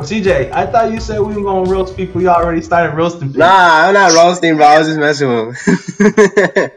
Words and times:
CJ, 0.00 0.52
I 0.52 0.66
thought 0.66 0.92
you 0.92 1.00
said 1.00 1.20
we 1.20 1.34
were 1.34 1.42
gonna 1.42 1.70
roast 1.70 1.96
people. 1.96 2.20
You 2.20 2.28
already 2.28 2.62
started 2.62 2.94
roasting 2.94 3.28
people. 3.28 3.40
Nah, 3.40 3.86
I'm 3.86 3.94
not 3.94 4.12
roasting, 4.12 4.56
bro. 4.56 4.66
I 4.66 4.78
was 4.78 4.88
just 4.88 4.98
messing 4.98 5.28
with 5.28 5.56
him. 5.56 6.70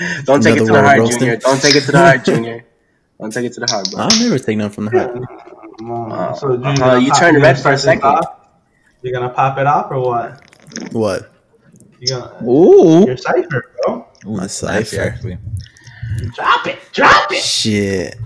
Don't 0.24 0.42
take 0.42 0.56
it 0.56 0.60
to 0.60 0.72
the 0.72 0.82
heart, 0.82 0.98
roasting. 0.98 1.18
Junior. 1.20 1.36
Don't 1.36 1.60
take 1.60 1.74
it 1.74 1.84
to 1.84 1.92
the 1.92 1.98
heart, 1.98 2.24
Junior. 2.24 2.64
Don't 3.20 3.32
take 3.32 3.46
it 3.46 3.52
to 3.54 3.60
the 3.60 3.66
heart, 3.66 3.90
bro. 3.90 4.00
I'll 4.02 4.18
never 4.20 4.38
take 4.38 4.56
nothing 4.56 4.72
from 4.74 4.84
the 4.86 4.90
heart. 4.92 5.12
Come 5.78 5.90
on. 5.90 6.12
Uh, 6.12 6.34
so 6.34 6.52
you, 6.52 6.84
uh, 6.84 6.96
you 6.98 7.10
turned 7.12 7.42
red 7.42 7.58
for 7.58 7.72
a 7.72 7.78
second. 7.78 8.04
off? 8.04 8.26
You 9.02 9.12
gonna 9.12 9.30
pop 9.30 9.58
it 9.58 9.66
off 9.66 9.90
or 9.90 10.00
what? 10.00 10.44
What? 10.92 11.32
You 12.00 12.08
gonna 12.08 12.44
Ooh. 12.44 13.06
your 13.06 13.16
cipher, 13.16 13.74
bro? 13.84 14.06
Ooh, 14.26 14.30
My 14.36 14.42
that's 14.42 14.62
nasty, 14.62 14.96
cipher. 14.96 15.38
Drop 16.34 16.66
it, 16.66 16.78
drop 16.92 17.32
it. 17.32 17.42
Shit. 17.42 18.16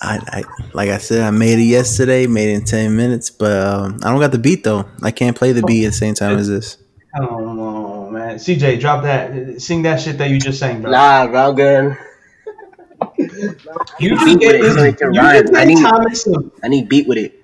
I, 0.00 0.18
I 0.28 0.42
like 0.72 0.90
I 0.90 0.98
said, 0.98 1.22
I 1.22 1.30
made 1.30 1.58
it 1.58 1.64
yesterday, 1.64 2.26
made 2.26 2.50
it 2.50 2.54
in 2.54 2.64
ten 2.64 2.96
minutes, 2.96 3.30
but 3.30 3.66
um, 3.66 3.98
I 4.02 4.10
don't 4.10 4.20
got 4.20 4.32
the 4.32 4.38
beat 4.38 4.64
though. 4.64 4.84
I 5.02 5.10
can't 5.10 5.36
play 5.36 5.52
the 5.52 5.62
beat 5.62 5.84
at 5.84 5.88
the 5.88 5.96
same 5.96 6.14
time 6.14 6.38
as 6.38 6.48
this. 6.48 6.78
I 7.14 7.20
don't 7.20 8.12
man. 8.12 8.36
CJ, 8.36 8.80
drop 8.80 9.02
that. 9.04 9.60
Sing 9.60 9.82
that 9.82 10.00
shit 10.00 10.18
that 10.18 10.30
you 10.30 10.38
just 10.38 10.58
sang, 10.58 10.82
bro. 10.82 10.90
Nah, 10.90 11.26
bro, 11.26 11.48
I'm 11.48 11.54
good. 11.54 11.98
you 13.98 14.10
beat 14.10 14.18
just 14.18 14.38
gave, 14.40 14.60
with 14.60 14.64
it 14.64 14.74
so 14.74 14.82
it 14.82 15.00
you 15.14 15.20
rhyme. 15.20 15.56
I 15.56 15.64
need- 15.64 15.82
Thomas. 15.82 16.28
I 16.62 16.68
need 16.68 16.88
beat 16.88 17.08
with 17.08 17.18
it. 17.18 17.40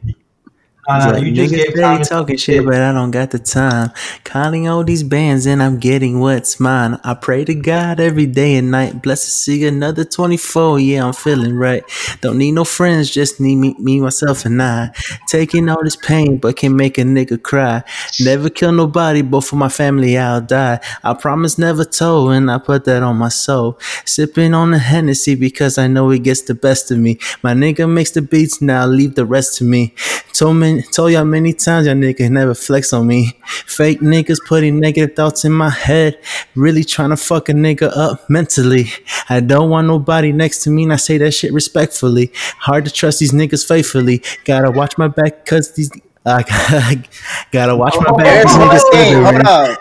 Uh, 0.89 0.97
It's 0.99 1.13
like, 1.13 1.23
you 1.23 1.33
just 1.33 1.55
gave 1.55 2.09
talking 2.09 2.37
shit, 2.37 2.65
but 2.65 2.75
I 2.75 2.93
don't 2.93 3.13
got 3.13 3.31
the 3.31 3.39
time. 3.39 3.93
Calling 4.25 4.67
all 4.67 4.83
these 4.83 5.05
bands 5.05 5.47
and 5.47 5.63
I'm 5.63 5.79
getting 5.79 6.19
what's 6.19 6.59
mine. 6.59 6.99
I 7.05 7.15
pray 7.15 7.45
to 7.45 7.55
God 7.55 8.01
every 8.01 8.27
day 8.27 8.57
and 8.57 8.73
night. 8.73 9.01
Blessed 9.01 9.25
to 9.27 9.31
see 9.31 9.65
another 9.65 10.05
24. 10.05 10.81
Yeah, 10.81 11.07
I'm 11.07 11.13
feeling 11.13 11.55
right. 11.55 11.85
Don't 12.21 12.37
need 12.37 12.53
no 12.53 12.65
friends, 12.65 13.11
just 13.11 13.41
need 13.41 13.57
me, 13.57 13.77
me, 13.79 14.01
myself, 14.01 14.45
and 14.45 14.61
I. 14.61 14.91
Taking 15.29 15.69
all 15.69 15.85
this 15.85 15.95
pain, 15.95 16.39
but 16.39 16.57
can 16.57 16.75
make 16.75 16.99
a 16.99 17.03
nigga 17.03 17.41
cry. 17.41 17.85
Never 18.19 18.51
kill 18.51 18.73
nobody, 18.73 19.23
but 19.23 19.43
for 19.43 19.55
my 19.55 19.69
family, 19.69 20.19
I'll 20.19 20.41
die. 20.41 20.81
I 21.05 21.15
promise 21.15 21.59
never 21.59 21.85
told, 21.85 22.33
and 22.33 22.51
I 22.51 22.59
put 22.59 22.87
that 22.87 23.05
on 23.05 23.19
my 23.19 23.29
soul. 23.29 23.79
Sipping 24.05 24.53
on 24.53 24.73
the 24.73 24.79
Hennessy 24.81 25.37
because 25.37 25.79
I 25.79 25.87
know 25.87 26.11
it 26.11 26.25
gets 26.25 26.43
the 26.43 26.55
best 26.55 26.91
of 26.91 26.99
me. 26.99 27.19
My 27.45 27.55
nigga 27.55 27.89
makes 27.89 28.11
the 28.11 28.23
beats, 28.23 28.61
now 28.61 28.85
leave 28.87 29.15
the 29.15 29.25
rest 29.25 29.59
to 29.59 29.65
me. 29.65 29.95
Told 30.33 30.57
me, 30.57 30.72
told 30.81 31.13
y'all 31.13 31.25
many 31.25 31.53
times, 31.53 31.87
y'all 31.87 31.95
niggas 31.95 32.31
never 32.31 32.55
flex 32.55 32.93
on 32.93 33.07
me. 33.07 33.37
Fake 33.45 34.01
niggas 34.01 34.39
putting 34.47 34.81
negative 34.81 35.15
thoughts 35.15 35.45
in 35.45 35.53
my 35.53 35.71
head, 35.71 36.19
really 36.55 36.85
trying 36.85 37.11
to 37.11 37.17
fuck 37.17 37.49
a 37.49 37.53
nigga 37.53 37.91
up 37.97 38.29
mentally. 38.31 38.87
I 39.29 39.41
don't 39.41 39.71
want 39.71 39.87
nobody 39.87 40.33
next 40.33 40.63
to 40.65 40.71
me, 40.71 40.85
and 40.85 40.93
I 40.93 40.97
say 40.97 41.19
that 41.19 41.33
shit 41.33 41.53
respectfully. 41.53 42.31
Hard 42.59 42.85
to 42.85 42.91
trust 42.91 43.19
these 43.21 43.33
niggas 43.33 43.67
faithfully. 43.67 44.23
Gotta 44.45 44.71
watch 44.71 44.97
my 44.97 45.09
back, 45.09 45.45
cause 45.47 45.73
these. 45.73 45.91
I 46.25 46.43
gotta 47.51 47.75
watch 47.75 47.95
my 47.99 48.17
back. 48.17 48.45
There's 48.45 48.47
These 48.47 48.57
niggas 48.57 49.77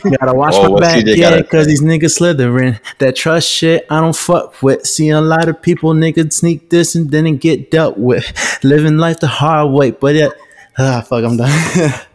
slithering. 0.00 0.16
Gotta 0.18 0.34
watch 0.34 0.54
Oh, 0.56 0.72
my 0.74 0.80
back, 0.80 1.04
CJ 1.04 1.16
yeah, 1.16 1.42
cause 1.42 1.66
these 1.66 1.82
niggas 1.82 2.12
slithering. 2.14 2.78
That 2.98 3.16
trust 3.16 3.50
shit, 3.50 3.84
I 3.90 4.00
don't 4.00 4.16
fuck 4.16 4.62
with. 4.62 4.86
Seeing 4.86 5.12
a 5.12 5.20
lot 5.20 5.46
of 5.48 5.60
people 5.60 5.92
niggas 5.92 6.32
sneak 6.32 6.70
this 6.70 6.94
and 6.94 7.10
then 7.10 7.26
it 7.26 7.40
get 7.40 7.70
dealt 7.70 7.98
with. 7.98 8.32
Living 8.64 8.96
life 8.96 9.20
the 9.20 9.26
hard 9.26 9.70
way, 9.72 9.90
but 9.90 10.16
it, 10.16 10.32
ah, 10.78 11.04
fuck, 11.06 11.22
I'm 11.24 11.36
done. 11.36 11.50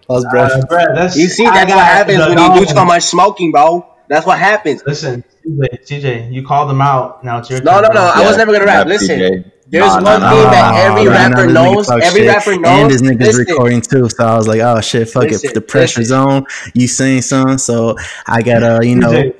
Lost 0.09 0.27
breath. 0.31 0.51
Uh, 0.51 0.65
Brad, 0.67 0.87
that's, 0.95 1.15
You 1.15 1.27
see, 1.27 1.45
I 1.45 1.53
that's 1.53 1.71
what 1.71 1.85
happens 1.85 2.17
the 2.17 2.29
when 2.29 2.37
you 2.39 2.59
do 2.61 2.65
dog. 2.65 2.75
so 2.75 2.85
much 2.85 3.03
smoking, 3.03 3.51
bro. 3.51 3.85
That's 4.09 4.25
what 4.25 4.39
happens. 4.39 4.81
Listen, 4.85 5.23
CJ, 5.45 5.85
CJ, 5.87 6.33
you 6.33 6.43
called 6.45 6.69
them 6.71 6.81
out. 6.81 7.23
Now 7.23 7.37
it's 7.37 7.49
your 7.51 7.61
No, 7.61 7.73
turn. 7.73 7.83
no, 7.83 7.89
bro. 7.89 7.95
no. 8.01 8.11
I 8.15 8.27
was 8.27 8.35
never 8.37 8.51
gonna 8.51 8.65
rap. 8.65 8.77
rap, 8.79 8.87
Listen, 8.87 9.19
CJ. 9.19 9.51
There's 9.67 9.85
Nah, 9.85 9.95
one 9.95 10.03
nah, 10.03 10.29
thing 10.29 10.43
nah, 10.43 10.51
that 10.51 10.91
every 10.91 11.07
rapper 11.07 11.47
now, 11.47 11.73
knows. 11.73 11.89
Every 11.89 12.21
shit, 12.21 12.27
rapper 12.27 12.57
knows. 12.57 12.65
And 12.65 12.91
this 12.91 13.01
nigga's 13.01 13.37
listen, 13.37 13.45
recording 13.47 13.81
too, 13.81 14.09
so 14.09 14.25
I 14.25 14.37
was 14.37 14.47
like, 14.47 14.61
oh 14.61 14.81
shit, 14.81 15.09
fuck 15.09 15.23
Listen, 15.23 15.49
it. 15.49 15.53
The 15.53 15.61
pressure's 15.61 16.11
on. 16.11 16.45
You 16.73 16.87
saying 16.87 17.21
something, 17.21 17.57
so 17.57 17.95
I 18.27 18.41
gotta, 18.41 18.85
you 18.85 18.95
know, 18.95 19.31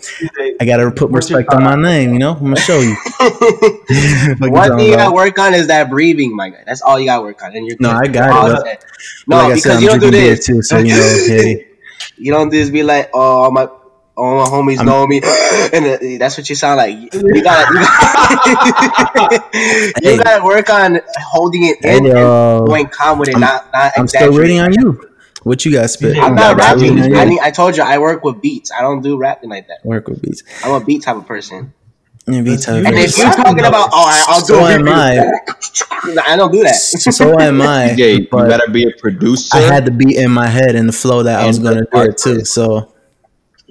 I 0.60 0.66
gotta 0.66 0.92
put 0.92 1.12
respect 1.12 1.50
on 1.54 1.64
my 1.64 1.76
name. 1.76 2.14
You 2.14 2.20
know, 2.20 2.34
I'm 2.34 2.44
gonna 2.44 2.56
show 2.56 2.80
you. 2.80 2.96
One 4.40 4.78
thing 4.78 4.90
you 4.90 4.96
gotta 4.96 5.14
work 5.14 5.38
on 5.40 5.54
is 5.54 5.68
that 5.68 5.90
breathing, 5.90 6.36
my 6.36 6.50
guy. 6.50 6.64
That's 6.66 6.82
all 6.82 7.00
you 7.00 7.06
gotta 7.06 7.22
work 7.24 7.44
on, 7.44 7.56
and 7.56 7.68
you're 7.68 7.78
No. 7.80 7.92
I 7.92 8.08
got 8.08 8.30
it, 8.30 8.34
I'm 8.34 8.52
but- 8.52 8.62
saying. 8.64 8.78
No, 9.28 9.38
like 9.38 9.48
because 9.56 9.64
said, 9.64 9.82
you 9.82 9.90
don't 9.90 10.00
do 10.00 10.12
this. 10.12 10.46
too, 10.46 10.62
so 10.62 10.78
you 10.78 10.96
know, 10.96 11.24
hey. 11.28 11.68
You 12.18 12.32
don't 12.32 12.52
just 12.52 12.72
be 12.72 12.84
like, 12.84 13.10
oh, 13.14 13.50
my, 13.52 13.68
all 14.16 14.36
my 14.38 14.46
homies 14.50 14.78
I'm- 14.78 14.86
know 14.86 15.08
me, 15.08 15.22
and 15.74 15.86
uh, 15.86 15.98
that's 16.20 16.38
what 16.38 16.48
you 16.50 16.56
sound 16.56 16.78
like. 16.78 16.96
You 17.14 17.44
gotta, 17.44 17.74
you 17.74 17.82
gotta, 17.82 19.44
Hey. 20.02 20.40
work 20.44 20.70
on 20.70 21.00
holding 21.32 21.64
it 21.66 21.78
Hey, 21.82 21.98
in 21.98 22.06
yo. 22.06 22.58
and 22.60 22.68
going 22.68 22.88
calm 22.88 23.20
with 23.20 23.30
it, 23.30 23.36
I'm- 23.36 23.42
not, 23.42 23.72
not 23.74 23.92
I'm 23.98 24.08
still 24.08 24.34
waiting 24.34 24.60
on 24.60 24.74
you. 24.74 25.10
What 25.44 25.66
you 25.66 25.74
guys 25.74 25.94
spit? 25.94 26.16
I'm 26.18 26.24
I'm 26.24 26.36
not 26.36 26.56
not 26.58 26.78
rapping. 26.78 27.00
I, 27.02 27.24
you. 27.24 27.30
need, 27.32 27.40
I 27.42 27.52
told 27.52 27.76
you 27.76 27.84
I 27.84 27.98
work 27.98 28.24
with 28.24 28.40
beats. 28.42 28.72
I 28.72 28.80
don't 28.82 29.02
do 29.02 29.18
rapping 29.18 29.50
like 29.50 29.68
that. 29.68 29.80
Work 29.84 30.08
with 30.08 30.22
beats. 30.22 30.42
I'm 30.64 30.82
a 30.82 30.86
beat 30.86 31.04
type 31.04 31.18
of 31.18 31.26
person. 31.28 31.74
And 32.26 32.46
beats 32.46 32.64
have 32.64 32.78
And 32.86 32.96
if 32.96 33.08
just 33.08 33.18
you're 33.18 33.30
talking 33.34 33.58
though. 33.58 33.68
about, 33.68 33.90
oh, 33.92 34.06
I- 34.08 34.24
I'll 34.30 34.40
do 34.40 34.54
So 34.54 34.66
am. 34.66 34.88
I. 34.88 36.22
I 36.26 36.38
don't 36.38 36.52
do 36.54 36.64
that. 36.64 36.76
So 36.76 37.38
am 37.42 37.62
I. 37.62 37.90
CJ, 37.90 38.20
you 38.20 38.28
but 38.32 38.48
gotta 38.48 38.72
be 38.72 38.86
a 38.88 38.92
producer. 38.98 39.50
I 39.58 39.60
had 39.62 39.84
the 39.86 39.92
beat 39.92 40.16
in 40.16 40.32
my 40.32 40.48
head 40.48 40.76
and 40.76 40.88
the 40.88 40.94
flow 40.94 41.24
that 41.24 41.42
I 41.42 41.48
was 41.48 41.60
gonna 41.60 41.82
do 41.92 42.02
it 42.04 42.18
too. 42.18 42.46
So 42.46 42.93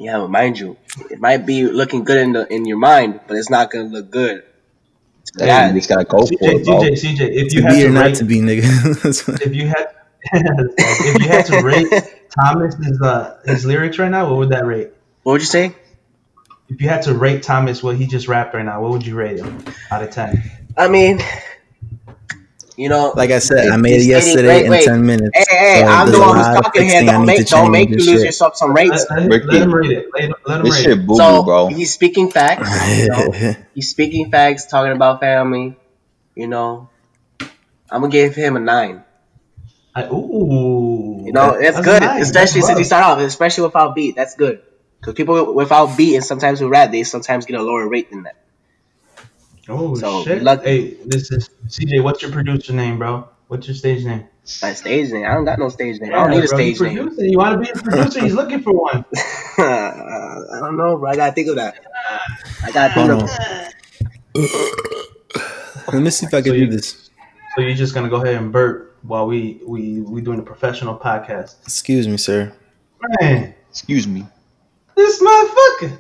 Yeah, 0.03 0.19
but 0.19 0.31
mind 0.31 0.59
you, 0.59 0.77
it 1.11 1.21
might 1.21 1.47
be 1.47 1.65
looking 1.65 2.03
good 2.05 2.19
in 2.19 2.33
the 2.33 2.53
in 2.53 2.65
your 2.67 2.79
mind, 2.79 3.21
but 3.27 3.37
it's 3.37 3.51
not 3.51 3.71
gonna 3.71 3.85
look 3.89 4.11
good. 4.11 4.43
Damn, 5.37 5.49
Yeah. 5.49 5.69
you 5.69 5.75
just 5.79 5.89
gotta 5.89 6.05
go 6.05 6.27
for 6.27 6.33
it, 6.41 6.65
bro. 6.65 6.81
CJ, 6.81 6.93
CJ, 6.93 7.21
if 7.31 7.49
to 7.51 7.57
you 7.57 7.63
had 7.63 7.71
be 7.71 7.81
to 7.83 7.87
or 7.87 7.91
not 7.91 8.05
rate, 8.07 8.15
to 8.17 8.25
be, 8.25 8.41
nigga. 8.41 9.43
if 9.47 9.55
you 9.55 9.69
had, 9.69 9.87
if 10.33 11.23
you 11.23 11.29
had 11.29 11.47
to 11.47 11.63
rate 11.63 11.89
Thomas's 12.41 13.01
uh, 13.01 13.39
his 13.47 13.65
lyrics 13.65 13.99
right 13.99 14.11
now, 14.11 14.29
what 14.29 14.39
would 14.39 14.51
that 14.51 14.67
rate? 14.67 14.91
What 15.23 15.33
would 15.35 15.41
you 15.43 15.47
say? 15.47 15.75
If 16.69 16.81
you 16.81 16.89
had 16.89 17.03
to 17.03 17.15
rate 17.15 17.43
Thomas 17.43 17.83
what 17.83 17.97
he 17.97 18.07
just 18.07 18.29
rapped 18.29 18.55
right 18.55 18.65
now, 18.65 18.81
what 18.83 18.91
would 18.93 19.07
you 19.07 19.15
rate 19.15 19.39
him 19.39 19.65
out 19.91 20.03
of 20.03 20.11
ten? 20.11 20.43
I 20.77 20.89
mean, 20.89 21.21
you 22.77 22.89
know, 22.89 23.13
like 23.17 23.31
I 23.31 23.39
said, 23.39 23.69
I 23.69 23.77
made 23.77 24.01
it 24.01 24.07
yesterday 24.07 24.49
wait, 24.49 24.65
in 24.65 24.71
wait. 24.71 24.85
ten 24.85 25.05
minutes. 25.07 25.31
hey, 25.35 25.45
hey, 25.49 25.81
So 25.81 25.87
I'm 25.87 26.07
the 26.11 26.13
there's 26.13 26.19
a 26.19 26.21
one 26.21 26.37
who's 26.37 26.47
talking 26.49 26.85
here. 26.89 27.03
Don't 27.05 27.27
make 27.27 27.37
to 27.39 27.45
don't 27.45 27.65
change 27.65 27.73
make 27.73 27.89
you 27.91 27.97
lose 27.97 28.07
shit. 28.07 28.25
yourself 28.25 28.57
some 28.57 28.73
Let, 28.73 28.79
rates. 28.91 29.07
let 29.11 29.23
him, 29.23 29.29
let 29.29 29.63
him 29.63 29.75
rate 29.75 29.91
it. 29.93 30.07
Let, 30.15 30.25
him- 30.25 30.35
let 30.47 30.61
him 30.61 30.65
This 30.67 30.75
rate 30.75 30.83
shit 30.85 30.93
it. 30.93 31.07
boo 31.07 31.15
boo, 31.15 31.17
So 31.17 31.43
bro. 31.45 31.69
he's 31.69 31.93
speaking 31.93 32.31
facts. 32.31 32.71
You 32.99 33.09
know? 33.09 33.33
he's 33.75 33.91
speaking 33.91 34.31
facts, 34.31 34.67
talking 34.67 34.93
about 34.93 35.21
family. 35.21 35.77
You 36.35 36.49
know, 36.49 36.91
I'm 37.91 38.01
gonna 38.01 38.11
give 38.13 38.35
him 38.35 38.57
a 38.57 38.61
nine. 38.61 39.05
I, 39.95 40.05
ooh, 40.07 41.23
You 41.27 41.33
know, 41.33 41.51
it's 41.55 41.77
that's 41.77 41.85
good, 41.85 42.03
nice. 42.03 42.23
especially 42.23 42.63
That's 42.63 42.67
since 42.69 42.79
you 42.79 42.85
start 42.85 43.05
off, 43.05 43.19
especially 43.19 43.65
without 43.65 43.95
beat. 43.95 44.17
That's 44.17 44.35
good 44.37 44.63
because 45.01 45.15
people 45.15 45.55
without 45.55 45.97
beat 45.99 46.15
and 46.17 46.25
sometimes 46.25 46.61
with 46.63 46.71
rap, 46.71 46.91
they 46.91 47.03
sometimes 47.05 47.45
get 47.47 47.59
a 47.61 47.63
lower 47.63 47.87
rate 47.89 48.11
than 48.11 48.23
that. 48.25 48.37
Oh 49.69 49.95
So, 49.95 50.25
shit! 50.25 50.43
lucky. 50.43 50.65
Hey, 50.65 50.95
this 51.07 51.31
is 51.31 51.49
CJ. 51.69 52.03
What's 52.03 52.23
your 52.23 52.33
producer 52.33 52.73
name, 52.73 52.99
bro? 52.99 53.29
What's 53.49 53.67
your 53.69 53.75
stage 53.77 54.05
name? 54.05 54.25
My 54.61 54.73
stage 54.73 55.13
name, 55.13 55.25
I 55.25 55.35
don't 55.35 55.45
got 55.45 55.59
no 55.61 55.69
stage 55.69 56.01
name. 56.01 56.13
I 56.13 56.17
don't 56.17 56.31
need 56.31 56.45
a 56.45 56.49
bro, 56.49 56.59
you 56.59 56.75
stage 56.75 56.97
name. 56.97 57.11
You 57.19 57.39
want 57.39 57.65
to 57.65 57.73
be 57.73 57.79
a 57.79 57.83
producer? 57.83 58.21
He's 58.21 58.35
looking 58.35 58.61
for 58.61 58.73
one. 58.73 59.05
I 59.59 60.59
don't 60.61 60.77
know, 60.77 60.97
bro. 60.99 61.11
I 61.11 61.15
gotta 61.17 61.33
think 61.33 61.49
of 61.49 61.57
that. 61.57 61.77
I 62.65 62.71
gotta 62.73 62.95
think 62.95 63.11
of. 63.11 63.31
Let 65.93 66.03
me 66.03 66.11
see 66.11 66.27
if 66.27 66.35
I 66.35 66.41
can 66.43 66.53
So 66.53 66.55
do 66.55 66.59
you- 66.59 66.67
this. 66.71 67.11
So 67.55 67.61
you're 67.61 67.75
just 67.75 67.93
gonna 67.95 68.09
go 68.09 68.17
ahead 68.17 68.37
and 68.37 68.51
burp 68.51 68.97
while 69.03 69.27
we 69.27 69.61
we 69.67 70.01
we 70.01 70.23
doing 70.23 70.39
a 70.39 70.43
professional 70.43 70.97
podcast. 70.97 71.57
Excuse 71.63 72.09
me, 72.09 72.17
sir. 72.17 72.53
Man, 73.21 73.55
Excuse 73.69 74.07
me. 74.09 74.27
this 74.97 75.21
motherfucker, 75.23 75.99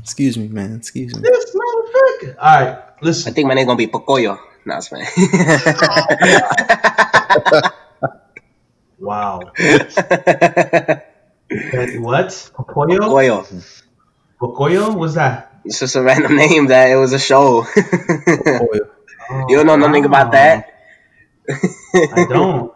Excuse 0.00 0.38
me, 0.38 0.48
man. 0.48 0.74
Excuse 0.76 1.14
me. 1.14 1.20
this 1.22 1.54
motherfucker. 1.54 2.36
All 2.40 2.60
right, 2.64 2.78
I 3.02 3.30
think 3.30 3.48
my 3.48 3.54
name's 3.54 3.66
gonna 3.66 3.76
be 3.76 3.86
Pocoyo. 3.86 4.38
No, 4.66 4.76
it's 4.76 4.88
fine. 4.88 5.06
Wow. 9.00 9.40
What? 9.40 9.54
Pocoyo? 11.50 13.00
Pocoyo. 13.00 13.82
Pocoyo? 14.38 14.94
What's 14.94 15.14
that? 15.14 15.60
It's 15.64 15.80
just 15.80 15.96
a 15.96 16.02
random 16.02 16.36
name 16.36 16.66
that 16.66 16.90
it 16.90 16.96
was 16.96 17.12
a 17.12 17.18
show. 17.18 17.64
you 17.76 19.56
don't 19.56 19.66
know 19.66 19.72
oh, 19.72 19.76
nothing 19.76 20.04
about 20.04 20.32
that? 20.32 20.74
I 21.48 22.26
don't. 22.28 22.72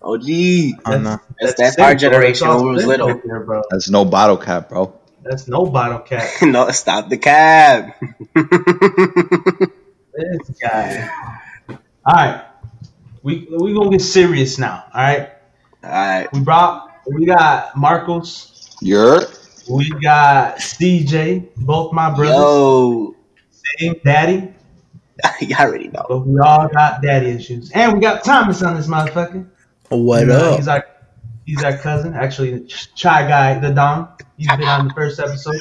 Oh, 0.00 0.16
gee. 0.16 0.74
I 0.84 0.92
don't 0.92 1.02
know. 1.02 1.20
That's- 1.40 1.58
that's 1.58 1.78
our 1.78 1.90
sick, 1.90 2.00
bro. 2.00 2.10
generation 2.10 2.48
That's 2.48 2.62
when 2.62 2.68
we 2.68 2.74
was 2.74 2.82
sick 2.82 2.88
little. 2.88 3.08
right 3.08 3.22
there, 3.24 3.40
bro. 3.40 3.62
That's 3.70 3.90
no 3.90 4.04
bottle 4.04 4.38
cap, 4.38 4.70
bro. 4.70 4.97
That's 5.28 5.46
no 5.46 5.66
bottle 5.66 5.98
cap. 6.00 6.26
no, 6.42 6.70
stop 6.70 7.08
the 7.08 7.18
cab. 7.18 7.92
This 10.14 10.58
guy. 10.60 11.08
All 11.68 12.14
right, 12.14 12.44
we 13.22 13.46
we 13.56 13.72
gonna 13.72 13.90
get 13.90 14.00
serious 14.00 14.58
now. 14.58 14.84
All 14.92 15.00
right, 15.00 15.30
Alright. 15.84 16.32
we 16.32 16.40
brought 16.40 16.90
we 17.06 17.24
got 17.24 17.76
Marcos, 17.76 18.76
You're 18.80 19.20
we 19.70 19.90
got 19.90 20.56
CJ, 20.56 21.54
both 21.56 21.92
my 21.92 22.10
brothers, 22.10 22.34
Yo. 22.34 23.14
same 23.78 23.94
daddy, 24.04 24.52
you 25.40 25.54
already 25.54 25.86
know. 25.88 26.04
but 26.08 26.26
we 26.26 26.40
all 26.40 26.66
got 26.68 27.00
daddy 27.00 27.30
issues, 27.30 27.70
and 27.70 27.92
we 27.92 28.00
got 28.00 28.24
Thomas 28.24 28.60
on 28.62 28.74
this 28.76 28.88
motherfucker. 28.88 29.46
What 29.90 30.20
You 30.22 30.26
know, 30.26 30.52
up? 30.52 30.56
He's 30.56 30.66
our 30.68 30.84
he's 31.46 31.62
our 31.62 31.76
cousin. 31.78 32.14
Actually, 32.14 32.64
Chai 32.66 33.28
Guy, 33.28 33.58
the 33.60 33.70
Don. 33.70 34.08
He's 34.38 34.46
been 34.48 34.62
on 34.62 34.88
the 34.88 34.94
first 34.94 35.18
episode. 35.20 35.60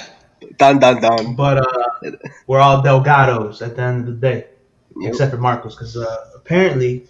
Dun 0.58 0.78
dun 0.78 1.00
dun. 1.00 1.34
But 1.34 1.58
uh, 1.58 2.10
we're 2.46 2.60
all 2.60 2.82
Delgados 2.82 3.62
at 3.66 3.76
the 3.76 3.82
end 3.82 4.06
of 4.08 4.20
the 4.20 4.20
day, 4.20 4.46
Yep. 4.96 5.10
except 5.12 5.30
for 5.32 5.38
Marcos, 5.38 5.74
because 5.74 5.96
uh, 5.96 6.30
apparently 6.36 7.06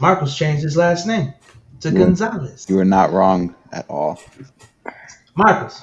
Marcos 0.00 0.36
changed 0.36 0.62
his 0.62 0.76
last 0.76 1.06
name 1.06 1.34
to 1.80 1.90
Yeah. 1.90 1.98
Gonzalez. 1.98 2.66
You 2.68 2.76
were 2.76 2.84
not 2.86 3.12
wrong 3.12 3.54
at 3.72 3.84
all. 3.90 4.18
Marcos, 5.34 5.82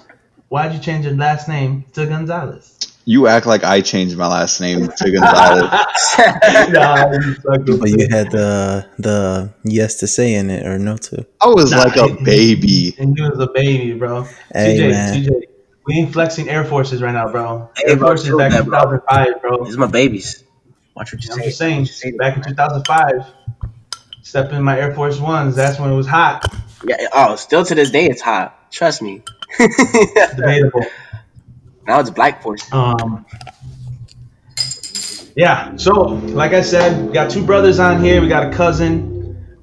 why'd 0.49 0.73
you 0.73 0.79
change 0.79 1.05
your 1.05 1.13
last 1.15 1.47
name 1.47 1.85
to 1.93 2.05
Gonzalez? 2.07 2.79
You 3.05 3.27
act 3.27 3.45
like 3.45 3.63
I 3.63 3.81
changed 3.81 4.17
my 4.17 4.27
last 4.27 4.61
name 4.61 4.87
to 4.87 5.11
Gonzalez. 5.11 5.69
nah, 6.71 7.11
you 7.65 7.77
But 7.77 7.89
you 7.89 8.07
had 8.09 8.31
the 8.31 8.87
the 8.97 9.53
yes 9.65 9.95
to 9.95 10.07
say 10.07 10.35
in 10.35 10.49
it 10.49 10.65
or 10.65 10.79
no 10.79 10.95
to. 10.95 11.25
I 11.41 11.47
was 11.47 11.71
Nah, 11.71 11.83
like 11.83 11.97
a 11.97 12.15
baby. 12.23 12.95
And 12.97 13.17
you 13.17 13.23
was 13.23 13.39
a 13.39 13.51
baby, 13.53 13.93
bro. 13.93 14.23
Hey 14.53 14.77
CJ, 14.77 14.89
man, 14.89 15.23
CJ, 15.23 15.29
we 15.85 15.95
ain't 15.95 16.13
flexing 16.13 16.47
Air 16.49 16.63
Forces 16.63 17.01
right 17.01 17.11
now, 17.11 17.29
bro. 17.29 17.69
Hey, 17.75 17.91
Air 17.91 17.97
Forces 17.97 18.27
chill 18.27 18.37
back 18.37 18.53
in 18.53 18.63
2005, 18.65 19.41
bro. 19.41 19.65
These 19.65 19.75
are 19.75 19.79
my 19.79 19.87
babies. 19.87 20.43
Watch 20.95 21.13
what 21.13 21.23
you 21.25 21.31
I'm 21.31 21.39
say. 21.39 21.45
just 21.45 21.57
saying, 21.57 21.85
Say 21.87 22.11
that, 22.11 22.17
back 22.17 22.37
in 22.37 22.43
2005, 22.43 23.25
step 24.21 24.53
in 24.53 24.63
my 24.63 24.79
Air 24.79 24.93
Force 24.95 25.19
Ones. 25.19 25.57
That's 25.57 25.77
when 25.77 25.91
it 25.91 25.95
was 25.95 26.07
hot. 26.07 26.45
Yeah. 26.85 27.07
Oh, 27.11 27.35
still 27.35 27.65
to 27.65 27.75
this 27.75 27.91
day, 27.91 28.05
it's 28.05 28.21
hot. 28.21 28.71
Trust 28.71 29.01
me. 29.01 29.23
Debatable. 29.57 30.85
Now 31.87 31.99
it's 31.99 32.09
black 32.09 32.41
force. 32.41 32.71
Um, 32.71 33.25
yeah. 35.35 35.75
So, 35.75 35.91
like 35.93 36.53
I 36.53 36.61
said, 36.61 37.07
we 37.07 37.13
got 37.13 37.29
two 37.29 37.45
brothers 37.45 37.79
on 37.79 38.03
here. 38.03 38.21
We 38.21 38.27
got 38.27 38.51
a 38.51 38.55
cousin. 38.55 39.13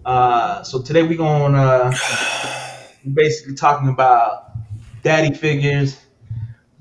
Uh, 0.05 0.62
so 0.62 0.82
today 0.82 1.02
we're 1.02 1.17
going 1.17 1.55
uh, 1.55 1.93
basically 3.14 3.55
talking 3.55 3.88
about 3.88 4.52
daddy 5.02 5.34
figures, 5.34 5.99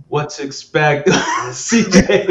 what 0.07 0.30
to 0.31 0.44
expect. 0.44 1.07
CJ. 1.50 2.00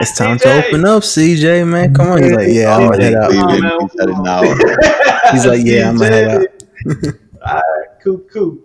it's 0.00 0.16
time 0.16 0.38
to 0.38 0.66
open 0.66 0.84
up, 0.84 1.02
CJ. 1.02 1.66
Man, 1.68 1.94
come 1.94 2.08
on. 2.08 2.22
He's 2.22 2.32
like, 2.32 2.48
yeah, 2.50 2.76
I'm 2.76 2.88
gonna 2.88 3.02
head 3.02 3.14
out. 3.14 3.30
Leave 3.30 3.40
it. 3.40 3.62
man. 3.62 3.80
He 3.80 3.88
said 3.96 4.08
it 4.08 4.18
now. 4.18 4.42
He's 5.32 5.46
like, 5.46 5.64
yeah, 5.64 5.88
I'm 5.88 5.96
gonna 5.96 6.10
head 6.10 6.28
out. 6.28 6.46
Alright, 7.46 8.00
cool, 8.02 8.18
cool. 8.32 8.58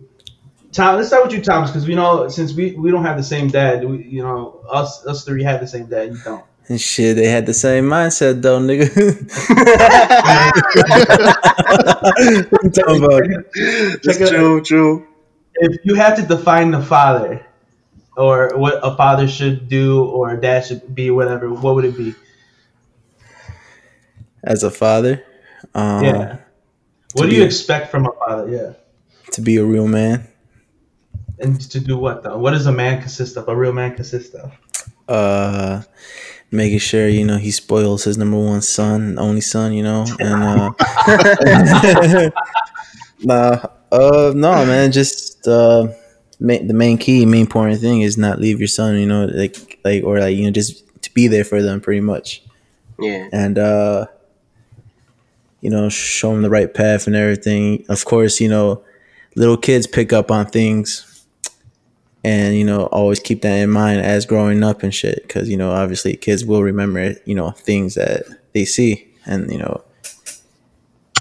Tom, 0.76 0.98
let's 0.98 1.08
start 1.08 1.24
with 1.24 1.34
you, 1.34 1.42
Thomas, 1.42 1.72
because 1.72 1.88
we 1.88 1.96
know 1.96 2.28
since 2.28 2.54
we, 2.54 2.74
we 2.74 2.92
don't 2.92 3.06
have 3.06 3.16
the 3.16 3.24
same 3.24 3.48
dad, 3.48 3.86
we, 3.86 4.04
you 4.04 4.22
know, 4.22 4.60
us 4.70 5.06
us 5.08 5.24
three 5.24 5.42
have 5.44 5.62
the 5.62 5.68
same 5.68 5.86
dad. 5.88 6.10
You 6.12 6.18
don't. 6.24 6.44
And 6.68 6.82
shit, 6.82 7.16
they 7.16 7.30
had 7.30 7.46
the 7.46 7.54
same 7.54 7.86
mindset 7.86 8.42
though, 8.42 8.60
nigga. 8.60 8.90
what 12.52 12.64
you 12.64 12.70
talking 12.72 13.04
about? 13.04 13.24
That's 14.04 14.18
Check 14.18 14.28
it- 14.28 14.30
true, 14.30 14.62
true. 14.62 15.08
If 15.58 15.78
you 15.86 15.96
had 15.96 16.16
to 16.16 16.24
define 16.24 16.72
the 16.72 16.82
father, 16.82 17.46
or 18.18 18.58
what 18.58 18.80
a 18.84 18.98
father 18.98 19.28
should 19.30 19.70
do, 19.70 20.04
or 20.04 20.32
a 20.32 20.42
dad 20.42 20.66
should 20.66 20.94
be, 20.94 21.12
whatever, 21.12 21.54
what 21.54 21.76
would 21.76 21.86
it 21.86 21.96
be? 21.96 22.14
As 24.44 24.64
a 24.64 24.72
father, 24.72 25.24
um, 25.74 26.04
yeah. 26.04 26.38
What 27.14 27.30
do 27.30 27.36
you 27.36 27.42
be- 27.42 27.46
expect 27.46 27.90
from 27.92 28.06
a 28.06 28.12
father? 28.12 28.50
Yeah. 28.50 28.74
to 29.32 29.42
be 29.42 29.56
a 29.56 29.64
real 29.64 29.88
man, 29.88 30.28
And 31.40 31.60
to 31.60 31.80
do 31.80 31.98
what 31.98 32.24
though? 32.24 32.38
What 32.38 32.52
does 32.52 32.66
a 32.66 32.72
man 32.72 33.02
consist 33.02 33.38
of? 33.38 33.48
A 33.48 33.56
real 33.56 33.74
man 33.74 33.96
consist 33.96 34.36
of? 34.36 34.52
uh, 35.08 35.82
making 36.52 36.80
sure 36.80 37.08
you 37.08 37.24
know 37.26 37.38
he 37.38 37.52
spoils 37.52 38.04
his 38.06 38.18
number 38.18 38.38
one 38.38 38.62
son, 38.62 39.20
only 39.20 39.42
son, 39.42 39.74
you 39.74 39.84
know, 39.84 40.06
and 40.20 40.44
uh, 40.44 40.72
nah, 43.24 43.60
uh, 43.92 44.32
no, 44.36 44.66
man, 44.66 44.92
just 44.92 45.48
uh, 45.48 45.88
ma- 46.40 46.58
the 46.64 46.74
main 46.74 46.98
key, 46.98 47.26
main 47.26 47.42
important 47.42 47.82
thing 47.82 48.02
is 48.02 48.18
not 48.18 48.40
leave 48.40 48.60
your 48.60 48.68
son, 48.68 48.98
you 48.98 49.06
know, 49.06 49.26
like 49.26 49.80
like 49.84 50.04
or 50.04 50.20
like 50.20 50.36
you 50.36 50.46
know 50.46 50.52
just 50.52 50.84
to 51.04 51.14
be 51.14 51.28
there 51.28 51.44
for 51.44 51.62
them, 51.62 51.82
pretty 51.82 52.02
much. 52.02 52.42
Yeah. 52.98 53.28
and 53.34 53.58
uh 53.60 54.06
you 55.60 55.70
know 55.70 55.90
show 55.90 56.32
them 56.32 56.44
the 56.44 56.50
right 56.50 56.74
path 56.74 57.08
and 57.08 57.16
everything 57.16 57.84
of 57.90 58.06
course 58.06 58.40
you 58.40 58.48
know 58.48 58.84
little 59.36 59.58
kids 59.58 59.86
pick 59.86 60.14
up 60.14 60.32
on 60.32 60.46
things 60.46 61.15
and 62.26 62.58
you 62.58 62.64
know 62.64 62.88
always 62.88 63.20
keep 63.20 63.44
that 63.44 63.56
in 63.60 63.70
mind 63.70 64.02
as 64.02 64.26
growing 64.26 64.64
up 64.64 64.82
and 64.82 64.94
shit 64.96 65.22
because 65.22 65.48
you 65.48 65.56
know 65.56 65.72
obviously 65.72 66.16
kids 66.18 66.44
will 66.44 66.64
remember 66.64 67.14
you 67.26 67.36
know 67.36 67.52
things 67.52 67.94
that 67.94 68.24
they 68.54 68.66
see 68.66 69.08
and 69.28 69.52
you 69.52 69.60
know 69.60 69.84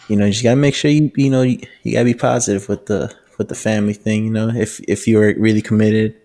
you 0.08 0.16
know 0.16 0.24
you 0.24 0.32
just 0.32 0.42
gotta 0.42 0.56
make 0.56 0.74
sure 0.74 0.90
you 0.90 1.12
you 1.14 1.28
know 1.28 1.42
you, 1.42 1.58
you 1.82 1.92
gotta 1.92 2.06
be 2.06 2.14
positive 2.14 2.68
with 2.70 2.86
the 2.86 3.14
with 3.36 3.48
the 3.48 3.54
family 3.54 3.92
thing 3.92 4.24
you 4.24 4.30
know 4.30 4.48
if 4.48 4.80
if 4.88 5.06
you're 5.06 5.38
really 5.38 5.60
committed 5.60 6.16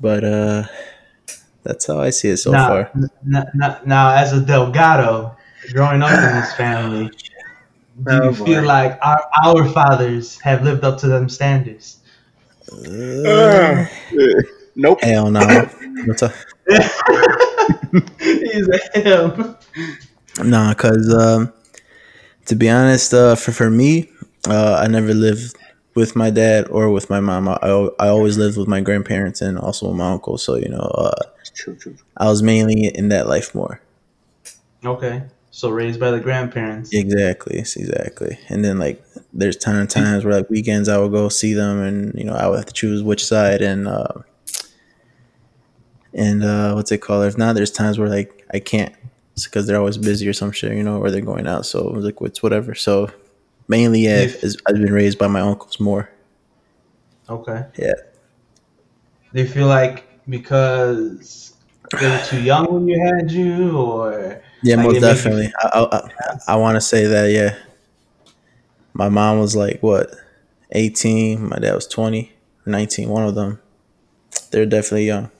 but 0.00 0.22
uh 0.22 0.62
that's 1.64 1.86
how 1.88 1.98
i 2.00 2.10
see 2.10 2.28
it 2.28 2.36
so 2.36 2.52
now, 2.52 2.68
far 2.68 2.90
n- 2.94 3.10
n- 3.60 3.76
now, 3.84 4.14
as 4.14 4.32
a 4.32 4.40
Delgado, 4.40 5.36
growing 5.72 6.00
up 6.02 6.10
in 6.10 6.40
this 6.40 6.52
family, 6.54 7.10
do 8.04 8.10
Oh, 8.10 8.24
you 8.30 8.36
boy. 8.36 8.44
feel 8.44 8.62
like 8.64 8.96
our, 9.02 9.28
our 9.44 9.68
fathers 9.70 10.40
have 10.40 10.62
lived 10.62 10.84
up 10.84 10.98
to 10.98 11.08
them 11.08 11.28
standards? 11.28 11.97
Uh, 12.72 13.86
Nope. 14.76 15.00
Hell 15.02 15.30
no. 15.32 15.40
What's 16.06 16.22
up? 16.22 16.32
He's 18.20 18.68
a 18.68 18.78
him. 19.00 19.56
Nah, 20.44 20.72
cause 20.74 21.12
um, 21.12 21.52
to 22.46 22.54
be 22.54 22.70
honest, 22.70 23.12
uh, 23.12 23.34
for 23.34 23.50
for 23.50 23.70
me, 23.70 24.08
uh, 24.48 24.80
I 24.80 24.86
never 24.86 25.14
lived 25.14 25.56
with 25.96 26.14
my 26.14 26.30
dad 26.30 26.68
or 26.68 26.90
with 26.90 27.10
my 27.10 27.18
mom. 27.18 27.48
I, 27.48 27.58
I 27.60 27.88
I 27.98 28.08
always 28.08 28.38
lived 28.38 28.56
with 28.56 28.68
my 28.68 28.80
grandparents 28.80 29.40
and 29.40 29.58
also 29.58 29.88
with 29.88 29.96
my 29.96 30.12
uncle. 30.12 30.38
So 30.38 30.54
you 30.54 30.68
know, 30.68 30.78
uh, 30.78 31.22
True, 31.54 31.74
true. 31.74 31.96
I 32.16 32.26
was 32.28 32.40
mainly 32.40 32.86
in 32.94 33.08
that 33.08 33.26
life 33.26 33.52
more. 33.52 33.80
Okay, 34.84 35.24
so 35.50 35.70
raised 35.70 35.98
by 35.98 36.12
the 36.12 36.20
grandparents. 36.20 36.92
Exactly, 36.94 37.58
exactly. 37.58 38.38
And 38.48 38.64
then 38.64 38.78
like, 38.78 39.02
there's 39.32 39.56
time 39.56 39.76
of 39.82 39.88
times 39.88 40.24
where 40.24 40.34
like 40.34 40.48
weekends 40.50 40.88
I 40.88 40.98
would 40.98 41.12
go 41.12 41.28
see 41.28 41.52
them, 41.54 41.80
and 41.82 42.14
you 42.18 42.24
know 42.24 42.34
I 42.34 42.46
would 42.48 42.56
have 42.56 42.66
to 42.66 42.72
choose 42.74 43.02
which 43.02 43.24
side 43.24 43.62
and. 43.62 43.86
Uh, 43.88 44.08
and 46.14 46.42
uh, 46.42 46.72
what's 46.72 46.90
it 46.90 46.98
called? 46.98 47.26
If 47.26 47.36
not, 47.38 47.54
there's 47.54 47.70
times 47.70 47.98
where 47.98 48.08
like 48.08 48.44
I 48.52 48.58
can't 48.60 48.94
because 49.44 49.66
they're 49.66 49.78
always 49.78 49.98
busy 49.98 50.26
or 50.26 50.32
some 50.32 50.50
shit, 50.50 50.72
you 50.76 50.82
know, 50.82 50.98
or 50.98 51.10
they're 51.10 51.20
going 51.20 51.46
out. 51.46 51.66
So 51.66 51.86
it 51.88 51.94
was 51.94 52.04
like 52.04 52.16
it's 52.22 52.42
whatever. 52.42 52.74
So 52.74 53.10
mainly, 53.68 54.00
yeah, 54.00 54.26
I've 54.66 54.74
been 54.74 54.92
raised 54.92 55.18
by 55.18 55.26
my 55.28 55.40
uncles 55.40 55.78
more. 55.78 56.10
Okay. 57.28 57.64
Yeah. 57.78 57.92
They 59.32 59.46
feel 59.46 59.66
like 59.66 60.08
because 60.28 61.54
they 62.00 62.08
were 62.08 62.22
too 62.26 62.40
young 62.42 62.72
when 62.72 62.88
you 62.88 62.98
had 63.04 63.30
you, 63.30 63.76
or 63.78 64.42
Yeah, 64.62 64.76
Like, 64.76 64.86
most 64.86 64.96
it 64.96 65.00
made 65.02 65.08
you- 65.08 65.14
definitely. 65.14 65.52
I 65.62 65.68
I, 65.68 65.96
I, 65.98 66.38
I 66.48 66.56
want 66.56 66.76
to 66.76 66.80
say 66.80 67.04
that. 67.06 67.26
Yeah, 67.30 67.54
my 68.98 69.08
mom 69.08 69.38
was 69.38 69.56
like 69.56 69.80
what, 69.82 70.14
eighteen. 70.72 71.48
My 71.48 71.58
dad 71.58 71.74
was 71.74 71.86
20, 71.86 72.32
19. 72.66 73.08
One 73.08 73.24
of 73.26 73.34
them. 73.34 73.60
They're 74.50 74.66
definitely 74.66 75.06
young. 75.06 75.30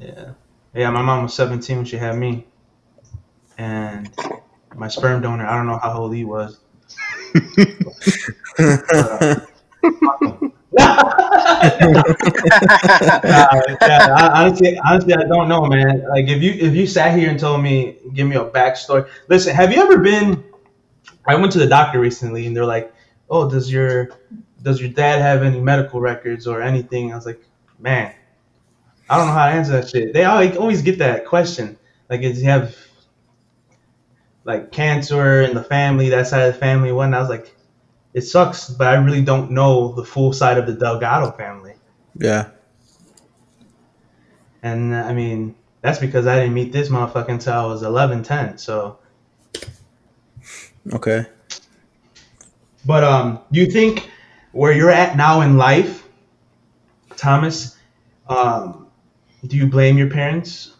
yeah, 0.00 0.32
yeah? 0.74 0.90
My 0.90 1.02
mom 1.02 1.24
was 1.24 1.34
17 1.34 1.76
when 1.76 1.84
she 1.84 1.96
had 1.96 2.16
me, 2.16 2.46
and 3.58 4.10
my 4.74 4.88
sperm 4.88 5.22
donor. 5.22 5.46
I 5.46 5.56
don't 5.56 5.66
know 5.66 5.78
how 5.78 5.98
old 5.98 6.14
he 6.14 6.24
was. 6.24 6.58
Uh, 8.58 9.40
honestly, 14.34 14.78
honestly, 14.84 15.14
I 15.14 15.24
don't 15.28 15.48
know, 15.48 15.66
man. 15.66 16.04
Like, 16.08 16.28
if 16.28 16.42
you 16.42 16.52
if 16.52 16.74
you 16.74 16.86
sat 16.86 17.18
here 17.18 17.30
and 17.30 17.38
told 17.38 17.62
me, 17.62 17.96
give 18.14 18.26
me 18.26 18.36
a 18.36 18.44
backstory. 18.44 19.08
Listen, 19.28 19.54
have 19.54 19.72
you 19.72 19.82
ever 19.82 19.98
been? 19.98 20.44
I 21.28 21.34
went 21.36 21.52
to 21.52 21.58
the 21.58 21.66
doctor 21.66 22.00
recently, 22.00 22.46
and 22.46 22.56
they're 22.56 22.64
like, 22.64 22.92
"Oh, 23.28 23.48
does 23.48 23.70
your 23.70 24.08
does 24.62 24.80
your 24.80 24.90
dad 24.90 25.20
have 25.20 25.42
any 25.42 25.60
medical 25.60 26.00
records 26.00 26.46
or 26.46 26.62
anything?" 26.62 27.12
I 27.12 27.16
was 27.16 27.26
like, 27.26 27.40
"Man, 27.78 28.12
I 29.10 29.18
don't 29.18 29.26
know 29.26 29.34
how 29.34 29.46
to 29.46 29.52
answer 29.52 29.72
that 29.72 29.88
shit." 29.88 30.14
They 30.14 30.24
always 30.24 30.56
always 30.56 30.82
get 30.82 30.98
that 30.98 31.26
question, 31.26 31.78
like, 32.08 32.22
"Does 32.22 32.38
he 32.38 32.46
have 32.46 32.74
like 34.44 34.72
cancer 34.72 35.42
in 35.42 35.54
the 35.54 35.62
family, 35.62 36.08
that 36.08 36.26
side 36.26 36.48
of 36.48 36.54
the 36.54 36.58
family?" 36.58 36.92
One, 36.92 37.12
I 37.12 37.20
was 37.20 37.28
like, 37.28 37.54
"It 38.14 38.22
sucks, 38.22 38.70
but 38.70 38.88
I 38.88 38.94
really 38.94 39.22
don't 39.22 39.50
know 39.50 39.92
the 39.92 40.04
full 40.04 40.32
side 40.32 40.56
of 40.58 40.66
the 40.66 40.72
Delgado 40.72 41.30
family." 41.32 41.74
yeah. 42.16 42.48
And 44.62 44.94
I 44.94 45.12
mean, 45.12 45.54
that's 45.82 45.98
because 45.98 46.26
I 46.26 46.36
didn't 46.40 46.54
meet 46.54 46.72
this 46.72 46.88
motherfucker 46.88 47.28
until 47.28 47.52
I 47.52 47.64
was 47.66 47.82
11, 47.82 48.24
10. 48.24 48.58
So, 48.58 48.98
Okay. 50.92 51.26
but 52.86 53.04
um, 53.04 53.40
do 53.52 53.60
you 53.60 53.70
think 53.70 54.10
where 54.52 54.72
you're 54.72 54.90
at 54.90 55.16
now 55.16 55.42
in 55.42 55.56
life, 55.56 56.08
Thomas, 57.16 57.76
um, 58.28 58.86
do 59.46 59.56
you 59.56 59.66
blame 59.66 59.98
your 59.98 60.10
parents? 60.10 60.74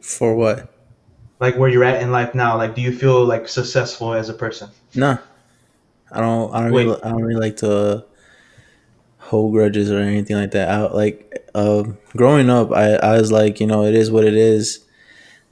For 0.00 0.34
what? 0.34 0.72
like 1.42 1.56
where 1.56 1.68
you're 1.68 1.82
at 1.82 2.00
in 2.00 2.12
life 2.12 2.36
now? 2.36 2.56
Like, 2.56 2.76
do 2.76 2.80
you 2.80 2.96
feel 2.96 3.24
like 3.24 3.48
successful 3.48 4.14
as 4.14 4.28
a 4.28 4.32
person? 4.32 4.70
Nah, 4.94 5.18
I 6.12 6.20
don't. 6.20 6.54
I 6.54 6.60
don't 6.62 6.72
Wait. 6.72 6.84
really. 6.84 7.02
I 7.02 7.08
don't 7.10 7.22
really 7.22 7.40
like 7.40 7.56
to 7.58 8.04
hold 9.18 9.52
grudges 9.52 9.90
or 9.90 9.98
anything 9.98 10.36
like 10.36 10.52
that. 10.52 10.70
I 10.70 10.86
like 10.86 11.44
uh, 11.52 11.82
growing 12.16 12.48
up. 12.48 12.70
I 12.70 12.94
I 12.94 13.18
was 13.18 13.32
like, 13.32 13.58
you 13.58 13.66
know, 13.66 13.84
it 13.84 13.94
is 13.94 14.08
what 14.08 14.24
it 14.24 14.34
is. 14.34 14.84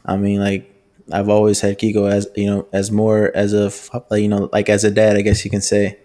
I 0.06 0.16
mean, 0.16 0.38
like 0.38 0.69
I've 1.12 1.28
always 1.28 1.60
had 1.60 1.78
Kiko 1.78 2.10
as 2.10 2.28
you 2.36 2.46
know 2.46 2.68
as 2.72 2.90
more 2.90 3.30
as 3.34 3.52
a 3.54 3.70
you 4.18 4.28
know 4.28 4.48
like 4.52 4.68
as 4.68 4.84
a 4.84 4.90
dad. 4.90 5.16
I 5.16 5.22
guess 5.22 5.44
you 5.44 5.50
can 5.50 5.60
say. 5.62 5.98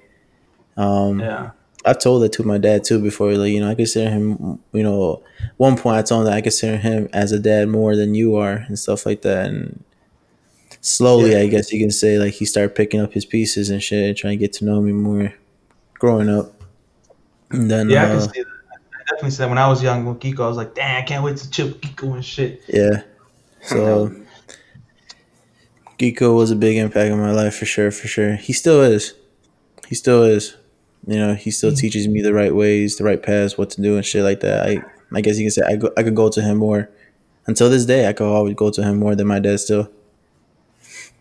Um, 0.78 1.20
Yeah. 1.20 1.52
I've 1.88 2.00
told 2.00 2.24
it 2.24 2.34
to 2.34 2.44
my 2.44 2.58
dad 2.58 2.84
too 2.84 3.00
before. 3.00 3.32
Like, 3.36 3.52
you 3.52 3.60
know, 3.60 3.70
I 3.70 3.76
consider 3.76 4.10
him, 4.10 4.58
you 4.74 4.82
know, 4.82 5.22
one 5.58 5.78
point 5.78 5.98
I 5.98 6.02
told 6.02 6.22
him 6.22 6.26
that 6.32 6.34
I 6.34 6.42
consider 6.42 6.78
him 6.78 7.08
as 7.14 7.32
a 7.32 7.38
dad 7.40 7.70
more 7.70 7.96
than 7.96 8.16
you 8.16 8.36
are 8.38 8.54
and 8.68 8.78
stuff 8.80 9.06
like 9.06 9.22
that. 9.22 9.46
And 9.46 9.84
slowly, 10.82 11.34
Yeah. 11.34 11.42
I 11.42 11.48
guess 11.48 11.72
you 11.72 11.80
can 11.80 11.92
say, 11.92 12.18
like, 12.18 12.34
he 12.34 12.46
started 12.46 12.74
picking 12.74 13.02
up 13.02 13.14
his 13.14 13.24
pieces 13.24 13.70
and 13.70 13.84
shit, 13.84 14.08
and 14.08 14.18
trying 14.18 14.40
to 14.40 14.44
get 14.44 14.52
to 14.54 14.66
know 14.66 14.82
me 14.82 14.94
more 14.94 15.32
growing 16.00 16.28
up. 16.28 16.60
And 17.52 17.70
then, 17.70 17.90
Yeah, 17.92 18.04
I 18.04 18.06
uh, 18.08 18.20
can 18.20 18.34
see 18.34 18.42
that. 18.42 18.48
I 18.92 18.98
definitely 19.12 19.30
said 19.30 19.50
when 19.50 19.60
I 19.60 19.68
was 19.68 19.84
young 19.84 20.06
with 20.06 20.20
Kiko, 20.20 20.40
I 20.44 20.48
was 20.48 20.58
like, 20.58 20.74
damn, 20.74 21.04
I 21.04 21.06
can't 21.06 21.24
wait 21.24 21.38
to 21.38 21.50
chill 21.52 21.68
with 21.68 21.82
Kiko 21.82 22.16
and 22.16 22.26
shit. 22.26 22.62
yeah. 22.68 23.04
So, 23.62 24.12
Kiko 25.98 26.36
was 26.36 26.52
a 26.52 26.56
big 26.56 26.78
impact 26.78 27.12
in 27.12 27.20
my 27.20 27.32
life 27.32 27.56
for 27.56 27.66
sure, 27.66 27.92
for 27.92 28.08
sure. 28.08 28.36
He 28.36 28.54
still 28.54 28.82
is. 28.82 29.14
He 29.88 29.96
still 29.96 30.24
is. 30.24 30.56
You 31.08 31.20
know, 31.20 31.34
he 31.36 31.52
still 31.52 31.72
mm. 31.72 31.78
teaches 31.78 32.08
me 32.08 32.22
the 32.22 32.34
right 32.34 32.54
ways, 32.54 32.98
the 32.98 33.04
right 33.04 33.22
paths, 33.22 33.58
what 33.58 33.70
to 33.72 33.82
do 33.82 33.96
and 33.96 34.06
shit 34.06 34.24
like 34.24 34.40
that. 34.42 34.68
I 34.68 34.84
I 35.14 35.22
guess 35.22 35.38
you 35.38 35.46
can 35.46 35.52
say 35.52 35.62
I 35.62 35.76
go, 35.76 35.92
I 35.96 36.04
could 36.04 36.16
go 36.16 36.30
to 36.30 36.42
him 36.42 36.58
more. 36.58 36.90
Until 37.48 37.70
this 37.70 37.86
day, 37.86 38.10
I 38.10 38.14
could 38.14 38.26
always 38.26 38.56
go 38.56 38.72
to 38.72 38.84
him 38.84 38.98
more 38.98 39.16
than 39.16 39.28
my 39.28 39.40
dad 39.40 39.60
still. 39.60 39.90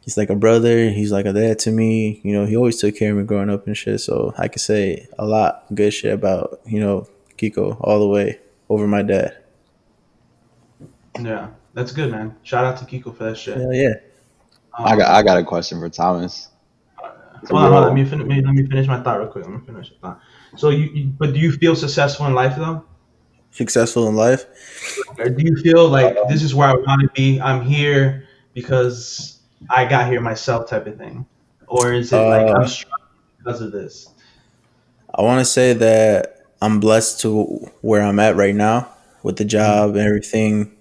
He's 0.01 0.17
like 0.17 0.31
a 0.31 0.35
brother. 0.35 0.91
He's 0.91 1.13
like 1.13 1.27
a 1.27 1.33
dad 1.33 1.59
to 1.61 1.71
me. 1.71 2.21
You 2.25 2.33
know, 2.33 2.47
he 2.47 2.57
always 2.57 2.81
took 2.81 2.97
care 2.97 3.13
of 3.13 3.19
me 3.19 3.25
growing 3.25 3.51
up 3.51 3.67
and 3.67 3.77
shit. 3.77 4.01
So 4.01 4.35
I 4.37 4.49
could 4.49 4.63
say 4.63 5.07
a 5.19 5.27
lot 5.27 5.67
of 5.69 5.77
good 5.77 5.93
shit 5.93 6.13
about 6.13 6.61
you 6.67 6.81
know 6.81 7.07
Kiko 7.37 7.77
all 7.81 8.01
the 8.01 8.09
way 8.09 8.41
over 8.69 8.87
my 8.87 9.03
dad. 9.03 9.37
Yeah, 11.21 11.49
that's 11.75 11.93
good, 11.93 12.11
man. 12.11 12.35
Shout 12.43 12.65
out 12.65 12.79
to 12.79 12.85
Kiko 12.85 13.17
for 13.17 13.25
that 13.25 13.37
shit. 13.37 13.57
Hell 13.57 13.73
yeah. 13.73 13.95
Um, 14.77 14.87
I 14.87 14.97
got 14.97 15.11
I 15.11 15.23
got 15.23 15.39
a 15.39 15.45
question 15.45 15.79
for 15.79 15.89
Thomas. 15.89 16.49
Hold 17.51 17.63
on, 17.63 17.73
hold 17.73 17.85
on. 17.85 17.85
Let 17.85 17.95
me, 17.95 18.05
fin- 18.05 18.27
let 18.27 18.55
me 18.55 18.67
finish 18.67 18.87
my 18.87 19.01
thought 19.03 19.19
real 19.19 19.29
quick. 19.29 19.45
Let 19.45 19.53
me 19.55 19.67
finish 19.67 19.91
the 19.91 19.97
thought. 19.97 20.21
So 20.57 20.71
you, 20.71 20.85
you, 20.87 21.07
but 21.09 21.35
do 21.35 21.39
you 21.39 21.53
feel 21.53 21.77
successful 21.77 22.27
in 22.27 22.35
life 22.35 22.57
though? 22.57 22.85
Successful 23.51 24.09
in 24.09 24.17
life. 24.17 24.47
Or 25.19 25.29
do 25.29 25.45
you 25.45 25.57
feel 25.57 25.89
like 25.89 26.17
this 26.29 26.43
is 26.43 26.55
where 26.55 26.69
I 26.69 26.75
want 26.75 27.03
to 27.03 27.09
be? 27.15 27.41
I'm 27.41 27.63
here 27.63 28.27
because 28.55 29.41
I 29.69 29.85
got 29.85 30.09
here 30.09 30.21
myself, 30.21 30.69
type 30.69 30.87
of 30.87 30.97
thing, 30.97 31.27
or 31.67 31.93
is 31.93 32.13
it 32.13 32.17
like 32.17 32.47
Uh, 32.47 32.55
I'm 32.61 32.69
struggling 32.69 33.09
because 33.39 33.61
of 33.61 33.73
this? 33.73 34.09
I 35.15 35.23
want 35.23 35.41
to 35.41 35.45
say 35.45 35.73
that 35.75 36.47
I'm 36.61 36.81
blessed 36.81 37.21
to 37.21 37.71
where 37.83 38.03
I'm 38.03 38.19
at 38.19 38.37
right 38.37 38.55
now 38.55 38.89
with 39.23 39.37
the 39.37 39.45
job 39.45 39.91
and 39.91 39.99
everything. 39.99 40.73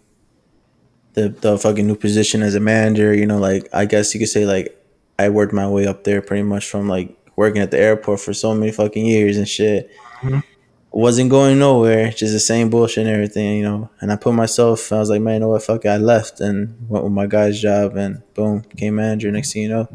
The 1.13 1.29
the 1.29 1.57
fucking 1.57 1.85
new 1.85 1.95
position 1.95 2.41
as 2.41 2.55
a 2.55 2.59
manager, 2.59 3.13
you 3.13 3.25
know, 3.27 3.37
like 3.37 3.69
I 3.73 3.85
guess 3.85 4.13
you 4.13 4.19
could 4.19 4.29
say 4.29 4.45
like 4.45 4.75
I 5.19 5.29
worked 5.29 5.53
my 5.53 5.67
way 5.69 5.85
up 5.85 6.03
there 6.03 6.21
pretty 6.21 6.43
much 6.43 6.67
from 6.67 6.87
like 6.89 7.15
working 7.35 7.61
at 7.61 7.71
the 7.71 7.79
airport 7.79 8.19
for 8.19 8.33
so 8.33 8.53
many 8.55 8.71
fucking 8.71 9.05
years 9.05 9.37
and 9.37 9.47
shit. 9.47 9.91
Mhm. 10.21 10.43
Wasn't 10.91 11.29
going 11.29 11.57
nowhere, 11.57 12.11
just 12.11 12.33
the 12.33 12.39
same 12.39 12.69
bullshit 12.69 13.05
and 13.07 13.13
everything, 13.15 13.57
you 13.57 13.63
know. 13.63 13.89
And 13.99 14.11
I 14.11 14.15
put 14.15 14.33
myself, 14.35 14.91
I 14.91 14.99
was 14.99 15.09
like, 15.09 15.21
man, 15.21 15.35
you 15.35 15.39
know 15.41 15.49
what, 15.49 15.63
fuck 15.63 15.85
it. 15.85 15.89
I 15.89 15.97
left 15.97 16.39
and 16.39 16.75
went 16.87 17.03
with 17.03 17.13
my 17.13 17.25
guy's 17.27 17.59
job 17.59 17.95
and 17.95 18.21
boom, 18.35 18.63
became 18.69 18.95
manager 18.95 19.31
next 19.31 19.53
thing 19.53 19.63
you 19.63 19.69
know. 19.69 19.87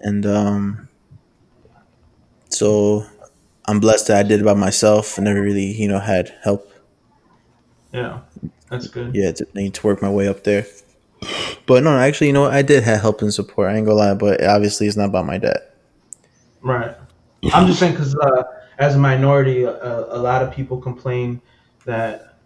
And 0.00 0.24
um 0.26 0.88
so 2.48 3.04
I'm 3.66 3.80
blessed 3.80 4.08
that 4.08 4.18
I 4.18 4.22
did 4.28 4.40
it 4.40 4.44
by 4.44 4.54
myself 4.54 5.16
and 5.18 5.24
never 5.26 5.40
really, 5.40 5.72
you 5.72 5.88
know, 5.88 5.98
had 6.00 6.34
help. 6.42 6.70
Yeah, 7.92 8.20
that's 8.70 8.88
good. 8.88 9.14
Yeah, 9.14 9.32
to 9.32 9.46
need 9.54 9.74
to 9.74 9.86
work 9.86 10.00
my 10.00 10.10
way 10.10 10.28
up 10.28 10.44
there. 10.44 10.66
But 11.66 11.82
no, 11.82 11.96
actually, 11.98 12.28
you 12.28 12.32
know 12.32 12.42
what? 12.42 12.54
I 12.54 12.62
did 12.62 12.82
have 12.84 13.00
help 13.00 13.20
and 13.22 13.32
support. 13.32 13.70
I 13.70 13.76
ain't 13.76 13.86
gonna 13.86 13.98
lie, 13.98 14.14
but 14.14 14.42
obviously, 14.42 14.86
it's 14.86 14.96
not 14.96 15.10
about 15.10 15.26
my 15.26 15.38
dad. 15.38 15.60
Right. 16.62 16.96
I'm 17.52 17.66
just 17.66 17.78
saying 17.78 17.92
because 17.92 18.14
uh, 18.16 18.42
as 18.78 18.94
a 18.96 18.98
minority, 18.98 19.66
uh, 19.66 20.04
a 20.08 20.18
lot 20.18 20.42
of 20.42 20.52
people 20.52 20.78
complain 20.78 21.40
that 21.84 22.38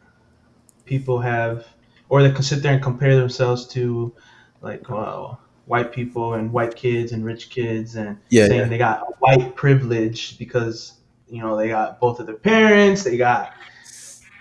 people 0.85 1.21
have, 1.21 1.66
or 2.09 2.23
they 2.23 2.33
can 2.33 2.43
sit 2.43 2.62
there 2.62 2.73
and 2.73 2.83
compare 2.83 3.16
themselves 3.16 3.66
to, 3.69 4.14
like, 4.61 4.88
uh, 4.90 5.35
white 5.66 5.93
people 5.93 6.35
and 6.35 6.52
white 6.52 6.76
kids 6.76 7.12
and 7.12 7.25
rich 7.25 7.50
kids, 7.50 7.97
and 7.97 8.19
Yeah, 8.28 8.47
saying 8.47 8.61
yeah. 8.61 8.69
they 8.69 8.78
got 8.78 9.21
white 9.21 9.57
privilege 9.57 10.38
because 10.38 10.95
you 11.28 11.40
know 11.40 11.57
they 11.57 11.69
got 11.69 12.00
both 12.00 12.21
of 12.21 12.26
their 12.26 12.37
parents, 12.37 13.04
they 13.04 13.16
got, 13.16 13.52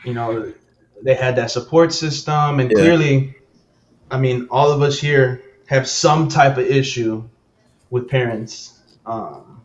you 0.03 0.13
know, 0.13 0.53
they 1.03 1.13
had 1.13 1.35
that 1.35 1.51
support 1.51 1.93
system, 1.93 2.59
and 2.59 2.71
Yeah. 2.71 2.77
clearly, 2.77 3.35
I 4.09 4.17
mean, 4.17 4.47
all 4.49 4.71
of 4.71 4.81
us 4.81 4.99
here 4.99 5.41
have 5.67 5.87
some 5.87 6.27
type 6.29 6.57
of 6.57 6.65
issue 6.65 7.23
with 7.89 8.07
parents. 8.09 8.79
Um, 9.05 9.61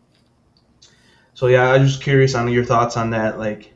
so 1.33 1.47
yeah, 1.47 1.71
I'm 1.71 1.85
just 1.85 2.03
curious 2.03 2.35
on 2.35 2.47
your 2.51 2.65
thoughts 2.65 2.97
on 2.97 3.11
that. 3.11 3.39
Like, 3.39 3.73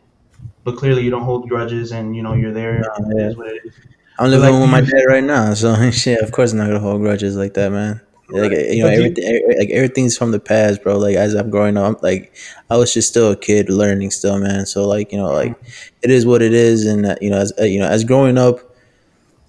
but 0.63 0.75
clearly 0.77 1.03
you 1.03 1.09
don't 1.09 1.23
hold 1.23 1.47
grudges, 1.49 1.91
and 1.91 2.15
you 2.15 2.21
know 2.21 2.33
you're 2.33 2.53
there. 2.53 2.81
No, 2.81 3.17
yeah. 3.17 3.29
is 3.29 3.37
what 3.37 3.47
it 3.47 3.61
is. 3.65 3.73
I'm 4.19 4.29
living 4.29 4.51
like, 4.51 4.61
with 4.61 4.69
my 4.69 4.81
dad 4.81 5.05
right 5.07 5.23
now, 5.23 5.53
so 5.53 5.89
shit. 5.91 6.21
Of 6.21 6.31
course, 6.31 6.51
I'm 6.51 6.59
not 6.59 6.67
gonna 6.67 6.79
hold 6.79 7.01
grudges 7.01 7.35
like 7.35 7.53
that, 7.55 7.71
man. 7.71 8.01
Like 8.29 8.51
you 8.51 8.83
know, 8.83 8.89
But 8.89 8.95
do 8.95 9.01
you- 9.01 9.05
everything, 9.05 9.23
every- 9.25 9.57
like 9.59 9.69
everything's 9.69 10.17
from 10.17 10.31
the 10.31 10.39
past, 10.39 10.81
bro. 10.83 10.97
Like 10.97 11.15
as 11.15 11.33
I'm 11.35 11.49
growing 11.49 11.77
up, 11.77 11.85
I'm, 11.85 11.97
like 12.01 12.33
I 12.69 12.77
was 12.77 12.93
just 12.93 13.09
still 13.09 13.31
a 13.31 13.35
kid 13.35 13.69
learning, 13.69 14.11
still, 14.11 14.39
man. 14.39 14.65
So 14.65 14.87
like 14.87 15.11
you 15.11 15.17
know, 15.17 15.31
like 15.33 15.55
it 16.01 16.09
is 16.09 16.25
what 16.25 16.41
it 16.41 16.53
is, 16.53 16.85
and 16.85 17.05
uh, 17.05 17.15
you 17.21 17.29
know, 17.29 17.37
as 17.37 17.53
uh, 17.59 17.65
you 17.65 17.79
know, 17.79 17.87
as 17.87 18.03
growing 18.03 18.37
up, 18.37 18.59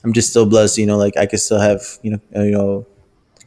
I'm 0.05 0.13
just 0.13 0.31
still 0.31 0.47
blessed. 0.47 0.79
You 0.79 0.87
know, 0.87 0.99
like 0.99 1.17
I 1.17 1.27
can 1.27 1.39
still 1.39 1.61
have 1.61 1.83
you 2.03 2.11
know, 2.13 2.21
uh, 2.37 2.43
you 2.43 2.51
know, 2.51 2.87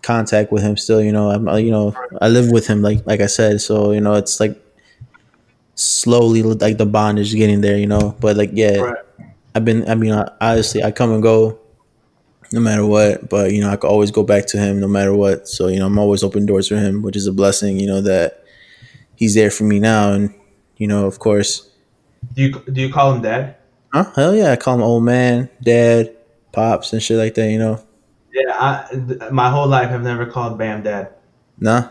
contact 0.02 0.52
with 0.52 0.64
him 0.64 0.78
still. 0.78 1.02
You 1.02 1.12
know, 1.12 1.30
I'm 1.30 1.48
you 1.60 1.72
know, 1.72 1.94
I 2.22 2.30
live 2.30 2.50
with 2.52 2.68
him, 2.68 2.82
like 2.82 3.06
like 3.06 3.20
I 3.22 3.28
said. 3.28 3.62
So 3.62 3.92
you 3.92 4.02
know, 4.02 4.14
it's 4.16 4.40
like 4.40 4.56
slowly 5.76 6.42
like 6.44 6.78
the 6.78 6.86
bond 6.86 7.20
is 7.20 7.34
getting 7.34 7.62
there. 7.62 7.78
You 7.78 7.88
know, 7.88 8.16
but 8.20 8.38
like 8.38 8.52
yeah, 8.54 8.94
I've 9.56 9.66
been. 9.66 9.90
I 9.90 9.96
mean, 9.96 10.14
I- 10.14 10.32
honestly, 10.42 10.84
I 10.84 10.92
come 10.92 11.12
and 11.12 11.22
go, 11.24 11.60
no 12.52 12.60
matter 12.60 12.86
what. 12.86 13.30
But 13.30 13.52
you 13.52 13.62
know, 13.62 13.70
I 13.70 13.76
can 13.76 13.90
always 13.90 14.12
go 14.12 14.24
back 14.24 14.46
to 14.48 14.58
him, 14.58 14.80
no 14.80 14.88
matter 14.88 15.14
what. 15.16 15.48
So 15.48 15.68
you 15.68 15.80
know, 15.80 15.86
I'm 15.88 16.00
always 16.00 16.24
open 16.24 16.46
doors 16.46 16.68
for 16.68 16.78
him, 16.78 17.02
which 17.02 17.16
is 17.16 17.28
a 17.28 17.32
blessing. 17.34 17.80
You 17.80 17.88
know 17.88 18.02
that 18.02 18.44
he's 19.16 19.36
there 19.36 19.52
for 19.52 19.64
me 19.64 19.80
now, 19.80 20.12
and 20.14 20.34
you 20.78 20.88
know, 20.88 21.06
of 21.06 21.20
course, 21.20 21.70
Do 22.34 22.42
you 22.44 22.52
do 22.72 22.82
you 22.82 22.92
call 22.94 23.14
him 23.14 23.22
dad? 23.22 23.56
huh? 23.94 24.12
Hell 24.16 24.36
yeah, 24.36 24.52
I 24.52 24.56
call 24.56 24.76
him 24.76 24.82
old 24.84 25.04
man, 25.04 25.50
dad, 25.62 26.16
pops, 26.52 26.94
and 26.94 27.02
shit 27.02 27.18
like 27.18 27.34
that. 27.36 27.50
You 27.50 27.60
know, 27.60 27.84
Yeah, 28.34 28.54
I, 28.54 29.30
my 29.32 29.50
whole 29.50 29.68
life 29.68 29.90
I've 29.92 30.04
never 30.04 30.26
called 30.26 30.58
Bam 30.58 30.84
dad. 30.84 31.14
nah, 31.60 31.90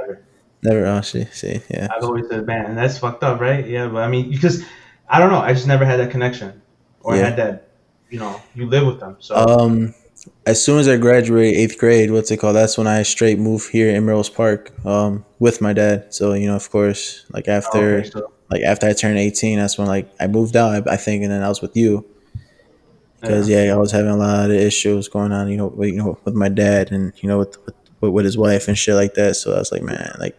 Never. 0.00 0.22
never. 0.62 0.86
Oh 0.86 1.00
shit, 1.02 1.32
see, 1.34 1.60
yeah, 1.70 1.88
I've 1.94 2.02
always 2.04 2.28
said 2.28 2.46
Bam, 2.46 2.66
and 2.66 2.78
that's 2.78 2.98
fucked 2.98 3.22
up, 3.22 3.40
right? 3.40 3.66
Yeah, 3.66 3.88
but 3.88 4.02
I 4.02 4.08
mean, 4.08 4.30
because 4.30 4.64
I 5.08 5.20
don't 5.20 5.30
know, 5.30 5.38
I 5.40 5.52
just 5.52 5.66
never 5.66 5.84
had 5.84 6.00
that 6.00 6.10
connection, 6.10 6.60
or 7.00 7.14
Yeah. 7.16 7.24
had 7.26 7.36
that. 7.36 7.67
You 8.10 8.18
know, 8.18 8.40
you 8.54 8.66
live 8.66 8.86
with 8.86 9.00
them, 9.00 9.16
so 9.18 9.34
Um, 9.34 9.94
as 10.46 10.62
soon 10.62 10.78
as 10.78 10.88
I 10.88 10.96
graduated 10.96 11.58
eighth 11.58 11.78
grade, 11.78 12.10
what's 12.10 12.30
it 12.30 12.38
called? 12.38 12.56
That's 12.56 12.76
when 12.76 12.86
I 12.86 13.02
straight 13.02 13.38
moved 13.38 13.70
here 13.70 13.90
in 13.94 14.04
Melrose 14.06 14.30
Park, 14.30 14.72
um, 14.84 15.24
with 15.38 15.60
my 15.60 15.72
dad. 15.72 16.12
So 16.14 16.32
you 16.32 16.46
know, 16.46 16.56
of 16.56 16.70
course, 16.70 17.24
like 17.30 17.48
after. 17.48 17.98
okay, 17.98 18.10
so, 18.10 18.32
like 18.50 18.62
after 18.62 18.86
I 18.86 18.94
turned 18.94 19.18
18, 19.18 19.58
that's 19.58 19.76
when 19.76 19.86
like 19.86 20.10
I 20.18 20.26
moved 20.26 20.56
out, 20.56 20.88
I, 20.88 20.94
I 20.94 20.96
think, 20.96 21.22
and 21.22 21.30
then 21.30 21.42
I 21.42 21.48
was 21.48 21.60
with 21.60 21.76
you 21.76 22.06
because 23.20 23.48
yeah. 23.48 23.72
I 23.72 23.76
was 23.76 23.92
having 23.92 24.10
a 24.10 24.16
lot 24.16 24.50
of 24.50 24.56
issues 24.56 25.08
going 25.08 25.32
on, 25.32 25.48
you 25.48 25.56
know, 25.56 25.68
with, 25.68 25.90
you 25.90 25.96
know, 25.96 26.18
with 26.24 26.34
my 26.34 26.48
dad 26.48 26.92
and 26.92 27.12
you 27.16 27.28
know 27.28 27.38
with, 27.38 27.56
with 27.66 27.74
with 28.00 28.24
his 28.24 28.38
wife 28.38 28.68
and 28.68 28.78
shit 28.78 28.94
like 28.94 29.14
that. 29.14 29.36
So 29.36 29.54
I 29.54 29.58
was 29.58 29.72
like, 29.72 29.82
man, 29.82 30.14
like, 30.20 30.36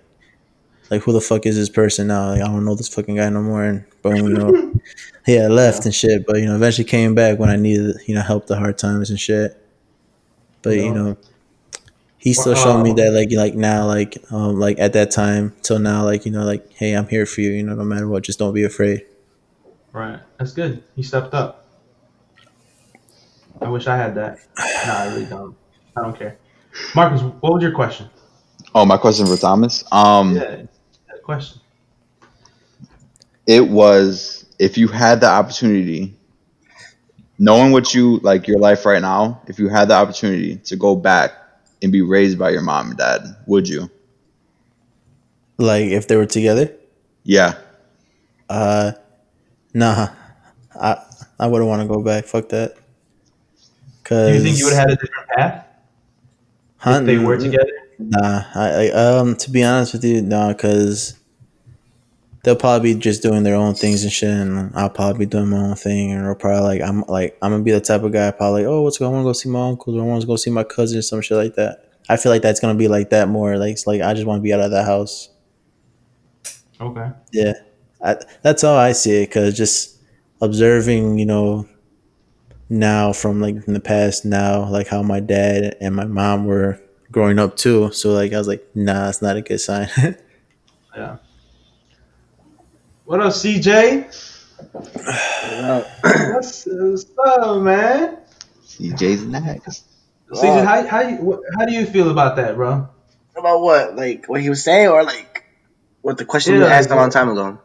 like 0.90 1.02
who 1.02 1.12
the 1.12 1.22
fuck 1.22 1.46
is 1.46 1.56
this 1.56 1.70
person 1.70 2.08
now? 2.08 2.30
Like 2.30 2.42
I 2.42 2.46
don't 2.46 2.66
know 2.66 2.76
this 2.76 2.88
fucking 2.88 3.16
guy 3.16 3.30
no 3.30 3.42
more. 3.42 3.64
And 3.64 3.86
boom, 4.02 4.16
you 4.16 4.30
know, 4.30 4.69
yeah, 5.30 5.44
I 5.44 5.48
left 5.48 5.86
and 5.86 5.94
shit, 5.94 6.26
but 6.26 6.38
you 6.38 6.46
know, 6.46 6.56
eventually 6.56 6.86
came 6.86 7.16
back 7.16 7.40
when 7.40 7.50
I 7.50 7.56
needed 7.56 7.98
you 8.06 8.16
know 8.16 8.22
help 8.22 8.48
the 8.48 8.58
hard 8.58 8.78
times 8.78 9.10
and 9.10 9.20
shit. 9.20 9.56
But 10.62 10.72
you 10.72 10.94
know, 10.94 11.18
he 12.18 12.34
still 12.34 12.56
showed 12.56 12.84
me 12.84 12.94
that 12.94 13.12
like 13.12 13.32
like 13.32 13.56
now 13.56 13.86
like 13.86 14.18
um 14.32 14.60
like 14.60 14.80
at 14.80 14.94
that 14.94 15.12
time 15.12 15.56
till 15.62 15.80
now 15.80 16.04
like 16.04 16.26
you 16.26 16.32
know 16.32 16.44
like 16.44 16.74
hey 16.74 16.94
I'm 16.94 17.08
here 17.08 17.26
for 17.26 17.42
you 17.42 17.52
you 17.52 17.64
know 17.64 17.76
no 17.76 17.84
matter 17.84 18.08
what 18.08 18.24
just 18.24 18.40
don't 18.40 18.54
be 18.54 18.64
afraid. 18.64 19.06
Right. 19.94 20.20
That's 20.38 20.52
good. 20.52 20.84
He 20.96 21.04
stepped 21.04 21.34
up. 21.34 21.66
I 23.62 23.70
wish 23.70 23.88
I 23.88 23.98
had 23.98 24.16
that. 24.16 24.40
No, 24.58 24.94
I 24.94 25.08
really 25.14 25.26
don't. 25.26 25.56
I 25.98 26.02
don't 26.02 26.18
care. 26.18 26.38
Marcus, 26.96 27.22
what 27.22 27.54
was 27.54 27.64
your 27.64 27.74
question? 27.74 28.10
Oh, 28.76 28.86
my 28.86 28.98
question 28.98 29.26
for 29.26 29.36
Thomas. 29.36 29.84
Um, 29.92 30.36
Yeah, 30.36 30.64
question. 31.24 31.60
it 33.48 33.68
was 33.68 34.46
if 34.60 34.78
you 34.78 34.88
had 34.88 35.22
the 35.22 35.28
opportunity 35.28 36.14
knowing 37.40 37.72
what 37.72 37.94
you 37.94 38.18
like 38.20 38.48
your 38.48 38.60
life 38.60 38.86
right 38.86 39.02
now, 39.02 39.42
if 39.48 39.58
you 39.58 39.70
had 39.70 39.88
the 39.88 39.94
opportunity 39.96 40.58
to 40.58 40.76
go 40.76 40.96
back 40.96 41.32
and 41.82 41.92
be 41.92 42.02
raised 42.02 42.38
by 42.38 42.50
your 42.50 42.62
mom 42.62 42.90
and 42.90 42.98
dad, 42.98 43.22
would 43.48 43.68
you? 43.68 43.90
Like 45.58 45.86
if 45.86 46.08
they 46.08 46.18
were 46.18 46.26
together? 46.26 46.72
Yeah. 47.24 47.56
Uh, 48.50 48.92
nah. 49.74 50.10
I 50.80 51.04
I 51.40 51.48
wouldn't 51.48 51.70
want 51.70 51.82
to 51.82 51.88
go 51.88 52.02
back. 52.02 52.26
Fuck 52.26 52.50
that. 52.50 52.76
Cause 54.04 54.28
Do 54.28 54.34
you 54.34 54.44
think 54.44 54.58
you 54.58 54.66
would 54.66 54.74
have 54.74 54.90
had 54.90 54.92
a 54.92 54.96
different 54.96 55.30
path 55.30 55.66
Huh? 56.78 57.00
if 57.02 57.06
they 57.06 57.18
were 57.18 57.38
together? 57.38 57.72
Nah, 58.00 58.44
I, 58.56 58.88
I 58.88 58.90
um 58.92 59.36
to 59.36 59.52
be 59.52 59.64
honest 59.64 59.94
with 59.94 60.04
you, 60.06 60.22
nah, 60.22 60.54
cause 60.54 61.19
they'll 62.44 62.56
probably 62.56 62.94
be 62.94 63.00
just 63.00 63.22
doing 63.22 63.44
their 63.44 63.56
own 63.56 63.76
things 63.76 64.04
and 64.04 64.12
shit, 64.12 64.30
and 64.30 64.72
I'll 64.76 64.90
probably 64.90 65.26
be 65.26 65.30
doing 65.30 65.50
my 65.50 65.58
own 65.58 65.76
thing, 65.76 66.12
and 66.12 66.26
or 66.26 66.36
probably 66.36 66.62
like 66.62 66.82
I'm 66.82 67.02
like 67.08 67.38
I'm 67.42 67.52
gonna 67.52 67.64
be 67.64 67.72
the 67.72 67.82
type 67.82 68.04
of 68.04 68.12
guy 68.12 68.32
probably 68.32 68.64
like, 68.64 68.72
oh, 68.72 68.82
what's 68.82 68.98
going? 68.98 69.12
I 69.12 69.14
want 69.16 69.24
to 69.24 69.30
go 69.30 69.34
see 69.34 69.50
my 69.50 69.68
uncles, 69.68 69.96
or 69.96 70.02
I 70.02 70.06
want 70.06 70.22
to 70.22 70.28
go 70.28 70.36
see 70.36 70.52
my 70.52 70.64
cousin, 70.64 71.00
or 71.00 71.02
some 71.02 71.22
shit 71.22 71.38
like 71.38 71.56
that. 71.56 71.86
I 72.08 72.18
feel 72.18 72.32
like 72.32 72.42
that's 72.42 72.60
gonna 72.60 72.76
be 72.76 72.88
like 72.88 73.10
that 73.10 73.30
more. 73.30 73.58
Like 73.58 73.72
it's 73.72 73.88
like 73.88 74.02
I 74.02 74.14
just 74.14 74.26
want 74.26 74.40
to 74.40 74.44
be 74.44 74.54
out 74.54 74.62
of 74.62 74.72
the 74.72 74.84
house. 74.84 75.30
Okay. 76.82 77.12
Yeah, 77.32 77.54
I, 78.04 78.18
that's 78.42 78.62
how 78.62 78.76
I 78.76 78.94
see 78.94 79.24
it. 79.24 79.32
Cause 79.32 79.56
just 79.56 79.98
observing, 80.42 81.20
you 81.20 81.26
know, 81.26 81.68
now 82.70 83.12
from 83.12 83.42
like 83.42 83.56
in 83.68 83.74
the 83.74 83.80
past, 83.80 84.24
now 84.26 84.68
like 84.70 84.88
how 84.88 85.04
my 85.04 85.20
dad 85.20 85.76
and 85.82 85.96
my 85.96 86.06
mom 86.06 86.46
were 86.46 86.80
growing 87.12 87.38
up 87.38 87.58
too. 87.58 87.92
So 87.92 88.12
like 88.12 88.32
I 88.32 88.38
was 88.38 88.48
like, 88.48 88.66
nah, 88.74 89.10
it's 89.10 89.22
not 89.22 89.38
a 89.38 89.42
good 89.42 89.60
sign. 89.60 89.90
Yeah. 90.98 91.18
What 93.10 93.22
up, 93.22 93.34
CJ? 93.34 94.06
Uh, 94.86 95.84
What's, 96.32 96.68
what's 96.68 97.06
up, 97.18 97.60
man? 97.64 98.20
CJ's 98.68 99.24
next. 99.24 99.84
CJ, 100.32 100.64
how 100.64 100.86
how 100.86 101.02
you, 101.02 101.44
how 101.58 101.66
do 101.66 101.74
you 101.74 101.88
feel 101.88 102.12
about 102.12 102.36
that, 102.36 102.56
bro? 102.56 102.88
about 103.36 103.62
what? 103.62 103.96
Like 103.96 104.28
what 104.28 104.42
he 104.42 104.50
was 104.52 104.64
saying, 104.64 104.90
or 104.90 105.04
like 105.04 105.44
what 106.02 106.20
the 106.20 106.26
question 106.26 106.54
you 106.54 106.66
asked 106.66 106.92
a 106.92 106.96
long 106.96 107.10
time 107.10 107.30
ago? 107.30 107.60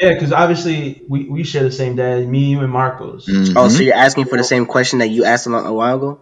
Yeah, 0.00 0.14
because 0.14 0.32
obviously 0.32 1.00
we, 1.08 1.28
we 1.28 1.44
share 1.44 1.62
the 1.62 1.70
same 1.70 1.94
dad, 1.94 2.26
me, 2.26 2.46
you, 2.50 2.58
and 2.58 2.72
Marcos. 2.72 3.26
Mhm. 3.26 3.52
Oh, 3.54 3.68
so 3.68 3.84
you're 3.84 3.94
asking 3.94 4.24
for 4.24 4.36
the 4.36 4.42
same 4.42 4.66
question 4.66 4.98
that 4.98 5.10
you 5.10 5.22
asked 5.26 5.46
a, 5.46 5.50
long, 5.50 5.64
a 5.64 5.72
while 5.72 5.94
ago? 5.94 6.20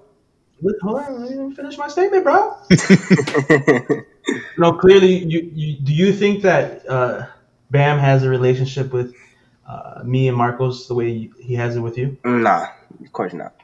Hold 0.83 1.01
on, 1.01 1.25
let 1.25 1.35
me 1.35 1.55
finish 1.55 1.79
my 1.79 1.89
statement, 1.89 2.25
bro. 2.25 2.59
No, 4.59 4.75
clearly, 4.75 5.17
you, 5.17 5.51
you 5.55 5.77
do 5.81 5.95
you 5.95 6.13
think 6.13 6.43
that 6.43 6.87
uh, 6.87 7.27
Bam 7.71 7.99
has 7.99 8.23
a 8.23 8.29
relationship 8.29 8.93
with 8.93 9.15
uh, 9.69 10.03
me 10.05 10.29
and 10.29 10.37
Marcos 10.37 10.87
the 10.89 10.95
way 10.95 11.31
he 11.41 11.55
has 11.55 11.77
it 11.77 11.81
with 11.81 11.99
you? 11.99 12.19
nah, 12.25 12.69
of 13.01 13.13
course 13.13 13.33
not. 13.33 13.55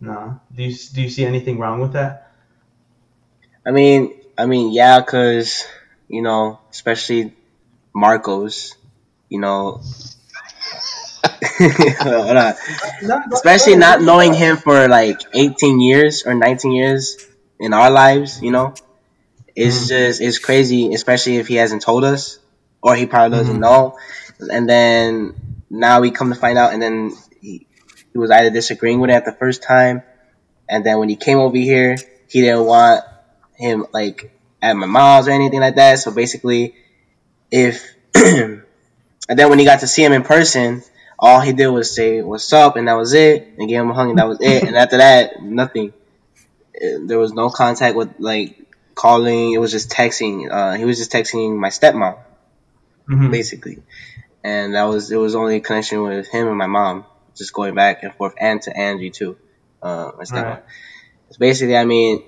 Nah. 0.00 0.34
Do 0.54 0.62
you 0.62 0.74
do 0.92 1.02
you 1.02 1.08
see 1.08 1.24
anything 1.24 1.58
wrong 1.58 1.80
with 1.80 1.92
that? 1.94 2.32
I 3.66 3.70
mean, 3.70 4.12
I 4.36 4.46
mean, 4.46 4.72
yeah, 4.72 5.00
cause 5.02 5.64
you 6.08 6.20
know, 6.22 6.60
especially 6.70 7.32
Marcos, 7.94 8.74
you 9.30 9.40
know, 9.40 9.80
hold 12.00 12.36
on. 12.36 12.54
especially 13.32 13.76
not 13.76 14.02
knowing 14.02 14.34
him 14.34 14.56
for 14.56 14.88
like 14.88 15.20
18 15.32 15.80
years 15.80 16.24
or 16.26 16.34
19 16.34 16.72
years 16.72 17.16
in 17.58 17.72
our 17.72 17.90
lives, 17.90 18.42
you 18.42 18.50
know, 18.50 18.74
it's 19.56 19.84
Mhm. 19.84 19.88
just 19.88 20.20
it's 20.20 20.38
crazy, 20.38 20.92
especially 20.92 21.36
if 21.38 21.46
he 21.48 21.54
hasn't 21.54 21.82
told 21.82 22.04
us 22.04 22.38
or 22.84 22.94
he 22.94 23.06
probably 23.06 23.36
doesn't 23.38 23.56
Mhm. 23.56 23.66
know, 23.66 23.96
and 24.52 24.68
then 24.68 25.34
now 25.70 26.00
we 26.02 26.10
come 26.10 26.28
to 26.32 26.38
find 26.38 26.58
out, 26.58 26.72
and 26.74 26.82
then 26.82 27.12
he, 27.40 27.66
he 28.12 28.18
was 28.18 28.30
either 28.30 28.50
disagreeing 28.50 29.00
with 29.00 29.10
it 29.10 29.14
at 29.14 29.24
the 29.24 29.32
first 29.32 29.62
time, 29.62 30.02
and 30.68 30.84
then 30.84 30.98
when 30.98 31.08
he 31.08 31.16
came 31.16 31.38
over 31.38 31.56
here, 31.56 31.96
he 32.28 32.42
didn't 32.42 32.64
want 32.66 33.02
him 33.56 33.86
like 33.92 34.30
at 34.60 34.74
my 34.76 34.86
mom's 34.86 35.28
or 35.28 35.30
anything 35.30 35.60
like 35.60 35.76
that. 35.76 35.98
So 35.98 36.10
basically, 36.10 36.74
if 37.50 37.94
and 38.14 38.62
then 39.28 39.48
when 39.48 39.58
he 39.58 39.64
got 39.64 39.80
to 39.80 39.86
see 39.86 40.04
him 40.04 40.12
in 40.12 40.22
person, 40.22 40.82
all 41.18 41.40
he 41.40 41.52
did 41.52 41.68
was 41.68 41.94
say 41.94 42.20
"What's 42.22 42.52
up?" 42.52 42.76
and 42.76 42.86
that 42.88 42.94
was 42.98 43.14
it, 43.14 43.48
and 43.58 43.68
gave 43.68 43.80
him 43.80 43.90
a 43.90 43.94
hug, 43.94 44.10
and 44.10 44.18
that 44.18 44.28
was 44.28 44.38
it. 44.42 44.64
And 44.64 44.76
after 44.76 44.98
that, 44.98 45.42
nothing. 45.42 45.92
Uh, 46.76 47.06
There 47.06 47.18
was 47.18 47.32
no 47.32 47.48
contact 47.50 47.96
with 47.96 48.10
like 48.18 48.58
calling. 48.94 49.52
It 49.52 49.58
was 49.58 49.70
just 49.70 49.90
texting. 49.90 50.50
Uh, 50.50 50.74
he 50.74 50.84
was 50.84 50.98
just 50.98 51.12
texting 51.12 51.56
my 51.56 51.68
stepmom 51.70 52.16
Mhm. 53.08 53.30
basically, 53.30 53.82
and 54.42 54.74
that 54.74 54.84
was 54.84 55.10
it 55.10 55.16
was 55.16 55.34
only 55.34 55.56
a 55.56 55.60
connection 55.60 56.02
with 56.02 56.28
him 56.28 56.48
and 56.48 56.56
my 56.58 56.66
mom, 56.66 57.04
just 57.36 57.52
going 57.52 57.74
back 57.74 58.02
and 58.02 58.14
forth, 58.14 58.34
and 58.40 58.62
to 58.62 58.76
Angie 58.76 59.10
too, 59.10 59.36
uh, 59.82 60.12
my 60.16 60.24
stepmom. 60.24 60.44
Right. 60.44 60.62
So 61.30 61.38
basically, 61.38 61.76
I 61.76 61.84
mean, 61.84 62.22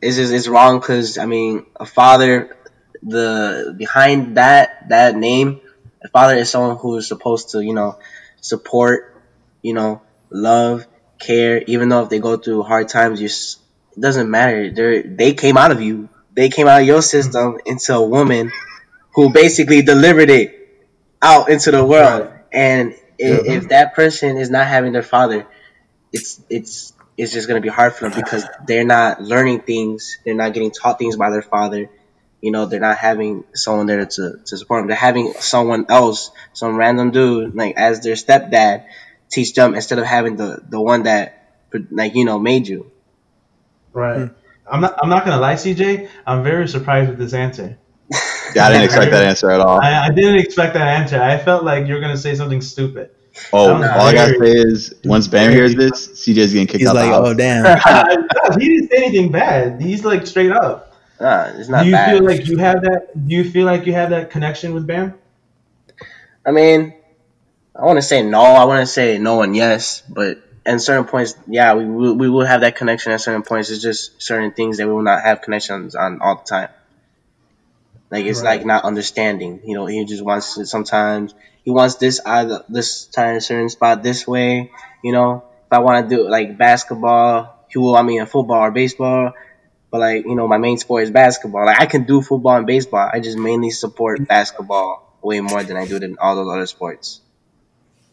it's 0.00 0.16
just 0.16 0.32
it's 0.32 0.48
wrong 0.48 0.78
because 0.80 1.18
I 1.18 1.26
mean, 1.26 1.66
a 1.76 1.86
father, 1.86 2.56
the 3.02 3.74
behind 3.76 4.36
that 4.36 4.88
that 4.88 5.16
name, 5.16 5.60
a 6.04 6.08
father 6.08 6.34
is 6.36 6.50
someone 6.50 6.76
who 6.76 6.96
is 6.96 7.06
supposed 7.08 7.50
to 7.50 7.60
you 7.62 7.74
know 7.74 7.98
support, 8.40 9.16
you 9.62 9.74
know, 9.74 10.02
love, 10.30 10.86
care, 11.18 11.62
even 11.66 11.88
though 11.88 12.02
if 12.02 12.08
they 12.08 12.18
go 12.18 12.36
through 12.36 12.62
hard 12.62 12.88
times, 12.88 13.20
you 13.20 13.26
it 13.28 14.00
doesn't 14.00 14.30
matter. 14.30 14.70
They 14.70 15.02
they 15.02 15.34
came 15.34 15.56
out 15.56 15.70
of 15.70 15.80
you. 15.80 16.08
They 16.34 16.48
came 16.48 16.66
out 16.66 16.80
of 16.80 16.86
your 16.86 17.02
system 17.02 17.58
into 17.66 17.94
a 17.94 18.02
woman 18.02 18.50
who 19.14 19.32
basically 19.32 19.82
delivered 19.82 20.30
it 20.30 20.84
out 21.20 21.48
into 21.48 21.70
the 21.70 21.84
world. 21.84 22.28
Right. 22.28 22.40
And 22.52 22.94
if, 23.18 23.46
if 23.46 23.68
that 23.68 23.94
person 23.94 24.36
is 24.36 24.50
not 24.50 24.66
having 24.66 24.92
their 24.92 25.02
father, 25.02 25.46
it's 26.12 26.40
it's 26.50 26.92
it's 27.16 27.32
just 27.32 27.48
gonna 27.48 27.60
be 27.60 27.68
hard 27.68 27.94
for 27.94 28.08
them 28.08 28.20
because 28.20 28.44
they're 28.66 28.84
not 28.84 29.22
learning 29.22 29.60
things. 29.60 30.18
They're 30.24 30.34
not 30.34 30.52
getting 30.52 30.70
taught 30.70 30.98
things 30.98 31.16
by 31.16 31.30
their 31.30 31.42
father. 31.42 31.90
You 32.40 32.50
know, 32.50 32.66
they're 32.66 32.80
not 32.80 32.98
having 32.98 33.44
someone 33.54 33.86
there 33.86 34.04
to, 34.04 34.40
to 34.46 34.56
support 34.56 34.80
them. 34.80 34.88
They're 34.88 34.96
having 34.96 35.32
someone 35.34 35.86
else, 35.88 36.32
some 36.54 36.76
random 36.76 37.12
dude, 37.12 37.54
like 37.54 37.76
as 37.76 38.00
their 38.00 38.16
stepdad, 38.16 38.86
teach 39.28 39.54
them 39.54 39.74
instead 39.74 40.00
of 40.00 40.04
having 40.04 40.36
the 40.36 40.60
the 40.68 40.80
one 40.80 41.04
that 41.04 41.56
like 41.90 42.14
you 42.14 42.24
know 42.24 42.38
made 42.38 42.66
you. 42.66 42.90
Right. 43.92 44.28
Hmm. 44.28 44.34
I'm 44.70 44.80
not. 44.80 44.98
I'm 45.02 45.08
not 45.08 45.24
gonna 45.24 45.40
lie, 45.40 45.54
CJ. 45.54 46.08
I'm 46.26 46.42
very 46.42 46.66
surprised 46.68 47.10
with 47.10 47.18
this 47.18 47.34
answer. 47.34 47.78
Yeah, 48.54 48.66
I 48.66 48.70
didn't 48.72 48.84
expect 48.84 49.10
that 49.12 49.24
answer 49.24 49.50
at 49.50 49.60
all. 49.60 49.80
I, 49.80 50.06
I 50.06 50.08
didn't 50.10 50.36
expect 50.36 50.74
that 50.74 50.86
answer. 50.88 51.20
I 51.20 51.38
felt 51.38 51.64
like 51.64 51.86
you 51.86 51.94
were 51.94 52.00
gonna 52.00 52.16
say 52.16 52.34
something 52.34 52.60
stupid. 52.60 53.10
Oh, 53.52 53.78
That 53.78 53.96
all 53.96 54.06
I 54.06 54.12
gotta 54.12 54.38
say 54.38 54.52
is 54.52 54.94
once 55.04 55.26
Bam 55.28 55.52
hears 55.52 55.74
this, 55.74 56.08
CJ's 56.08 56.52
getting 56.52 56.66
kicked 56.66 56.80
He's 56.80 56.88
out 56.88 56.96
like, 56.96 57.06
the 57.06 57.12
house. 57.12 57.28
oh 57.28 57.34
damn. 57.34 58.58
He 58.60 58.68
didn't 58.68 58.90
say 58.90 58.96
anything 59.04 59.32
bad. 59.32 59.80
He's 59.80 60.04
like 60.04 60.26
straight 60.26 60.52
up. 60.52 60.94
Nah, 61.20 61.52
it's 61.56 61.68
not 61.68 61.82
do 61.84 61.88
you 61.88 61.92
bad. 61.94 62.12
feel 62.12 62.24
like 62.24 62.46
you 62.46 62.58
have 62.58 62.82
that? 62.82 63.26
Do 63.28 63.34
you 63.34 63.48
feel 63.50 63.64
like 63.64 63.86
you 63.86 63.92
have 63.94 64.10
that 64.10 64.30
connection 64.30 64.74
with 64.74 64.86
Bam? 64.86 65.14
I 66.44 66.50
mean, 66.50 66.94
I 67.74 67.84
want 67.84 67.96
to 67.98 68.02
say 68.02 68.22
no. 68.22 68.40
I 68.42 68.64
want 68.64 68.80
to 68.80 68.86
say 68.86 69.18
no 69.18 69.42
and 69.42 69.54
yes, 69.56 70.02
but 70.08 70.42
at 70.66 70.80
certain 70.80 71.04
points, 71.06 71.34
yeah, 71.46 71.74
we 71.74 71.86
will, 71.86 72.14
we 72.14 72.28
will 72.28 72.44
have 72.44 72.60
that 72.62 72.76
connection. 72.76 73.12
At 73.12 73.20
certain 73.20 73.42
points, 73.42 73.70
it's 73.70 73.82
just 73.82 74.20
certain 74.20 74.52
things 74.52 74.76
that 74.78 74.86
we 74.86 74.92
will 74.92 75.02
not 75.02 75.22
have 75.22 75.42
connections 75.42 75.94
on 75.94 76.20
all 76.20 76.36
the 76.36 76.44
time. 76.44 76.68
Like 78.12 78.26
it's 78.26 78.42
Right. 78.42 78.58
like 78.58 78.66
not 78.66 78.84
understanding. 78.84 79.60
You 79.64 79.74
know, 79.76 79.86
he 79.86 80.04
just 80.04 80.22
wants 80.24 80.54
to, 80.56 80.66
sometimes 80.66 81.34
he 81.64 81.70
wants 81.72 81.96
this 81.96 82.20
either 82.26 82.64
this 82.68 83.06
time 83.06 83.40
certain 83.40 83.70
spot 83.70 84.02
this 84.04 84.26
way. 84.26 84.70
You 85.02 85.12
know, 85.12 85.44
if 85.66 85.72
I 85.72 85.80
want 85.80 86.08
to 86.08 86.16
do 86.16 86.28
like 86.28 86.58
basketball, 86.58 87.32
he 87.70 87.78
will. 87.78 87.96
I 87.96 88.02
mean, 88.02 88.24
football 88.26 88.60
or 88.66 88.70
baseball. 88.70 89.32
But 89.90 90.00
like 90.00 90.24
you 90.26 90.34
know, 90.36 90.48
my 90.48 90.58
main 90.58 90.78
sport 90.78 91.04
is 91.04 91.10
basketball. 91.10 91.66
Like 91.66 91.80
I 91.80 91.86
can 91.86 92.04
do 92.04 92.22
football 92.22 92.56
and 92.56 92.66
baseball. 92.66 93.10
I 93.12 93.20
just 93.20 93.38
mainly 93.38 93.70
support 93.70 94.26
basketball 94.28 95.16
way 95.22 95.40
more 95.40 95.62
than 95.64 95.76
I 95.76 95.86
do 95.86 95.98
than 95.98 96.18
all 96.20 96.34
those 96.36 96.52
other 96.52 96.66
sports 96.66 97.20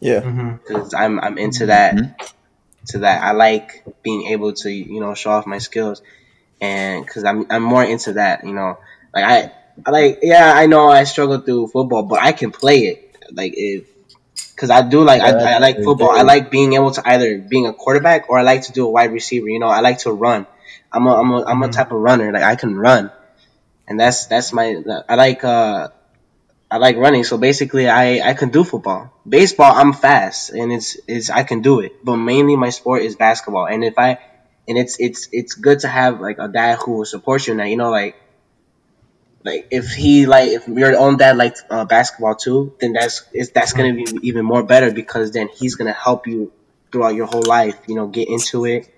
Yeah. 0.00 0.20
Mm-hmm. 0.20 0.50
because 0.66 0.94
I'm 0.94 1.20
I'm 1.20 1.38
into 1.38 1.66
that 1.66 1.94
Mhm. 1.94 2.14
to 2.88 2.98
that. 3.00 3.22
I 3.22 3.32
like 3.32 3.84
being 4.02 4.28
able 4.28 4.52
to 4.64 4.70
you 4.70 5.00
know 5.00 5.14
show 5.14 5.30
off 5.32 5.46
my 5.46 5.58
skills, 5.58 6.02
and 6.60 7.04
because 7.04 7.24
I'm 7.24 7.46
I'm 7.50 7.62
more 7.62 7.84
into 7.84 8.14
that. 8.14 8.44
You 8.44 8.54
know, 8.54 8.78
like 9.14 9.24
I 9.24 9.36
I 9.38 9.52
like 9.86 10.18
yeah 10.22 10.52
I 10.54 10.66
know 10.66 10.88
I 10.88 11.04
struggle 11.04 11.38
through 11.40 11.68
football, 11.68 12.02
but 12.04 12.20
I 12.20 12.32
can 12.32 12.50
play 12.50 12.80
it. 12.86 13.16
Like 13.32 13.52
if 13.56 13.86
because 14.54 14.70
I 14.70 14.82
do 14.88 15.02
like 15.04 15.22
I, 15.22 15.54
I 15.54 15.58
like 15.58 15.82
football. 15.82 16.10
I 16.10 16.22
like 16.22 16.50
being 16.50 16.74
able 16.74 16.90
to 16.92 17.02
either 17.08 17.38
being 17.38 17.66
a 17.66 17.72
quarterback 17.72 18.28
or 18.28 18.38
I 18.38 18.42
like 18.42 18.62
to 18.62 18.72
do 18.72 18.86
a 18.86 18.90
wide 18.90 19.12
receiver. 19.12 19.48
You 19.48 19.58
know, 19.58 19.68
I 19.68 19.80
like 19.80 19.98
to 20.00 20.12
run. 20.12 20.46
I'm 20.92 21.06
a 21.06 21.14
I'm 21.14 21.30
a 21.30 21.44
I'm 21.44 21.62
a 21.62 21.68
Mhm. 21.68 21.72
type 21.72 21.92
of 21.92 21.98
runner. 22.00 22.32
Like 22.32 22.42
I 22.42 22.56
can 22.56 22.76
run, 22.76 23.10
and 23.88 23.98
that's 23.98 24.26
that's 24.26 24.52
my 24.52 24.82
I 25.08 25.14
like 25.14 25.44
uh. 25.44 25.88
I 26.70 26.76
like 26.78 26.96
running, 26.96 27.24
so 27.24 27.36
basically 27.36 27.88
I, 27.88 28.20
I 28.30 28.34
can 28.34 28.50
do 28.50 28.62
football. 28.62 29.12
Baseball, 29.28 29.72
I'm 29.74 29.92
fast, 29.92 30.50
and 30.50 30.70
it's 30.72 30.96
it's 31.08 31.28
I 31.28 31.42
can 31.42 31.62
do 31.62 31.80
it. 31.80 32.04
But 32.04 32.16
mainly 32.16 32.54
my 32.54 32.70
sport 32.70 33.02
is 33.02 33.16
basketball, 33.16 33.66
and 33.66 33.82
if 33.82 33.98
I 33.98 34.18
and 34.68 34.78
it's 34.78 35.00
it's 35.00 35.28
it's 35.32 35.54
good 35.54 35.80
to 35.80 35.88
have 35.88 36.20
like 36.20 36.38
a 36.38 36.46
dad 36.46 36.78
who 36.78 36.92
will 36.98 37.04
support 37.04 37.46
you 37.48 37.56
that. 37.56 37.66
You 37.68 37.76
know, 37.76 37.90
like 37.90 38.14
like 39.42 39.68
if 39.70 39.90
he 39.92 40.26
like 40.26 40.48
if 40.50 40.68
your 40.68 40.98
own 40.98 41.16
dad 41.16 41.36
liked 41.36 41.64
uh, 41.70 41.84
basketball 41.84 42.34
too, 42.34 42.74
then 42.80 42.92
that's 42.92 43.24
that's 43.54 43.72
gonna 43.72 43.94
be 43.94 44.06
even 44.22 44.44
more 44.44 44.62
better 44.62 44.90
because 44.92 45.32
then 45.32 45.48
he's 45.48 45.76
gonna 45.76 45.92
help 45.92 46.26
you 46.26 46.52
throughout 46.92 47.14
your 47.14 47.26
whole 47.26 47.42
life. 47.42 47.78
You 47.86 47.94
know, 47.94 48.06
get 48.06 48.28
into 48.28 48.66
it 48.66 48.92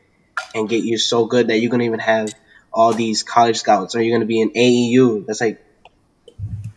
and 0.55 0.69
get 0.69 0.83
you 0.83 0.99
so 0.99 1.27
good 1.27 1.49
that 1.49 1.59
you're 1.59 1.71
gonna 1.71 1.85
even 1.85 2.01
have 2.01 2.33
all 2.73 2.93
these 2.93 3.23
college 3.23 3.59
scouts, 3.59 3.95
or 3.95 4.03
you're 4.03 4.17
gonna 4.17 4.27
be 4.27 4.41
in 4.41 4.51
AAU. 4.51 5.27
That's 5.27 5.41
like 5.41 5.65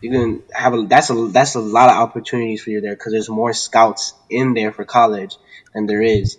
you're 0.00 0.12
gonna 0.12 0.38
have 0.52 0.74
a 0.74 0.82
that's 0.86 1.10
a 1.10 1.28
that's 1.28 1.56
a 1.56 1.60
lot 1.60 1.90
of 1.90 1.96
opportunities 1.96 2.62
for 2.62 2.70
you 2.70 2.80
there 2.80 2.94
because 2.94 3.12
there's 3.12 3.28
more 3.28 3.52
scouts 3.52 4.14
in 4.30 4.54
there 4.54 4.72
for 4.72 4.84
college 4.84 5.36
than 5.74 5.86
there 5.86 6.02
is 6.02 6.38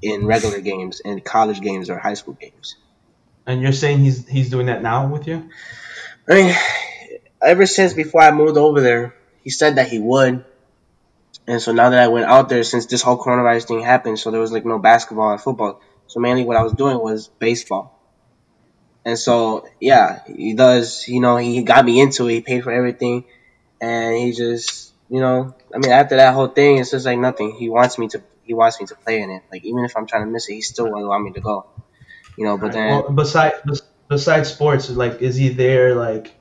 in 0.00 0.26
regular 0.26 0.60
games 0.60 1.02
and 1.04 1.24
college 1.24 1.60
games 1.60 1.90
or 1.90 1.98
high 1.98 2.14
school 2.14 2.34
games. 2.34 2.76
And 3.46 3.60
you're 3.60 3.72
saying 3.72 3.98
he's 3.98 4.28
he's 4.28 4.50
doing 4.50 4.66
that 4.66 4.82
now 4.82 5.08
with 5.08 5.26
you? 5.26 5.50
I 6.28 6.34
mean, 6.34 6.54
ever 7.42 7.66
since 7.66 7.94
before 7.94 8.22
I 8.22 8.30
moved 8.30 8.56
over 8.56 8.80
there, 8.80 9.14
he 9.42 9.50
said 9.50 9.76
that 9.76 9.88
he 9.88 9.98
would. 9.98 10.44
And 11.46 11.60
so 11.60 11.72
now 11.72 11.90
that 11.90 12.00
I 12.00 12.08
went 12.08 12.26
out 12.26 12.48
there, 12.48 12.62
since 12.62 12.86
this 12.86 13.02
whole 13.02 13.18
coronavirus 13.18 13.66
thing 13.66 13.80
happened, 13.80 14.18
so 14.18 14.30
there 14.30 14.40
was 14.40 14.52
like 14.52 14.64
no 14.64 14.78
basketball 14.78 15.32
and 15.32 15.40
football. 15.40 15.80
So 16.06 16.20
mainly 16.20 16.44
what 16.44 16.56
I 16.56 16.62
was 16.62 16.72
doing 16.72 16.98
was 16.98 17.28
baseball. 17.28 17.98
And 19.04 19.18
so, 19.18 19.66
yeah, 19.80 20.20
he 20.26 20.54
does, 20.54 21.08
you 21.08 21.20
know, 21.20 21.36
he 21.36 21.62
got 21.62 21.84
me 21.84 22.00
into 22.00 22.28
it. 22.28 22.34
He 22.34 22.40
paid 22.40 22.62
for 22.62 22.70
everything. 22.70 23.24
And 23.80 24.16
he 24.16 24.32
just, 24.32 24.92
you 25.10 25.20
know, 25.20 25.56
I 25.74 25.78
mean, 25.78 25.90
after 25.90 26.16
that 26.16 26.34
whole 26.34 26.46
thing, 26.46 26.78
it's 26.78 26.92
just 26.92 27.04
like 27.04 27.18
nothing. 27.18 27.56
He 27.56 27.68
wants 27.68 27.98
me 27.98 28.06
to, 28.08 28.22
he 28.44 28.54
wants 28.54 28.78
me 28.80 28.86
to 28.86 28.94
play 28.94 29.20
in 29.20 29.30
it. 29.30 29.42
Like, 29.50 29.64
even 29.64 29.84
if 29.84 29.96
I'm 29.96 30.06
trying 30.06 30.24
to 30.26 30.30
miss 30.30 30.48
it, 30.48 30.54
he 30.54 30.60
still 30.60 30.88
will 30.88 31.04
allow 31.04 31.18
me 31.18 31.32
to 31.32 31.40
go. 31.40 31.66
You 32.38 32.44
know, 32.44 32.56
but 32.58 32.72
then, 32.72 32.90
well, 32.90 33.10
besides 33.10 33.56
besides 33.66 33.88
sports, 34.18 34.88
like, 34.90 35.22
is 35.22 35.36
he 35.36 35.50
there 35.50 35.94
like 35.94 36.34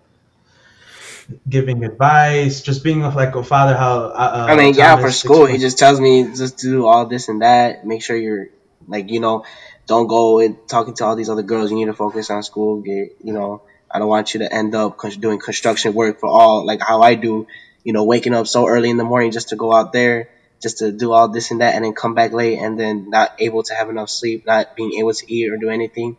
giving 1.48 1.84
advice, 1.84 2.62
just 2.62 2.84
being 2.84 3.02
like 3.02 3.36
a 3.36 3.44
father? 3.44 3.76
How 3.76 4.06
uh, 4.06 4.48
I 4.50 4.56
mean, 4.56 4.74
yeah, 4.74 4.98
for 4.98 5.12
school, 5.12 5.46
he 5.46 5.58
just 5.58 5.78
tells 5.78 6.00
me 6.00 6.34
just 6.36 6.58
do 6.58 6.86
all 6.86 7.06
this 7.06 7.30
and 7.30 7.42
that. 7.42 7.86
Make 7.86 8.04
sure 8.04 8.16
you're 8.16 8.48
like, 8.88 9.10
you 9.10 9.20
know, 9.20 9.46
don't 9.88 10.08
go 10.08 10.40
and 10.40 10.58
talking 10.68 10.94
to 10.96 11.06
all 11.06 11.16
these 11.16 11.30
other 11.30 11.44
girls. 11.44 11.72
You 11.72 11.78
need 11.78 11.86
to 11.86 11.94
focus 11.94 12.30
on 12.30 12.44
school. 12.44 12.82
Get, 12.82 13.18
you 13.24 13.34
know, 13.34 13.64
I 13.90 14.00
don't 14.00 14.08
want 14.08 14.34
you 14.34 14.42
to 14.42 14.54
end 14.54 14.76
up 14.76 15.00
doing 15.20 15.40
construction 15.40 15.94
work 15.94 16.20
for 16.20 16.28
all 16.30 16.66
like 16.66 16.82
how 16.82 17.02
I 17.02 17.16
do. 17.16 17.48
You 17.84 17.94
know, 17.94 18.04
waking 18.04 18.34
up 18.34 18.48
so 18.48 18.68
early 18.68 18.90
in 18.90 18.98
the 18.98 19.04
morning 19.04 19.32
just 19.32 19.50
to 19.50 19.56
go 19.56 19.74
out 19.74 19.92
there, 19.92 20.30
just 20.62 20.80
to 20.80 20.92
do 20.92 21.12
all 21.12 21.30
this 21.30 21.50
and 21.50 21.62
that, 21.62 21.74
and 21.74 21.84
then 21.84 21.94
come 21.94 22.14
back 22.14 22.32
late, 22.32 22.60
and 22.60 22.80
then 22.80 23.10
not 23.10 23.34
able 23.40 23.64
to 23.64 23.74
have 23.74 23.90
enough 23.90 24.10
sleep, 24.10 24.46
not 24.46 24.76
being 24.76 24.94
able 25.00 25.14
to 25.14 25.34
eat 25.34 25.52
or 25.52 25.58
do 25.58 25.70
anything. 25.70 26.18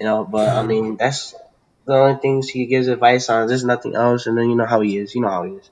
You 0.00 0.06
know, 0.06 0.24
but 0.24 0.48
I 0.48 0.64
mean, 0.64 0.96
that's 0.96 1.34
the 1.86 1.94
only 1.94 2.20
things 2.20 2.48
he 2.48 2.66
gives 2.66 2.88
advice 2.88 3.28
on. 3.30 3.48
There's 3.48 3.64
nothing 3.64 3.94
else, 3.96 4.26
and 4.26 4.38
then 4.38 4.50
you 4.50 4.56
know 4.56 4.66
how 4.66 4.80
he 4.80 4.98
is. 4.98 5.14
You 5.14 5.22
know 5.22 5.30
how 5.30 5.44
he 5.44 5.52
is. 5.54 5.70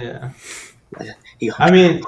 Yeah. 0.00 0.30
He 1.38 1.52
I 1.58 1.70
mean, 1.70 2.02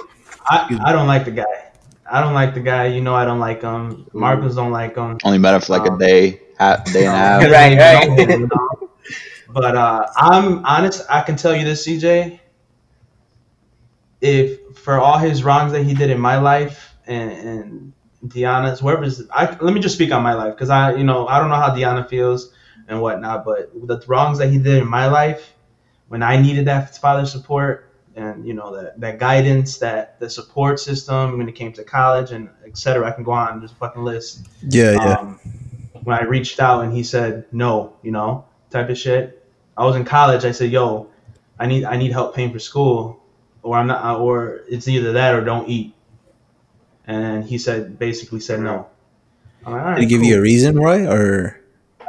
I, 0.47 0.71
I 0.85 0.93
don't 0.93 1.07
like 1.07 1.25
the 1.25 1.31
guy. 1.33 1.73
I 2.11 2.21
don't 2.23 2.35
like 2.35 2.55
the 2.55 2.61
guy. 2.61 2.87
You 2.87 3.01
know, 3.01 3.15
I 3.15 3.25
don't 3.25 3.41
like 3.41 3.63
him. 3.63 4.07
Marcus 4.13 4.55
don't 4.55 4.73
like 4.73 4.97
him. 4.97 5.19
Only 5.25 5.39
met 5.39 5.55
him 5.55 5.61
for 5.63 5.73
like 5.73 5.87
a 5.89 5.93
Um, 5.93 5.99
day, 5.99 6.43
half 6.59 6.85
day 6.93 7.07
and 7.07 7.15
a 7.15 7.19
half. 7.19 7.43
Right, 7.43 7.79
right. 7.79 8.19
You 8.31 8.47
know? 8.49 8.91
But 9.49 9.77
uh, 9.77 10.07
I'm 10.17 10.65
honest. 10.67 11.03
I 11.09 11.23
can 11.23 11.37
tell 11.37 11.55
you 11.57 11.65
this, 11.65 11.87
CJ. 11.87 12.41
If 14.21 14.79
for 14.79 14.99
all 14.99 15.19
his 15.19 15.45
wrongs 15.45 15.73
that 15.73 15.85
he 15.85 15.95
did 15.95 16.11
in 16.11 16.21
my 16.21 16.39
life 16.39 16.95
and, 17.07 17.31
and 17.31 17.93
Deanna's, 18.27 18.81
whoever's, 18.81 19.23
I 19.31 19.57
let 19.61 19.75
me 19.75 19.81
just 19.81 19.95
speak 19.95 20.13
on 20.13 20.23
my 20.23 20.35
life 20.35 20.55
because 20.55 20.71
I, 20.71 20.95
you 20.95 21.05
know, 21.05 21.27
I 21.27 21.39
don't 21.39 21.49
know 21.49 21.57
how 21.57 21.75
Deanna 21.75 22.09
feels 22.09 22.53
and 22.89 23.01
whatnot, 23.01 23.45
but 23.45 23.71
the 23.87 24.03
wrongs 24.07 24.39
that 24.39 24.49
he 24.49 24.59
did 24.59 24.83
in 24.83 24.89
my 24.89 25.09
life 25.09 25.55
when 26.09 26.23
I 26.23 26.41
needed 26.41 26.67
that 26.67 26.97
father 26.99 27.27
support 27.27 27.91
and 28.17 28.47
you 28.47 28.55
know 28.55 28.77
that 28.77 29.01
that 29.01 29.19
guidance, 29.19 29.79
that 29.79 30.21
the 30.21 30.31
support 30.31 30.79
system 30.79 31.39
when 31.39 31.49
it 31.49 31.55
came 31.55 31.73
to 31.73 31.85
college 31.85 32.31
and 32.31 32.49
etc. 32.65 33.09
I 33.09 33.11
can 33.13 33.25
go 33.25 33.33
on, 33.33 33.59
there's 33.59 33.73
a 33.73 33.77
fucking 33.77 34.05
list 34.05 34.47
Yeah, 34.63 34.93
yeah. 34.93 35.15
um, 35.15 35.41
when 36.03 36.17
I 36.17 36.23
reached 36.23 36.61
out 36.61 36.85
and 36.85 36.93
he 36.93 37.03
said 37.03 37.47
no, 37.53 37.97
you 38.03 38.13
know, 38.13 38.45
type 38.71 38.89
of 38.89 38.99
shit. 38.99 39.41
I 39.77 39.85
was 39.85 39.97
in 39.97 40.05
college. 40.05 40.45
I 40.45 40.53
said, 40.53 40.71
"Yo, 40.71 41.09
I 41.59 41.67
need 41.67 41.85
I 41.85 41.97
need 41.97 42.13
help 42.13 42.37
paying 42.37 42.53
for 42.53 42.61
school, 42.61 43.21
or 43.63 43.77
I'm 43.77 43.89
not, 43.89 44.21
or 44.21 44.61
it's 44.69 44.87
either 44.87 45.13
that 45.13 45.35
or 45.35 45.45
don't 45.45 45.69
eat." 45.69 45.94
And 47.07 47.45
he 47.45 47.59
said, 47.59 47.99
basically 47.99 48.41
said 48.41 48.61
no. 48.61 48.87
I'm 49.67 49.73
like, 49.73 49.83
All 49.83 49.89
right, 49.89 49.95
Did 49.97 50.03
he 50.03 50.07
give 50.09 50.21
cool." 50.21 50.29
you 50.31 50.39
a 50.39 50.41
reason, 50.41 50.77
Roy, 50.79 51.07
or 51.07 51.61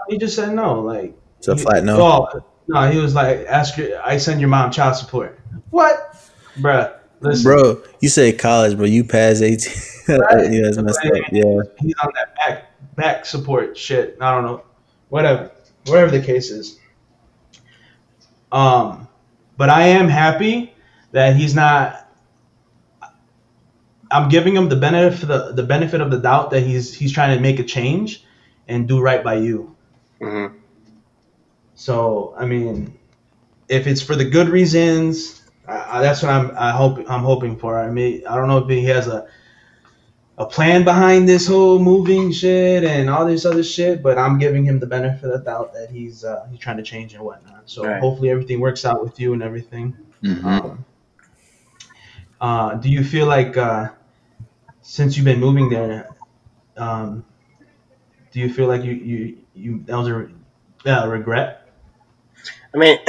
He 0.10 0.17
just 0.17 0.36
said 0.36 0.53
no, 0.53 0.81
like 0.81 1.15
it's 1.38 1.47
a 1.47 1.58
flat 1.58 1.84
no? 1.84 2.27
No, 2.67 2.89
he 2.89 2.97
was 2.97 3.13
like, 3.13 3.39
"Ask 3.47 3.77
your, 3.77 4.01
I 4.03 4.17
send 4.17 4.39
your 4.39 4.49
mom 4.49 4.71
child 4.71 4.95
support." 4.95 5.39
What, 5.69 6.15
bruh? 6.58 6.97
Listen, 7.19 7.43
Bro, 7.43 7.84
you 8.01 8.10
say 8.10 8.34
college, 8.34 8.77
but 8.77 8.89
you 8.89 9.03
pass 9.03 9.41
18. 9.41 9.73
Right. 10.08 10.51
yeah, 10.51 10.62
that's 10.63 10.77
messed 10.77 10.99
up. 11.03 11.13
Yeah. 11.31 11.62
he's 11.79 11.95
on 12.03 12.12
that 12.13 12.36
back 12.36 12.71
back 12.95 13.25
support 13.25 13.75
shit. 13.75 14.15
I 14.21 14.36
don't 14.36 14.43
know, 14.45 14.63
whatever, 15.10 15.49
whatever 15.88 16.12
the 16.12 16.21
case 16.23 16.51
is. 16.51 16.79
Um, 18.51 19.08
but 19.58 19.69
I 19.71 19.88
am 19.88 20.08
happy 20.08 20.73
that 21.12 21.36
he's 21.36 21.55
not. 21.55 22.05
I'm 24.12 24.30
giving 24.30 24.56
him 24.56 24.70
the 24.70 24.76
benefit 24.76 25.28
the, 25.28 25.52
the 25.54 25.63
benefit 25.63 26.02
of 26.02 26.12
the 26.12 26.20
doubt 26.20 26.52
that 26.52 26.62
he's 26.62 26.94
he's 26.94 27.12
trying 27.12 27.36
to 27.36 27.41
make 27.41 27.60
a 27.60 27.63
change 27.63 28.24
and 28.68 28.88
do 28.88 29.00
right 29.02 29.24
by 29.24 29.36
you. 29.36 29.76
hmm 30.20 30.48
So 31.76 32.34
I 32.38 32.46
mean, 32.46 32.98
if 33.68 33.88
it's 33.88 34.02
for 34.02 34.15
the 34.15 34.26
good 34.26 34.50
reasons, 34.50 35.41
I, 35.68 35.98
I, 36.00 36.02
that's 36.02 36.22
what 36.22 36.32
I'm 36.32 36.52
I 36.58 36.72
hope 36.72 37.00
I'm 37.10 37.24
hoping 37.24 37.58
for. 37.58 37.80
I 37.80 37.89
mean, 37.89 38.26
I 38.28 38.36
don't 38.36 38.48
know 38.48 38.60
if 38.60 38.70
he 38.70 38.86
has 38.86 39.08
a 39.08 39.28
a 40.38 40.46
plan 40.46 40.84
behind 40.84 41.30
this 41.30 41.48
whole 41.48 41.80
moving 41.80 42.32
shit 42.32 42.84
and 42.84 43.10
all 43.10 43.26
this 43.26 43.46
other 43.46 43.63
shit, 43.63 44.04
but 44.04 44.18
I'm 44.18 44.38
giving 44.38 44.65
him 44.65 44.80
the 44.80 44.86
benefit 44.88 45.24
of 45.24 45.32
the 45.32 45.39
doubt 45.46 45.74
that 45.74 45.89
he's 45.89 46.26
uh, 46.26 46.46
he's 46.52 46.60
trying 46.60 46.78
to 46.78 46.84
change 46.84 47.13
and 47.13 47.24
whatnot. 47.24 47.63
So 47.65 47.86
Right. 47.86 48.00
hopefully 48.02 48.30
everything 48.32 48.60
works 48.60 48.84
out 48.86 49.02
with 49.02 49.20
you 49.20 49.34
and 49.34 49.41
everything. 49.41 49.96
hmm 50.22 50.46
Um, 50.46 50.86
uh, 52.39 52.76
do 52.76 52.89
you 52.89 53.04
feel 53.04 53.26
like 53.26 53.58
uh, 53.58 53.89
since 54.82 55.15
you've 55.15 55.26
been 55.26 55.39
moving 55.39 55.69
there, 55.69 56.10
um, 56.78 57.26
do 58.32 58.39
you 58.39 58.54
feel 58.54 58.67
like 58.67 58.84
you 58.84 58.91
you, 58.91 59.38
you 59.54 59.84
that 59.86 59.98
was 59.98 60.08
a 60.08 60.30
uh, 60.86 61.08
regret? 61.08 61.69
I 62.74 62.78
mean, 62.78 63.00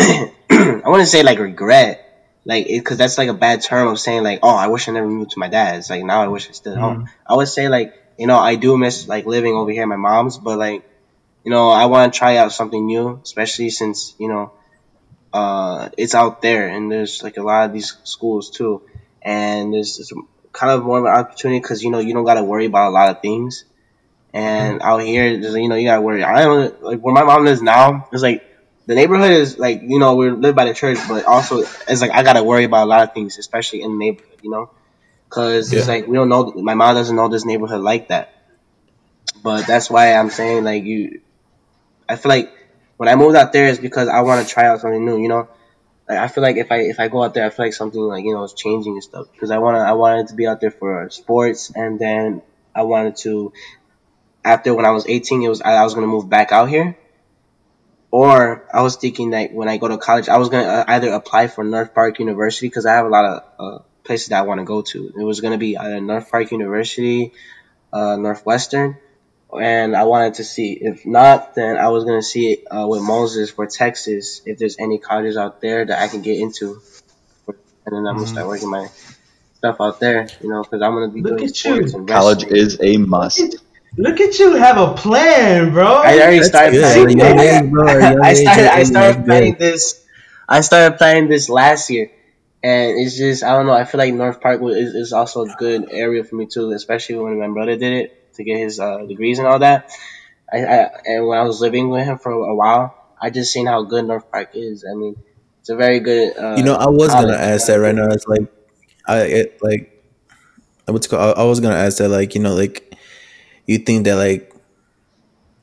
I 0.50 0.82
wouldn't 0.86 1.08
say 1.08 1.22
like 1.22 1.40
regret, 1.40 2.30
like 2.44 2.66
because 2.68 2.98
that's 2.98 3.18
like 3.18 3.28
a 3.28 3.34
bad 3.34 3.62
term 3.62 3.88
of 3.88 3.98
saying 3.98 4.22
like, 4.22 4.40
oh, 4.42 4.54
I 4.54 4.68
wish 4.68 4.88
I 4.88 4.92
never 4.92 5.08
moved 5.08 5.32
to 5.32 5.40
my 5.40 5.48
dad's. 5.48 5.90
Like 5.90 6.04
now 6.04 6.22
I 6.22 6.28
wish 6.28 6.48
I 6.48 6.52
stayed 6.52 6.74
at 6.74 6.78
home. 6.78 7.08
I 7.26 7.34
would 7.34 7.48
say 7.48 7.68
like, 7.68 7.94
you 8.16 8.28
know, 8.28 8.38
I 8.38 8.54
do 8.54 8.78
miss 8.78 9.08
like 9.08 9.26
living 9.26 9.54
over 9.54 9.70
here 9.70 9.82
at 9.82 9.88
my 9.88 9.96
mom's, 9.96 10.38
but 10.38 10.58
like, 10.58 10.88
you 11.44 11.50
know, 11.50 11.70
I 11.70 11.86
want 11.86 12.12
to 12.12 12.18
try 12.18 12.36
out 12.36 12.52
something 12.52 12.86
new, 12.86 13.20
especially 13.24 13.70
since 13.70 14.14
you 14.18 14.28
know, 14.28 14.52
uh, 15.32 15.88
it's 15.98 16.14
out 16.14 16.40
there 16.40 16.68
and 16.68 16.90
there's 16.90 17.22
like 17.22 17.36
a 17.36 17.42
lot 17.42 17.66
of 17.66 17.72
these 17.72 17.96
schools 18.04 18.50
too, 18.50 18.82
and 19.26 19.74
it's, 19.74 19.96
there's 19.96 20.12
kind 20.52 20.72
of 20.72 20.84
more 20.84 21.00
of 21.00 21.04
an 21.04 21.10
opportunity 21.10 21.60
because 21.60 21.82
you 21.82 21.90
know 21.90 21.98
you 21.98 22.14
don't 22.14 22.24
got 22.24 22.34
to 22.34 22.44
worry 22.44 22.64
about 22.64 22.88
a 22.88 22.94
lot 22.94 23.10
of 23.10 23.20
things. 23.20 23.64
And 24.32 24.80
mm-hmm. 24.80 24.88
out 24.88 25.02
here, 25.02 25.40
there's, 25.40 25.54
you 25.54 25.68
know, 25.68 25.74
you 25.74 25.88
gotta 25.88 26.00
worry. 26.00 26.22
I 26.22 26.44
don't 26.44 26.82
like 26.82 27.00
where 27.00 27.12
my 27.12 27.24
mom 27.24 27.44
lives 27.44 27.60
now. 27.60 28.08
It's 28.12 28.22
like 28.22 28.44
the 28.86 28.94
neighborhood 28.94 29.32
is 29.32 29.58
like 29.58 29.82
you 29.82 29.98
know 29.98 30.14
we 30.14 30.30
live 30.30 30.54
by 30.54 30.66
the 30.66 30.74
church, 30.74 30.98
but 31.08 31.24
also 31.24 31.60
it's 31.88 32.00
like 32.00 32.12
I 32.12 32.22
gotta 32.22 32.44
worry 32.44 32.64
about 32.64 32.84
a 32.84 32.90
lot 32.90 33.02
of 33.02 33.14
things, 33.14 33.38
especially 33.38 33.82
in 33.82 33.92
the 33.92 33.98
neighborhood, 33.98 34.38
you 34.42 34.50
know, 34.50 34.70
because 35.28 35.72
it's 35.72 35.88
like 35.88 36.06
we 36.06 36.16
don't 36.16 36.28
know. 36.28 36.52
My 36.52 36.74
mom 36.74 36.94
doesn't 36.94 37.16
know 37.16 37.28
this 37.28 37.44
neighborhood 37.44 37.80
like 37.80 38.08
that, 38.08 38.32
but 39.42 39.66
that's 39.66 39.90
why 39.90 40.14
I'm 40.14 40.30
saying 40.30 40.64
like 40.64 40.84
you. 40.84 41.20
I 42.08 42.14
feel 42.14 42.30
like 42.30 42.52
when 42.96 43.08
I 43.08 43.16
moved 43.16 43.36
out 43.36 43.52
there 43.52 43.66
is 43.66 43.80
because 43.80 44.08
I 44.08 44.20
want 44.20 44.46
to 44.46 44.52
try 44.52 44.66
out 44.66 44.80
something 44.80 45.04
new, 45.04 45.20
you 45.20 45.28
know. 45.28 45.48
Like 46.08 46.18
I 46.18 46.28
feel 46.28 46.42
like 46.42 46.56
if 46.56 46.70
I 46.70 46.78
if 46.82 47.00
I 47.00 47.08
go 47.08 47.22
out 47.22 47.34
there, 47.34 47.44
I 47.44 47.50
feel 47.50 47.66
like 47.66 47.74
something 47.74 48.00
like 48.00 48.24
you 48.24 48.34
know 48.34 48.44
is 48.44 48.52
changing 48.52 48.94
and 48.94 49.02
stuff 49.02 49.26
because 49.32 49.50
I 49.50 49.58
wanna 49.58 49.78
I 49.78 49.92
wanted 49.92 50.28
to 50.28 50.34
be 50.34 50.46
out 50.46 50.60
there 50.60 50.70
for 50.70 51.08
sports 51.10 51.72
and 51.74 51.98
then 51.98 52.42
I 52.74 52.82
wanted 52.82 53.16
to 53.18 53.52
after 54.46 54.72
when 54.74 54.86
I 54.86 54.90
was 54.92 55.06
18, 55.08 55.42
it 55.42 55.48
was 55.48 55.60
I, 55.60 55.74
I 55.74 55.84
was 55.84 55.94
gonna 55.94 56.06
move 56.06 56.30
back 56.30 56.52
out 56.52 56.68
here, 56.68 56.96
or 58.12 58.64
I 58.72 58.82
was 58.82 58.96
thinking 58.96 59.30
that 59.30 59.52
when 59.52 59.68
I 59.68 59.76
go 59.76 59.88
to 59.88 59.98
college, 59.98 60.28
I 60.28 60.38
was 60.38 60.48
gonna 60.48 60.68
uh, 60.68 60.84
either 60.86 61.10
apply 61.12 61.48
for 61.48 61.64
North 61.64 61.92
Park 61.92 62.20
University 62.20 62.68
because 62.68 62.86
I 62.86 62.94
have 62.94 63.06
a 63.06 63.08
lot 63.08 63.24
of 63.24 63.42
uh, 63.58 63.78
places 64.04 64.28
that 64.28 64.38
I 64.38 64.42
want 64.42 64.60
to 64.60 64.64
go 64.64 64.82
to. 64.82 65.12
It 65.18 65.24
was 65.24 65.40
gonna 65.40 65.58
be 65.58 65.76
either 65.76 66.00
North 66.00 66.30
Park 66.30 66.52
University, 66.52 67.32
uh, 67.92 68.16
Northwestern, 68.16 68.98
and 69.58 69.96
I 69.96 70.04
wanted 70.04 70.34
to 70.34 70.44
see. 70.44 70.72
If 70.72 71.06
not, 71.06 71.54
then 71.54 71.76
I 71.76 71.88
was 71.88 72.04
gonna 72.04 72.22
see 72.22 72.52
it 72.52 72.64
uh, 72.70 72.86
with 72.86 73.02
Moses 73.02 73.50
for 73.50 73.66
Texas 73.66 74.42
if 74.46 74.58
there's 74.58 74.76
any 74.78 74.98
colleges 74.98 75.36
out 75.36 75.60
there 75.60 75.84
that 75.84 75.98
I 76.02 76.08
can 76.08 76.22
get 76.22 76.38
into, 76.40 76.80
and 77.46 77.56
then 77.86 78.06
I'm 78.06 78.16
gonna 78.16 78.26
start 78.26 78.46
working 78.46 78.70
my 78.70 78.88
stuff 79.54 79.76
out 79.80 80.00
there. 80.00 80.28
You 80.40 80.48
know, 80.50 80.62
because 80.62 80.82
I'm 80.82 80.92
gonna 80.92 81.08
be 81.08 81.22
Look 81.22 81.38
doing 81.38 81.48
at 81.50 81.56
sports 81.56 81.92
you. 81.92 81.98
and 81.98 82.08
College 82.08 82.44
is 82.44 82.78
a 82.80 82.96
must. 82.96 83.56
Look 83.98 84.20
at 84.20 84.38
you 84.38 84.54
have 84.56 84.76
a 84.76 84.94
plan, 84.94 85.72
bro. 85.72 85.86
I 85.86 86.14
already 86.18 86.36
That's 86.38 86.48
started 86.48 86.72
good. 86.72 87.04
playing. 87.04 87.18
Young 87.18 87.38
age, 87.38 87.70
bro, 87.70 87.98
young 87.98 88.20
I 88.22 88.34
started. 88.34 88.66
I 88.66 88.82
started 88.82 89.20
age, 89.20 89.24
playing 89.26 89.52
good. 89.52 89.58
this. 89.60 90.04
I 90.48 90.60
started 90.60 90.98
planning 90.98 91.28
this 91.28 91.48
last 91.48 91.88
year, 91.90 92.10
and 92.62 93.00
it's 93.00 93.16
just 93.16 93.42
I 93.42 93.56
don't 93.56 93.66
know. 93.66 93.72
I 93.72 93.84
feel 93.84 93.98
like 93.98 94.12
North 94.12 94.40
Park 94.40 94.60
is, 94.62 94.94
is 94.94 95.12
also 95.12 95.46
a 95.46 95.54
good 95.58 95.88
area 95.90 96.24
for 96.24 96.36
me 96.36 96.46
too, 96.46 96.72
especially 96.72 97.16
when 97.16 97.38
my 97.38 97.48
brother 97.48 97.76
did 97.76 97.92
it 97.92 98.25
to 98.36 98.44
get 98.44 98.58
his 98.58 98.80
uh, 98.80 98.98
degrees 99.06 99.38
and 99.38 99.48
all 99.48 99.60
that. 99.60 99.90
I, 100.52 100.58
I 100.64 100.90
and 101.06 101.26
when 101.26 101.38
I 101.38 101.44
was 101.44 101.60
living 101.60 101.90
with 101.90 102.04
him 102.04 102.18
for 102.18 102.32
a 102.32 102.54
while, 102.54 102.94
I 103.20 103.30
just 103.30 103.52
seen 103.52 103.66
how 103.66 103.82
good 103.84 104.06
North 104.06 104.30
Park 104.30 104.50
is. 104.54 104.84
I 104.90 104.94
mean, 104.94 105.16
it's 105.60 105.70
a 105.70 105.76
very 105.76 106.00
good. 106.00 106.36
Uh, 106.36 106.56
You 106.56 106.62
know, 106.64 106.74
I 106.74 106.88
was 106.88 107.14
gonna 107.14 107.34
ask 107.36 107.66
that 107.66 107.76
right 107.76 107.94
now. 107.94 108.08
It's 108.10 108.26
like, 108.26 108.46
I 109.06 109.20
it, 109.22 109.58
like, 109.62 109.92
what's 110.86 111.06
called? 111.06 111.36
I, 111.36 111.42
I 111.42 111.44
was 111.44 111.60
gonna 111.60 111.76
ask 111.76 111.98
that, 111.98 112.08
like, 112.08 112.34
you 112.34 112.40
know, 112.42 112.54
like, 112.54 112.94
you 113.66 113.78
think 113.78 114.04
that 114.06 114.16
like 114.16 114.52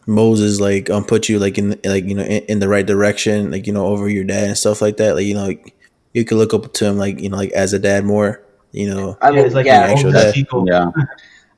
Moses 0.05 0.59
like 0.59 0.89
um 0.89 1.03
put 1.05 1.29
you 1.29 1.39
like 1.39 1.57
in 1.57 1.79
like 1.83 2.03
you 2.05 2.15
know 2.15 2.23
in, 2.23 2.43
in 2.45 2.59
the 2.59 2.67
right 2.67 2.85
direction, 2.85 3.51
like 3.51 3.67
you 3.67 3.73
know 3.73 3.85
over 3.87 4.09
your 4.09 4.23
dad 4.23 4.47
and 4.49 4.57
stuff 4.57 4.81
like 4.81 4.97
that. 4.97 5.15
Like 5.15 5.25
you 5.25 5.33
know, 5.33 5.45
like, 5.45 5.75
you 6.13 6.25
could 6.25 6.37
look 6.37 6.53
up 6.53 6.73
to 6.73 6.85
him 6.85 6.97
like 6.97 7.19
you 7.19 7.29
know 7.29 7.37
like 7.37 7.51
as 7.51 7.73
a 7.73 7.79
dad 7.79 8.03
more. 8.05 8.43
You 8.71 8.89
know, 8.89 9.19
I 9.21 9.31
Yeah, 9.31 9.41
mean, 9.41 9.45
it's 9.45 9.55
like 9.55 9.69
yeah, 9.69 9.81
actual 9.87 10.11
dad. 10.13 10.35
Yeah. 10.65 10.91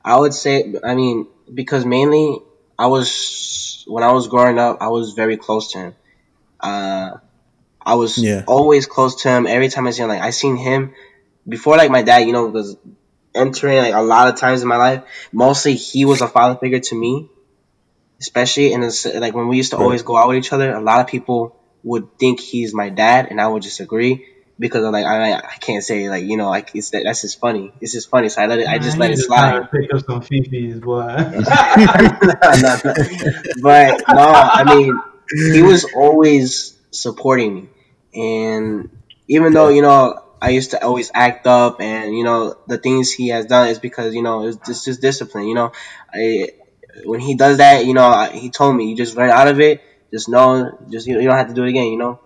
I 0.06 0.16
would 0.18 0.32
say, 0.34 0.72
I 0.84 0.94
mean, 0.94 1.26
because 1.52 1.84
mainly 1.84 2.38
I 2.78 2.86
was 2.86 3.84
when 3.88 4.04
I 4.04 4.12
was 4.12 4.28
growing 4.28 4.58
up, 4.58 4.78
I 4.80 4.88
was 4.88 5.12
very 5.14 5.36
close 5.36 5.72
to 5.72 5.78
him. 5.78 5.94
Uh, 6.60 7.10
I 7.84 7.94
was 7.94 8.16
Yeah. 8.18 8.44
always 8.46 8.86
close 8.86 9.22
to 9.22 9.28
him. 9.28 9.46
Every 9.46 9.68
time 9.68 9.86
I 9.86 9.90
see 9.90 10.02
him, 10.02 10.08
like 10.08 10.22
I 10.22 10.30
seen 10.30 10.56
him 10.56 10.94
before, 11.48 11.76
like 11.76 11.90
my 11.90 12.02
dad, 12.02 12.20
you 12.26 12.32
know, 12.32 12.46
was 12.46 12.76
entering 13.34 13.78
like 13.78 13.94
a 13.94 14.02
lot 14.02 14.28
of 14.28 14.38
times 14.40 14.62
in 14.62 14.68
my 14.68 14.76
life. 14.76 15.02
Mostly, 15.32 15.74
he 15.74 16.04
was 16.04 16.20
a 16.22 16.28
father 16.28 16.58
figure 16.58 16.80
to 16.80 16.94
me, 16.94 17.28
especially 18.20 18.72
in 18.72 18.80
this, 18.80 19.04
like 19.06 19.34
when 19.34 19.48
we 19.48 19.56
used 19.56 19.70
to 19.72 19.76
Right. 19.76 19.82
always 19.84 20.02
go 20.02 20.16
out 20.16 20.28
with 20.28 20.38
each 20.38 20.52
other. 20.52 20.72
A 20.74 20.80
lot 20.80 21.00
of 21.00 21.06
people 21.06 21.56
would 21.82 22.18
think 22.18 22.40
he's 22.40 22.74
my 22.74 22.88
dad, 22.90 23.28
and 23.30 23.40
I 23.40 23.46
would 23.48 23.62
just 23.62 23.80
agree. 23.80 24.24
Because 24.58 24.84
I'm 24.84 24.92
like 24.92 25.04
I, 25.04 25.34
I 25.34 25.56
can't 25.60 25.84
say 25.84 26.08
like 26.08 26.24
you 26.24 26.36
know 26.36 26.48
like 26.48 26.70
it's 26.74 26.90
that 26.90 27.02
that's 27.04 27.22
just 27.22 27.38
funny 27.38 27.72
it's 27.80 27.92
just 27.92 28.08
funny 28.08 28.30
so 28.30 28.40
I 28.40 28.46
let 28.46 28.58
it 28.58 28.66
I 28.66 28.78
just 28.78 28.96
Man, 28.96 29.10
let 29.10 29.18
it 29.18 29.22
slide 29.22 29.70
Pick 29.70 29.92
up 29.92 30.04
some 30.04 30.22
fifis, 30.22 30.80
boy. 30.80 31.06
no, 32.62 32.76
no. 32.84 32.94
But 33.62 34.02
no, 34.08 34.30
I 34.32 34.64
mean, 34.64 34.98
he 35.54 35.62
was 35.62 35.84
always 35.94 36.76
supporting 36.90 37.54
me, 37.54 37.68
and 38.14 38.90
even 39.28 39.52
though 39.52 39.68
you 39.68 39.82
know 39.82 40.22
I 40.40 40.50
used 40.50 40.72
to 40.72 40.84
always 40.84 41.10
act 41.14 41.46
up, 41.46 41.80
and 41.80 42.16
you 42.16 42.24
know 42.24 42.56
the 42.66 42.78
things 42.78 43.12
he 43.12 43.28
has 43.28 43.46
done 43.46 43.68
is 43.68 43.78
because 43.78 44.14
you 44.14 44.22
know 44.22 44.46
it's 44.46 44.56
just 44.66 44.84
just 44.84 45.00
discipline. 45.00 45.46
You 45.46 45.54
know, 45.54 45.72
I 46.12 46.50
when 47.04 47.20
he 47.20 47.34
does 47.34 47.58
that, 47.58 47.84
you 47.84 47.94
know, 47.94 48.06
I, 48.06 48.30
he 48.30 48.50
told 48.50 48.76
me 48.76 48.90
you 48.90 48.96
just 48.96 49.16
learn 49.16 49.30
out 49.30 49.48
of 49.48 49.60
it. 49.60 49.82
Just 50.12 50.28
know, 50.28 50.78
just 50.90 51.06
you, 51.06 51.20
you 51.20 51.28
don't 51.28 51.36
have 51.36 51.48
to 51.48 51.54
do 51.54 51.64
it 51.64 51.70
again. 51.70 51.86
You 51.86 51.98
know, 51.98 52.20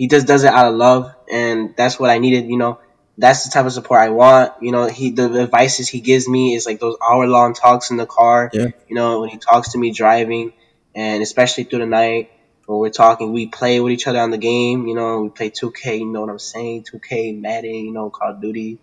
he 0.00 0.08
just 0.08 0.26
does 0.26 0.44
it 0.44 0.52
out 0.58 0.68
of 0.72 0.76
love, 0.76 1.14
and 1.30 1.76
that's 1.76 2.00
what 2.00 2.08
I 2.08 2.18
needed. 2.18 2.46
You 2.46 2.56
know. 2.56 2.80
That's 3.18 3.44
the 3.44 3.50
type 3.50 3.66
of 3.66 3.72
support 3.72 4.00
I 4.00 4.08
want. 4.08 4.54
You 4.62 4.72
know, 4.72 4.86
he 4.88 5.10
the 5.10 5.42
advices 5.42 5.90
he 5.90 6.00
gives 6.00 6.26
me 6.26 6.54
is 6.54 6.64
like 6.64 6.80
those 6.80 6.96
hour 7.06 7.26
long 7.26 7.52
talks 7.52 7.90
in 7.90 7.98
the 7.98 8.06
car 8.06 8.48
Yeah. 8.50 8.68
you 8.88 8.94
know, 8.94 9.20
when 9.20 9.28
he 9.28 9.36
talks 9.36 9.72
to 9.72 9.78
me 9.78 9.92
driving, 9.92 10.54
and 10.94 11.22
especially 11.22 11.64
through 11.64 11.80
the 11.80 11.86
night 12.00 12.30
when 12.64 12.78
we're 12.78 12.88
talking, 12.88 13.30
we 13.32 13.46
play 13.48 13.78
with 13.80 13.92
each 13.92 14.06
other 14.06 14.20
on 14.20 14.30
the 14.30 14.38
game. 14.38 14.86
You 14.86 14.94
know, 14.94 15.20
we 15.20 15.28
play 15.28 15.50
2K. 15.50 15.98
You 15.98 16.06
know 16.06 16.22
what 16.22 16.30
I'm 16.30 16.38
saying? 16.38 16.84
2K, 16.84 17.38
Madden. 17.38 17.74
You 17.74 17.92
know, 17.92 18.08
Call 18.08 18.30
of 18.30 18.40
Duty. 18.40 18.78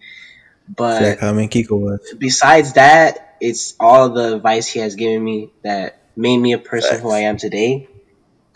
But 0.70 1.00
Jack, 1.00 1.20
how 1.20 1.34
many 1.34 1.48
Kiko 1.48 1.80
was? 1.80 2.14
besides 2.20 2.74
that, 2.74 3.38
it's 3.42 3.74
all 3.80 4.10
the 4.10 4.36
advice 4.36 4.68
he 4.68 4.82
has 4.82 4.94
given 4.94 5.24
me 5.24 5.50
that 5.64 6.00
made 6.16 6.38
me 6.38 6.54
a 6.54 6.60
person 6.60 7.00
who 7.02 7.10
I 7.10 7.22
am 7.22 7.38
today. 7.38 7.88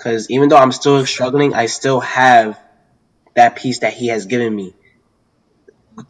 Because 0.01 0.31
even 0.31 0.49
though 0.49 0.57
I'm 0.57 0.71
still 0.71 1.05
struggling, 1.05 1.53
I 1.53 1.67
still 1.67 1.99
have 1.99 2.59
that 3.35 3.55
piece 3.55 3.79
that 3.79 3.93
he 3.93 4.07
has 4.07 4.25
given 4.25 4.55
me 4.55 4.73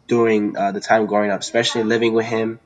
during 0.08 0.56
uh, 0.56 0.72
the 0.72 0.80
time 0.80 1.04
growing 1.04 1.30
up, 1.30 1.40
especially 1.40 1.84
living 1.84 2.14
with 2.14 2.24
him. 2.24 2.58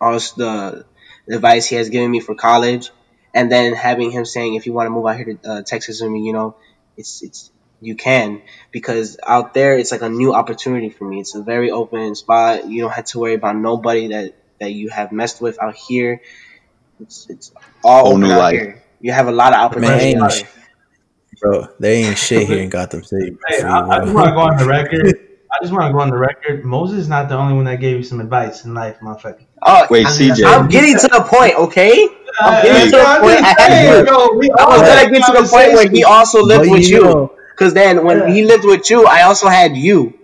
Also, 0.00 0.36
the, 0.36 0.86
the 1.26 1.36
advice 1.36 1.66
he 1.66 1.76
has 1.76 1.90
given 1.90 2.10
me 2.10 2.20
for 2.20 2.34
college, 2.34 2.90
and 3.34 3.52
then 3.52 3.74
having 3.74 4.10
him 4.10 4.24
saying, 4.24 4.54
if 4.54 4.64
you 4.64 4.72
want 4.72 4.86
to 4.86 4.90
move 4.90 5.06
out 5.06 5.16
here 5.16 5.34
to 5.34 5.38
uh, 5.50 5.62
Texas 5.62 6.00
with 6.00 6.10
me, 6.10 6.20
you 6.20 6.32
know, 6.32 6.56
it's 6.96 7.22
it's 7.22 7.50
you 7.82 7.94
can 7.94 8.40
because 8.70 9.18
out 9.26 9.52
there 9.52 9.76
it's 9.76 9.92
like 9.92 10.02
a 10.02 10.08
new 10.08 10.32
opportunity 10.32 10.88
for 10.88 11.04
me. 11.04 11.20
It's 11.20 11.34
a 11.34 11.42
very 11.42 11.70
open 11.70 12.14
spot. 12.14 12.66
You 12.66 12.80
don't 12.80 12.92
have 12.92 13.04
to 13.06 13.18
worry 13.18 13.34
about 13.34 13.56
nobody 13.56 14.08
that 14.08 14.34
that 14.58 14.72
you 14.72 14.88
have 14.88 15.12
messed 15.12 15.42
with 15.42 15.60
out 15.62 15.76
here. 15.76 16.22
It's 16.98 17.28
it's 17.28 17.52
all 17.84 18.06
Whole 18.06 18.18
new 18.18 18.28
life. 18.28 18.52
here. 18.52 18.82
You 19.00 19.12
have 19.12 19.28
a 19.28 19.32
lot 19.32 19.52
of 19.52 19.60
opportunity. 19.60 20.14
Man. 20.14 20.30
Bro, 21.40 21.68
they 21.78 22.04
ain't 22.04 22.18
shit 22.18 22.46
here 22.46 22.62
in 22.62 22.68
Gotham 22.68 23.02
City. 23.02 23.36
Hey, 23.48 23.62
I, 23.62 23.78
you, 23.80 23.90
I 23.90 23.96
bro. 23.98 24.04
just 24.04 24.14
want 24.14 24.28
to 24.28 24.34
go 24.34 24.40
on 24.40 24.56
the 24.58 24.66
record. 24.68 25.26
I 25.52 25.56
just 25.62 25.72
want 25.72 25.86
to 25.88 25.92
go 25.92 26.00
on 26.00 26.10
the 26.10 26.16
record. 26.18 26.64
Moses 26.64 26.98
is 27.00 27.08
not 27.08 27.28
the 27.28 27.36
only 27.36 27.54
one 27.54 27.64
that 27.64 27.80
gave 27.80 27.96
you 27.96 28.02
some 28.02 28.20
advice 28.20 28.64
in 28.64 28.74
life, 28.74 28.98
motherfucker. 29.00 29.44
Oh, 29.62 29.86
Wait, 29.90 30.06
I'm, 30.06 30.12
CJ. 30.12 30.44
I'm 30.44 30.68
getting 30.68 30.96
to 30.98 31.08
the 31.08 31.22
point, 31.22 31.54
okay? 31.56 32.08
I'm 32.40 32.62
getting 32.62 32.90
to 32.90 32.96
the 32.96 33.04
point. 33.20 33.42
I 33.42 33.46
had 33.46 33.56
to 33.56 33.62
saying, 33.72 33.92
do 33.92 33.98
it. 34.00 34.06
bro, 34.06 34.38
we 34.38 34.50
I 34.50 34.66
was 34.68 34.80
had 34.82 35.02
gonna 35.04 35.18
get 35.18 35.26
to 35.26 35.32
the 35.42 35.48
point 35.48 35.72
where 35.72 35.88
he 35.90 36.04
also 36.04 36.42
lived 36.42 36.64
But 36.66 36.70
with 36.72 36.88
you. 36.88 37.30
Because 37.50 37.74
then 37.74 38.04
when 38.04 38.18
Yeah. 38.18 38.32
he 38.32 38.44
lived 38.44 38.64
with 38.64 38.88
you, 38.90 39.06
I 39.06 39.22
also 39.22 39.48
had 39.48 39.76
you. 39.76 40.18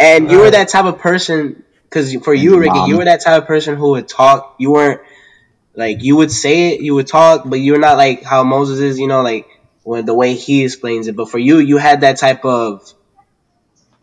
And 0.00 0.30
you 0.30 0.38
were 0.38 0.50
that 0.50 0.68
type 0.68 0.84
of 0.84 0.98
person, 0.98 1.64
because 1.84 2.14
for 2.16 2.34
you, 2.34 2.52
your 2.52 2.60
Ricky, 2.60 2.74
mom. 2.74 2.90
you 2.90 2.98
were 2.98 3.04
that 3.04 3.22
type 3.22 3.42
of 3.42 3.46
person 3.48 3.76
who 3.76 3.90
would 3.90 4.08
talk. 4.08 4.56
You 4.58 4.72
weren't, 4.72 5.00
like, 5.76 6.02
you 6.02 6.16
would 6.16 6.32
say 6.32 6.72
it, 6.72 6.80
you 6.80 6.94
would 6.94 7.06
talk, 7.06 7.42
but 7.44 7.60
you're 7.60 7.78
not 7.78 7.98
like 7.98 8.22
how 8.22 8.42
Moses 8.44 8.80
is, 8.80 8.98
you 8.98 9.06
know, 9.06 9.22
like, 9.22 9.46
when 9.84 10.06
the 10.06 10.14
way 10.14 10.34
he 10.34 10.64
explains 10.64 11.06
it. 11.06 11.14
But 11.14 11.30
for 11.30 11.38
you, 11.38 11.58
you 11.58 11.76
had 11.76 12.00
that 12.00 12.16
type 12.16 12.44
of, 12.44 12.92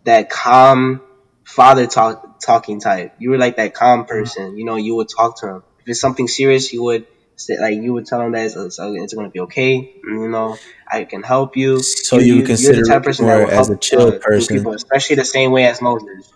that 0.06 0.30
calm 0.30 1.02
father 1.44 1.88
talk 1.88 2.40
talking 2.40 2.80
type. 2.80 3.16
You 3.20 3.32
were 3.32 3.38
like 3.38 3.56
that 3.56 3.74
calm 3.74 4.06
person. 4.06 4.58
You 4.58 4.66
know, 4.66 4.76
you 4.76 4.96
would 4.96 5.10
talk 5.10 5.40
to 5.40 5.48
him. 5.48 5.64
If 5.82 5.90
it's 5.90 6.00
something 6.00 6.28
serious, 6.28 6.72
you 6.72 6.84
would 6.84 7.08
say, 7.38 7.60
like, 7.60 7.76
you 7.76 7.92
would 7.94 8.06
tell 8.06 8.22
him 8.22 8.34
that 8.34 8.46
it's, 8.46 8.56
it's, 8.56 8.80
it's 8.80 9.14
going 9.14 9.28
to 9.28 9.32
be 9.32 9.40
okay. 9.42 9.96
You 10.06 10.30
know, 10.30 10.58
I 10.88 11.06
can 11.06 11.24
help 11.24 11.58
you. 11.58 11.82
So 11.82 12.20
you 12.20 12.38
would 12.38 12.46
consider 12.46 12.76
you're 12.76 12.84
the 12.84 12.90
type 12.90 12.98
of 13.00 13.04
person 13.04 13.26
that 13.26 13.40
will 13.40 13.48
as 13.48 13.68
help 13.68 13.78
a 13.78 13.82
chill 13.82 14.08
uh, 14.10 14.20
person. 14.20 14.58
people, 14.58 14.74
especially 14.74 15.16
the 15.16 15.26
same 15.26 15.52
way 15.52 15.66
as 15.66 15.82
Moses. 15.82 16.32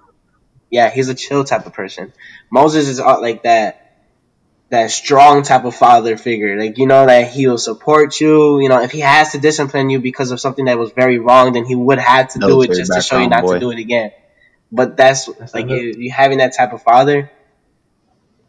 Yeah, 0.72 0.90
he's 0.90 1.10
a 1.10 1.16
chill 1.16 1.44
type 1.44 1.66
of 1.66 1.74
person. 1.74 2.12
Moses 2.50 2.88
is 2.90 3.00
uh, 3.00 3.22
like 3.22 3.44
that 3.44 3.87
that 4.70 4.92
strong 4.92 5.44
type 5.44 5.64
of 5.64 5.76
father 5.76 6.18
figure. 6.18 6.60
Like 6.60 6.78
you 6.78 6.88
know 6.88 7.06
that 7.06 7.32
he 7.32 7.48
will 7.48 7.58
support 7.58 8.20
you. 8.20 8.60
You 8.60 8.70
know 8.70 8.82
if 8.82 8.92
he 8.92 9.00
has 9.00 9.32
to 9.32 9.40
discipline 9.40 9.90
you 9.90 10.00
because 10.00 10.32
of 10.32 10.40
something 10.40 10.66
that 10.66 10.78
was 10.78 10.92
very 10.92 11.20
wrong, 11.20 11.54
then 11.54 11.66
he 11.66 11.76
would 11.76 12.00
have 12.00 12.30
to 12.30 12.40
do 12.40 12.62
it 12.62 12.68
just 12.68 12.94
to 12.94 13.02
show 13.02 13.20
you 13.20 13.30
not 13.30 13.44
boy. 13.44 13.56
to 13.56 13.60
do 13.60 13.72
it 13.72 13.80
again. 13.80 14.12
But 14.72 14.98
that's, 14.98 15.26
That's 15.28 15.54
like 15.54 15.70
you, 15.70 15.96
you 15.98 16.12
having 16.12 16.40
that 16.40 16.56
type 16.56 16.74
of 16.74 16.84
father. 16.84 17.32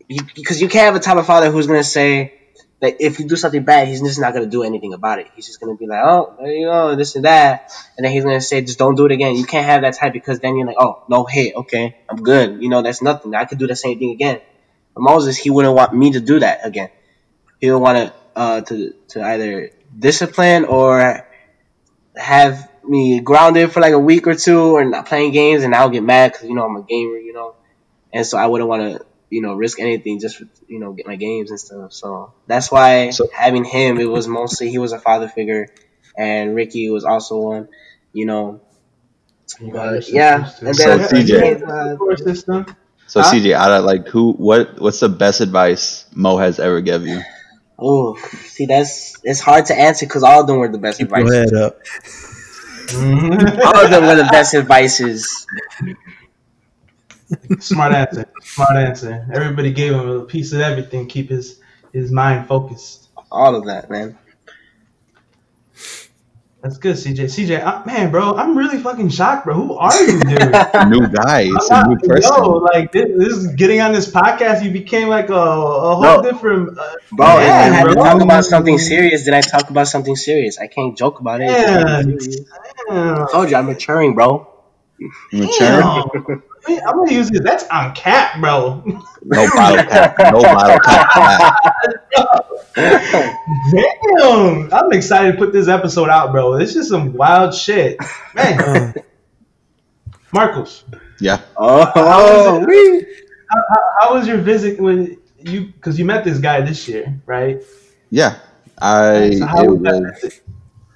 Because 0.09 0.61
you, 0.61 0.69
can't 0.69 0.87
have 0.87 0.97
a 0.97 1.01
type 1.01 1.19
of 1.19 1.27
father 1.27 1.51
who's 1.51 1.67
gonna 1.67 1.85
say 1.85 2.33
that 2.81 2.97
if 3.01 3.21
you 3.21 3.29
do 3.29 3.37
something 3.37 3.63
bad, 3.63 3.89
he's 3.89 4.01
just 4.01 4.19
not 4.19 4.33
gonna 4.33 4.47
do 4.47 4.63
anything 4.63 4.95
about 4.95 5.19
it. 5.19 5.29
He's 5.37 5.47
just 5.47 5.61
gonna 5.61 5.77
be 5.77 5.87
like, 5.87 6.03
oh, 6.03 6.35
there 6.41 6.51
you 6.51 6.67
go, 6.67 6.97
this 6.97 7.15
and 7.15 7.27
that, 7.27 7.71
and 7.97 8.05
then 8.05 8.13
he's 8.13 8.25
gonna 8.25 8.41
say, 8.41 8.63
just 8.63 8.79
don't 8.79 8.95
do 8.95 9.05
it 9.05 9.13
again. 9.13 9.37
You 9.37 9.45
can't 9.45 9.67
have 9.67 9.83
that 9.83 9.95
type 9.95 10.15
because 10.15 10.41
then 10.41 10.57
you're 10.57 10.67
like, 10.67 10.77
oh, 10.79 11.05
no 11.09 11.25
hit, 11.25 11.55
okay, 11.55 11.99
I'm 12.09 12.23
good. 12.23 12.63
You 12.63 12.71
know, 12.71 12.81
that's 12.81 13.03
nothing. 13.03 13.35
I 13.35 13.45
could 13.45 13.59
do 13.59 13.67
the 13.67 13.77
same 13.77 13.99
thing 13.99 14.13
again. 14.13 14.41
But 14.99 15.03
Moses, 15.13 15.37
he 15.37 15.49
wouldn't 15.51 15.75
want 15.77 15.95
me 15.95 16.11
to 16.13 16.21
do 16.21 16.41
that 16.41 16.67
again. 16.67 16.91
He 17.61 17.71
would 17.71 17.79
want 17.79 17.99
to 17.99 18.15
uh, 18.35 18.61
to 18.63 18.95
to 19.11 19.23
either 19.23 19.71
discipline 19.97 20.65
or 20.65 21.25
have 22.17 22.69
me 22.85 23.21
grounded 23.21 23.71
for 23.73 23.81
like 23.81 23.93
a 23.93 23.99
week 23.99 24.27
or 24.27 24.35
two 24.35 24.75
or 24.77 24.85
not 24.85 25.07
playing 25.07 25.31
games, 25.33 25.63
and 25.63 25.73
I'll 25.75 25.89
get 25.91 26.03
mad 26.03 26.33
because 26.33 26.49
you 26.49 26.55
know 26.57 26.65
I'm 26.65 26.75
a 26.77 26.83
gamer, 26.83 27.17
you 27.19 27.33
know, 27.33 27.55
and 28.13 28.27
so 28.27 28.39
I 28.39 28.47
wouldn't 28.47 28.69
want 28.69 28.83
to 28.99 29.07
you 29.31 29.41
know 29.41 29.55
risk 29.55 29.79
anything 29.79 30.19
just 30.19 30.37
for 30.39 30.47
you 30.67 30.81
know 30.81 30.93
get 30.93 31.07
my 31.07 31.15
games 31.17 31.51
and 31.51 31.61
stuff. 31.61 31.93
So 31.93 32.33
that's 32.49 32.71
why 32.73 33.11
So- 33.11 33.29
having 33.33 33.65
him, 33.65 34.01
it 34.01 34.07
was 34.11 34.27
mostly 34.27 34.69
he 34.71 34.79
was 34.79 34.91
a 34.93 34.99
father 34.99 35.29
figure, 35.29 35.69
and 36.17 36.57
Ricky 36.57 36.91
was 36.91 37.05
also 37.05 37.39
one, 37.39 37.69
you 38.13 38.27
know. 38.27 38.61
You 39.61 39.73
But, 39.73 40.09
yeah, 40.09 40.51
and 40.61 40.75
then- 40.75 40.99
Yeah, 41.01 41.07
So, 41.07 41.17
CJ. 41.17 41.29
you 41.29 41.39
have 41.39 41.63
a 41.63 41.91
support 41.93 42.19
system. 42.19 42.67
So 43.09 43.23
Huh? 43.23 43.33
CJ, 43.33 43.55
out 43.55 43.73
of 43.73 43.85
like 43.85 44.09
who, 44.09 44.33
what, 44.35 44.81
what's 44.81 45.01
the 45.01 45.09
best 45.11 45.41
advice 45.41 46.07
Mo 46.15 46.39
has 46.39 46.61
ever 46.61 46.81
give 46.83 47.07
you? 47.07 47.23
Oh, 47.79 48.17
see, 48.17 48.67
that's 48.67 49.17
it's 49.25 49.41
hard 49.41 49.67
to 49.67 49.75
answer 49.79 50.07
because 50.07 50.23
all 50.25 50.43
of 50.43 50.47
them 50.49 50.59
were 50.59 50.69
the 50.69 50.79
best 50.79 51.01
Keep 51.01 51.11
your 51.15 51.27
advice. 51.27 51.33
head 51.33 51.55
up. 51.55 51.79
All 53.65 53.85
of 53.85 53.91
them 53.91 54.07
were 54.07 54.17
the 54.17 54.29
best 54.31 54.55
advices. 54.55 55.47
Smart 57.61 57.93
answer. 57.95 58.25
Smart 58.43 58.77
answer. 58.77 59.27
Everybody 59.33 59.73
gave 59.73 59.93
him 59.93 60.09
a 60.09 60.25
piece 60.25 60.53
of 60.53 60.61
everything. 60.61 61.09
Keep 61.09 61.31
his 61.31 61.61
his 61.93 62.11
mind 62.11 62.49
focused. 62.49 63.09
All 63.31 63.55
of 63.55 63.67
that, 63.67 63.91
man. 63.91 64.19
That's 66.61 66.77
good, 66.77 66.97
CJ. 66.97 67.27
CJ, 67.27 67.63
I, 67.65 67.85
man, 67.87 68.11
bro, 68.11 68.35
I'm 68.35 68.59
really 68.59 68.79
fucking 68.79 69.11
shocked, 69.11 69.45
bro. 69.45 69.55
Who 69.55 69.75
are 69.75 69.95
you, 70.03 70.19
dude? 70.21 70.41
New 70.91 71.07
guy. 71.07 71.43
It's 71.55 71.71
a 71.71 71.75
I'm 71.75 71.89
new 71.91 71.95
not- 71.95 72.03
person. 72.05 72.33
Yo, 72.37 72.49
like 72.73 72.91
this, 72.91 73.07
this 73.17 73.33
is 73.33 73.55
getting 73.55 73.81
on 73.81 73.93
this 73.93 74.11
podcast. 74.11 74.65
You 74.65 74.73
became 74.73 75.07
like 75.09 75.29
a, 75.31 75.35
a 75.35 75.95
whole 75.95 76.03
No. 76.03 76.23
different. 76.23 76.77
Uh, 76.77 76.83
Bro, 77.13 77.27
if 77.27 77.33
I 77.39 77.43
had 77.45 77.85
to 77.85 77.95
talk 77.95 78.21
about 78.21 78.45
something 78.45 78.77
serious, 78.77 79.25
then 79.25 79.35
I 79.35 79.41
talk 79.41 79.71
about 79.71 79.87
something 79.87 80.17
serious. 80.17 80.59
I 80.59 80.67
can't 80.67 80.99
joke 80.99 81.21
about 81.21 81.41
it. 81.41 81.47
Man, 81.47 82.19
I 82.91 83.27
told 83.31 83.51
you 83.51 83.57
I'm 83.57 83.67
maturing, 83.67 84.15
bro. 84.17 84.49
Mature. 85.33 86.43
Damn. 86.69 86.77
Wait, 86.77 86.83
I'm 86.87 86.97
gonna 86.97 87.13
use 87.13 87.31
this. 87.31 87.41
That's 87.43 87.65
on 87.69 87.95
cap, 87.95 88.41
bro. 88.41 88.83
No 89.25 89.49
bottle 89.55 89.85
cap. 89.85 90.17
No 90.33 90.41
bottle 90.41 90.79
cap. 90.81 91.57
Damn, 93.73 94.73
I'm 94.73 94.93
excited 94.93 95.33
to 95.33 95.39
put 95.39 95.53
this 95.53 95.69
episode 95.69 96.09
out, 96.09 96.33
bro. 96.33 96.59
This 96.59 96.77
is 96.77 96.89
some 96.89 97.13
wild 97.15 97.55
shit, 97.55 97.99
man. 98.35 98.95
Uh, 100.31 100.33
Marcos, 100.33 100.85
Yeah. 101.21 101.41
Oh, 101.57 102.65
wee. 102.67 103.07
how, 103.51 103.63
how, 103.71 103.83
how 104.01 104.15
was 104.15 104.27
your 104.29 104.37
visit 104.39 104.79
when 104.79 105.17
you? 105.39 105.67
Because 105.67 105.99
you 105.99 106.05
met 106.05 106.23
this 106.25 106.39
guy 106.39 106.61
this 106.61 106.87
year, 106.87 107.19
right? 107.25 107.63
Yeah. 108.11 108.39
I. 108.79 109.35
So 109.35 109.47
how 109.47 109.65
it 109.65 109.69
was 109.71 110.23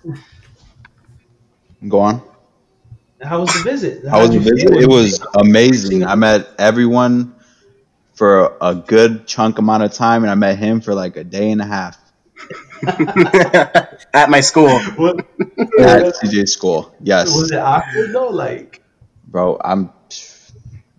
was, 0.05 0.19
go 1.89 2.01
on. 2.01 2.23
How 3.23 3.41
was 3.41 3.53
the 3.55 3.63
visit? 3.71 4.07
How 4.09 4.21
was 4.21 4.31
the 4.31 4.39
visit? 4.41 4.73
It 4.73 4.89
was 4.89 5.25
amazing. 5.35 6.05
I 6.05 6.15
met 6.15 6.49
everyone 6.59 7.35
for 8.15 8.57
a 8.61 8.75
good 8.75 9.27
chunk 9.27 9.59
amount 9.59 9.83
of 9.85 9.93
time, 9.93 10.23
and 10.23 10.31
I 10.31 10.35
met 10.35 10.59
him 10.59 10.81
for 10.81 10.95
like 10.95 11.17
a 11.17 11.25
day 11.25 11.51
and 11.51 11.61
a 11.61 11.67
half 11.67 11.99
At 14.15 14.29
my 14.31 14.41
school. 14.41 14.69
What, 14.97 15.21
at 15.79 16.15
CJ 16.15 16.49
school. 16.49 16.95
Yes, 17.01 17.35
was 17.35 17.51
it 17.53 17.59
awkward 17.59 18.13
though? 18.13 18.29
Like, 18.29 18.83
bro. 19.27 19.59
I'm. 19.65 19.93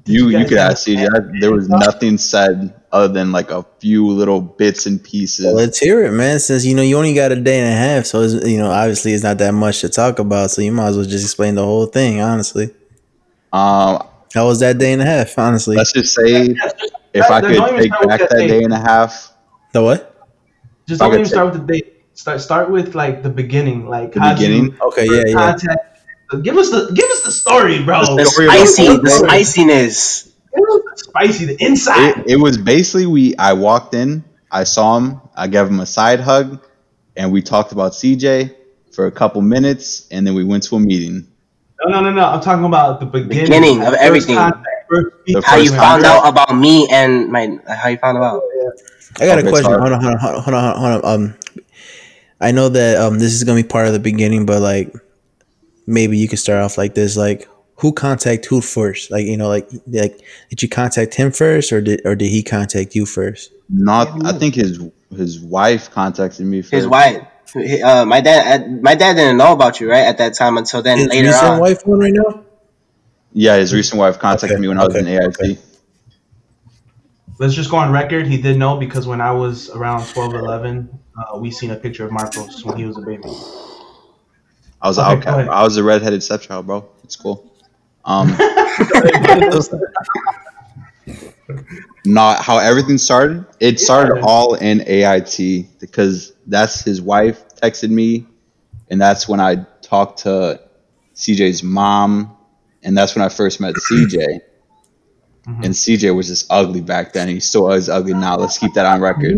You 0.05 0.29
you 0.29 0.39
you 0.39 0.45
could 0.45 0.57
have 0.57 0.71
ask 0.71 0.87
CJ. 0.87 1.07
I- 1.07 1.39
There 1.39 1.51
was 1.51 1.69
nothing 1.69 2.17
said 2.17 2.73
other 2.93 3.11
than 3.11 3.31
like 3.33 3.51
a 3.51 3.65
few 3.79 4.07
little 4.07 4.39
bits 4.39 4.85
and 4.85 5.03
pieces. 5.03 5.45
well, 5.45 5.55
let's 5.55 5.79
hear 5.79 6.05
it, 6.05 6.11
man. 6.11 6.39
Since 6.39 6.63
you 6.63 6.75
know 6.75 6.81
you 6.83 6.95
only 6.97 7.13
got 7.13 7.31
a 7.31 7.35
day 7.35 7.59
and 7.59 7.67
a 7.67 7.75
half, 7.75 8.05
so 8.05 8.21
it's, 8.21 8.47
you 8.47 8.57
know 8.57 8.71
obviously 8.71 9.11
it's 9.13 9.23
not 9.23 9.37
that 9.39 9.51
much 9.53 9.81
to 9.81 9.89
talk 9.89 10.19
about. 10.19 10.51
So 10.51 10.61
you 10.61 10.71
might 10.71 10.87
as 10.87 10.95
well 10.97 11.05
just 11.05 11.25
explain 11.25 11.55
the 11.55 11.63
whole 11.65 11.87
thing. 11.87 12.21
Honestly, 12.21 12.69
Um, 13.51 14.07
how 14.33 14.45
was 14.47 14.59
that 14.61 14.77
day 14.77 14.93
and 14.93 15.01
a 15.01 15.05
half? 15.05 15.37
Honestly, 15.37 15.75
let's 15.75 15.91
just 15.91 16.13
say 16.15 16.55
if 17.13 17.29
I 17.29 17.41
could 17.41 17.57
take 17.77 17.91
back 17.91 18.19
that 18.21 18.29
that 18.29 18.37
day. 18.37 18.47
day 18.47 18.63
and 18.63 18.73
a 18.73 18.79
half, 18.79 19.33
the 19.73 19.81
what? 19.83 20.09
just 20.87 21.01
I 21.01 21.05
don't 21.05 21.15
even 21.15 21.25
start 21.25 21.51
with 21.53 21.65
the 21.67 21.73
day. 21.73 21.89
Start 22.13 22.41
start 22.41 22.69
with 22.69 22.93
like 22.95 23.23
the 23.23 23.29
beginning. 23.29 23.87
Like 23.89 24.13
The 24.13 24.19
how'd 24.19 24.39
you? 24.39 24.75
Okay, 24.89 25.05
yeah, 25.09 25.23
yeah. 25.27 25.33
contact. 25.33 25.89
Give 26.43 26.57
us 26.57 26.69
the 26.71 26.91
give 26.93 27.09
us 27.09 27.21
the 27.23 27.31
story, 27.31 27.83
bro. 27.83 28.05
The 28.05 28.15
The 28.23 28.25
story 28.25 28.47
of- 28.47 28.53
spicy, 28.67 28.97
the 28.97 29.09
spiciness. 29.09 30.29
Give 30.55 30.81
spicy, 30.95 31.45
the 31.45 31.57
inside. 31.59 32.17
it, 32.19 32.31
it 32.31 32.35
was 32.37 32.57
basically 32.57 33.05
we. 33.05 33.35
I 33.37 33.53
walked 33.53 33.93
in, 33.93 34.23
I 34.51 34.63
saw 34.63 34.97
him, 34.97 35.21
I 35.35 35.47
gave 35.47 35.67
him 35.67 35.79
a 35.79 35.85
side 35.85 36.19
hug, 36.19 36.63
and 37.15 37.31
we 37.31 37.41
talked 37.41 37.71
about 37.71 37.93
CJ 37.93 38.55
for 38.93 39.07
a 39.07 39.11
couple 39.11 39.41
minutes, 39.41 40.07
and 40.11 40.25
then 40.25 40.35
we 40.35 40.43
went 40.43 40.63
to 40.63 40.75
a 40.75 40.79
meeting. 40.79 41.27
No, 41.83 41.91
no, 41.91 42.01
no, 42.01 42.11
no. 42.11 42.25
I'm 42.25 42.41
talking 42.41 42.65
about 42.65 42.99
the 42.99 43.05
beginning, 43.05 43.45
Beginning 43.45 43.81
of 43.81 43.89
First 43.89 44.01
everything. 44.01 44.35
contact, 44.35 44.89
first 44.89 45.45
How 45.45 45.57
you 45.57 45.69
first 45.69 45.81
found 45.81 46.05
out 46.05 46.27
about 46.27 46.55
me 46.55 46.87
and 46.89 47.29
my 47.29 47.59
how 47.67 47.89
you 47.89 47.97
found 47.97 48.17
out? 48.19 48.41
I 49.19 49.25
got 49.25 49.39
a 49.39 49.41
question. 49.43 49.71
Hold 49.71 49.91
on, 49.91 50.01
hold 50.01 50.13
on, 50.13 50.19
hold 50.19 50.35
on, 50.35 50.43
hold 50.43 50.55
on, 50.55 50.75
hold 50.77 51.05
on. 51.05 51.13
Um, 51.13 51.35
I 52.39 52.51
know 52.51 52.69
that 52.69 52.97
um 52.97 53.19
this 53.19 53.33
is 53.33 53.43
gonna 53.43 53.61
be 53.61 53.67
part 53.67 53.87
of 53.87 53.93
the 53.93 53.99
beginning, 53.99 54.45
but 54.45 54.61
like 54.61 54.93
maybe 55.87 56.17
you 56.17 56.27
could 56.27 56.39
start 56.39 56.61
off 56.63 56.77
like 56.77 56.93
this: 56.93 57.17
like 57.17 57.47
who 57.77 57.91
contact 57.93 58.45
who 58.45 58.61
first? 58.61 59.11
Like 59.11 59.25
you 59.25 59.37
know, 59.37 59.47
like 59.49 59.69
like 59.87 60.19
did 60.49 60.61
you 60.61 60.69
contact 60.69 61.15
him 61.15 61.31
first, 61.31 61.71
or 61.71 61.81
did 61.81 62.01
or 62.05 62.15
did 62.15 62.29
he 62.29 62.43
contact 62.43 62.95
you 62.95 63.05
first? 63.05 63.51
Not, 63.69 64.25
I 64.25 64.33
think 64.33 64.55
his 64.55 64.79
his 65.15 65.39
wife 65.39 65.91
contacted 65.91 66.45
me. 66.45 66.61
First. 66.61 66.73
His 66.73 66.87
wife. 66.87 67.25
Uh, 67.55 68.05
my 68.05 68.21
dad. 68.21 68.81
My 68.81 68.95
dad 68.95 69.13
didn't 69.13 69.37
know 69.37 69.53
about 69.53 69.79
you 69.79 69.89
right 69.89 70.05
at 70.05 70.17
that 70.17 70.33
time 70.35 70.57
until 70.57 70.81
then. 70.81 70.97
His 70.97 71.07
later 71.07 71.27
recent 71.29 71.45
on. 71.51 71.59
wife 71.59 71.85
one 71.85 71.99
right 71.99 72.13
now. 72.13 72.43
Yeah, 73.31 73.57
his 73.57 73.73
recent 73.73 73.99
wife 73.99 74.19
contacted 74.19 74.51
Okay, 74.51 74.61
me 74.61 74.67
when 74.67 74.79
I 74.79 74.85
was 74.85 74.95
in 74.95 75.07
okay, 75.07 75.17
AIT. 75.17 75.39
okay. 75.39 75.57
Let's 77.39 77.55
just 77.55 77.71
go 77.71 77.77
on 77.77 77.91
record. 77.91 78.27
He 78.27 78.37
did 78.39 78.57
know 78.57 78.77
because 78.77 79.07
when 79.07 79.19
I 79.19 79.31
was 79.31 79.69
around 79.71 80.05
12, 80.07 80.35
11, 80.35 80.99
uh, 81.17 81.37
we 81.39 81.49
seen 81.49 81.71
a 81.71 81.75
picture 81.75 82.05
of 82.05 82.11
Marcos 82.11 82.63
when 82.63 82.77
he 82.77 82.85
was 82.85 82.97
a 82.97 83.01
baby. 83.01 83.23
I 84.81 84.87
was 84.87 84.99
Okay, 84.99 85.07
outcast. 85.17 85.49
I 85.49 85.63
was 85.63 85.77
a 85.77 85.83
redheaded 85.83 86.21
stepchild, 86.21 86.67
bro. 86.67 86.87
It's 87.03 87.15
cool. 87.15 87.52
Um, 88.05 88.35
not 92.05 92.41
how 92.43 92.57
everything 92.57 92.97
started. 92.97 93.45
It 93.59 93.79
started 93.79 94.17
Yeah. 94.17 94.23
all 94.23 94.55
in 94.55 94.81
AIT 94.87 95.67
because 95.79 96.33
that's 96.47 96.81
his 96.83 97.01
wife 97.01 97.43
texted 97.61 97.89
me, 97.89 98.25
and 98.89 98.99
that's 98.99 99.27
when 99.27 99.39
I 99.39 99.65
talked 99.81 100.19
to 100.23 100.59
CJ's 101.15 101.63
mom, 101.63 102.35
and 102.83 102.97
that's 102.97 103.15
when 103.15 103.23
I 103.23 103.29
first 103.29 103.61
met 103.61 103.75
CJ. 103.77 104.41
Mhm. 105.47 105.65
And 105.65 105.75
CJ 105.75 106.11
was 106.11 106.27
just 106.27 106.45
ugly 106.49 106.81
back 106.81 107.13
then. 107.13 107.27
He 107.27 107.39
still 107.39 107.71
is 107.71 107.89
ugly 107.89 108.13
now. 108.13 108.37
Let's 108.37 108.57
keep 108.57 108.73
that 108.75 108.85
on 108.85 109.01
record. 109.01 109.37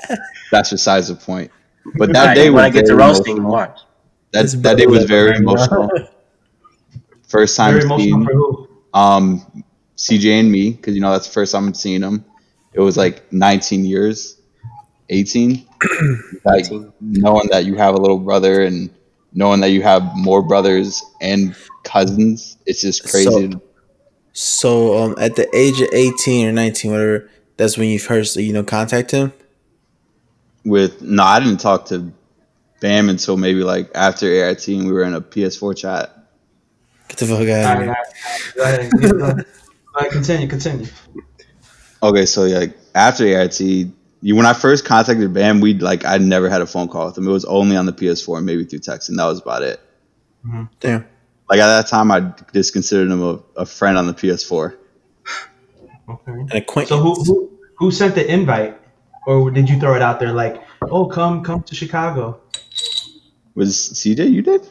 That's 0.50 0.70
besides 0.70 1.08
the 1.08 1.14
point. 1.14 1.50
But 1.96 2.12
that 2.12 2.20
Alright, 2.22 2.36
day 2.36 2.50
was 2.50 2.54
when 2.56 2.64
I 2.64 2.70
get 2.70 2.86
to 2.86 2.96
roasting. 2.96 3.36
That, 4.32 4.50
that 4.62 4.76
day 4.78 4.86
was 4.86 5.04
very 5.04 5.36
emotional. 5.36 5.88
First 7.34 7.56
time 7.56 7.74
Very 7.80 7.88
seeing 7.98 8.28
um, 8.94 9.64
CJ 9.96 10.40
and 10.40 10.52
me, 10.52 10.70
because 10.70 10.94
you 10.94 11.00
know 11.00 11.10
that's 11.10 11.26
the 11.26 11.32
first 11.32 11.50
time 11.52 11.66
I'm 11.66 11.74
seeing 11.74 12.00
him. 12.00 12.24
It 12.72 12.78
was 12.80 12.96
like 12.96 13.32
19 13.32 13.84
years, 13.84 14.40
18. 15.10 15.66
like 16.44 16.66
knowing 17.00 17.48
that 17.50 17.64
you 17.66 17.74
have 17.74 17.94
a 17.94 17.98
little 17.98 18.18
brother 18.18 18.62
and 18.62 18.88
knowing 19.32 19.60
that 19.62 19.70
you 19.70 19.82
have 19.82 20.16
more 20.16 20.42
brothers 20.42 21.02
and 21.20 21.56
cousins, 21.82 22.56
it's 22.66 22.80
just 22.80 23.02
crazy. 23.02 23.50
So- 23.50 23.62
So 24.36 24.98
um, 25.02 25.14
at 25.18 25.34
the 25.36 25.48
age 25.56 25.80
of 25.80 25.88
eighteen 25.92 26.46
or 26.48 26.52
nineteen, 26.52 26.92
whatever, 26.92 27.28
that's 27.56 27.76
when 27.78 27.88
you 27.88 27.98
first 27.98 28.36
you 28.36 28.52
know 28.52 28.62
contact 28.64 29.10
him. 29.10 29.32
With 30.64 31.02
no, 31.02 31.22
I 31.24 31.40
didn't 31.40 31.58
talk 31.60 31.86
to 31.86 32.12
Bam 32.80 33.08
until 33.08 33.36
maybe 33.36 33.62
like 33.64 33.90
after 33.94 34.26
AIT 34.26 34.66
and 34.68 34.86
we 34.86 34.92
were 34.92 35.02
in 35.02 35.14
a 35.14 35.20
PS4 35.20 35.76
chat. 35.76 36.10
Get 37.14 37.28
the 37.28 37.36
fuck 37.36 37.48
out 37.48 37.76
of 37.76 37.82
here. 37.82 37.92
right. 37.92 38.06
Go 38.56 38.62
ahead. 38.64 38.90
Go 38.90 39.24
ahead. 39.24 39.46
Go 39.46 39.98
ahead, 40.00 40.10
Continue, 40.10 40.48
continue. 40.48 40.86
Okay, 42.02 42.26
so 42.26 42.42
like 42.42 42.76
after 42.94 43.24
AIT, 43.24 43.60
you 43.60 44.34
when 44.34 44.46
I 44.46 44.52
first 44.52 44.84
contacted 44.84 45.32
Bam, 45.32 45.60
we 45.60 45.74
like 45.74 46.04
I 46.04 46.18
never 46.18 46.48
had 46.48 46.60
a 46.60 46.66
phone 46.66 46.88
call 46.88 47.06
with 47.06 47.16
him. 47.16 47.28
It 47.28 47.30
was 47.30 47.44
only 47.44 47.76
on 47.76 47.86
the 47.86 47.92
PS4 47.92 48.38
and 48.38 48.46
maybe 48.46 48.64
through 48.64 48.80
text, 48.80 49.08
and 49.08 49.18
that 49.18 49.26
was 49.26 49.40
about 49.40 49.62
it. 49.62 49.80
Mm-hmm. 50.44 50.64
Damn. 50.80 51.06
Like 51.48 51.60
at 51.60 51.66
that 51.68 51.86
time, 51.86 52.10
I 52.10 52.32
just 52.52 52.72
considered 52.72 53.10
him 53.10 53.22
a, 53.22 53.40
a 53.56 53.66
friend 53.66 53.96
on 53.96 54.08
the 54.08 54.14
PS4. 54.14 54.76
Okay. 56.08 56.32
An 56.32 56.50
acquaintance. 56.52 56.88
So 56.88 56.98
who, 56.98 57.14
who 57.14 57.58
who 57.78 57.90
sent 57.92 58.16
the 58.16 58.28
invite, 58.28 58.76
or 59.26 59.52
did 59.52 59.70
you 59.70 59.78
throw 59.78 59.94
it 59.94 60.02
out 60.02 60.18
there 60.18 60.32
like, 60.32 60.60
oh, 60.82 61.06
come 61.06 61.44
come 61.44 61.62
to 61.62 61.74
Chicago? 61.76 62.40
Was 63.54 63.76
CJ 63.76 64.32
you 64.32 64.42
did? 64.42 64.66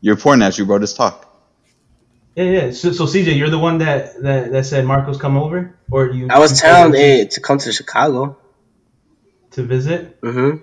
You're 0.00 0.16
pointing 0.16 0.46
at 0.46 0.58
you, 0.58 0.66
bro. 0.66 0.78
Just 0.78 0.96
talk. 0.96 1.26
Yeah, 2.36 2.44
yeah. 2.44 2.70
So, 2.72 2.92
so 2.92 3.04
CJ, 3.06 3.36
you're 3.36 3.50
the 3.50 3.58
one 3.58 3.78
that, 3.78 4.22
that 4.22 4.52
that 4.52 4.66
said 4.66 4.84
Marcos 4.86 5.18
come 5.18 5.36
over, 5.36 5.76
or 5.90 6.08
you? 6.10 6.28
I 6.30 6.38
was 6.38 6.60
telling 6.60 6.94
him 6.94 7.00
it 7.00 7.32
to 7.32 7.40
come 7.40 7.58
to 7.58 7.72
Chicago. 7.72 8.38
to 9.52 9.62
visit. 9.62 10.18
hmm 10.22 10.56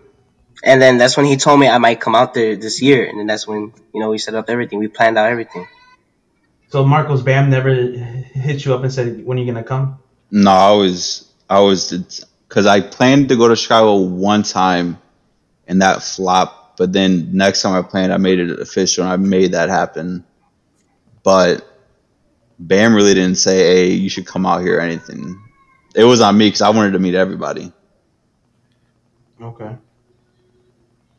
And 0.63 0.81
then 0.81 0.97
that's 0.97 1.17
when 1.17 1.25
he 1.25 1.37
told 1.37 1.59
me 1.59 1.67
I 1.67 1.77
might 1.79 2.01
come 2.01 2.15
out 2.15 2.33
there 2.33 2.55
this 2.55 2.81
year. 2.81 3.05
And 3.07 3.19
then 3.19 3.27
that's 3.27 3.47
when 3.47 3.73
you 3.93 4.01
know 4.01 4.09
we 4.11 4.17
set 4.19 4.35
up 4.35 4.49
everything. 4.49 4.79
We 4.79 4.87
planned 4.87 5.17
out 5.17 5.29
everything. 5.29 5.67
So 6.69 6.85
Marcos 6.85 7.21
Bam 7.21 7.49
never 7.49 7.73
hit 7.73 8.65
you 8.65 8.73
up 8.73 8.83
and 8.83 8.91
said, 8.91 9.25
when 9.25 9.37
are 9.37 9.41
you 9.41 9.47
gonna 9.51 9.63
come? 9.65 9.99
No, 10.31 10.51
I 10.51 10.71
was 10.71 11.31
I 11.49 11.59
was 11.59 12.25
because 12.47 12.65
I 12.65 12.81
planned 12.81 13.29
to 13.29 13.37
go 13.37 13.47
to 13.47 13.55
Chicago 13.55 13.97
one 13.97 14.43
time, 14.43 14.99
and 15.67 15.81
that 15.81 16.03
flopped. 16.03 16.64
But 16.77 16.93
then 16.93 17.35
next 17.35 17.61
time 17.61 17.73
I 17.73 17.81
planned, 17.81 18.13
I 18.13 18.17
made 18.17 18.39
it 18.39 18.59
official, 18.59 19.03
and 19.03 19.13
I 19.13 19.17
made 19.17 19.53
that 19.53 19.69
happen. 19.69 20.25
But 21.23 21.67
Bam 22.59 22.93
really 22.93 23.13
didn't 23.13 23.37
say, 23.37 23.57
"Hey, 23.57 23.91
you 23.91 24.09
should 24.09 24.25
come 24.25 24.45
out 24.45 24.61
here" 24.61 24.77
or 24.77 24.81
anything. 24.81 25.41
It 25.95 26.03
was 26.03 26.21
on 26.21 26.37
me 26.37 26.47
because 26.47 26.61
I 26.61 26.69
wanted 26.69 26.91
to 26.91 26.99
meet 26.99 27.15
everybody. 27.15 27.71
Okay. 29.41 29.75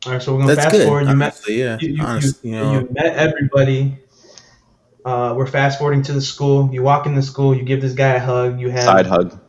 All 0.05 0.13
right, 0.13 0.21
so 0.21 0.33
we're 0.33 0.39
gonna 0.39 0.55
That's 0.55 0.65
fast 0.65 0.75
good. 0.75 0.87
forward. 0.87 1.07
You 1.07 1.15
met, 1.15 1.39
yeah. 1.47 1.77
you, 1.81 1.89
you, 1.89 2.03
honestly, 2.03 2.49
you, 2.51 2.55
you 2.55 2.63
know, 2.63 2.73
you 2.73 2.87
met 2.91 3.15
everybody. 3.15 3.97
Uh, 5.03 5.33
we're 5.35 5.47
fast 5.47 5.79
forwarding 5.79 6.03
to 6.03 6.13
the 6.13 6.21
school. 6.21 6.69
You 6.71 6.83
walk 6.83 7.05
in 7.05 7.15
the 7.15 7.21
school. 7.21 7.55
You 7.55 7.63
give 7.63 7.81
this 7.81 7.93
guy 7.93 8.13
a 8.13 8.19
hug. 8.19 8.59
You 8.59 8.69
have 8.69 8.83
Side 8.83 9.07
hug. 9.07 9.39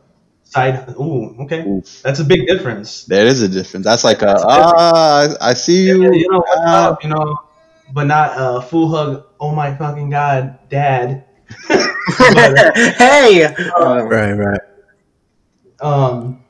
Side. 0.49 0.89
Ooh, 0.99 1.35
okay. 1.43 1.61
Oof. 1.67 2.01
That's 2.03 2.19
a 2.19 2.25
big 2.25 2.47
difference. 2.47 3.05
There 3.05 3.25
is 3.27 3.41
a 3.41 3.49
difference. 3.49 3.85
That's 3.85 4.03
like 4.03 4.21
a 4.23 4.35
ah, 4.39 5.35
I, 5.41 5.51
I 5.51 5.53
see 5.53 5.87
Yeah, 5.87 6.11
you. 6.11 6.13
you 6.13 6.29
know 6.31 6.43
ah. 6.65 6.91
up. 6.91 7.03
You 7.03 7.09
know, 7.09 7.37
but 7.93 8.05
not 8.05 8.33
a 8.35 8.61
full 8.61 8.89
hug. 8.89 9.25
Oh 9.39 9.53
my 9.53 9.75
fucking 9.75 10.09
god, 10.09 10.59
dad. 10.69 11.25
But, 12.33 12.55
hey, 12.97 13.45
um, 13.45 14.07
Right, 14.07 14.33
right. 14.33 14.59
um, 15.81 16.43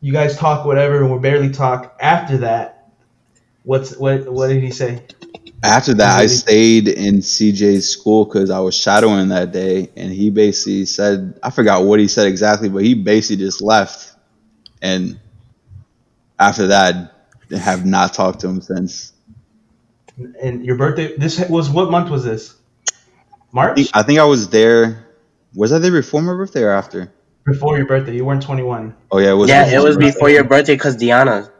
you 0.00 0.12
guys 0.12 0.36
talk 0.36 0.64
whatever, 0.66 1.02
and 1.02 1.12
we 1.12 1.18
barely 1.18 1.50
talk. 1.50 1.96
After 2.00 2.38
that, 2.38 2.92
what's 3.64 3.96
what? 3.96 4.30
What 4.32 4.48
did 4.48 4.62
he 4.62 4.70
say? 4.70 5.04
After 5.62 5.94
that, 5.94 6.18
I 6.18 6.26
stayed 6.26 6.88
in 6.88 7.16
CJ's 7.18 7.88
school 7.88 8.24
because 8.24 8.50
I 8.50 8.58
was 8.60 8.76
shadowing 8.76 9.28
that 9.28 9.52
day, 9.52 9.90
and 9.96 10.12
he 10.12 10.30
basically 10.30 10.86
said, 10.86 11.38
I 11.42 11.50
forgot 11.50 11.84
what 11.84 12.00
he 12.00 12.08
said 12.08 12.26
exactly, 12.26 12.68
but 12.68 12.82
he 12.82 12.94
basically 12.94 13.44
just 13.44 13.62
left. 13.62 14.14
And 14.80 15.20
after 16.38 16.68
that, 16.68 17.14
I 17.52 17.58
have 17.58 17.86
not 17.86 18.12
talked 18.14 18.40
to 18.40 18.48
him 18.48 18.60
since. 18.60 19.12
And 20.42 20.64
your 20.64 20.76
birthday. 20.76 21.16
This 21.16 21.38
was 21.48 21.70
what 21.70 21.90
month 21.90 22.10
was 22.10 22.24
this? 22.24 22.56
I 22.88 22.94
March 23.52 23.76
think, 23.76 23.90
I 23.94 24.02
think 24.02 24.18
I 24.18 24.24
was 24.24 24.48
there. 24.48 25.06
Was 25.54 25.72
I 25.72 25.78
there 25.78 25.92
before 25.92 26.22
my 26.22 26.32
birthday 26.32 26.62
or 26.62 26.72
after? 26.72 27.12
before 27.44 27.76
your 27.76 27.86
birthday. 27.86 28.14
You 28.14 28.24
weren't 28.24 28.42
21. 28.42 28.94
Oh 29.10 29.18
yeah, 29.18 29.30
it 29.30 29.34
was. 29.34 29.48
yeah, 29.48 29.66
it 29.66 29.82
was 29.82 29.96
my 29.96 30.06
before 30.06 30.30
your 30.30 30.44
birthday 30.44 30.74
because 30.74 30.96
Diana. 30.96 31.51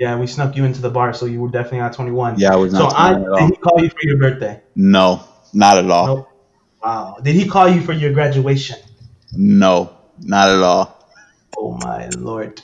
Yeah, 0.00 0.16
we 0.18 0.26
snuck 0.26 0.56
you 0.56 0.64
into 0.64 0.80
the 0.80 0.88
bar, 0.88 1.12
so 1.12 1.26
you 1.26 1.42
were 1.42 1.50
definitely 1.50 1.80
not 1.80 1.92
21. 1.92 2.38
Yeah, 2.38 2.54
I 2.54 2.56
was 2.56 2.72
So 2.72 2.78
not. 2.84 2.94
I, 2.94 3.12
at 3.12 3.28
all. 3.28 3.36
did 3.36 3.50
he 3.50 3.56
call 3.60 3.82
you 3.82 3.90
for 3.90 4.00
your 4.02 4.16
birthday? 4.18 4.62
No, 4.74 5.22
not 5.52 5.76
at 5.76 5.90
all. 5.90 6.06
Nope. 6.06 6.28
Wow. 6.82 7.16
Did 7.22 7.34
he 7.34 7.46
call 7.46 7.68
you 7.68 7.82
for 7.82 7.92
your 7.92 8.14
graduation? 8.14 8.78
No, 9.36 9.94
not 10.18 10.48
at 10.48 10.62
all. 10.62 11.06
Oh 11.58 11.72
my 11.72 12.08
lord. 12.08 12.62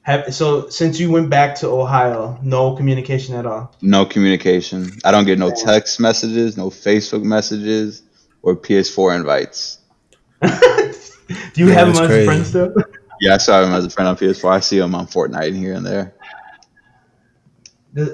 Have, 0.00 0.34
so 0.34 0.68
since 0.70 0.98
you 0.98 1.10
went 1.10 1.28
back 1.28 1.56
to 1.56 1.68
Ohio, 1.68 2.38
no 2.42 2.74
communication 2.74 3.34
at 3.34 3.44
all. 3.44 3.74
No 3.82 4.06
communication. 4.06 4.90
I 5.04 5.10
don't 5.10 5.26
get 5.26 5.38
no 5.38 5.50
text 5.50 6.00
messages, 6.00 6.56
no 6.56 6.70
Facebook 6.70 7.22
messages, 7.22 8.02
or 8.42 8.56
PS4 8.56 9.16
invites. 9.16 9.78
Do 10.42 10.48
you 11.56 11.68
Yeah, 11.68 11.74
have 11.74 11.88
him 11.88 11.94
that's 11.94 12.00
as 12.00 12.04
a 12.04 12.06
crazy. 12.06 12.26
friend 12.26 12.46
still? 12.46 12.74
Yeah, 13.24 13.34
I 13.34 13.38
saw 13.38 13.62
him 13.64 13.72
as 13.72 13.86
a 13.86 13.90
friend 13.90 14.06
on 14.08 14.16
PS4. 14.16 14.50
I 14.52 14.60
see 14.60 14.76
him 14.78 14.94
on 14.94 15.06
Fortnite 15.06 15.56
here 15.56 15.72
and 15.72 15.86
there. 15.86 16.12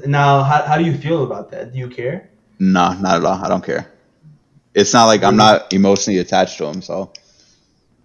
Now, 0.07 0.45
how, 0.45 0.63
how 0.63 0.79
do 0.79 0.85
you 0.85 0.97
feel 0.97 1.25
about 1.25 1.51
that? 1.51 1.73
Do 1.73 1.79
you 1.81 1.89
care? 1.89 2.31
No, 2.61 2.93
not 2.93 3.17
at 3.17 3.25
all. 3.25 3.45
I 3.45 3.49
don't 3.49 3.65
care. 3.65 3.91
It's 4.73 4.93
not 4.93 5.07
like 5.07 5.25
I'm 5.25 5.37
not 5.37 5.73
emotionally 5.73 6.21
attached 6.21 6.59
to 6.59 6.67
him. 6.67 6.81
So 6.81 7.13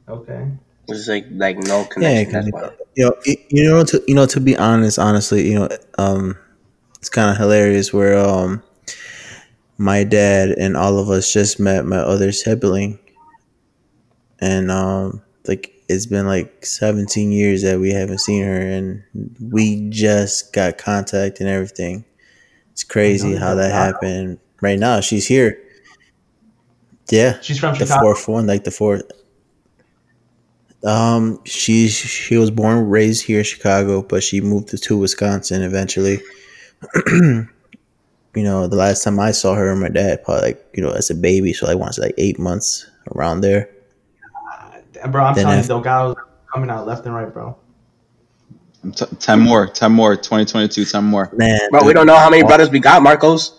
Okay. 0.09 0.47
It's 0.87 1.07
like 1.07 1.27
like 1.31 1.57
no 1.59 1.85
connection. 1.85 2.01
Yeah, 2.01 2.23
connection. 2.25 2.51
'cause, 2.53 2.61
that's 2.61 2.81
you 2.95 3.05
know, 3.05 3.15
you- 3.25 3.37
you 3.49 3.63
know, 3.69 3.83
to 3.83 4.03
you 4.07 4.15
know, 4.15 4.25
to 4.25 4.39
be 4.39 4.57
honest, 4.57 4.97
honestly, 4.97 5.47
you 5.51 5.59
know, 5.59 5.69
um, 5.99 6.35
it's 6.97 7.09
kind 7.09 7.29
of 7.29 7.37
hilarious 7.37 7.93
where 7.93 8.17
um, 8.17 8.63
my 9.77 10.03
dad 10.03 10.49
and 10.57 10.75
all 10.75 10.97
of 10.97 11.09
us 11.11 11.31
just 11.31 11.59
met 11.59 11.85
my 11.85 11.97
other 11.97 12.31
sibling, 12.31 12.97
and 14.39 14.71
um, 14.71 15.21
like 15.47 15.71
it's 15.87 16.05
been 16.05 16.27
like 16.27 16.65
17 16.65 17.31
years 17.31 17.61
that 17.61 17.79
we 17.79 17.91
haven't 17.91 18.19
seen 18.19 18.43
her, 18.43 18.59
and 18.59 19.03
we 19.39 19.89
just 19.89 20.53
got 20.53 20.77
contact 20.77 21.39
and 21.39 21.49
everything. 21.49 22.05
It's 22.71 22.83
crazy 22.83 23.35
how 23.35 23.55
that. 23.55 23.71
happened. 23.71 24.39
Right 24.61 24.79
now, 24.79 24.99
she's 24.99 25.27
here. 25.27 25.61
Yeah, 27.11 27.39
She's 27.41 27.59
from 27.59 27.75
the 27.77 27.85
Chicago. 27.85 28.01
fourth 28.01 28.27
one, 28.27 28.47
like 28.47 28.63
the 28.63 28.71
fourth. 28.71 29.03
Um, 30.83 31.39
she 31.45 31.87
she 31.87 32.37
was 32.37 32.51
born 32.51 32.89
raised 32.89 33.25
here 33.25 33.39
in 33.39 33.43
Chicago, 33.43 34.01
but 34.01 34.23
she 34.23 34.41
moved 34.41 34.69
to, 34.69 34.77
to 34.77 34.97
Wisconsin 34.97 35.61
eventually. 35.61 36.19
you 37.07 37.47
know, 38.35 38.67
the 38.67 38.75
last 38.75 39.03
time 39.03 39.19
I 39.19 39.31
saw 39.31 39.55
her 39.55 39.71
and 39.71 39.81
my 39.81 39.89
dad, 39.89 40.23
probably 40.23 40.47
like 40.49 40.65
you 40.73 40.83
know 40.83 40.91
as 40.91 41.09
a 41.09 41.15
baby, 41.15 41.53
so 41.53 41.67
I 41.67 41.75
want 41.75 41.93
to 41.93 42.01
like 42.01 42.15
eight 42.17 42.39
months 42.39 42.89
around 43.15 43.41
there. 43.41 43.69
Bro, 45.09 45.23
I'm 45.23 45.35
telling 45.35 45.59
after- 45.59 45.61
you, 45.61 45.67
Delgado's 45.83 46.15
coming 46.53 46.69
out 46.69 46.85
left 46.87 47.05
and 47.05 47.13
right, 47.15 47.31
bro. 47.33 47.57
t- 48.95 49.05
ten 49.19 49.39
more, 49.39 49.67
ten 49.67 49.91
more, 49.91 50.15
2022, 50.15 50.85
ten 50.85 51.03
more. 51.03 51.29
Man, 51.33 51.59
Bro, 51.71 51.85
we 51.85 51.93
don't 51.93 52.05
know 52.07 52.15
how 52.17 52.29
many 52.29 52.43
brothers 52.43 52.69
we 52.69 52.79
got, 52.79 53.01
Marcos. 53.01 53.57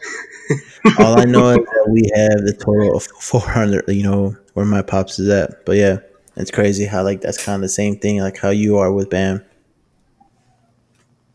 all 1.01 1.18
I 1.20 1.24
know 1.24 1.51
is 1.51 1.57
that 1.64 1.87
we 1.91 2.03
have 2.14 2.45
the 2.45 2.53
total 2.53 2.97
of 2.97 3.03
four 3.05 3.41
hundred. 3.41 3.84
You 3.89 4.03
know 4.05 4.37
where 4.55 4.64
my 4.64 4.82
pops 4.82 5.18
is 5.18 5.28
at, 5.28 5.64
but 5.66 5.76
yeah, 5.76 5.99
it's 6.37 6.51
crazy 6.51 6.84
how 6.87 7.03
like 7.03 7.20
that's 7.20 7.43
kind 7.45 7.57
of 7.57 7.62
the 7.62 7.68
same 7.68 7.99
thing, 7.99 8.20
like 8.20 8.39
how 8.39 8.51
you 8.51 8.78
are 8.78 8.93
with 8.93 9.11
Bam. 9.11 9.45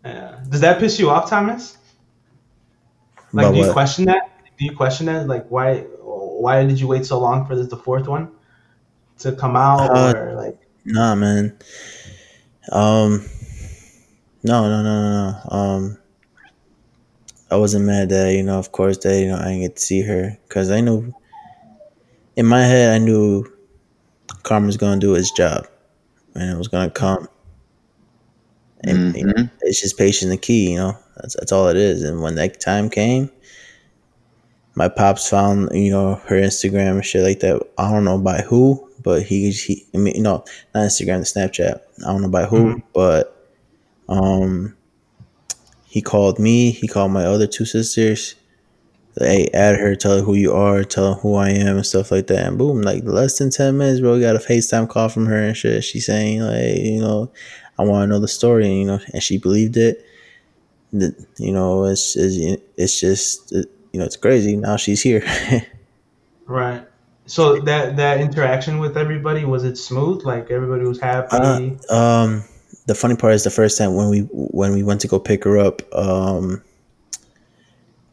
Yeah. 0.04 0.40
Does 0.50 0.62
that 0.62 0.80
piss 0.80 1.00
you 1.00 1.10
off, 1.10 1.30
Thomas? 1.30 1.78
Like, 3.34 3.46
About 3.46 3.54
do 3.54 3.60
you 3.60 3.66
what? 3.68 3.74
question 3.74 4.06
that? 4.06 4.32
Do 4.58 4.66
you 4.66 4.76
question 4.76 5.06
that? 5.08 5.28
Like, 5.28 5.48
why? 5.50 5.82
Why 6.02 6.66
did 6.66 6.80
you 6.80 6.88
wait 6.88 7.06
so 7.06 7.20
long 7.20 7.46
for 7.46 7.56
this, 7.56 7.68
the 7.68 7.78
fourth 7.78 8.08
one, 8.08 8.32
to 9.22 9.32
come 9.34 9.56
out? 9.56 9.90
Uh, 9.90 10.14
or 10.16 10.34
like, 10.36 10.58
Nah, 10.86 11.16
man. 11.16 11.58
Um, 12.72 13.26
no, 14.44 14.68
no, 14.70 14.84
no, 14.84 15.02
no, 15.02 15.32
no. 15.32 15.56
Um, 15.56 15.98
I 17.50 17.58
wasn't 17.58 17.86
mad 17.86 18.10
that 18.10 18.34
you 18.34 18.44
know, 18.44 18.58
of 18.58 18.72
course, 18.72 18.98
that 19.00 19.20
you 19.20 19.28
know 19.28 19.36
I 19.36 19.46
didn't 19.46 19.62
get 19.62 19.76
to 19.76 19.82
see 19.82 20.02
her 20.02 20.38
because 20.48 20.72
I 20.72 20.80
knew 20.82 21.14
in 22.36 22.46
my 22.46 22.62
head 22.62 22.90
I 22.90 22.98
knew 22.98 23.46
Karma's 24.44 24.78
gonna 24.78 25.00
do 25.00 25.12
his 25.12 25.32
job 25.32 25.68
and 26.34 26.50
it 26.50 26.58
was 26.58 26.68
gonna 26.70 26.90
come. 26.90 27.28
And 28.84 29.16
you 29.16 29.26
know, 29.26 29.34
Mhm. 29.34 29.52
it's 29.62 29.82
just 29.82 29.98
patience 29.98 30.32
the 30.32 30.38
key, 30.38 30.72
you 30.72 30.78
know. 30.78 30.98
That's 31.18 31.36
that's 31.36 31.52
all 31.52 31.68
it 31.68 31.78
is. 31.78 32.04
And 32.04 32.22
when 32.22 32.36
that 32.36 32.60
time 32.60 32.90
came, 32.90 33.30
my 34.74 34.88
pops 34.88 35.30
found 35.30 35.70
you 35.74 35.92
know 35.92 36.16
her 36.26 36.36
Instagram 36.42 36.92
and 36.92 37.06
shit 37.06 37.24
like 37.24 37.42
that. 37.42 37.62
I 37.78 37.92
don't 37.92 38.06
know 38.06 38.18
by 38.18 38.42
who, 38.42 38.90
but 39.02 39.24
he 39.24 39.52
he. 39.52 39.86
I 39.94 39.98
mean, 39.98 40.22
no, 40.24 40.44
not 40.74 40.84
Instagram, 40.88 41.20
the 41.20 41.40
Snapchat. 41.40 41.80
I 42.06 42.12
don't 42.12 42.22
know 42.22 42.30
by 42.30 42.46
who, 42.46 42.76
Mhm. 42.76 42.84
but 42.94 43.48
um, 44.10 44.76
he 45.86 46.02
called 46.02 46.40
me. 46.40 46.72
He 46.72 46.88
called 46.88 47.12
my 47.12 47.26
other 47.26 47.48
two 47.48 47.66
sisters. 47.66 48.36
Hey, 49.20 49.50
add 49.54 49.76
her, 49.78 49.94
tell 49.96 50.18
her 50.18 50.24
who 50.24 50.36
you 50.36 50.54
are, 50.54 50.86
tell 50.86 51.14
her 51.16 51.20
who 51.20 51.36
I 51.36 51.50
am, 51.50 51.76
and 51.76 51.86
stuff 51.86 52.12
like 52.12 52.28
that. 52.28 52.48
And 52.48 52.58
boom, 52.58 52.82
like 52.82 53.04
less 53.04 53.38
than 53.38 53.50
ten 53.50 53.78
minutes, 53.78 54.00
bro. 54.00 54.14
We 54.14 54.22
got 54.22 54.38
a 54.38 54.40
FaceTime 54.40 54.88
call 54.90 55.10
from 55.10 55.26
her 55.26 55.36
and 55.38 55.56
shit. 55.58 55.84
She's 55.84 56.06
saying 56.06 56.40
like, 56.42 56.78
you 56.78 57.02
know, 57.02 57.30
I 57.78 57.84
want 57.84 58.04
to 58.04 58.08
know 58.08 58.20
the 58.22 58.28
story, 58.30 58.68
and, 58.68 58.78
you 58.80 58.86
know, 58.86 59.00
and 59.14 59.22
she 59.22 59.38
believed 59.38 59.76
it. 59.76 60.06
The- 60.94 61.16
You 61.38 61.52
know, 61.52 61.84
it's 61.86 62.16
it's, 62.16 62.62
it's 62.78 63.00
just 63.02 63.52
it, 63.52 63.70
you 63.92 64.00
know, 64.00 64.06
it's 64.06 64.16
crazy. 64.16 64.56
Now 64.56 64.78
she's 64.78 65.02
here. 65.02 65.24
right? 66.46 66.86
So 67.26 67.60
that 67.62 67.98
that 67.98 68.20
interaction 68.20 68.80
with 68.80 68.98
everybody 68.98 69.46
was 69.46 69.64
it 69.64 69.78
smooth? 69.78 70.24
Like 70.24 70.52
everybody 70.52 70.84
was 70.84 71.00
happy. 71.00 71.78
Uh, 71.90 71.96
um, 71.96 72.44
the 72.88 72.96
funny 72.96 73.16
part 73.16 73.34
is 73.34 73.44
the 73.44 73.52
first 73.52 73.78
time 73.78 73.96
when 73.96 74.10
we 74.10 74.22
when 74.32 74.74
we 74.74 74.84
went 74.84 75.02
to 75.02 75.08
go 75.08 75.20
pick 75.20 75.44
her 75.44 75.58
up. 75.58 75.82
Um, 75.94 76.62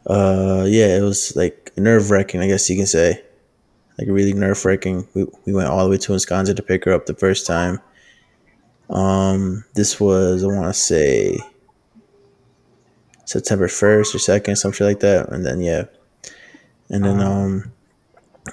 uh, 0.06 0.64
yeah, 0.66 0.96
it 0.96 1.02
was 1.02 1.34
like 1.36 1.72
nerve 1.76 2.10
wracking. 2.10 2.40
I 2.40 2.46
guess 2.46 2.68
you 2.70 2.76
can 2.76 2.86
say, 2.86 3.22
like 3.98 4.08
really 4.08 4.34
nerve 4.34 4.64
wracking. 4.64 5.08
We 5.14 5.26
we 5.46 5.52
went 5.52 5.68
all 5.68 5.84
the 5.84 5.90
way 5.90 5.98
to 5.98 6.12
Wisconsin 6.12 6.56
to 6.56 6.62
pick 6.62 6.84
her 6.84 6.92
up 6.92 7.06
the 7.06 7.14
first 7.14 7.46
time. 7.46 7.80
Um, 8.90 9.64
this 9.74 9.98
was 9.98 10.44
I 10.44 10.46
want 10.46 10.66
to 10.66 10.74
say 10.74 11.38
September 13.24 13.68
first 13.68 14.14
or 14.14 14.18
second, 14.18 14.56
something 14.56 14.86
like 14.86 15.00
that, 15.00 15.30
and 15.30 15.44
then 15.44 15.60
yeah, 15.60 15.84
and 16.88 17.04
then 17.04 17.20
um 17.20 17.72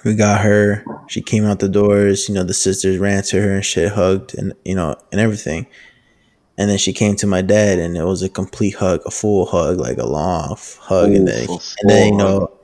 we 0.04 0.16
got 0.16 0.42
her. 0.42 0.84
She 1.08 1.22
came 1.22 1.46
out 1.46 1.60
the 1.60 1.70
doors. 1.70 2.28
You 2.28 2.36
know, 2.36 2.44
the 2.44 2.54
sisters 2.54 2.98
ran 2.98 3.24
to 3.24 3.42
her 3.42 3.54
and 3.56 3.66
shit, 3.66 3.92
hugged 3.92 4.38
and 4.38 4.54
you 4.64 4.76
know 4.76 4.96
and 5.12 5.22
everything. 5.22 5.68
And 6.58 6.70
then 6.70 6.78
she 6.78 6.94
came 6.94 7.16
to 7.18 7.28
my 7.28 7.42
dad, 7.42 7.80
and 7.80 7.98
it 7.98 8.04
was 8.06 8.24
a 8.24 8.30
complete 8.30 8.76
hug, 8.76 9.02
a 9.06 9.12
full 9.12 9.46
hug, 9.46 9.78
like 9.78 9.98
a 9.98 10.06
long 10.06 10.54
f- 10.54 10.78
hug. 10.82 11.12
and 11.12 11.28
then, 11.28 11.50
and 11.50 11.90
then 11.90 12.08
you 12.14 12.18
know, 12.18 12.58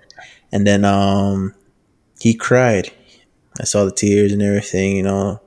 and 0.51 0.65
then 0.65 0.85
um, 0.85 1.53
he 2.19 2.33
cried. 2.33 2.89
I 3.59 3.65
saw 3.65 3.83
the 3.83 3.91
tears 3.91 4.31
and 4.31 4.41
everything, 4.41 4.95
you 4.95 5.03
know. 5.03 5.41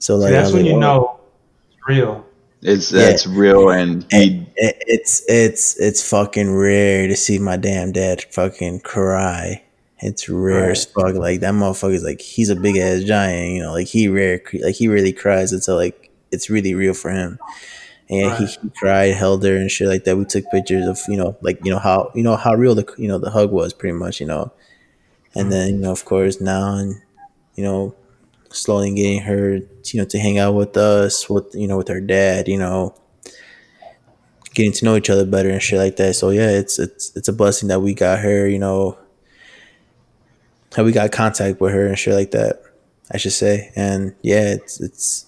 So 0.00 0.14
So 0.14 0.16
like, 0.16 0.30
I 0.30 0.42
that's 0.42 0.52
when 0.52 0.64
like, 0.64 0.72
you 0.72 0.78
know 0.80 1.20
it's 1.68 1.78
real. 1.88 2.26
It's 2.62 2.92
Yeah. 2.92 3.02
that's 3.02 3.26
real, 3.26 3.70
and 3.70 4.04
he 4.10 4.46
It, 4.56 4.82
it's 4.86 5.22
it's 5.28 5.78
it's 5.80 6.08
fucking 6.08 6.52
rare 6.54 7.06
to 7.06 7.16
see 7.16 7.38
my 7.38 7.56
damn 7.56 7.92
dad 7.92 8.22
fucking 8.30 8.80
cry. 8.80 9.62
It's 10.02 10.28
rare 10.28 10.70
as 10.72 10.84
fuck. 10.84 11.14
Like 11.14 11.40
that 11.40 11.54
motherfucker's 11.54 12.04
like 12.04 12.20
he's 12.20 12.50
a 12.50 12.56
big 12.56 12.76
ass 12.76 13.04
giant, 13.04 13.52
you 13.52 13.62
know. 13.62 13.72
Like 13.72 13.86
he 13.86 14.08
rare, 14.08 14.42
like 14.62 14.74
he 14.74 14.88
really 14.88 15.12
cries. 15.12 15.52
It's 15.52 15.68
like 15.68 16.10
it's 16.30 16.50
really 16.50 16.74
real 16.74 16.94
for 16.94 17.10
him. 17.10 17.38
And 18.10 18.32
he, 18.32 18.44
Right. 18.44 18.58
he 18.62 18.70
cried, 18.70 19.14
held 19.14 19.44
her 19.44 19.56
and 19.56 19.70
shit 19.70 19.88
like 19.88 20.04
that. 20.04 20.16
We 20.16 20.24
took 20.24 20.44
pictures 20.50 20.86
of 20.86 20.98
you 21.08 21.16
know 21.16 21.36
like 21.40 21.64
you 21.64 21.70
know 21.70 21.78
how 21.78 22.10
you 22.14 22.22
know 22.22 22.36
how 22.36 22.54
real 22.54 22.74
the 22.74 22.86
you 22.98 23.08
know 23.08 23.18
the 23.18 23.30
hug 23.30 23.52
was 23.52 23.72
pretty 23.72 23.96
much 23.96 24.20
you 24.20 24.26
know. 24.26 24.52
And 25.34 25.46
mm. 25.46 25.50
then 25.50 25.74
you 25.74 25.80
know 25.80 25.92
of 25.92 26.04
course 26.04 26.40
now 26.40 26.74
and 26.74 27.00
you 27.54 27.64
know 27.64 27.94
slowly 28.50 28.92
getting 28.94 29.20
her 29.22 29.54
you 29.56 30.00
know 30.00 30.04
to 30.04 30.18
hang 30.18 30.38
out 30.38 30.54
with 30.54 30.76
us 30.76 31.30
with 31.30 31.54
you 31.54 31.66
know 31.66 31.78
with 31.78 31.88
her 31.88 32.00
dad 32.00 32.48
you 32.48 32.58
know 32.58 32.94
getting 34.54 34.72
to 34.72 34.84
know 34.84 34.96
each 34.96 35.10
other 35.10 35.24
better 35.24 35.48
and 35.50 35.62
shit 35.62 35.78
like 35.78 35.96
that. 35.96 36.14
So 36.14 36.30
yeah, 36.30 36.50
it's 36.50 36.78
it's 36.78 37.14
it's 37.16 37.28
a 37.28 37.32
blessing 37.32 37.68
that 37.68 37.80
we 37.80 37.94
got 37.94 38.20
her, 38.20 38.46
you 38.48 38.58
know, 38.58 38.98
how 40.74 40.84
we 40.84 40.92
got 40.92 41.12
contact 41.12 41.60
with 41.60 41.72
her 41.72 41.86
and 41.86 41.98
shit 41.98 42.14
like 42.14 42.30
that. 42.32 42.62
I 43.10 43.18
should 43.18 43.32
say, 43.32 43.72
and 43.76 44.14
yeah, 44.22 44.54
it's 44.54 44.80
it's 44.80 45.26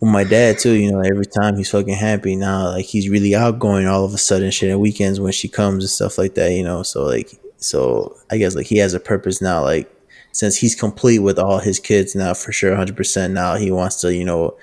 with 0.00 0.10
my 0.10 0.24
dad 0.24 0.58
too. 0.58 0.72
You 0.72 0.92
know, 0.92 1.00
every 1.00 1.26
time 1.26 1.56
he's 1.56 1.70
fucking 1.70 1.94
happy 1.94 2.36
now, 2.36 2.68
like 2.68 2.86
he's 2.86 3.08
really 3.08 3.34
outgoing 3.34 3.86
all 3.86 4.04
of 4.04 4.14
a 4.14 4.18
sudden. 4.18 4.50
Shit, 4.50 4.70
at 4.70 4.80
weekends 4.80 5.20
when 5.20 5.32
she 5.32 5.48
comes 5.48 5.84
and 5.84 5.90
stuff 5.90 6.16
like 6.18 6.34
that. 6.36 6.52
You 6.52 6.62
know, 6.62 6.82
so 6.82 7.04
like 7.04 7.30
so 7.58 8.16
I 8.30 8.38
guess 8.38 8.54
like 8.54 8.66
he 8.66 8.78
has 8.78 8.94
a 8.94 9.00
purpose 9.00 9.42
now. 9.42 9.62
Like 9.62 9.92
since 10.32 10.56
he's 10.56 10.74
complete 10.74 11.18
with 11.18 11.38
all 11.38 11.58
his 11.58 11.78
kids 11.80 12.14
now 12.14 12.32
for 12.34 12.52
sure, 12.52 12.74
hundred 12.74 12.96
percent. 12.96 13.34
Now 13.34 13.56
he 13.56 13.70
wants 13.70 14.00
to 14.02 14.14
you 14.14 14.24
know 14.24 14.56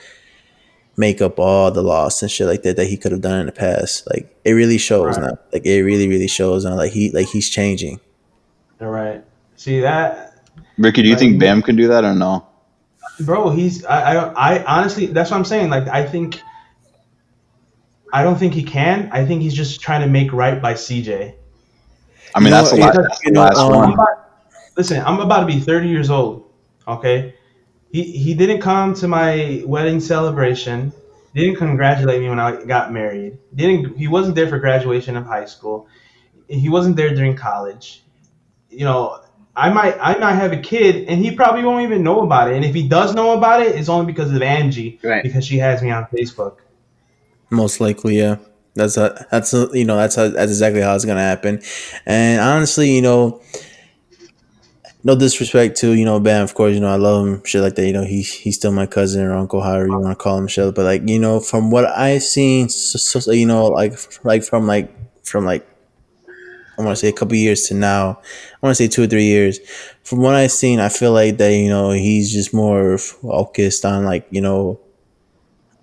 make 0.97 1.21
up 1.21 1.37
all 1.39 1.69
the 1.71 1.83
loss 1.83 2.21
and 2.21 2.31
shit 2.31 2.47
like 2.47 2.63
that 2.63 2.77
that 2.77 2.87
he 2.87 2.95
could 2.97 3.11
have 3.11 3.21
done 3.21 3.41
in 3.41 3.45
the 3.45 3.51
past. 3.51 4.07
Like 4.11 4.33
it 4.45 4.53
really 4.53 4.77
shows 4.77 5.17
Right. 5.17 5.27
now. 5.31 5.37
Like 5.53 5.65
it 5.65 5.83
really 5.83 6.07
really 6.07 6.27
shows 6.29 6.65
now. 6.65 6.75
Like 6.75 6.93
he 6.93 7.11
like 7.11 7.27
he's 7.27 7.49
changing. 7.49 7.99
All 8.81 8.87
right. 8.89 9.23
See 9.55 9.79
that, 9.81 10.37
Ricky, 10.77 11.01
do 11.01 11.07
you 11.07 11.13
Like- 11.15 11.19
think 11.19 11.39
Bam 11.39 11.61
can 11.61 11.75
do 11.75 11.87
that 11.87 12.03
or 12.03 12.13
no? 12.13 12.45
bro? 13.21 13.49
He's. 13.49 13.85
I. 13.85 14.15
I. 14.15 14.55
I 14.57 14.63
honestly. 14.65 15.05
That's 15.07 15.31
what 15.31 15.37
I'm 15.37 15.45
saying. 15.45 15.69
Like 15.69 15.87
I 15.87 16.05
think. 16.05 16.41
I 18.13 18.23
don't 18.23 18.37
think 18.37 18.53
he 18.53 18.63
can. 18.63 19.09
I 19.11 19.25
think 19.25 19.41
he's 19.41 19.53
just 19.53 19.81
trying 19.81 20.01
to 20.01 20.07
make 20.07 20.31
right 20.31 20.61
by 20.61 20.73
CJ. 20.73 21.33
I 22.33 22.39
mean, 22.39 22.45
You 22.47 22.51
that's 22.51 22.71
the 22.71 22.77
what, 22.79 22.95
last, 22.95 22.97
you 22.97 23.01
that's 23.03 23.19
the 23.23 23.31
know, 23.31 23.41
last 23.41 23.57
um, 23.57 23.73
I'm 23.73 23.79
one. 23.79 23.93
about, 23.93 24.07
listen, 24.77 25.03
I'm 25.05 25.19
about 25.19 25.41
to 25.41 25.45
be 25.45 25.59
30 25.59 25.87
years 25.89 26.09
old. 26.09 26.49
Okay, 26.87 27.33
he 27.91 28.03
he 28.03 28.33
didn't 28.33 28.61
come 28.61 28.93
to 28.95 29.07
my 29.07 29.63
wedding 29.65 29.99
celebration. 29.99 30.93
Didn't 31.33 31.55
congratulate 31.57 32.21
me 32.21 32.29
when 32.29 32.39
I 32.39 32.63
got 32.63 32.93
married. 32.93 33.37
Didn't 33.53 33.97
he 33.97 34.07
wasn't 34.07 34.35
there 34.35 34.47
for 34.47 34.59
graduation 34.59 35.17
of 35.17 35.25
high 35.25 35.45
school. 35.45 35.87
He 36.47 36.69
wasn't 36.69 36.95
there 36.95 37.13
during 37.15 37.35
college. 37.35 38.03
You 38.69 38.85
know, 38.85 39.21
I 39.57 39.69
might 39.69 39.97
I 39.99 40.17
might 40.17 40.33
have 40.35 40.51
a 40.51 40.57
kid 40.57 41.07
and 41.07 41.23
he 41.23 41.31
probably 41.35 41.63
won't 41.63 41.83
even 41.83 42.03
know 42.03 42.21
about 42.21 42.49
it. 42.51 42.55
And 42.55 42.65
if 42.65 42.73
he 42.75 42.87
does 42.87 43.15
know 43.15 43.37
about 43.37 43.61
it, 43.61 43.75
it's 43.75 43.89
only 43.89 44.05
because 44.05 44.31
of 44.33 44.41
Angie 44.41 44.99
Right. 45.03 45.23
because 45.23 45.45
she 45.45 45.57
has 45.59 45.81
me 45.81 45.91
on 45.91 46.05
Facebook. 46.07 46.57
Most 47.49 47.79
likely, 47.79 48.17
yeah. 48.17 48.37
That's 48.73 48.97
a, 48.97 49.25
that's 49.31 49.53
a, 49.53 49.69
you 49.71 49.85
know 49.85 49.95
that's 49.95 50.15
how, 50.15 50.27
that's 50.27 50.51
exactly 50.51 50.81
how 50.81 50.93
it's 50.95 51.05
gonna 51.05 51.21
happen, 51.21 51.61
and 52.05 52.41
honestly, 52.41 52.93
you 52.93 53.01
know, 53.01 53.41
no 55.05 55.15
disrespect 55.15 55.77
to 55.77 55.93
you 55.93 56.03
know 56.03 56.19
Bam, 56.19 56.43
of 56.43 56.53
course, 56.53 56.73
you 56.73 56.81
know 56.81 56.89
I 56.89 56.97
love 56.97 57.25
him, 57.25 57.43
shit 57.45 57.61
like 57.61 57.75
that. 57.75 57.87
You 57.87 57.93
know 57.93 58.03
he 58.03 58.21
he's 58.21 58.55
still 58.55 58.73
my 58.73 58.85
cousin 58.85 59.23
or 59.23 59.33
uncle, 59.33 59.61
however 59.61 59.87
you 59.87 59.93
want 59.97 60.07
to 60.07 60.21
call 60.21 60.37
him, 60.37 60.47
shit. 60.47 60.75
But 60.75 60.83
like 60.83 61.07
you 61.07 61.19
know, 61.19 61.39
from 61.39 61.71
what 61.71 61.85
I've 61.85 62.23
seen, 62.23 62.67
so, 62.67 62.97
so, 62.97 63.19
so, 63.21 63.31
you 63.31 63.45
know, 63.45 63.67
like 63.67 63.93
like 64.25 64.43
from 64.43 64.67
like 64.67 64.91
from 65.23 65.45
like 65.45 65.65
I 66.77 66.83
want 66.83 66.97
to 66.97 66.99
say 67.01 67.09
a 67.09 67.13
couple 67.13 67.35
years 67.35 67.63
to 67.67 67.73
now, 67.73 68.19
I 68.21 68.65
want 68.65 68.75
to 68.75 68.83
say 68.83 68.87
two 68.87 69.03
or 69.03 69.07
three 69.07 69.25
years. 69.25 69.59
From 70.03 70.19
what 70.19 70.35
I've 70.35 70.51
seen, 70.51 70.79
I 70.79 70.89
feel 70.89 71.13
like 71.13 71.37
that 71.37 71.53
you 71.53 71.69
know 71.69 71.91
he's 71.91 72.31
just 72.33 72.53
more 72.53 72.97
focused 72.97 73.85
on 73.85 74.05
like 74.05 74.27
you 74.31 74.41
know 74.41 74.79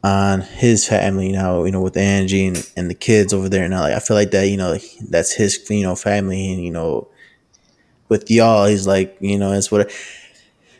on 0.04 0.40
his 0.40 0.88
family 0.88 1.30
now, 1.30 1.64
you 1.64 1.70
know, 1.70 1.80
with 1.80 1.96
Angie 1.96 2.46
and, 2.46 2.70
and 2.76 2.90
the 2.90 2.94
kids 2.94 3.32
over 3.32 3.48
there 3.48 3.68
now. 3.68 3.82
Like 3.82 3.94
I 3.94 4.00
feel 4.00 4.16
like 4.16 4.32
that, 4.32 4.48
you 4.48 4.56
know, 4.56 4.76
that's 5.08 5.32
his, 5.32 5.64
you 5.70 5.82
know, 5.82 5.94
family 5.94 6.52
and 6.52 6.64
you 6.64 6.72
know, 6.72 7.08
with 8.08 8.30
y'all, 8.30 8.66
he's 8.66 8.86
like, 8.86 9.16
you 9.20 9.38
know, 9.38 9.50
that's 9.50 9.70
what. 9.70 9.90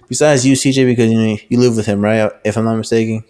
Besides 0.08 0.46
you, 0.46 0.56
CJ, 0.56 0.84
because 0.84 1.10
you 1.10 1.18
know 1.18 1.36
you 1.48 1.58
live 1.58 1.76
with 1.76 1.86
him, 1.86 2.02
right? 2.02 2.30
If 2.44 2.56
I'm 2.58 2.64
not 2.66 2.76
mistaken. 2.76 3.24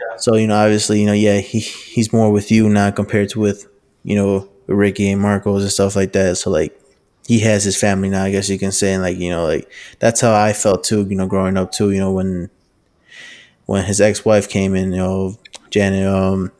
Yeah. 0.00 0.16
So 0.18 0.36
you 0.36 0.46
know, 0.46 0.56
obviously, 0.56 1.00
you 1.00 1.06
know, 1.06 1.14
yeah, 1.14 1.40
he 1.40 1.60
he's 1.60 2.12
more 2.12 2.32
with 2.32 2.50
you 2.52 2.68
now 2.68 2.90
compared 2.92 3.30
to 3.30 3.40
with 3.40 3.68
you 4.04 4.16
know 4.16 4.48
Ricky 4.66 5.10
and 5.10 5.20
Marcos 5.22 5.62
and 5.62 5.70
stuff 5.72 5.96
like 5.96 6.12
that. 6.12 6.36
So 6.38 6.50
like. 6.50 6.78
He 7.24 7.38
has 7.40 7.62
his 7.62 7.78
family 7.78 8.10
now, 8.10 8.24
I 8.24 8.32
guess 8.32 8.48
you 8.48 8.58
can 8.58 8.72
say, 8.72 8.94
and 8.94 9.02
like 9.02 9.16
you 9.16 9.30
know, 9.30 9.44
like 9.46 9.70
that's 10.00 10.20
how 10.20 10.34
I 10.34 10.52
felt 10.52 10.82
too. 10.82 11.06
You 11.08 11.14
know, 11.14 11.28
growing 11.28 11.56
up 11.56 11.70
too. 11.70 11.92
You 11.92 12.00
know, 12.00 12.10
when 12.10 12.50
when 13.66 13.84
his 13.84 14.00
ex 14.00 14.24
wife 14.24 14.48
came 14.48 14.74
in, 14.74 14.92
you 14.92 14.98
know, 14.98 15.38
Janet, 15.70 16.06
um, 16.06 16.52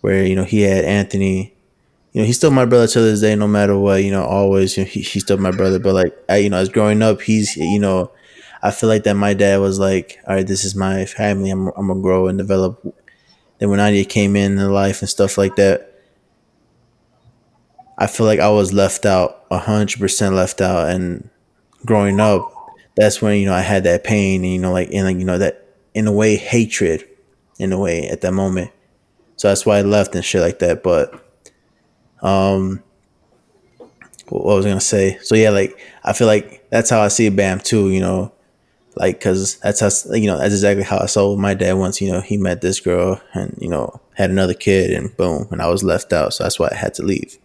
where 0.00 0.24
you 0.24 0.36
know 0.36 0.44
he 0.44 0.62
had 0.62 0.84
Anthony. 0.84 1.54
You 2.12 2.22
know, 2.22 2.26
he's 2.26 2.36
still 2.36 2.50
my 2.52 2.64
brother 2.64 2.86
to 2.88 3.00
this 3.00 3.20
day, 3.20 3.36
no 3.36 3.48
matter 3.48 3.78
what. 3.78 4.04
You 4.04 4.12
know, 4.12 4.24
always 4.24 4.76
you 4.76 4.84
know, 4.84 4.90
he, 4.90 5.02
he's 5.02 5.24
still 5.24 5.38
my 5.38 5.50
brother. 5.50 5.78
But 5.78 5.94
like, 5.94 6.14
I, 6.28 6.38
you 6.38 6.50
know, 6.50 6.58
as 6.58 6.68
growing 6.68 7.02
up, 7.02 7.22
he's 7.22 7.56
you 7.56 7.80
know, 7.80 8.12
I 8.62 8.70
feel 8.70 8.88
like 8.88 9.04
that 9.04 9.14
my 9.14 9.34
dad 9.34 9.60
was 9.60 9.78
like, 9.78 10.18
all 10.28 10.36
right, 10.36 10.46
this 10.46 10.64
is 10.64 10.76
my 10.76 11.06
family. 11.06 11.50
I'm 11.50 11.68
I'm 11.68 11.88
gonna 11.88 12.00
grow 12.00 12.28
and 12.28 12.38
develop. 12.38 12.82
Then 13.58 13.70
when 13.70 13.78
Nadia 13.78 14.04
came 14.04 14.36
in 14.36 14.58
in 14.58 14.70
life 14.70 15.00
and 15.02 15.08
stuff 15.08 15.38
like 15.38 15.56
that, 15.56 15.93
I 17.96 18.06
feel 18.06 18.26
like 18.26 18.40
I 18.40 18.48
was 18.48 18.72
left 18.72 19.06
out, 19.06 19.44
hundred 19.50 20.00
percent 20.00 20.34
left 20.34 20.60
out. 20.60 20.88
And 20.88 21.30
growing 21.84 22.20
up, 22.20 22.50
that's 22.96 23.22
when 23.22 23.38
you 23.38 23.46
know 23.46 23.54
I 23.54 23.60
had 23.60 23.84
that 23.84 24.04
pain, 24.04 24.42
and 24.42 24.52
you 24.52 24.58
know, 24.58 24.72
like 24.72 24.90
and 24.92 25.04
like 25.04 25.16
you 25.16 25.24
know 25.24 25.38
that 25.38 25.68
in 25.94 26.06
a 26.06 26.12
way 26.12 26.36
hatred, 26.36 27.06
in 27.58 27.72
a 27.72 27.78
way 27.78 28.08
at 28.08 28.20
that 28.22 28.32
moment. 28.32 28.70
So 29.36 29.48
that's 29.48 29.66
why 29.66 29.78
I 29.78 29.82
left 29.82 30.14
and 30.14 30.24
shit 30.24 30.40
like 30.40 30.58
that. 30.60 30.82
But 30.82 31.12
um, 32.22 32.82
what 34.28 34.44
was 34.44 34.66
I 34.66 34.70
gonna 34.70 34.80
say? 34.80 35.18
So 35.22 35.34
yeah, 35.34 35.50
like 35.50 35.78
I 36.04 36.12
feel 36.12 36.26
like 36.26 36.68
that's 36.70 36.90
how 36.90 37.00
I 37.00 37.08
see 37.08 37.28
Bam 37.28 37.60
too. 37.60 37.90
You 37.90 38.00
know, 38.00 38.32
like 38.96 39.18
because 39.18 39.56
that's 39.58 39.80
how 39.80 40.14
you 40.14 40.26
know 40.26 40.38
that's 40.38 40.54
exactly 40.54 40.84
how 40.84 40.98
I 40.98 41.06
saw 41.06 41.36
my 41.36 41.54
dad 41.54 41.74
once. 41.74 42.00
You 42.00 42.12
know, 42.12 42.20
he 42.20 42.36
met 42.36 42.60
this 42.60 42.80
girl 42.80 43.20
and 43.34 43.56
you 43.60 43.68
know 43.68 44.00
had 44.14 44.30
another 44.30 44.54
kid, 44.54 44.90
and 44.90 45.16
boom, 45.16 45.48
and 45.50 45.62
I 45.62 45.68
was 45.68 45.84
left 45.84 46.12
out. 46.12 46.34
So 46.34 46.44
that's 46.44 46.58
why 46.58 46.68
I 46.70 46.76
had 46.76 46.94
to 46.94 47.02
leave. 47.02 47.38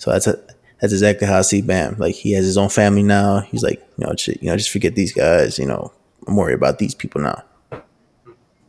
So 0.00 0.10
that's 0.10 0.26
a, 0.26 0.38
that's 0.80 0.94
exactly 0.94 1.26
how 1.26 1.38
I 1.38 1.42
see 1.42 1.60
Bam. 1.60 1.96
Like 1.98 2.14
he 2.14 2.32
has 2.32 2.44
his 2.46 2.56
own 2.56 2.70
family 2.70 3.02
now. 3.02 3.40
He's 3.40 3.62
like, 3.62 3.86
you 3.98 4.06
know, 4.06 4.14
just, 4.14 4.42
you 4.42 4.48
know, 4.48 4.56
just 4.56 4.70
forget 4.70 4.94
these 4.94 5.12
guys. 5.12 5.58
You 5.58 5.66
know, 5.66 5.92
I'm 6.26 6.36
worried 6.36 6.54
about 6.54 6.78
these 6.78 6.94
people 6.94 7.20
now. 7.20 7.42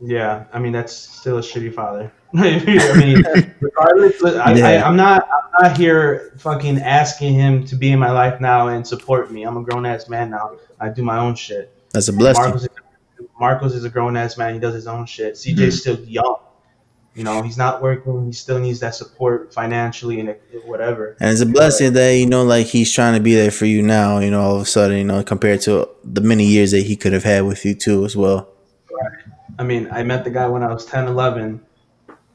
Yeah, 0.04 0.44
I 0.52 0.58
mean 0.58 0.72
that's 0.72 0.92
still 0.92 1.38
a 1.38 1.40
shitty 1.40 1.72
father. 1.72 2.12
I 2.34 2.94
mean, 2.96 3.22
regardless, 3.60 4.22
I, 4.24 4.54
Yeah. 4.54 4.66
I, 4.68 4.82
I'm 4.86 4.96
not. 4.96 5.26
I'm 5.32 5.68
not 5.68 5.76
here 5.76 6.34
fucking 6.38 6.78
asking 6.80 7.34
him 7.34 7.64
to 7.66 7.76
be 7.76 7.92
in 7.92 7.98
my 7.98 8.10
life 8.10 8.40
now 8.40 8.68
and 8.68 8.86
support 8.86 9.30
me. 9.30 9.44
I'm 9.44 9.56
a 9.56 9.62
grown 9.62 9.86
ass 9.86 10.08
man 10.08 10.30
now. 10.30 10.56
I 10.80 10.88
do 10.88 11.02
my 11.02 11.18
own 11.18 11.34
shit. 11.34 11.72
That's 11.92 12.08
a 12.08 12.12
blessing. 12.12 12.42
Marcos, 12.42 12.68
Marcos 13.38 13.74
is 13.74 13.84
a 13.84 13.90
grown 13.90 14.16
ass 14.16 14.36
man. 14.36 14.54
He 14.54 14.60
does 14.60 14.74
his 14.74 14.86
own 14.86 15.06
shit. 15.06 15.34
CJ's 15.34 15.56
Mm-hmm. 15.58 15.70
still 15.70 16.00
young. 16.00 16.36
You 17.14 17.24
know, 17.24 17.42
he's 17.42 17.58
not 17.58 17.82
working. 17.82 18.26
He 18.26 18.32
still 18.32 18.58
needs 18.58 18.80
that 18.80 18.94
support 18.94 19.52
financially 19.52 20.18
and 20.20 20.34
whatever. 20.64 21.16
And 21.20 21.30
it's 21.30 21.42
a 21.42 21.46
blessing 21.46 21.92
that 21.92 22.10
you 22.12 22.26
know, 22.26 22.42
like 22.42 22.66
he's 22.66 22.90
trying 22.90 23.14
to 23.14 23.20
be 23.20 23.34
there 23.34 23.50
for 23.50 23.66
you 23.66 23.82
now. 23.82 24.18
You 24.18 24.30
know, 24.30 24.40
all 24.40 24.56
of 24.56 24.62
a 24.62 24.66
sudden, 24.66 24.96
you 24.96 25.04
know, 25.04 25.22
compared 25.22 25.60
to 25.62 25.88
the 26.04 26.22
many 26.22 26.46
years 26.46 26.70
that 26.70 26.86
he 26.86 26.96
could 26.96 27.12
have 27.12 27.24
had 27.24 27.44
with 27.44 27.64
you 27.64 27.74
too, 27.74 28.04
as 28.04 28.16
well. 28.16 28.48
I 29.58 29.64
mean, 29.64 29.88
I 29.92 30.02
met 30.02 30.24
the 30.24 30.30
guy 30.30 30.46
when 30.48 30.62
I 30.62 30.72
was 30.72 30.86
10, 30.86 31.06
11. 31.08 31.60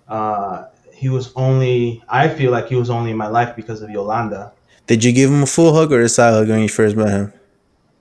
Uh, 0.07 0.65
he 0.93 1.09
was 1.09 1.33
only, 1.35 2.03
I 2.07 2.29
feel 2.29 2.51
like 2.51 2.67
he 2.67 2.75
was 2.75 2.89
only 2.89 3.11
in 3.11 3.17
my 3.17 3.27
life 3.27 3.55
because 3.55 3.81
of 3.81 3.89
Yolanda. 3.89 4.53
Did 4.85 5.03
you 5.03 5.11
give 5.11 5.29
him 5.29 5.43
a 5.43 5.47
full 5.47 5.73
hug 5.73 5.91
or 5.91 6.01
a 6.01 6.09
side 6.09 6.31
hug 6.33 6.49
when 6.49 6.59
you 6.61 6.69
first 6.69 6.95
met 6.95 7.09
him, 7.09 7.33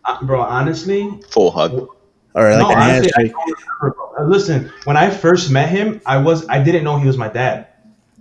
Uh, 0.05 0.23
bro, 0.25 0.41
honestly, 0.41 1.11
Full 1.31 1.51
hug. 1.51 1.89
Or 2.37 2.51
like 2.51 2.59
no, 2.59 2.71
a 2.71 2.75
honestly, 2.75 3.13
I 3.17 3.21
handshake? 3.21 3.35
remember. 3.81 3.97
Uh, 4.19 4.25
Listen, 4.25 4.73
when 4.85 4.97
I 4.97 5.11
first 5.11 5.51
met 5.51 5.71
him, 5.71 6.01
I 6.05 6.19
was, 6.19 6.47
I 6.49 6.63
didn't 6.63 6.85
know 6.85 6.99
he 6.99 7.07
was 7.07 7.17
my 7.17 7.29
dad. 7.29 7.69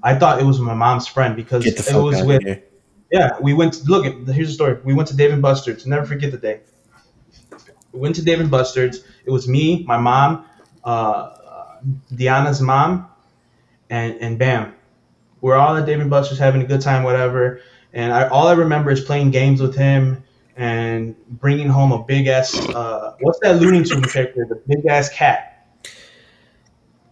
I 0.01 0.15
thought 0.15 0.39
it 0.39 0.45
was 0.45 0.59
my 0.59 0.73
mom's 0.73 1.07
friend 1.07 1.35
because 1.35 1.65
it 1.65 1.93
was 1.93 2.23
with, 2.23 2.43
here. 2.43 2.63
yeah, 3.11 3.37
we 3.41 3.53
went, 3.53 3.73
to, 3.73 3.83
look, 3.85 4.05
here's 4.29 4.47
the 4.47 4.53
story. 4.53 4.79
We 4.83 4.93
went 4.93 5.09
to 5.09 5.17
Dave 5.17 5.33
and 5.33 5.41
Buster's. 5.41 5.85
Never 5.85 6.05
forget 6.05 6.31
the 6.31 6.37
day. 6.37 6.61
We 7.91 7.99
went 7.99 8.15
to 8.15 8.23
Dave 8.23 8.39
and 8.39 8.49
Buster's. 8.49 9.03
It 9.25 9.31
was 9.31 9.47
me, 9.47 9.83
my 9.83 9.97
mom, 9.97 10.45
uh, 10.83 11.35
Deanna's 12.13 12.61
mom, 12.61 13.09
and 13.89 14.15
and 14.21 14.37
Bam. 14.37 14.73
We're 15.41 15.55
all 15.55 15.75
at 15.77 15.85
Dave 15.85 15.99
and 15.99 16.09
Buster's 16.09 16.39
having 16.39 16.61
a 16.61 16.65
good 16.65 16.81
time, 16.81 17.03
whatever. 17.03 17.61
And 17.93 18.11
I, 18.11 18.27
all 18.27 18.47
I 18.47 18.53
remember 18.53 18.91
is 18.91 19.01
playing 19.01 19.31
games 19.31 19.61
with 19.61 19.75
him 19.75 20.24
and 20.55 21.15
bringing 21.39 21.67
home 21.67 21.91
a 21.91 22.03
big 22.03 22.27
ass. 22.27 22.57
Uh, 22.69 23.15
what's 23.21 23.39
that 23.41 23.59
Looney 23.61 23.83
Tunes 23.83 24.11
character? 24.11 24.45
The 24.47 24.61
big 24.67 24.85
ass 24.85 25.09
cat. 25.09 25.51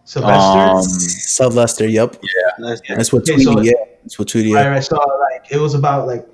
Sylvester. 0.04 0.58
Um, 0.58 0.82
Sylvester, 0.82 1.88
yep. 1.88 2.16
Let's- 2.58 2.80
That's 2.88 3.12
what 3.12 3.22
Okay, 3.22 3.34
Tweety, 3.42 3.44
so- 3.44 3.60
yeah. 3.62 3.72
That's 4.02 4.18
what 4.18 4.28
Tweety, 4.28 4.52
Right, 4.52 4.64
yeah. 4.64 4.74
I 4.74 4.80
saw 4.80 4.96
like 4.96 5.50
it 5.50 5.58
was 5.58 5.74
about 5.74 6.06
like 6.06 6.26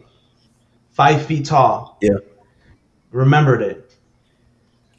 five 0.91 1.25
feet 1.25 1.47
tall. 1.47 1.99
Yeah. 2.03 2.15
Remembered 3.13 3.63
it. 3.63 3.95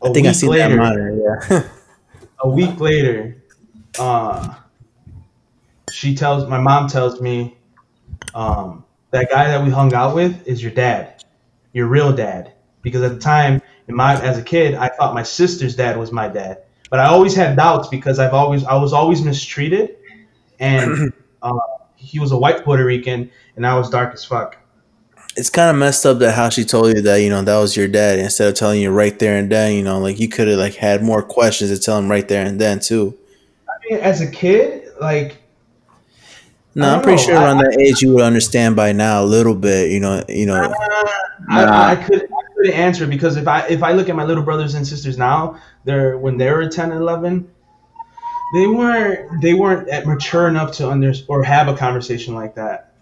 A 0.01 0.07
I 0.09 0.13
think 0.13 0.25
I 0.25 0.29
week 0.29 0.35
seen 0.37 0.51
that 0.55 0.71
monitor, 0.75 1.43
yeah. 1.51 1.63
a 2.39 2.49
week 2.49 2.79
later, 2.79 3.43
uh, 3.99 4.55
she 5.91 6.15
tells 6.15 6.47
my 6.49 6.57
mom 6.59 6.87
tells 6.87 7.21
me, 7.21 7.57
um, 8.33 8.83
that 9.11 9.29
guy 9.29 9.49
that 9.49 9.63
we 9.63 9.69
hung 9.69 9.93
out 9.93 10.15
with 10.15 10.47
is 10.47 10.63
your 10.63 10.71
dad, 10.71 11.20
your 11.73 11.87
real 11.87 12.11
dad. 12.11 12.53
Because 12.81 13.03
at 13.03 13.13
the 13.13 13.19
time, 13.19 13.61
in 13.87 13.95
my 13.95 14.19
as 14.21 14.37
a 14.37 14.43
kid, 14.43 14.75
I 14.75 14.89
thought 14.89 15.13
my 15.13 15.23
sister's 15.23 15.75
dad 15.75 15.97
was 15.97 16.11
my 16.11 16.27
dad, 16.27 16.63
but 16.89 16.99
I 16.99 17.05
always 17.05 17.35
had 17.35 17.55
doubts 17.55 17.87
because 17.87 18.19
I've 18.19 18.33
always 18.33 18.63
I 18.63 18.75
was 18.75 18.93
always 18.93 19.21
mistreated, 19.21 19.97
and 20.59 21.13
uh, 21.41 21.59
he 21.95 22.19
was 22.19 22.31
a 22.31 22.37
white 22.37 22.63
Puerto 22.63 22.83
Rican, 22.83 23.29
and 23.55 23.67
I 23.67 23.77
was 23.77 23.89
dark 23.89 24.13
as 24.13 24.25
fuck. 24.25 24.57
It's 25.37 25.49
kind 25.49 25.69
of 25.69 25.77
messed 25.77 26.05
up 26.05 26.19
that 26.19 26.33
how 26.33 26.49
she 26.49 26.65
told 26.65 26.95
you 26.95 27.01
that 27.03 27.17
you 27.17 27.29
know 27.29 27.41
that 27.41 27.57
was 27.57 27.77
your 27.77 27.87
dad 27.87 28.19
instead 28.19 28.49
of 28.49 28.55
telling 28.55 28.81
you 28.81 28.91
right 28.91 29.17
there 29.19 29.37
and 29.37 29.51
then. 29.51 29.73
You 29.73 29.83
know, 29.83 29.99
like 29.99 30.19
you 30.19 30.27
could 30.27 30.47
have 30.47 30.57
like 30.57 30.75
had 30.75 31.03
more 31.03 31.21
questions 31.21 31.69
to 31.71 31.79
tell 31.79 31.97
him 31.97 32.09
right 32.09 32.27
there 32.27 32.45
and 32.45 32.59
then 32.59 32.79
too. 32.79 33.17
I 33.69 33.73
mean, 33.89 33.99
as 33.99 34.21
a 34.21 34.29
kid, 34.29 34.89
like 34.99 35.40
No, 36.73 36.87
I 36.89 36.95
I'm 36.95 37.01
pretty 37.01 37.21
know. 37.21 37.27
sure 37.27 37.37
I- 37.37 37.43
around 37.43 37.57
that 37.59 37.77
age 37.79 38.01
you 38.01 38.13
would 38.13 38.23
understand 38.23 38.75
by 38.75 38.91
now 38.93 39.23
a 39.23 39.25
little 39.25 39.55
bit. 39.55 39.91
You 39.91 39.99
know, 39.99 40.23
you 40.29 40.45
know. 40.45 40.73
I, 41.49 41.91
I 41.91 41.95
could 41.95 42.23
I 42.23 42.53
couldn't 42.55 42.73
answer 42.73 43.07
because 43.07 43.35
if 43.37 43.47
I 43.47 43.67
if 43.67 43.83
I 43.83 43.91
look 43.91 44.09
at 44.09 44.15
my 44.15 44.23
little 44.23 44.43
brothers 44.43 44.73
and 44.75 44.87
sisters 44.87 45.17
now, 45.17 45.57
they're 45.83 46.17
when 46.17 46.37
they 46.37 46.49
were 46.51 46.67
10 46.69 46.91
and 46.91 47.01
11, 47.01 47.49
they 48.53 48.67
weren't 48.67 49.41
they 49.41 49.53
weren't 49.53 49.89
at 49.89 50.05
mature 50.05 50.47
enough 50.47 50.71
to 50.73 50.89
under 50.89 51.13
or 51.27 51.43
have 51.43 51.67
a 51.67 51.75
conversation 51.75 52.35
like 52.35 52.55
that. 52.55 52.93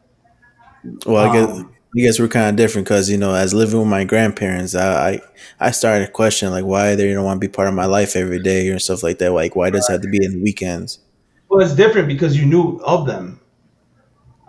Well, 1.05 1.30
I 1.30 1.34
guess 1.34 1.59
Um, 1.59 1.76
you 1.93 2.05
guys 2.05 2.20
were 2.20 2.28
kind 2.28 2.49
of 2.49 2.55
different 2.55 2.88
because 2.88 3.09
you 3.09 3.17
know, 3.17 3.34
as 3.36 3.53
living 3.53 3.80
with 3.80 3.88
my 3.88 4.03
grandparents, 4.03 4.74
I 4.74 5.09
I, 5.09 5.22
I 5.59 5.72
started 5.72 6.05
to 6.07 6.11
question 6.11 6.49
like 6.51 6.65
why 6.65 6.95
they 6.95 7.11
don't 7.13 7.26
want 7.26 7.39
to 7.41 7.47
be 7.47 7.51
part 7.51 7.67
of 7.67 7.74
my 7.74 7.86
life 7.86 8.15
every 8.15 8.41
day 8.41 8.70
and 8.70 8.82
stuff 8.82 9.03
like 9.03 9.20
that. 9.20 9.32
Like 9.34 9.55
why 9.55 9.70
does 9.70 9.88
it 9.89 9.91
have 9.91 10.01
to 10.01 10.09
be 10.09 10.24
in 10.24 10.32
the 10.32 10.41
weekends? 10.41 10.99
Well, 11.49 11.61
it's 11.61 11.76
different 11.76 12.07
because 12.07 12.38
you 12.38 12.45
knew 12.45 12.80
of 12.84 13.05
them. 13.05 13.39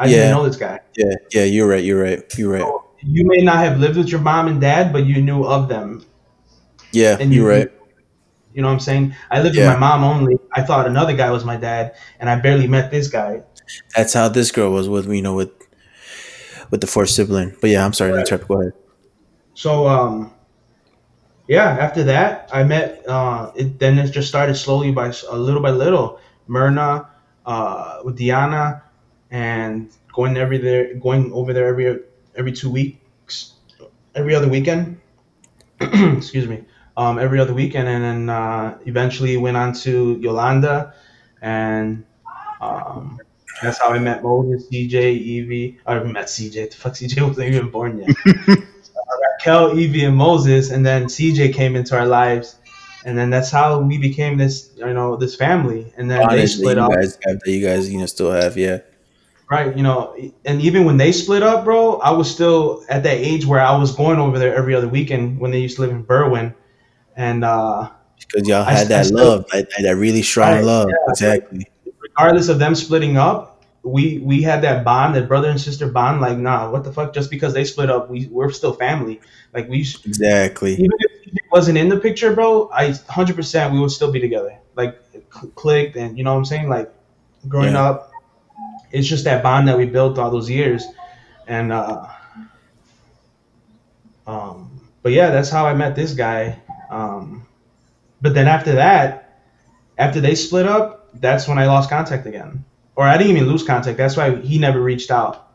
I 0.01 0.07
Yeah. 0.07 0.17
didn't 0.17 0.31
know 0.33 0.47
this 0.47 0.57
guy. 0.57 0.81
Yeah, 0.97 1.15
yeah, 1.33 1.45
you're 1.45 1.69
right. 1.69 1.85
You're 1.85 2.03
right. 2.03 2.23
You're 2.39 2.51
right. 2.53 2.73
You 3.03 3.25
may 3.27 3.43
not 3.45 3.59
have 3.65 3.79
lived 3.79 3.97
with 3.99 4.09
your 4.09 4.21
mom 4.21 4.49
and 4.49 4.61
dad, 4.61 4.93
but 4.93 5.05
you 5.05 5.21
knew 5.23 5.45
of 5.45 5.69
them. 5.69 6.05
Yeah, 6.93 7.17
And 7.21 7.33
you 7.33 7.43
you're 7.43 7.51
right. 7.51 7.71
You 8.55 8.63
know 8.63 8.69
what 8.69 8.75
I'm 8.75 8.81
saying? 8.81 9.15
I 9.31 9.43
lived 9.43 9.55
Yeah. 9.57 9.71
with 9.71 9.79
my 9.79 9.87
mom 9.89 10.03
only. 10.03 10.37
I 10.57 10.63
thought 10.63 10.87
another 10.87 11.13
guy 11.15 11.31
was 11.31 11.45
my 11.45 11.57
dad, 11.57 11.93
and 12.19 12.29
I 12.29 12.37
barely 12.37 12.67
met 12.67 12.91
this 12.91 13.09
guy. 13.09 13.43
That's 13.95 14.13
how 14.15 14.29
this 14.29 14.51
girl 14.51 14.71
was 14.73 14.89
with 14.89 15.07
me. 15.07 15.17
You 15.17 15.23
know, 15.23 15.35
with 15.35 15.51
with 16.71 16.81
the 16.81 16.87
fourth 16.87 17.11
sibling. 17.11 17.55
But 17.61 17.71
yeah, 17.71 17.85
I'm 17.85 17.93
sorry 17.93 18.13
to 18.13 18.19
interrupt. 18.21 18.49
Go 18.49 18.61
ahead. 18.61 18.73
So 19.55 19.87
um, 19.87 20.33
yeah. 21.47 21.77
After 21.79 22.03
that, 22.05 22.49
I 22.53 22.65
met. 22.65 23.05
Uh, 23.07 23.53
it, 23.55 23.79
then 23.79 23.99
it 23.99 24.11
just 24.11 24.29
started 24.29 24.55
slowly 24.57 24.91
by 24.91 25.13
a 25.31 25.37
little 25.37 25.63
by 25.63 25.71
little. 25.71 26.19
Myrna, 26.49 27.07
uh, 27.47 28.01
with 28.05 28.19
Diana, 28.19 28.83
and 29.31 29.91
going 30.13 30.37
every 30.37 30.59
there, 30.59 30.95
going 30.95 31.33
over 31.33 31.53
there 31.53 31.67
every 31.67 32.01
every 32.35 32.53
two 32.53 32.71
weeks, 32.71 33.55
every 34.15 34.35
other 34.35 34.49
weekend. 34.49 35.01
Excuse 35.81 36.47
me. 36.47 36.65
Um, 36.97 37.19
every 37.19 37.41
other 37.41 37.55
weekend, 37.55 37.89
and 37.89 38.05
then 38.05 38.29
uh, 38.29 38.79
eventually 38.85 39.37
went 39.37 39.57
on 39.57 39.73
to 39.75 40.19
Yolanda, 40.21 40.95
and 41.41 42.05
um, 42.61 43.19
that's 43.63 43.79
how 43.79 43.89
I 43.89 43.99
met 43.99 44.23
Moses, 44.23 44.69
CJ, 44.69 44.95
Evie. 44.95 45.79
I 45.87 45.99
met 46.01 46.27
CJ. 46.27 46.71
The 46.71 46.77
fuck, 46.77 46.95
CJ 46.95 47.23
wasn't 47.29 47.49
even 47.49 47.71
born 47.71 47.99
yet. 47.99 48.17
Raquel, 49.23 49.79
Evie, 49.79 50.05
and 50.05 50.17
Moses, 50.17 50.71
and 50.71 50.85
then 50.85 51.05
CJ 51.05 51.55
came 51.55 51.77
into 51.77 51.97
our 51.97 52.07
lives, 52.07 52.57
and 53.05 53.17
then 53.17 53.31
that's 53.31 53.51
how 53.51 53.81
we 53.81 53.97
became 53.97 54.37
this, 54.37 54.71
you 54.77 54.93
know, 54.93 55.17
this 55.17 55.37
family. 55.37 55.93
And 55.97 56.11
then 56.11 56.19
they 56.19 56.25
Honestly, 56.25 56.63
split 56.63 56.77
you 56.77 56.83
up, 56.83 56.93
guys 56.93 57.19
have 57.25 57.41
that. 57.41 57.51
You 57.51 57.67
guys, 57.67 57.91
you 57.91 57.99
know, 57.99 58.07
still 58.07 58.31
have. 58.31 58.59
Yeah. 58.59 58.81
Right? 59.51 59.77
You 59.77 59.83
know, 59.83 60.15
and 60.45 60.61
even 60.63 60.85
when 60.85 60.97
they 60.97 61.13
split 61.13 61.43
up, 61.43 61.65
bro, 61.65 61.99
I 61.99 62.11
was 62.13 62.31
still 62.31 62.85
at 62.89 63.03
that 63.03 63.17
age 63.17 63.45
where 63.47 63.61
I 63.61 63.77
was 63.77 63.95
going 63.95 64.19
over 64.19 64.39
there 64.39 64.55
every 64.55 64.75
other 64.75 64.89
weekend 64.89 65.39
when 65.41 65.51
they 65.51 65.59
used 65.61 65.77
to 65.77 65.83
live 65.83 65.91
in 65.91 66.05
Berwyn, 66.05 66.55
and 67.17 67.45
uh, 67.45 67.91
Because 68.33 68.49
y'all 68.49 68.65
had 68.65 68.77
I 68.79 68.85
that 68.85 69.07
still- 69.07 69.19
love, 69.19 69.47
that, 69.53 69.69
that 69.83 69.97
really 69.97 70.23
strong 70.23 70.53
Right, 70.53 70.65
love. 70.65 70.89
yeah. 70.89 70.95
exactly. 71.09 71.67
regardless 72.01 72.49
of 72.49 72.59
them 72.59 72.75
splitting 72.75 73.17
up, 73.17 73.49
we 73.83 74.19
we 74.19 74.43
had 74.43 74.61
that 74.63 74.85
bond, 74.85 75.15
that 75.15 75.27
brother 75.27 75.49
and 75.49 75.59
sister 75.59 75.89
bond. 75.89 76.21
Like, 76.21 76.37
nah, 76.37 76.71
what 76.71 76.85
the 76.85 76.93
fuck? 76.93 77.15
Just 77.15 77.31
because 77.31 77.55
they 77.55 77.65
split 77.65 77.89
up, 77.91 78.11
we 78.11 78.27
we're 78.27 78.51
still 78.53 78.75
family. 78.75 79.21
Like 79.55 79.69
we 79.71 79.81
Exactly. 80.05 80.75
even 80.75 80.91
if 81.01 81.33
it 81.35 81.43
wasn't 81.51 81.79
in 81.79 81.89
the 81.89 81.99
picture, 81.99 82.35
bro, 82.35 82.69
I 82.75 82.93
hundred 83.09 83.37
percent 83.37 83.73
we 83.73 83.81
would 83.81 83.91
still 83.91 84.13
be 84.13 84.21
together. 84.21 84.59
Like 84.77 84.99
clicked, 85.55 85.97
and 85.97 86.19
you 86.19 86.25
know 86.25 86.33
what 86.35 86.39
I'm 86.41 86.45
saying. 86.45 86.69
Like 86.69 86.93
growing 87.49 87.73
Yeah. 87.73 87.85
up, 87.89 88.10
it's 88.91 89.07
just 89.07 89.25
that 89.25 89.43
bond 89.43 89.69
that 89.69 89.77
we 89.77 89.87
built 89.87 90.19
all 90.19 90.31
those 90.31 90.51
years, 90.51 90.85
and 91.47 91.73
uh, 91.73 92.07
um, 94.27 94.81
but 95.03 95.13
yeah, 95.13 95.31
that's 95.31 95.51
how 95.51 95.67
I 95.67 95.75
met 95.75 95.97
this 95.97 96.15
guy. 96.15 96.59
Um, 96.91 97.47
but 98.21 98.35
then 98.35 98.47
after 98.47 98.73
that, 98.73 99.43
after 99.99 100.21
they 100.21 100.35
split 100.35 100.67
up, 100.67 101.09
that's 101.15 101.49
when 101.49 101.59
I 101.59 101.67
lost 101.67 101.91
contact 101.91 102.27
again, 102.27 102.65
or 102.97 103.05
I 103.05 103.17
didn't 103.17 103.37
even 103.37 103.49
lose 103.49 103.63
contact. 103.63 103.99
That's 103.99 104.17
why 104.17 104.37
he 104.37 104.59
never 104.59 104.81
reached 104.81 105.11
out. 105.11 105.49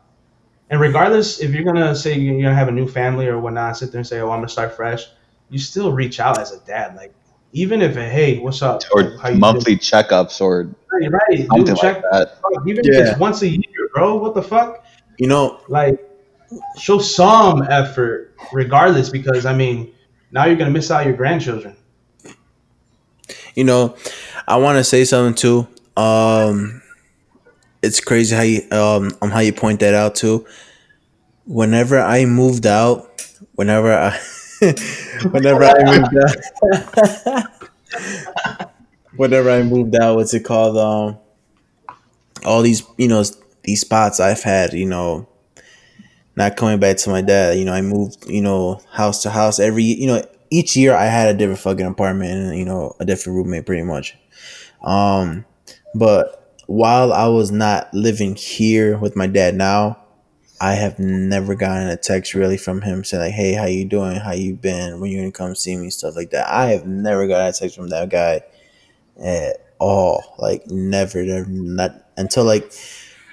And 0.68 0.80
regardless, 0.80 1.40
if 1.40 1.52
you're 1.52 1.64
gonna 1.64 1.94
say 1.94 2.18
you're 2.18 2.42
gonna 2.42 2.54
have 2.54 2.68
a 2.68 2.72
new 2.72 2.88
family 2.88 3.26
or 3.26 3.38
whatnot, 3.38 3.76
sit 3.76 3.92
there 3.92 4.00
and 4.00 4.06
say, 4.06 4.20
"Oh, 4.20 4.30
I'm 4.30 4.38
gonna 4.38 4.48
start 4.48 4.74
fresh," 4.74 5.06
you 5.48 5.58
still 5.58 5.92
reach 5.92 6.18
out 6.18 6.38
as 6.38 6.52
a 6.52 6.58
dad. 6.60 6.96
Like, 6.96 7.14
even 7.56 7.80
if, 7.80 7.94
hey, 7.94 8.38
what's 8.38 8.60
up? 8.60 8.82
or 8.92 9.02
Like, 9.02 9.20
how 9.20 9.28
you 9.30 9.38
monthly 9.38 9.76
checheckups 9.76 10.40
or? 10.42 10.68
Right, 10.92 11.10
right. 11.10 11.46
something 11.46 11.64
Dude, 11.64 11.76
check. 11.78 12.02
like 12.02 12.04
that. 12.12 12.38
Even 12.66 12.84
Yeah. 12.84 13.00
if 13.00 13.08
it's 13.12 13.18
once 13.18 13.40
a 13.42 13.48
year, 13.48 13.88
bro. 13.94 14.16
What 14.16 14.34
the 14.34 14.42
fuck? 14.42 14.84
You 15.18 15.26
know, 15.28 15.60
Like, 15.68 15.98
show 16.78 16.98
some 16.98 17.62
effort, 17.62 18.34
regardless, 18.52 19.08
because 19.08 19.46
I 19.46 19.54
mean, 19.54 19.92
now 20.32 20.44
you're 20.44 20.56
gonna 20.56 20.70
miss 20.70 20.90
out 20.90 21.06
your 21.06 21.16
grandchildren. 21.16 21.74
you 23.54 23.64
know, 23.64 23.96
I 24.46 24.56
want 24.58 24.76
to 24.76 24.84
say 24.84 25.04
something 25.04 25.34
too. 25.34 25.66
Um, 26.00 26.82
it's 27.82 28.00
crazy 28.00 28.36
how 28.36 28.42
you 28.42 28.60
um 28.70 29.12
um, 29.22 29.30
how 29.30 29.40
you 29.40 29.52
point 29.54 29.80
that 29.80 29.94
out 29.94 30.14
too. 30.14 30.46
Whenever 31.46 31.98
I 31.98 32.26
moved 32.26 32.66
out, 32.66 33.08
whenever 33.54 33.92
I 33.92 34.18
whenever 35.30 35.64
I 35.64 35.84
moved 35.84 36.16
out, 36.16 37.46
whenever 39.16 39.50
I 39.50 39.62
moved 39.62 39.96
out, 39.96 40.16
what's 40.16 40.34
it 40.34 40.44
called? 40.44 40.76
Um, 40.76 41.18
all 42.44 42.62
these 42.62 42.82
you 42.96 43.08
know 43.08 43.24
these 43.62 43.80
spots 43.80 44.20
I've 44.20 44.42
had, 44.42 44.72
you 44.72 44.86
know, 44.86 45.28
not 46.36 46.56
coming 46.56 46.78
back 46.78 46.96
to 46.98 47.10
my 47.10 47.22
dad. 47.22 47.58
You 47.58 47.64
know, 47.64 47.72
I 47.72 47.80
moved, 47.80 48.28
you 48.28 48.42
know, 48.42 48.80
house 48.92 49.22
to 49.22 49.30
house 49.30 49.58
every, 49.58 49.84
you 49.84 50.06
know, 50.06 50.22
each 50.50 50.76
year 50.76 50.94
I 50.94 51.06
had 51.06 51.34
a 51.34 51.38
different 51.38 51.60
fucking 51.60 51.86
apartment 51.86 52.30
and 52.30 52.58
you 52.58 52.64
know 52.64 52.94
a 53.00 53.04
different 53.04 53.36
roommate, 53.36 53.66
pretty 53.66 53.82
much. 53.82 54.16
Um, 54.82 55.44
but 55.94 56.54
while 56.66 57.12
I 57.12 57.26
was 57.28 57.50
not 57.50 57.92
living 57.92 58.36
here 58.36 58.98
with 58.98 59.16
my 59.16 59.26
dad 59.26 59.54
now, 59.54 59.98
I 60.60 60.72
have 60.74 60.98
never 60.98 61.54
gotten 61.54 61.88
a 61.88 61.96
text 61.96 62.34
really 62.34 62.56
from 62.56 62.82
him 62.82 63.04
saying 63.04 63.22
like, 63.24 63.32
"Hey, 63.32 63.52
how 63.52 63.66
you 63.66 63.84
doing? 63.84 64.16
How 64.16 64.32
you 64.32 64.54
been? 64.54 65.00
When 65.00 65.10
you 65.10 65.18
gonna 65.18 65.32
come 65.32 65.54
see 65.54 65.76
me?" 65.76 65.90
Stuff 65.90 66.16
like 66.16 66.30
that. 66.30 66.48
I 66.50 66.66
have 66.70 66.86
never 66.86 67.26
got 67.26 67.48
a 67.48 67.52
text 67.58 67.76
from 67.76 67.88
that 67.88 68.08
guy 68.08 68.42
at 69.22 69.58
all. 69.78 70.34
Like 70.38 70.66
never, 70.68 71.22
never 71.24 71.48
not 71.48 71.92
until 72.16 72.44
like 72.44 72.72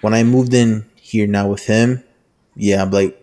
when 0.01 0.13
I 0.13 0.23
moved 0.23 0.53
in 0.53 0.85
here 0.95 1.27
now 1.27 1.47
with 1.49 1.65
him. 1.65 2.03
Yeah, 2.55 2.81
I'm 2.81 2.91
like 2.91 3.19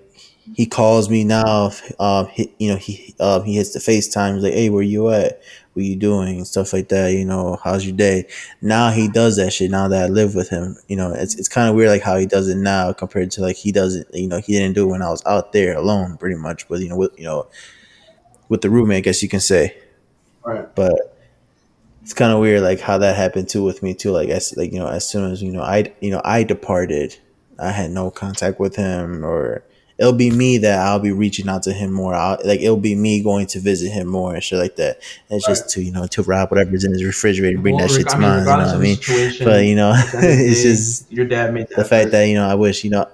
he 0.54 0.66
calls 0.66 1.08
me 1.10 1.24
now. 1.24 1.72
Um, 1.98 2.26
he, 2.28 2.52
you 2.58 2.70
know 2.70 2.76
he 2.76 3.14
um 3.20 3.44
he 3.44 3.56
hits 3.56 3.72
the 3.74 3.80
FaceTime. 3.80 4.34
He's 4.34 4.44
like, 4.44 4.54
"Hey, 4.54 4.70
where 4.70 4.82
you 4.82 5.10
at? 5.10 5.42
What 5.80 5.86
you 5.86 5.96
doing?" 5.96 6.38
and 6.38 6.46
stuff 6.46 6.72
like 6.72 6.88
that. 6.88 7.12
You 7.12 7.24
know, 7.24 7.58
how's 7.62 7.84
your 7.86 7.96
day? 7.96 8.26
Now 8.62 8.90
he 8.90 9.08
does 9.08 9.36
that 9.36 9.52
shit. 9.52 9.70
Now 9.70 9.88
that 9.88 10.04
I 10.04 10.08
live 10.08 10.34
with 10.34 10.50
him, 10.50 10.76
you 10.88 10.96
know, 10.96 11.12
it's 11.12 11.34
it's 11.36 11.48
kind 11.48 11.68
of 11.68 11.74
weird 11.74 11.90
like 11.90 12.02
how 12.02 12.16
he 12.18 12.26
does 12.26 12.48
it 12.48 12.56
now 12.56 12.92
compared 12.92 13.30
to 13.32 13.42
like 13.42 13.56
he 13.56 13.72
doesn't. 13.72 14.08
You 14.14 14.28
know, 14.28 14.38
he 14.40 14.52
didn't 14.52 14.74
do 14.74 14.84
it 14.84 14.92
when 14.92 15.02
I 15.02 15.10
was 15.10 15.24
out 15.26 15.52
there 15.52 15.76
alone, 15.76 16.16
pretty 16.16 16.36
much 16.36 16.68
with 16.68 16.82
you 16.82 16.88
know 16.88 16.96
with 16.96 17.18
you 17.18 17.24
know 17.24 17.48
with 18.48 18.62
the 18.62 18.70
roommate, 18.70 18.98
I 18.98 19.00
guess 19.00 19.22
you 19.22 19.28
can 19.28 19.40
say. 19.40 19.76
Right. 20.44 20.74
But 20.74 21.16
it's 22.02 22.14
kind 22.14 22.32
of 22.32 22.40
weird 22.40 22.62
like 22.62 22.80
how 22.80 22.98
that 22.98 23.16
happened 23.16 23.48
too 23.48 23.62
with 23.62 23.82
me 23.82 23.94
too. 23.94 24.10
Like 24.10 24.28
as 24.28 24.56
like 24.56 24.72
you 24.72 24.78
know 24.78 24.88
as 24.88 25.08
soon 25.08 25.30
as 25.30 25.42
you 25.42 25.52
know 25.52 25.62
I 25.62 25.92
you 26.00 26.10
know 26.10 26.20
I 26.24 26.42
departed, 26.44 27.16
I 27.58 27.70
had 27.70 27.90
no 27.90 28.10
contact 28.10 28.58
with 28.58 28.76
him 28.76 29.24
or 29.24 29.62
it'll 30.00 30.14
be 30.14 30.30
me 30.30 30.56
that 30.58 30.78
I'll 30.80 30.98
be 30.98 31.12
reaching 31.12 31.48
out 31.48 31.62
to 31.64 31.72
him 31.72 31.92
more. 31.92 32.14
I'll, 32.14 32.38
like 32.44 32.60
it'll 32.60 32.76
be 32.78 32.94
me 32.96 33.22
going 33.22 33.46
to 33.48 33.60
visit 33.60 33.90
him 33.90 34.08
more 34.08 34.34
and 34.34 34.42
shit 34.42 34.58
like 34.58 34.74
that. 34.76 34.96
And 35.28 35.36
it's 35.36 35.46
just 35.46 35.68
to 35.70 35.82
you 35.82 35.92
know 35.92 36.06
to 36.08 36.22
rob 36.22 36.50
whatever's 36.50 36.84
in 36.84 36.92
his 36.92 37.04
refrigerator, 37.04 37.58
bring 37.58 37.76
Well, 37.76 37.86
that 37.86 37.94
shit 37.94 38.08
to 38.08 38.16
reg- 38.16 38.24
I 38.24 38.28
mine. 38.28 38.38
You 38.40 38.44
know 38.46 38.56
what 38.56 38.74
I 38.74 38.78
mean? 38.78 38.96
But 39.44 39.64
you 39.66 39.76
know, 39.76 39.92
at 39.92 40.10
the 40.10 40.16
end 40.18 40.24
of 40.24 40.38
the 40.38 40.44
it's 40.50 40.62
just 40.62 41.12
your 41.12 41.26
dad 41.26 41.52
made 41.54 41.68
that 41.68 41.76
the 41.76 41.84
fact 41.84 41.92
effort. 42.06 42.10
that 42.12 42.24
you 42.24 42.34
know 42.34 42.48
I 42.48 42.54
wish 42.54 42.82
you 42.82 42.90
know. 42.90 43.06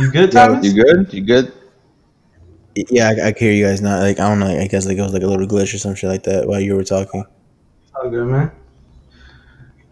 you 0.00 0.10
good, 0.10 0.32
Yeah, 0.32 0.46
Thomas? 0.46 0.64
You 0.66 0.82
good? 0.82 1.12
You 1.12 1.24
good? 1.24 1.52
Yeah, 2.90 3.08
I, 3.10 3.28
I 3.28 3.32
can 3.32 3.46
hear 3.46 3.52
you 3.52 3.64
guys 3.66 3.80
now. 3.82 4.00
Like 4.00 4.18
I 4.18 4.28
don't 4.28 4.40
know. 4.40 4.46
I 4.46 4.66
guess 4.66 4.86
like 4.86 4.96
it 4.96 5.02
was 5.02 5.12
like 5.12 5.22
a 5.22 5.26
little 5.26 5.46
glitch 5.46 5.74
or 5.74 5.78
some 5.78 5.94
shit 5.94 6.10
like 6.10 6.24
that 6.24 6.48
while 6.48 6.60
you 6.60 6.74
were 6.74 6.82
talking. 6.84 7.24
All 7.94 8.10
good, 8.10 8.26
man. 8.26 8.50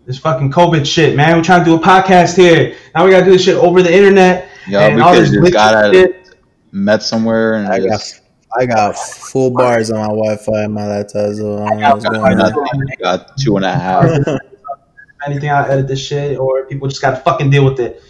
This 0.05 0.19
fucking 0.19 0.51
COVID 0.51 0.85
shit, 0.85 1.15
man. 1.15 1.37
We're 1.37 1.45
trying 1.45 1.61
to 1.61 1.65
do 1.65 1.77
a 1.77 1.79
podcast 1.79 2.37
here. 2.37 2.75
Now 2.93 3.05
we 3.05 3.13
gotta 3.13 3.25
do 3.25 3.31
this 3.31 3.45
shit 3.45 3.55
over 3.57 3.83
the 3.83 3.95
internet. 3.95 4.49
Yeah, 4.69 4.87
and 4.87 4.97
we 4.97 5.03
all 5.03 5.15
could 5.15 5.25
this 5.25 5.31
just 5.33 5.53
got 5.53 5.75
at 5.75 5.93
shit. 5.93 6.37
met 6.71 7.03
somewhere 7.03 7.55
and 7.55 7.67
I 7.69 7.81
got 7.81 8.21
I 8.59 8.67
got 8.67 8.99
full 8.99 9.51
bars 9.51 9.91
on 9.91 9.99
my 9.99 10.07
Wi-Fi 10.09 10.65
and 10.65 10.75
my 10.75 10.83
um, 10.83 10.89
laptop, 10.89 11.35
so 11.35 11.63
I 11.65 11.69
don't 11.71 11.81
know 11.81 11.91
what's 11.91 12.05
got, 12.05 12.13
going 12.13 12.41
on. 12.41 12.89
got 13.01 13.37
two 13.39 13.57
and 13.57 13.65
a 13.65 13.73
half. 13.73 14.05
Anything, 15.27 15.51
I'll 15.51 15.71
edit 15.71 15.89
this 15.89 16.05
shit, 16.05 16.39
or 16.39 16.67
people 16.67 16.89
just 16.89 17.01
gotta 17.01 17.17
fucking 17.19 17.49
deal 17.51 17.65
with 17.65 17.81
it. 17.81 18.03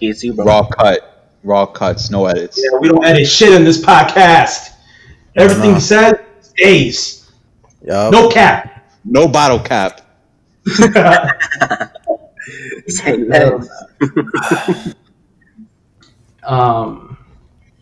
It's 0.00 0.22
you, 0.22 0.32
bro. 0.32 0.44
Raw 0.44 0.66
cut, 0.68 1.32
raw 1.42 1.66
cuts, 1.66 2.10
no 2.10 2.26
edits. 2.26 2.58
Yeah, 2.62 2.78
we 2.78 2.88
don't 2.88 3.04
edit 3.04 3.26
shit 3.26 3.52
in 3.52 3.64
this 3.64 3.82
podcast. 3.82 4.70
Everything 5.36 5.70
no. 5.70 5.74
he 5.74 5.80
said 5.80 6.24
stays. 6.40 7.30
Yup. 7.84 8.12
No 8.12 8.28
cap. 8.28 8.92
No 9.04 9.26
bottle 9.28 9.58
cap. 9.58 10.00
Say 12.86 13.24
that. 13.24 14.94
Um, 16.44 17.18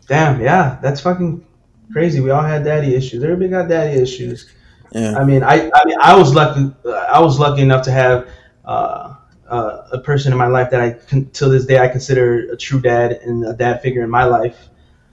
damn, 0.07 0.41
yeah, 0.41 0.79
that's 0.83 1.01
fucking 1.01 1.45
crazy. 1.93 2.21
We 2.21 2.31
all 2.31 2.43
had 2.43 2.65
daddy 2.65 2.95
issues. 2.95 3.23
Everybody 3.23 3.49
got 3.49 3.69
daddy 3.69 4.01
issues. 4.01 4.51
Yeah. 4.93 5.17
I 5.17 5.25
mean, 5.25 5.43
I, 5.43 5.71
I 5.75 5.85
mean, 5.85 5.99
I 6.01 6.17
was 6.17 6.35
lucky. 6.35 6.73
I 6.87 7.21
was 7.21 7.39
lucky 7.39 7.63
enough 7.63 7.85
to 7.85 7.91
have 7.91 8.29
uh, 8.65 9.15
uh, 9.49 9.89
a 9.93 9.99
person 9.99 10.33
in 10.33 10.39
my 10.39 10.47
life 10.47 10.71
that 10.71 10.81
I, 10.81 10.93
con- 10.93 11.31
till 11.33 11.51
this 11.51 11.67
day, 11.67 11.79
I 11.79 11.89
consider 11.89 12.51
a 12.53 12.57
true 12.57 12.81
dad 12.81 13.13
and 13.13 13.45
a 13.45 13.53
dad 13.53 13.83
figure 13.83 14.03
in 14.03 14.11
my 14.11 14.25
life 14.25 14.69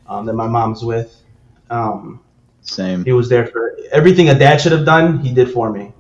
um, 0.08 0.26
that 0.26 0.34
my 0.34 0.48
mom's 0.48 0.84
with. 0.84 1.22
Um, 1.70 2.22
Same. 2.62 3.04
he 3.04 3.12
was 3.12 3.30
there 3.30 3.48
for 3.48 3.78
everything 3.92 4.30
a 4.30 4.38
dad 4.38 4.62
should 4.62 4.72
have 4.72 4.86
done. 4.86 5.20
He 5.20 5.34
did 5.34 5.52
for 5.52 5.72
me, 5.72 5.94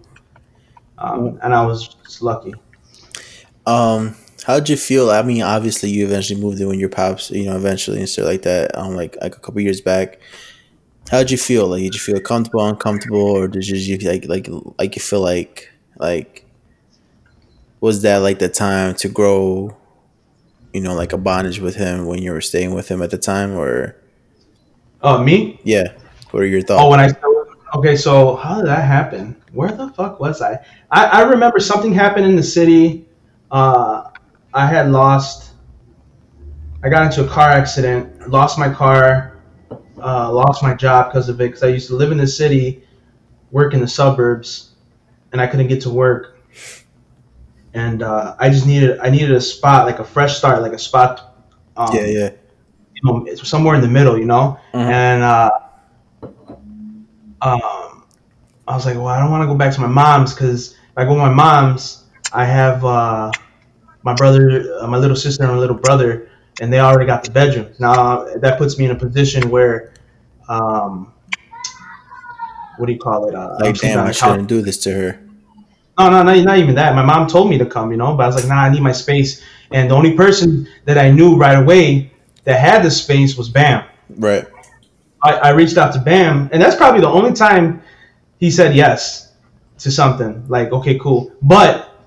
um, 0.98 1.40
and 1.44 1.54
I 1.54 1.66
was 1.66 1.96
lucky. 2.22 2.54
Um, 3.66 4.16
how'd 4.46 4.70
you 4.70 4.78
feel? 4.78 5.10
I 5.12 5.22
mean, 5.22 5.42
obviously, 5.42 5.90
you 5.90 6.06
eventually 6.06 6.40
moved 6.40 6.60
in 6.62 6.68
with 6.68 6.80
your 6.80 6.90
pops, 6.90 7.32
you 7.32 7.46
know, 7.46 7.56
eventually 7.56 8.00
and 8.00 8.10
stuff 8.10 8.26
like 8.26 8.44
that. 8.44 8.78
Um, 8.78 8.96
like 8.96 9.18
like 9.22 9.36
a 9.36 9.40
couple 9.40 9.62
years 9.62 9.82
back. 9.82 10.20
How'd 11.12 11.30
you 11.30 11.38
feel? 11.38 11.68
Like, 11.68 11.84
did 11.84 11.94
you 11.94 12.00
feel 12.00 12.20
comfortable, 12.20 12.66
uncomfortable, 12.66 13.20
or 13.22 13.48
did 13.48 13.68
you 13.68 13.78
you 13.78 13.98
like 14.10 14.26
like 14.26 14.48
like 14.80 14.96
you 14.96 15.02
feel 15.02 15.22
like 15.22 15.72
like 15.98 16.46
was 17.82 18.02
that 18.02 18.18
like 18.18 18.40
the 18.40 18.50
time 18.50 18.96
to 18.96 19.10
grow? 19.10 19.76
You 20.74 20.82
know, 20.82 20.94
like 20.94 21.14
a 21.14 21.18
bondage 21.18 21.60
with 21.60 21.76
him 21.76 22.06
when 22.06 22.22
you 22.22 22.32
were 22.32 22.42
staying 22.42 22.74
with 22.74 22.90
him 22.90 23.02
at 23.02 23.10
the 23.12 23.18
time, 23.18 23.54
or 23.58 23.96
Oh, 25.02 25.24
me? 25.24 25.60
yeah, 25.64 25.94
what 26.32 26.42
are 26.44 26.48
your 26.48 26.62
thoughts? 26.62 26.82
Oh, 26.84 26.90
when 26.90 27.00
I 27.00 27.12
okay, 27.76 27.96
so 27.96 28.36
how 28.36 28.58
did 28.58 28.66
that 28.66 28.84
happen? 28.84 29.36
Where 29.54 29.72
the 29.72 29.90
fuck 29.92 30.20
was 30.20 30.42
I? 30.42 30.60
I, 30.92 31.06
I 31.06 31.22
remember 31.22 31.60
something 31.60 31.94
happened 31.94 32.26
in 32.26 32.36
the 32.36 32.44
city. 32.44 33.06
Uh, 33.52 34.05
I 34.56 34.66
had 34.66 34.90
lost. 34.90 35.52
I 36.82 36.90
got 36.90 37.06
into 37.06 37.26
a 37.26 37.28
car 37.28 37.50
accident. 37.50 38.30
Lost 38.30 38.58
my 38.58 38.74
car. 38.74 39.38
Uh, 40.02 40.32
lost 40.32 40.64
my 40.64 40.74
job 40.74 41.12
because 41.12 41.28
of 41.30 41.42
it. 41.42 41.48
Because 41.48 41.64
I 41.64 41.68
used 41.68 41.88
to 41.90 41.96
live 41.96 42.12
in 42.12 42.18
the 42.18 42.28
city, 42.28 42.84
work 43.52 43.74
in 43.74 43.82
the 43.82 43.88
suburbs, 43.88 44.72
and 45.34 45.42
I 45.42 45.48
couldn't 45.48 45.68
get 45.68 45.82
to 45.82 45.90
work. 45.90 46.40
And 47.74 48.02
uh, 48.02 48.36
I 48.40 48.50
just 48.50 48.66
needed 48.66 48.98
I 49.00 49.10
needed 49.10 49.32
a 49.32 49.42
spot 49.42 49.86
like 49.86 50.00
a 50.00 50.06
fresh 50.06 50.38
start, 50.38 50.62
like 50.62 50.72
a 50.72 50.80
spot. 50.80 51.44
Um, 51.76 51.94
yeah, 51.94 52.06
yeah, 52.06 52.30
you 52.94 53.02
know, 53.04 53.26
it's 53.26 53.46
somewhere 53.48 53.76
in 53.76 53.82
the 53.82 53.90
middle, 53.90 54.18
you 54.18 54.26
know. 54.26 54.58
Mhm. 54.74 54.90
And 54.90 55.22
uh, 55.22 55.52
um, 57.42 58.06
I 58.68 58.74
was 58.74 58.86
like, 58.86 58.96
well, 58.96 59.08
I 59.08 59.20
don't 59.20 59.30
want 59.30 59.44
to 59.44 59.48
go 59.48 59.56
back 59.56 59.74
to 59.74 59.82
my 59.82 59.88
mom's 59.88 60.34
because 60.34 60.72
if 60.72 60.98
I 60.98 61.04
go 61.04 61.16
to 61.16 61.20
my 61.20 61.34
mom's, 61.34 62.06
I 62.32 62.46
have 62.46 62.86
uh, 62.86 63.32
my 64.06 64.14
brother, 64.14 64.80
uh, 64.80 64.88
my 64.88 64.98
little 64.98 65.16
sister, 65.16 65.44
and 65.44 65.52
my 65.52 65.58
little 65.58 65.76
brother, 65.76 66.30
and 66.62 66.72
they 66.72 66.80
already 66.80 67.08
got 67.08 67.24
the 67.24 67.32
bedrooms. 67.32 67.80
Now 67.80 68.24
that 68.38 68.58
puts 68.58 68.78
me 68.78 68.86
in 68.86 68.92
a 68.92 68.96
position 68.96 69.50
where, 69.50 69.94
um, 70.48 71.12
what 72.78 72.86
do 72.86 72.94
you 72.94 73.00
call 73.00 73.28
it? 73.28 73.36
Uh, 73.36 73.58
like 73.60 73.76
damn, 73.76 74.06
I 74.06 74.12
shouldn't 74.12 74.48
do 74.48 74.62
this 74.62 74.78
to 74.84 74.94
her. 74.94 75.20
No, 75.98 76.10
no, 76.10 76.24
not, 76.24 76.38
not 76.38 76.58
even 76.60 76.76
that. 76.76 76.94
My 76.94 77.04
mom 77.04 77.28
told 77.28 77.50
me 77.50 77.58
to 77.58 77.66
come, 77.66 77.90
you 77.92 77.98
know, 77.98 78.16
but 78.16 78.24
I 78.24 78.28
was 78.28 78.36
like, 78.36 78.48
nah, 78.48 78.64
I 78.64 78.70
need 78.70 78.82
my 78.82 78.92
space. 78.92 79.42
And 79.72 79.90
the 79.90 79.96
only 79.96 80.14
person 80.14 80.68
that 80.84 80.98
I 80.98 81.10
knew 81.10 81.36
right 81.36 81.58
away 81.58 82.12
that 82.44 82.60
had 82.60 82.84
the 82.84 82.92
space 82.92 83.38
was 83.38 83.50
Bam. 83.50 83.86
Right. 84.10 84.46
I, 85.24 85.34
I 85.36 85.50
reached 85.52 85.78
out 85.78 85.94
to 85.94 86.00
Bam, 86.00 86.50
and 86.52 86.62
that's 86.62 86.76
probably 86.76 87.02
the 87.02 87.10
only 87.10 87.34
time 87.34 87.82
he 88.40 88.52
said 88.52 88.76
yes 88.76 89.34
to 89.80 89.90
something. 89.90 90.46
Like, 90.48 90.72
okay, 90.72 91.00
cool. 91.00 91.32
But 91.42 91.98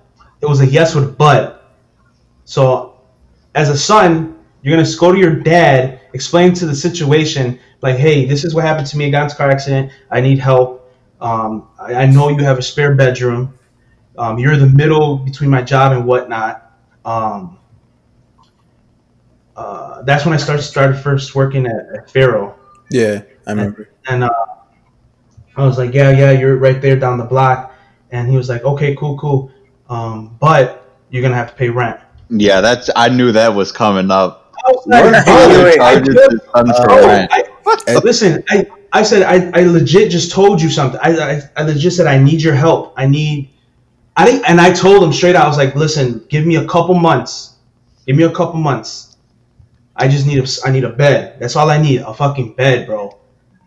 it 0.41 0.47
was 0.47 0.61
a 0.61 0.67
yes 0.67 0.95
with 0.95 1.05
a 1.05 1.09
but. 1.09 1.58
So, 2.49 2.95
as 3.55 3.69
a 3.69 3.77
son, 3.77 4.39
you're 4.63 4.75
gonna 4.75 4.89
go 4.99 5.13
to 5.13 5.19
your 5.19 5.35
dad, 5.35 6.01
explain 6.15 6.55
to 6.55 6.65
the 6.65 6.75
situation, 6.75 7.59
like, 7.83 7.97
hey, 7.97 8.25
this 8.25 8.43
is 8.43 8.55
what 8.55 8.65
happened 8.65 8.87
to 8.87 8.97
me. 8.97 9.09
I 9.09 9.11
got 9.11 9.25
into 9.25 9.35
a 9.35 9.37
car 9.37 9.51
accident. 9.51 9.93
I 10.11 10.23
need 10.23 10.39
help. 10.39 10.91
Um, 11.21 11.69
I, 11.79 11.95
I 11.95 12.07
know 12.07 12.31
you 12.31 12.43
have 12.45 12.57
a 12.57 12.63
spare 12.63 12.95
bedroom. 12.95 13.53
Um, 14.17 14.39
you're 14.39 14.57
the 14.57 14.67
middle 14.67 15.19
between 15.19 15.51
my 15.51 15.61
job 15.61 15.93
and 15.93 16.07
whatnot. 16.07 16.73
Um, 17.05 17.59
uh, 19.55 20.01
that's 20.05 20.25
when 20.25 20.33
I 20.33 20.39
started 20.39 20.63
started 20.63 20.95
first 20.97 21.35
working 21.35 21.67
at, 21.67 21.87
at 21.99 22.11
Faro 22.11 22.57
Yeah, 22.91 23.25
I 23.47 23.51
remember. 23.51 23.91
and 24.09 24.25
uh, 24.25 24.31
I 25.55 25.67
was 25.67 25.77
like, 25.77 25.93
yeah, 25.93 26.13
yeah, 26.13 26.31
you're 26.31 26.57
right 26.57 26.81
there 26.81 26.99
down 26.99 27.19
the 27.19 27.25
block. 27.25 27.75
And 28.11 28.31
he 28.31 28.39
was 28.39 28.49
like, 28.49 28.65
okay, 28.65 28.97
cool, 28.97 29.19
cool. 29.19 29.53
Um, 29.91 30.35
but 30.41 30.97
you're 31.11 31.21
gonna 31.21 31.35
have 31.35 31.51
to 31.51 31.55
pay 31.55 31.69
rent. 31.69 32.01
Yeah, 32.31 32.61
that's. 32.61 32.91
I 32.95 33.09
knew 33.09 33.33
that 33.33 33.55
was 33.55 33.73
coming 33.73 34.11
up. 34.11 34.55
Oh, 34.67 34.83
I 34.93 35.03
like, 35.03 35.13
Wait, 35.15 35.25
"Bro, 35.25 35.49
wait, 35.49 35.65
wait. 35.65 35.81
I 35.81 35.95
Charges 35.95 36.15
just- 36.15 36.33
his 36.33 36.41
son 36.53 36.67
for 36.75 36.87
bro, 36.87 37.07
rent. 37.07 37.31
I- 37.33 37.95
listen, 38.03 38.45
I, 38.51 38.67
I 38.93 39.03
said 39.03 39.23
I, 39.23 39.51
I 39.59 39.65
legit 39.65 40.11
just 40.11 40.33
told 40.33 40.61
you 40.61 40.71
something. 40.71 41.01
I, 41.03 41.11
I, 41.17 41.43
I 41.57 41.63
legit 41.63 41.93
said 41.93 42.07
I 42.07 42.19
need 42.19 42.43
your 42.43 42.55
help. 42.55 42.95
I 42.97 43.07
need. 43.07 43.51
I 44.17 44.25
didn't, 44.27 44.49
and 44.49 44.61
I 44.61 44.73
told 44.73 45.03
him 45.03 45.13
straight 45.13 45.37
out. 45.37 45.45
I 45.45 45.49
was 45.49 45.59
like, 45.59 45.75
listen, 45.77 46.25
give 46.29 46.45
me 46.45 46.57
a 46.57 46.67
couple 46.67 46.95
months. 46.95 47.57
Give 48.07 48.17
me 48.17 48.25
a 48.25 48.31
couple 48.33 48.59
months. 48.59 49.17
I 49.95 50.09
just 50.09 50.27
need 50.27 50.39
a, 50.43 50.47
I 50.67 50.71
need 50.73 50.85
a 50.85 50.91
bed. 50.91 51.39
That's 51.41 51.57
all 51.57 51.71
I 51.71 51.79
need. 51.79 52.01
A 52.01 52.13
fucking 52.15 52.55
bed, 52.55 52.87
bro. 52.87 53.17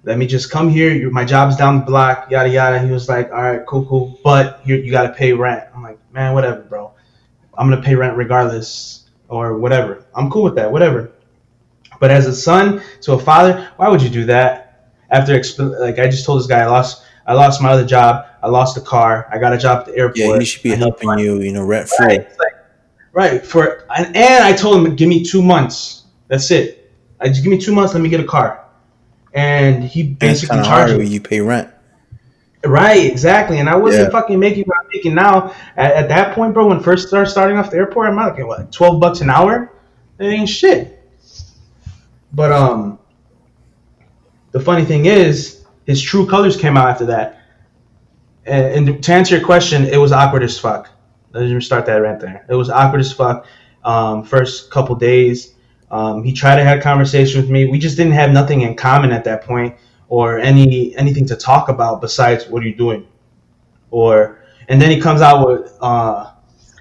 Let 0.04 0.18
me 0.18 0.26
just 0.26 0.50
come 0.52 0.68
here. 0.70 1.10
My 1.12 1.24
job's 1.24 1.56
down 1.56 1.80
the 1.80 1.86
block. 1.86 2.30
Yada 2.32 2.50
yada. 2.50 2.80
He 2.86 2.92
was 2.92 3.08
like, 3.08 3.32
all 3.32 3.42
right, 3.42 3.66
cool, 3.66 3.86
cool. 3.86 4.20
But 4.24 4.62
you 4.66 4.76
you 4.76 4.92
gotta 4.92 5.14
pay 5.14 5.32
rent. 5.34 5.64
I'm 5.76 5.84
like, 5.84 6.00
man, 6.12 6.34
whatever, 6.34 6.62
bro. 6.62 6.92
I'm 7.62 7.70
gonna 7.70 7.84
pay 7.84 7.94
rent 7.94 8.18
regardless 8.18 9.08
or 9.30 9.56
whatever. 9.60 10.04
I'm 10.16 10.32
cool 10.32 10.42
with 10.42 10.56
that. 10.56 10.72
Whatever. 10.72 11.12
But 12.00 12.10
as 12.10 12.26
a 12.26 12.36
son 12.36 12.82
to 13.02 13.14
a 13.14 13.20
father, 13.20 13.70
why 13.76 13.88
would 13.88 14.02
you 14.02 14.10
do 14.10 14.26
that? 14.26 14.90
After 15.12 15.38
exp- 15.38 15.80
like 15.80 16.00
I 16.00 16.08
just 16.10 16.26
told 16.26 16.40
this 16.40 16.48
guy, 16.48 16.62
I 16.62 16.66
lost 16.66 17.04
I 17.28 17.34
lost 17.34 17.62
my 17.62 17.70
other 17.70 17.86
job. 17.86 18.26
I 18.42 18.48
lost 18.48 18.78
a 18.78 18.82
car. 18.82 19.28
I 19.32 19.38
got 19.38 19.54
a 19.54 19.60
job 19.60 19.82
at 19.82 19.86
the 19.86 19.96
airport. 19.96 20.18
Yeah, 20.18 20.40
he 20.40 20.46
should 20.46 20.64
be 20.64 20.72
helping 20.72 21.06
money. 21.06 21.22
you, 21.22 21.40
you 21.40 21.52
know, 21.52 21.64
rent 21.64 21.88
free. 21.88 22.08
Right. 22.08 22.28
Like, 22.40 22.54
right. 23.14 23.46
For 23.46 23.86
and, 23.96 24.16
and 24.16 24.44
I 24.44 24.54
told 24.54 24.84
him, 24.84 24.96
give 24.96 25.08
me 25.08 25.24
two 25.24 25.44
months. 25.44 26.06
That's 26.30 26.50
it. 26.50 26.92
I 27.20 27.28
just 27.28 27.44
give 27.44 27.52
me 27.52 27.60
two 27.60 27.76
months. 27.76 27.94
Let 27.94 28.02
me 28.02 28.10
get 28.10 28.22
a 28.22 28.26
car. 28.26 28.66
And 29.36 29.84
he 29.84 30.02
basically 30.02 30.64
charged 30.64 30.98
me. 30.98 31.06
you 31.06 31.22
pay 31.22 31.42
rent. 31.42 31.72
Right, 32.64 33.06
exactly. 33.06 33.60
And 33.60 33.68
I 33.68 33.76
wasn't 33.76 34.06
Yeah. 34.06 34.10
fucking 34.12 34.40
making 34.40 34.66
what 34.66 34.78
I'm 34.82 34.88
making 34.94 35.16
now. 35.16 35.54
At, 35.76 35.94
at 35.94 36.10
that 36.10 36.36
point, 36.36 36.54
bro, 36.54 36.68
when 36.68 36.80
first 36.80 37.08
started 37.08 37.30
starting 37.30 37.58
off 37.58 37.72
the 37.72 37.78
airport, 37.78 38.10
I'm 38.10 38.16
like, 38.16 38.38
what, 38.46 38.72
twelve 38.72 39.00
bucks 39.00 39.22
an 39.22 39.30
hour? 39.30 39.72
That 40.18 40.26
ain't 40.26 40.48
shit. 40.48 41.00
But 42.34 42.52
um, 42.52 43.00
the 44.52 44.60
funny 44.60 44.86
thing 44.86 45.06
is, 45.08 45.66
his 45.86 46.02
true 46.02 46.28
colors 46.28 46.56
came 46.56 46.78
out 46.78 46.88
after 46.88 47.06
that. 47.08 47.40
And, 48.46 48.88
and 48.90 49.04
to 49.04 49.14
answer 49.14 49.36
your 49.38 49.46
question, 49.46 49.86
it 49.86 49.98
was 49.98 50.12
awkward 50.12 50.44
as 50.44 50.60
fuck. 50.60 50.90
Let 51.34 51.50
me 51.50 51.62
start 51.62 51.86
that 51.88 51.96
right 51.96 52.20
there. 52.20 52.46
It 52.48 52.56
was 52.56 52.70
awkward 52.70 53.02
as 53.02 53.12
fuck. 53.12 53.46
Um, 53.84 54.24
first 54.24 54.70
couple 54.70 54.96
days, 54.96 55.56
um, 55.90 56.24
he 56.24 56.32
tried 56.32 56.58
to 56.58 56.64
have 56.64 56.78
a 56.78 56.82
conversation 56.82 57.42
with 57.42 57.50
me. 57.50 57.66
We 57.66 57.80
just 57.80 57.98
didn't 57.98 58.14
have 58.14 58.32
nothing 58.32 58.62
in 58.62 58.76
common 58.76 59.12
at 59.12 59.24
that 59.24 59.44
point 59.44 59.76
or 60.12 60.40
any 60.40 60.94
anything 60.98 61.26
to 61.26 61.36
talk 61.38 61.70
about 61.70 62.02
besides 62.02 62.46
what 62.48 62.62
are 62.62 62.68
you 62.68 62.76
doing 62.76 63.08
or 63.92 64.44
and 64.68 64.82
then 64.82 64.92
he 64.92 65.00
comes 65.00 65.22
out 65.22 65.48
with 65.48 65.74
uh, 65.82 66.30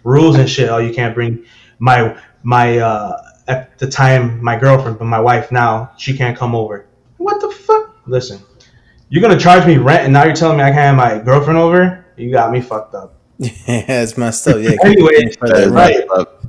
rules 0.02 0.36
and 0.36 0.50
shit 0.50 0.68
oh 0.68 0.78
you 0.78 0.92
can't 0.92 1.14
bring 1.14 1.44
my 1.78 2.20
my 2.42 2.78
uh, 2.78 3.12
at 3.46 3.78
the 3.78 3.88
time 3.88 4.42
my 4.42 4.58
girlfriend 4.58 4.98
but 4.98 5.04
my 5.04 5.20
wife 5.20 5.52
now 5.52 5.92
she 5.96 6.16
can't 6.16 6.36
come 6.36 6.54
over 6.56 6.86
what 7.18 7.40
the 7.40 7.50
fuck 7.50 7.96
listen 8.06 8.40
you're 9.10 9.22
gonna 9.22 9.38
charge 9.38 9.64
me 9.64 9.76
rent 9.76 10.02
and 10.04 10.12
now 10.12 10.24
you're 10.24 10.34
telling 10.34 10.58
me 10.58 10.64
i 10.64 10.70
can't 10.70 10.78
have 10.80 10.96
my 10.96 11.18
girlfriend 11.24 11.58
over 11.58 12.04
you 12.16 12.32
got 12.32 12.50
me 12.50 12.60
fucked 12.60 12.94
up 12.96 13.14
yeah, 13.40 14.02
it's 14.02 14.18
messed 14.18 14.46
up. 14.48 14.60
Yeah. 14.60 14.76
Anyway, 14.84 15.32
for 15.38 15.48
That 15.48 15.54
that 15.54 15.62
is 15.62 15.68
rent. 15.70 16.04
right. 16.10 16.18
up. 16.18 16.44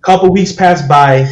couple 0.00 0.32
weeks 0.32 0.52
passed 0.52 0.88
by. 0.88 1.28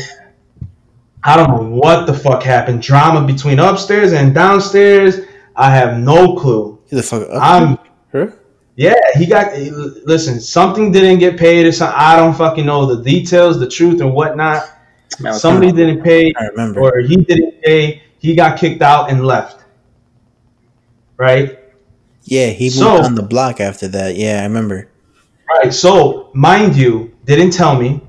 I 1.26 1.36
don't 1.36 1.50
know 1.50 1.76
what 1.76 2.06
the 2.06 2.14
fuck 2.14 2.42
happened. 2.42 2.80
Drama 2.82 3.26
between 3.26 3.58
upstairs 3.58 4.12
and 4.12 4.32
downstairs. 4.32 5.26
I 5.56 5.70
have 5.74 5.98
no 5.98 6.36
clue. 6.36 6.78
The 6.88 7.02
fuck 7.02 7.28
up? 7.28 7.42
I'm 7.42 7.78
her? 8.12 8.38
yeah. 8.76 8.94
He 9.16 9.26
got 9.26 9.52
listen. 10.06 10.40
Something 10.40 10.92
didn't 10.92 11.18
get 11.18 11.36
paid 11.36 11.66
or 11.66 11.72
something. 11.72 11.98
I 11.98 12.14
don't 12.14 12.32
fucking 12.34 12.64
know 12.64 12.86
the 12.94 13.02
details, 13.02 13.58
the 13.58 13.68
truth, 13.68 14.00
and 14.00 14.14
whatnot. 14.14 14.70
Man, 15.18 15.34
Somebody 15.34 15.72
didn't 15.72 16.02
pay, 16.04 16.32
I 16.38 16.46
remember. 16.46 16.80
or 16.80 17.00
he 17.00 17.16
didn't 17.16 17.60
pay. 17.62 18.02
He 18.18 18.34
got 18.36 18.58
kicked 18.58 18.82
out 18.82 19.10
and 19.10 19.26
left. 19.26 19.64
Right. 21.16 21.58
yeah, 22.24 22.48
he 22.48 22.66
moved 22.68 23.04
on 23.06 23.14
the 23.14 23.22
block 23.22 23.60
after 23.60 23.88
that. 23.88 24.16
Yeah, 24.16 24.40
I 24.40 24.44
remember. 24.44 24.90
Right. 25.48 25.72
So, 25.72 26.30
mind 26.34 26.76
you, 26.76 27.16
didn't 27.24 27.50
tell 27.52 27.80
me. 27.80 28.02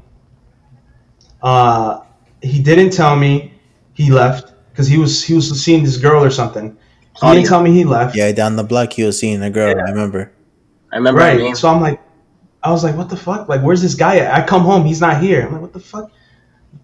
Uh, 1.41 2.01
he 2.41 2.61
didn't 2.61 2.91
tell 2.91 3.15
me 3.15 3.53
he 3.93 4.11
left 4.11 4.53
because 4.71 4.88
he 4.88 4.97
was 4.97 5.23
he 5.23 5.33
was 5.33 5.49
seeing 5.63 5.83
this 5.83 5.97
girl 5.97 6.23
or 6.23 6.29
something. 6.29 6.71
He 6.71 7.19
Oh, 7.23 7.31
didn't 7.33 7.45
yeah. 7.45 7.49
tell 7.49 7.63
me 7.63 7.71
he 7.71 7.83
left. 7.83 8.15
Yeah, 8.15 8.31
down 8.31 8.55
the 8.55 8.63
block 8.63 8.93
he 8.93 9.03
was 9.03 9.17
seeing 9.19 9.41
a 9.41 9.49
girl. 9.49 9.69
I 9.69 9.89
remember. 9.89 10.31
I 10.93 10.97
remember 10.97 11.21
her 11.21 11.33
name. 11.33 11.45
Right. 11.47 11.57
So 11.57 11.67
I'm 11.69 11.81
like, 11.81 11.99
I 12.63 12.71
was 12.71 12.83
like, 12.83 12.95
what 12.95 13.09
the 13.09 13.17
fuck? 13.17 13.49
Like, 13.49 13.61
where's 13.61 13.81
this 13.81 13.95
guy 13.95 14.17
at? 14.17 14.33
I 14.33 14.45
come 14.45 14.61
home, 14.61 14.85
he's 14.85 15.01
not 15.01 15.21
here. 15.21 15.45
I'm 15.45 15.51
like, 15.53 15.61
what 15.61 15.73
the 15.73 15.79
fuck? 15.79 16.11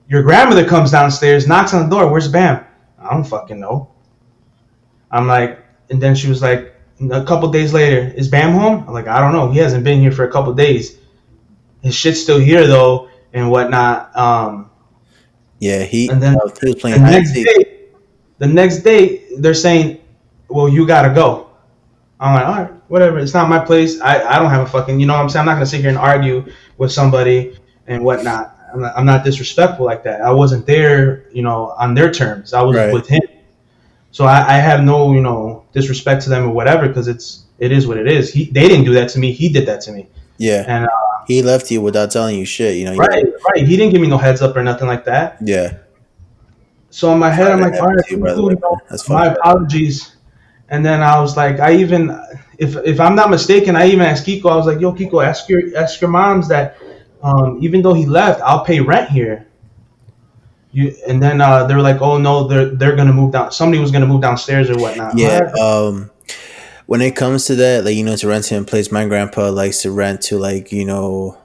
Your 0.10 0.24
grandmother 0.24 0.66
comes 0.66 0.92
downstairs, 0.92 1.48
knocks 1.48 1.74
on 1.74 1.88
the 1.88 1.96
door. 1.96 2.12
Where's 2.12 2.28
Bam? 2.28 2.66
I 3.00 3.12
don't 3.12 3.24
fucking 3.24 3.60
know. 3.60 3.92
I'm 5.12 5.28
like, 5.28 5.64
and 5.90 6.02
then 6.02 6.16
she 6.16 6.28
was 6.28 6.42
like, 6.42 6.74
a 7.12 7.24
couple 7.24 7.50
days 7.52 7.74
later, 7.74 8.12
is 8.16 8.28
Bam 8.28 8.54
home? 8.54 8.86
I'm 8.88 8.94
like, 8.94 9.08
I 9.08 9.20
don't 9.20 9.34
know. 9.34 9.52
He 9.52 9.60
hasn't 9.60 9.84
been 9.84 10.00
here 10.00 10.12
for 10.12 10.24
a 10.28 10.32
couple 10.32 10.54
days. 10.54 10.98
His 11.82 11.96
shit's 11.96 12.22
still 12.22 12.40
here 12.40 12.66
though, 12.66 13.10
and 13.34 13.52
whatnot. 13.52 14.16
Um, 14.18 14.70
Yeah, 15.64 15.84
he, 15.94 16.10
And 16.10 16.22
then- 16.22 16.34
he 16.34 16.40
was 16.44 16.54
the 16.54 16.76
playing 16.76 16.98
and 17.02 17.06
next 17.12 17.32
day, 17.34 17.46
the 18.40 18.48
next 18.48 18.78
day, 18.84 19.22
they're 19.38 19.54
saying, 19.68 20.00
"Well, 20.50 20.68
you 20.68 20.86
gotta 20.86 21.14
go." 21.14 21.48
I'm 22.20 22.34
like, 22.36 22.46
all 22.46 22.56
right, 22.64 22.72
whatever. 22.88 23.18
It's 23.20 23.34
not 23.34 23.50
my 23.50 23.60
place. 23.60 24.00
I, 24.02 24.14
I 24.24 24.40
don't 24.40 24.50
have 24.50 24.62
a 24.68 24.70
fucking, 24.76 25.00
you 25.00 25.06
know 25.06 25.14
what 25.14 25.22
I'm 25.24 25.30
saying? 25.30 25.42
I'm 25.42 25.46
not 25.52 25.56
gonna 25.56 25.66
sit 25.74 25.82
here 25.82 25.90
and 25.90 25.98
argue 25.98 26.46
with 26.78 26.92
somebody 26.92 27.58
and 27.88 28.04
whatnot. 28.04 28.46
I'm 28.74 28.82
not, 28.82 28.94
I'm 28.98 29.06
not 29.06 29.24
disrespectful 29.24 29.86
like 29.86 30.04
that. 30.04 30.22
I 30.22 30.32
wasn't 30.32 30.66
there, 30.66 31.26
you 31.34 31.42
know, 31.44 31.74
on 31.78 31.94
their 31.96 32.12
terms. 32.12 32.54
I 32.54 32.62
was 32.62 32.76
Right. 32.78 32.94
with 32.94 33.08
him, 33.08 33.22
so 34.12 34.26
I, 34.26 34.38
I 34.56 34.58
have 34.70 34.84
no, 34.84 35.14
you 35.14 35.22
know, 35.22 35.64
disrespect 35.74 36.24
to 36.24 36.30
them 36.30 36.44
or 36.50 36.54
whatever 36.60 36.88
because 36.88 37.08
it's 37.08 37.44
it 37.60 37.72
is 37.72 37.88
what 37.88 37.98
it 37.98 38.08
is. 38.08 38.32
He 38.34 38.46
they 38.58 38.68
didn't 38.68 38.86
do 38.86 38.94
that 39.00 39.10
to 39.14 39.20
me. 39.20 39.32
He 39.32 39.48
did 39.50 39.66
that 39.68 39.82
to 39.86 39.92
me. 39.92 40.08
Yeah, 40.44 40.66
And 40.68 40.86
uh, 40.86 40.90
he 41.26 41.42
left 41.42 41.72
you 41.72 41.80
without 41.80 42.12
telling 42.12 42.38
you 42.38 42.44
shit. 42.44 42.76
You 42.76 42.86
know. 42.86 42.96
right, 42.96 43.26
right. 43.50 43.66
He 43.66 43.78
didn't 43.78 43.94
give 43.94 44.02
me 44.02 44.10
no 44.10 44.18
heads 44.18 44.42
up 44.42 44.58
or 44.58 44.64
nothing 44.64 44.88
like 44.88 45.06
that. 45.06 45.38
Yeah. 45.42 45.78
So 46.90 47.14
in 47.14 47.20
my 47.20 47.30
head, 47.30 47.50
I'm 47.50 47.62
like, 47.62 47.80
all 47.80 47.88
right, 47.88 48.12
you, 48.12 48.18
you 48.18 48.56
know. 48.62 48.78
That's 48.90 49.08
my 49.08 49.30
fucked 49.30 49.38
apologies. 49.38 50.18
And 50.68 50.86
then 50.86 51.02
I 51.02 51.18
was 51.22 51.38
like, 51.38 51.62
I 51.62 51.76
even, 51.76 52.20
if 52.58 52.76
if 52.76 53.00
I'm 53.00 53.16
not 53.16 53.30
mistaken, 53.30 53.78
I 53.78 53.88
even 53.88 54.02
asked 54.02 54.26
Kiko. 54.26 54.52
I 54.52 54.56
was 54.58 54.66
like, 54.66 54.82
Yo, 54.82 54.92
Kiko, 54.92 55.26
ask 55.26 55.48
your 55.48 55.62
ask 55.78 56.02
your 56.02 56.10
moms 56.10 56.50
that, 56.50 56.78
um, 57.22 57.58
even 57.62 57.82
though 57.82 57.94
he 57.94 58.06
left, 58.06 58.42
I'll 58.42 58.66
pay 58.66 58.82
rent 58.82 59.10
here. 59.10 59.48
You 60.74 60.94
and 61.08 61.24
then 61.24 61.40
uh, 61.40 61.68
they 61.68 61.74
were 61.74 61.82
like, 61.82 62.02
Oh 62.02 62.18
no, 62.18 62.48
they're 62.48 62.70
they're 62.76 62.96
gonna 62.98 63.14
move 63.14 63.32
down. 63.32 63.52
Somebody 63.54 63.80
was 63.80 63.92
gonna 63.92 64.08
move 64.08 64.22
downstairs 64.22 64.70
or 64.70 64.78
whatnot. 64.78 65.18
Yeah. 65.18 65.40
Um, 65.62 66.12
when 66.86 67.02
it 67.02 67.16
comes 67.16 67.46
to 67.46 67.56
that, 67.56 67.86
like 67.86 67.96
you 67.96 68.04
know, 68.04 68.16
to 68.16 68.28
rent 68.28 68.52
in 68.52 68.66
place, 68.66 68.92
my 68.92 69.06
grandpa 69.08 69.50
likes 69.50 69.82
to 69.84 69.92
rent 69.92 70.22
to 70.24 70.38
like 70.38 70.72
you 70.72 70.86
know, 70.86 71.38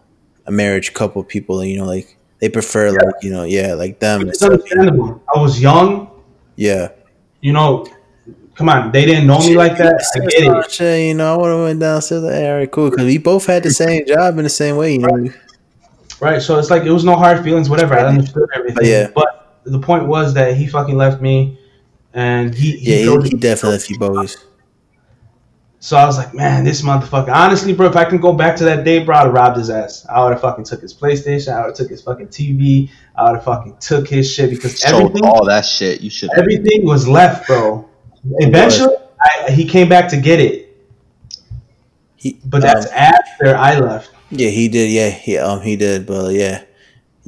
a 0.46 0.50
marriage 0.50 0.94
couple 0.94 1.22
people. 1.24 1.64
You 1.64 1.78
know, 1.78 1.84
like 1.86 2.16
they 2.40 2.48
prefer 2.48 2.90
like 2.90 3.22
you 3.22 3.30
know, 3.30 3.44
yeah, 3.44 3.74
like 3.74 4.00
them. 4.00 4.28
It's 4.28 4.42
understandable. 4.42 5.22
I 5.34 5.38
was 5.40 5.60
young. 5.60 6.10
Yeah. 6.56 6.88
You 7.40 7.52
know, 7.52 7.86
come 8.56 8.68
on, 8.68 8.90
they 8.90 9.04
didn't 9.06 9.26
know 9.26 9.38
me 9.38 9.56
like 9.56 9.78
that. 9.78 10.04
I 10.16 10.18
get 10.26 10.80
it. 10.80 11.08
You 11.08 11.14
know, 11.14 11.34
I 11.34 11.36
would 11.36 11.50
have 11.50 11.60
went 11.60 11.80
downstairs. 11.80 12.22
Like, 12.22 12.34
all 12.34 12.56
right, 12.56 12.70
cool, 12.70 12.90
because 12.90 13.04
we 13.06 13.18
both 13.18 13.46
had 13.46 13.62
the 13.62 13.70
same 13.70 14.04
job 14.06 14.38
in 14.38 14.44
the 14.44 14.50
same 14.50 14.76
way. 14.76 14.94
You 14.94 14.98
know. 14.98 15.30
Right. 16.20 16.42
So 16.42 16.58
it's 16.58 16.68
like 16.68 16.82
it 16.82 16.90
was 16.90 17.04
no 17.04 17.14
hard 17.14 17.44
feelings, 17.44 17.70
whatever. 17.70 17.94
I 17.94 18.06
understood 18.06 18.48
everything. 18.56 18.86
Yeah. 18.86 19.08
But 19.14 19.60
the 19.64 19.78
point 19.78 20.06
was 20.06 20.34
that 20.34 20.56
he 20.56 20.66
fucking 20.66 20.96
left 20.96 21.22
me, 21.22 21.56
and 22.12 22.52
he, 22.52 22.78
Yeah, 22.78 22.96
he, 22.96 23.04
told 23.04 23.24
he 23.24 23.34
me- 23.34 23.40
definitely 23.40 23.76
left 23.78 23.90
you 23.90 23.98
bogus. 24.00 24.36
So 25.80 25.96
I 25.96 26.04
was 26.06 26.18
like, 26.18 26.34
man, 26.34 26.64
this 26.64 26.82
motherfucker. 26.82 27.32
Honestly, 27.32 27.72
bro, 27.72 27.86
if 27.86 27.94
I 27.96 28.04
can 28.04 28.18
go 28.18 28.32
back 28.32 28.56
to 28.56 28.64
that 28.64 28.84
day, 28.84 29.04
bro, 29.04 29.14
I'd 29.16 29.24
have 29.26 29.32
robbed 29.32 29.56
his 29.58 29.70
ass. 29.70 30.04
I 30.06 30.22
would 30.24 30.32
have 30.32 30.40
fucking 30.40 30.64
took 30.64 30.80
his 30.80 30.92
PlayStation. 30.92 31.52
I 31.52 31.60
would 31.60 31.66
have 31.68 31.74
took 31.76 31.88
his 31.88 32.02
fucking 32.02 32.28
TV. 32.28 32.90
I 33.14 33.24
would 33.30 33.36
have 33.36 33.44
fucking 33.44 33.76
took 33.78 34.08
his 34.08 34.32
shit 34.32 34.50
because 34.50 34.80
Sold 34.80 35.02
everything, 35.12 35.24
all 35.24 35.44
that 35.46 35.64
shit. 35.64 36.00
You 36.00 36.10
should. 36.10 36.30
everything 36.36 36.84
was 36.84 37.06
left, 37.06 37.46
bro. 37.46 37.88
Eventually, 38.38 38.96
I, 39.20 39.52
he 39.52 39.64
came 39.68 39.88
back 39.88 40.08
to 40.10 40.16
get 40.16 40.40
it, 40.40 40.76
He, 42.16 42.40
but 42.44 42.60
that's 42.62 42.86
um, 42.86 42.92
after 42.94 43.54
I 43.56 43.78
left. 43.78 44.10
yeah, 44.30 44.50
he 44.50 44.68
did. 44.68 44.90
Yeah, 44.90 45.10
he 45.10 45.38
um 45.38 45.60
he 45.60 45.76
did. 45.76 46.06
But 46.06 46.32
yeah, 46.34 46.64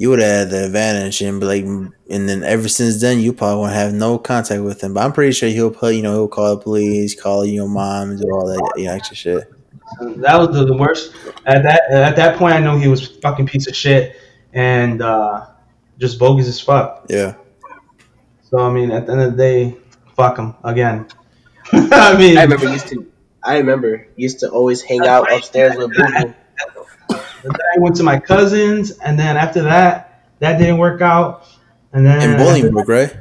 you 0.00 0.08
would 0.08 0.20
have 0.20 0.48
had 0.48 0.50
the 0.50 0.64
advantage, 0.64 1.20
and 1.20 1.40
be 1.40 1.44
like, 1.46 1.62
and 1.62 1.92
then 2.26 2.42
ever 2.42 2.68
since 2.68 3.02
then, 3.02 3.20
you 3.20 3.34
probably 3.34 3.58
won't 3.58 3.74
have 3.74 3.92
no 3.92 4.16
contact 4.16 4.62
with 4.62 4.82
him. 4.82 4.94
But 4.94 5.04
I'm 5.04 5.12
pretty 5.12 5.32
sure 5.32 5.50
he'll 5.50 5.70
put, 5.70 5.94
you 5.94 6.00
know, 6.00 6.14
he'll 6.14 6.26
call 6.26 6.56
the 6.56 6.62
police, 6.62 7.14
call 7.20 7.44
your 7.44 7.68
mom, 7.68 8.12
and 8.12 8.18
do 8.18 8.26
all 8.32 8.46
that, 8.46 8.78
you 8.78 8.86
know, 8.86 8.94
extra 8.94 9.14
shit. 9.14 9.52
That 10.00 10.38
was 10.38 10.56
the, 10.56 10.64
the 10.64 10.74
worst. 10.74 11.14
At 11.44 11.64
that 11.64 11.82
at 11.90 12.16
that 12.16 12.38
point, 12.38 12.54
I 12.54 12.60
knew 12.60 12.78
he 12.78 12.88
was 12.88 13.10
a 13.10 13.20
fucking 13.20 13.44
piece 13.44 13.68
of 13.68 13.76
shit 13.76 14.16
and 14.54 15.02
uh, 15.02 15.48
just 15.98 16.18
bogus 16.18 16.48
as 16.48 16.58
fuck. 16.62 17.04
Yeah, 17.10 17.34
So 18.44 18.58
I 18.58 18.72
mean, 18.72 18.92
at 18.92 19.04
the 19.04 19.12
end 19.12 19.20
of 19.20 19.32
the 19.32 19.36
day, 19.36 19.76
fuck 20.16 20.38
him 20.38 20.54
again. 20.64 21.08
I 21.72 22.16
mean, 22.16 22.38
I 22.38 22.44
remember 22.44 22.72
used 22.72 22.88
to. 22.88 23.06
I 23.44 23.58
remember 23.58 24.08
used 24.16 24.40
to 24.40 24.48
always 24.48 24.80
hang 24.80 25.06
out 25.06 25.30
upstairs 25.30 25.76
with 25.76 25.94
Boo 25.94 26.04
Boo. 26.04 26.34
Then 27.42 27.52
I 27.52 27.78
went 27.78 27.96
to 27.96 28.02
my 28.02 28.18
cousins, 28.18 28.92
and 28.98 29.18
then 29.18 29.36
after 29.36 29.62
that, 29.62 30.24
that 30.40 30.58
didn't 30.58 30.78
work 30.78 31.00
out. 31.00 31.46
And 31.92 32.04
then 32.04 32.30
in 32.30 32.36
Bolingbrook, 32.36 32.88
right? 32.88 33.16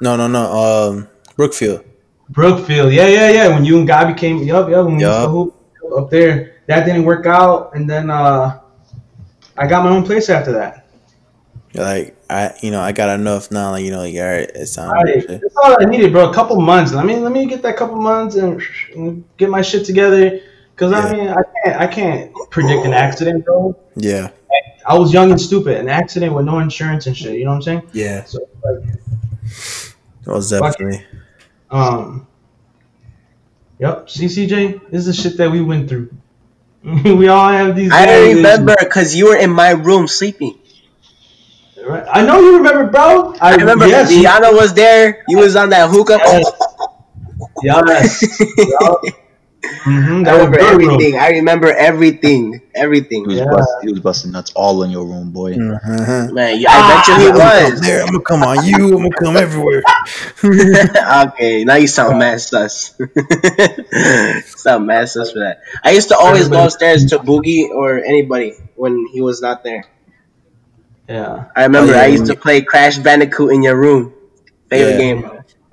No, 0.00 0.16
no, 0.16 0.26
no. 0.26 0.42
Um, 0.52 1.08
Brookfield. 1.36 1.84
Brookfield, 2.30 2.92
yeah, 2.92 3.06
yeah, 3.06 3.30
yeah. 3.30 3.48
When 3.48 3.64
you 3.64 3.78
and 3.78 3.88
Gabi 3.88 4.16
came, 4.16 4.38
yup, 4.38 4.68
yup, 4.68 4.86
when 4.86 4.98
Yup. 4.98 5.30
hoop 5.30 5.54
up 5.96 6.10
there, 6.10 6.56
that 6.66 6.84
didn't 6.84 7.04
work 7.04 7.26
out. 7.26 7.74
And 7.74 7.88
then 7.88 8.10
uh, 8.10 8.60
I 9.56 9.66
got 9.66 9.84
my 9.84 9.90
own 9.90 10.04
place 10.04 10.30
after 10.30 10.52
that. 10.52 10.86
Like 11.74 12.16
I, 12.28 12.54
you 12.60 12.70
know, 12.70 12.80
I 12.80 12.92
got 12.92 13.18
enough 13.18 13.50
now. 13.50 13.70
Like 13.70 13.84
you 13.84 13.90
know, 13.90 14.00
like 14.00 14.14
all 14.14 14.22
right, 14.22 14.50
it's 14.54 14.74
time. 14.74 14.90
Right. 14.90 15.22
Shit. 15.22 15.40
That's 15.40 15.56
all 15.56 15.76
I 15.80 15.84
needed, 15.84 16.12
bro. 16.12 16.30
A 16.30 16.34
couple 16.34 16.60
months. 16.60 16.92
Let 16.92 17.06
me 17.06 17.16
let 17.16 17.32
me 17.32 17.46
get 17.46 17.62
that 17.62 17.76
couple 17.76 17.96
months 17.96 18.36
and, 18.36 18.60
and 18.94 19.24
get 19.38 19.48
my 19.48 19.62
shit 19.62 19.86
together. 19.86 20.40
Cause 20.76 20.92
I 20.92 21.12
mean, 21.12 21.28
I 21.28 21.42
can't 21.64 21.80
I 21.80 21.86
can't 21.86 22.32
predict 22.50 22.84
an 22.86 22.92
accident, 22.94 23.44
bro. 23.44 23.76
Yeah, 23.94 24.30
I 24.86 24.98
was 24.98 25.12
young 25.12 25.30
and 25.30 25.40
stupid. 25.40 25.76
An 25.76 25.88
accident 25.88 26.34
with 26.34 26.44
no 26.46 26.58
insurance 26.58 27.06
and 27.06 27.16
shit. 27.16 27.34
You 27.38 27.44
know 27.44 27.50
what 27.52 27.56
I'm 27.56 27.62
saying? 27.62 27.82
yeah. 27.92 28.24
So 28.24 28.38
like, 28.64 28.94
that 30.24 30.32
was 30.32 30.50
definitely. 30.50 31.04
um, 31.70 32.26
yep. 33.78 34.06
CCJ, 34.08 34.90
this 34.90 35.06
is 35.06 35.16
the 35.16 35.22
shit 35.22 35.36
that 35.38 35.50
we 35.50 35.60
went 35.62 35.88
through. 35.88 36.10
we 36.82 37.28
all 37.28 37.48
have 37.50 37.76
these. 37.76 37.92
I 37.92 38.06
variations. 38.06 38.36
remember 38.38 38.74
because 38.80 39.14
you 39.14 39.26
were 39.28 39.36
in 39.36 39.50
my 39.50 39.70
room 39.70 40.08
sleeping. 40.08 40.58
Right. 41.84 42.04
I 42.10 42.24
know 42.24 42.40
you 42.40 42.56
remember, 42.58 42.86
bro. 42.86 43.34
I, 43.40 43.52
I 43.52 43.54
remember 43.56 43.86
Yes. 43.86 44.12
you- 44.12 44.22
Diana 44.22 44.52
was 44.52 44.72
there. 44.74 45.24
You 45.28 45.38
was 45.38 45.54
on 45.56 45.70
that 45.70 45.90
hookah. 45.90 46.18
Yes. 47.62 48.22
Yup. 48.58 49.00
Mhm, 49.86 50.26
I 50.26 50.32
remember 50.32 50.60
your 50.60 50.80
room. 50.80 51.00
everything. 51.00 51.18
I 51.18 51.28
remember 51.30 51.72
everything. 51.72 52.60
Everything. 52.74 53.24
He 53.24 53.34
was, 53.34 53.40
Yeah. 53.40 53.44
bust, 53.48 53.68
he 53.82 53.90
was 53.90 54.00
busting 54.00 54.32
nuts 54.32 54.52
all 54.54 54.82
in 54.82 54.90
your 54.90 55.04
room, 55.06 55.30
boy. 55.30 55.60
Mhm. 55.60 56.30
Man, 56.30 56.58
yeah, 56.60 56.70
I 56.72 56.82
bet 56.82 57.06
you 57.06 57.14
he 57.16 57.28
I'm 57.28 57.32
gonna 57.32 57.50
come 57.52 57.72
was. 57.72 57.80
there. 57.80 58.02
I'm 58.02 58.06
gonna 58.12 58.20
come 58.24 58.42
on 58.44 58.64
you. 58.64 58.96
I'm 58.96 59.02
gonna 59.02 59.10
come 59.12 59.36
everywhere. 59.36 59.82
okay, 61.26 61.64
now 61.64 61.76
you 61.76 61.86
sound 61.88 62.18
mad 62.18 62.40
sus. 62.40 62.94
sound 64.56 64.86
mad 64.86 65.08
sus 65.08 65.32
for 65.32 65.40
that. 65.40 65.60
I 65.82 65.90
used 65.92 66.08
to 66.08 66.16
always 66.16 66.48
go 66.48 66.64
upstairs 66.64 67.06
to 67.06 67.18
Boogie 67.18 67.68
or 67.70 67.98
anybody 67.98 68.54
when 68.76 69.06
he 69.12 69.20
was 69.20 69.40
not 69.42 69.62
there. 69.64 69.84
Yeah. 71.08 71.46
I 71.56 71.64
remember 71.64 71.92
Oh, 71.92 71.96
yeah, 71.96 72.02
I 72.02 72.06
used 72.06 72.26
when 72.26 72.26
to 72.26 72.36
play 72.36 72.62
Crash 72.62 72.98
Bandicoot 72.98 73.52
in 73.52 73.62
your 73.62 73.76
room. 73.76 74.12
Favorite 74.70 74.92
Yeah. 74.92 74.96
game 74.96 75.24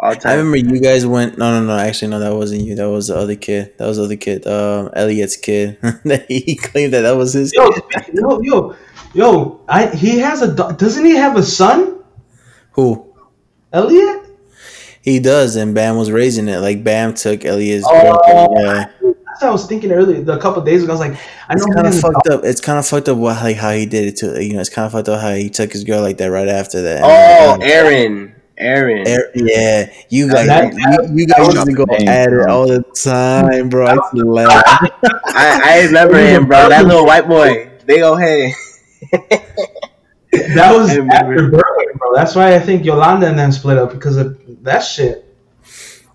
all 0.01 0.15
I 0.23 0.35
remember 0.35 0.57
you 0.57 0.79
guys 0.79 1.05
went. 1.05 1.37
No, 1.37 1.59
no, 1.59 1.65
no. 1.65 1.77
Actually, 1.77 2.09
no. 2.09 2.19
That 2.19 2.33
wasn't 2.33 2.61
you. 2.61 2.75
That 2.75 2.89
was 2.89 3.07
the 3.07 3.17
other 3.17 3.35
kid. 3.35 3.77
That 3.77 3.87
was 3.87 3.97
the 3.97 4.03
other 4.05 4.15
kid. 4.15 4.47
Um, 4.47 4.89
Elliot's 4.93 5.35
kid. 5.35 5.77
he 6.29 6.55
claimed 6.61 6.93
that 6.93 7.01
that 7.01 7.17
was 7.17 7.33
his. 7.33 7.53
Yo, 7.53 7.69
yo, 8.13 8.41
yo, 8.41 8.75
yo. 9.13 9.61
I 9.67 9.87
he 9.87 10.19
has 10.19 10.41
a 10.41 10.53
doesn't 10.73 11.05
he 11.05 11.15
have 11.15 11.35
a 11.35 11.43
son, 11.43 11.99
Who? 12.71 13.13
Elliot? 13.73 14.25
He 15.01 15.19
does, 15.19 15.55
and 15.55 15.75
Bam 15.75 15.97
was 15.97 16.11
raising 16.11 16.47
it. 16.47 16.59
Like 16.59 16.83
Bam 16.83 17.13
took 17.13 17.43
Elliot's. 17.43 17.85
Oh. 17.87 18.55
Yeah. 18.57 18.85
That's 19.01 19.41
what 19.41 19.49
I 19.49 19.51
was 19.51 19.67
thinking 19.67 19.91
earlier, 19.91 20.21
a 20.31 20.39
couple 20.39 20.59
of 20.59 20.65
days 20.65 20.83
ago. 20.83 20.91
I 20.91 20.95
was 20.95 20.99
like, 20.99 21.19
I 21.47 21.53
It's 21.53 21.67
know 21.67 21.73
kind 21.75 21.87
of 21.87 21.93
he 21.93 22.01
fucked 22.01 22.27
up. 22.29 22.43
It's 22.43 22.61
kind 22.61 22.79
of 22.79 22.87
fucked 22.87 23.09
up 23.09 23.17
what 23.17 23.41
like 23.43 23.57
how 23.57 23.71
he 23.71 23.85
did 23.85 24.07
it 24.07 24.17
to 24.17 24.43
you 24.43 24.53
know. 24.53 24.61
It's 24.61 24.69
kind 24.69 24.85
of 24.85 24.91
fucked 24.91 25.09
up 25.09 25.21
how 25.21 25.33
he 25.33 25.49
took 25.49 25.71
his 25.71 25.83
girl 25.83 26.01
like 26.01 26.17
that 26.17 26.27
right 26.31 26.47
after 26.47 26.81
that. 26.81 27.01
Oh, 27.03 27.61
And, 27.61 28.29
uh, 28.29 28.38
Aaron. 28.59 29.07
Aaron. 29.07 29.31
Yeah, 29.35 29.93
you 30.09 30.29
guys, 30.29 30.47
That- 30.47 30.73
you, 30.73 31.21
you 31.21 31.27
guys 31.27 31.53
used 31.53 31.65
to 31.67 31.73
go 31.73 31.83
a 31.83 31.87
pain, 31.87 32.07
at 32.07 32.31
it 32.33 32.47
all 32.49 32.67
the 32.67 32.83
time, 32.93 33.69
bro. 33.69 33.85
I 33.87 33.93
used. 34.13 34.37
I, 35.25 35.61
I 35.63 35.83
remember 35.85 36.17
him, 36.19 36.45
bro. 36.47 36.69
That 36.69 36.85
little 36.85 37.05
white 37.05 37.27
boy. 37.27 37.71
Big 37.85 38.01
old 38.01 38.19
head. 38.19 38.53
That 39.11 40.71
was 40.75 40.89
after 40.89 41.49
Berwyn, 41.49 41.93
bro. 41.97 42.13
That's 42.15 42.35
why 42.35 42.53
I 42.55 42.59
think 42.59 42.85
Yolanda 42.85 43.27
and 43.27 43.39
them 43.39 43.51
split 43.51 43.77
up 43.77 43.91
because 43.91 44.17
of 44.17 44.39
that 44.63 44.79
shit. 44.81 45.25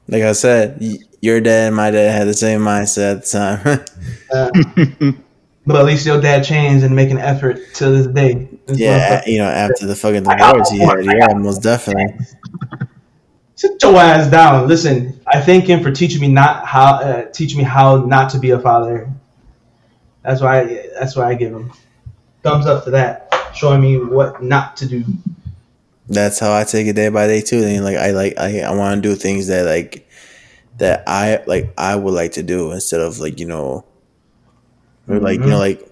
Like 0.07 0.23
I 0.23 0.33
said, 0.33 0.79
y- 0.81 0.99
your 1.21 1.41
dad 1.41 1.69
and 1.69 1.77
my 1.77 1.91
dad 1.91 2.13
had 2.13 2.29
the 2.29 2.35
same 2.35 2.61
mindset 2.61 3.17
at 3.17 3.25
the 3.25 3.85
time. 4.31 5.15
But 5.67 5.77
at 5.77 5.87
least 5.87 6.05
your 6.05 6.21
dad 6.21 6.45
changed 6.45 6.85
and 6.85 6.95
make 6.95 7.11
an 7.11 7.19
effort 7.19 7.59
to 7.75 7.91
this 7.91 8.07
day. 8.07 8.49
This 8.67 8.79
Yeah, 8.79 9.23
you 9.27 9.39
know, 9.39 9.49
after 9.49 9.87
the 9.87 9.97
fucking 9.97 10.27
I 10.29 10.37
divorce 10.37 10.71
he 10.71 10.79
had, 10.79 11.05
yeah, 11.05 11.35
most 11.35 11.63
definitely. 11.63 12.19
Sit 13.57 13.83
your 13.83 13.97
ass 13.97 14.31
down. 14.31 14.69
Listen, 14.69 15.19
I 15.27 15.41
thank 15.41 15.67
him 15.67 15.83
for 15.83 15.91
teaching 15.91 16.21
me 16.21 16.29
not 16.29 16.67
how 16.67 16.97
uh, 16.97 17.25
teaching 17.31 17.59
me 17.59 17.65
how 17.65 18.05
not 18.05 18.31
to 18.31 18.39
be 18.39 18.51
a 18.51 18.59
father. 18.59 19.09
That's 20.23 20.41
why 20.41 20.89
that's 20.99 21.17
why 21.17 21.29
I 21.29 21.35
give 21.35 21.53
him 21.53 21.73
thumbs 22.43 22.67
up 22.67 22.85
to 22.85 22.91
that, 22.91 23.35
showing 23.55 23.81
me 23.81 23.99
what 23.99 24.43
not 24.43 24.77
to 24.79 24.87
do. 24.87 25.05
That's 26.09 26.39
how 26.39 26.53
I 26.53 26.65
take 26.65 26.87
it 26.87 26.95
day 26.95 27.09
by 27.09 27.27
day 27.27 27.41
too. 27.41 27.63
And 27.63 27.85
like 27.85 27.97
I 27.97 28.11
like 28.11 28.39
I, 28.39 28.61
I 28.61 28.75
want 28.75 29.03
to 29.03 29.09
do 29.09 29.15
things 29.15 29.47
that 29.47 29.65
like 29.65 30.09
that 30.79 31.05
I 31.07 31.43
like 31.47 31.73
I 31.79 31.97
would 31.97 32.15
like 32.15 32.33
to 32.33 32.43
do 32.43 32.73
instead 32.73 33.01
of 33.01 33.19
like 33.19 33.41
you 33.41 33.47
know, 33.47 33.85
or 35.09 35.19
like 35.21 35.41
you 35.41 35.47
know 35.47 35.59
like. 35.59 35.91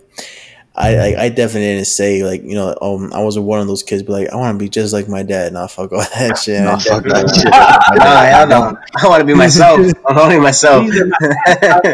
I, 0.75 0.95
like 0.97 1.17
I 1.17 1.29
definitely 1.29 1.67
didn't 1.75 1.85
say 1.87 2.25
like 2.25 2.43
you 2.45 2.55
know 2.55 2.75
um 2.81 3.13
I 3.13 3.23
wasn't 3.23 3.45
one 3.45 3.61
of 3.61 3.67
those 3.67 3.83
kids 3.83 4.03
but 4.03 4.13
like 4.15 4.31
I 4.31 4.37
want 4.37 4.59
to 4.59 4.65
be 4.65 4.71
just 4.71 4.95
like 4.95 5.07
my 5.07 5.23
dad 5.23 5.53
nah 5.53 5.67
fuck 5.67 5.93
all 5.93 5.99
that 6.17 6.39
shit 6.39 6.63
Nah, 6.63 6.77
I 6.77 6.79
fuck 6.79 7.05
definitely- 7.05 7.13
that 7.13 7.35
shit. 7.37 7.99
No, 7.99 8.07
hell 8.07 8.49
no. 8.49 8.79
I 8.97 9.07
want 9.07 9.21
to 9.21 9.27
be 9.27 9.35
myself. 9.35 9.79
I'm 10.09 10.17
only 10.17 10.41
myself. 10.41 10.85
He's 10.85 10.99
a 10.99 11.05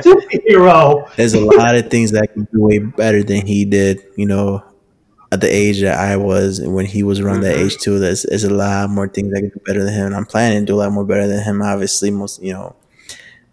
superhero. 0.03 1.13
there's 1.17 1.35
a 1.35 1.41
lot 1.41 1.75
of 1.75 1.91
things 1.91 2.13
that 2.13 2.23
I 2.23 2.27
can 2.27 2.45
do 2.53 2.61
way 2.63 2.79
better 2.79 3.25
than 3.25 3.47
he 3.47 3.65
did. 3.65 4.01
You 4.17 4.27
know, 4.27 4.63
at 5.33 5.41
the 5.41 5.53
age 5.53 5.81
that 5.81 5.99
I 5.99 6.17
was 6.17 6.61
and 6.61 6.73
when 6.73 6.87
he 6.87 7.03
was 7.03 7.19
around 7.21 7.41
that 7.41 7.57
age 7.57 7.79
too. 7.79 7.99
There's, 7.99 8.23
there's 8.23 8.45
a 8.45 8.55
lot 8.55 8.91
more 8.91 9.09
things 9.09 9.33
I 9.37 9.41
can 9.41 9.49
do 9.51 9.61
better 9.67 9.83
than 9.85 9.93
him. 9.93 10.07
And 10.07 10.15
I'm 10.15 10.25
planning 10.25 10.61
to 10.61 10.67
do 10.67 10.77
a 10.77 10.81
lot 10.83 10.93
more 10.93 11.05
better 11.05 11.27
than 11.27 11.43
him. 11.43 11.63
Obviously, 11.63 12.11
most 12.13 12.41
you 12.43 12.53
know, 12.53 12.77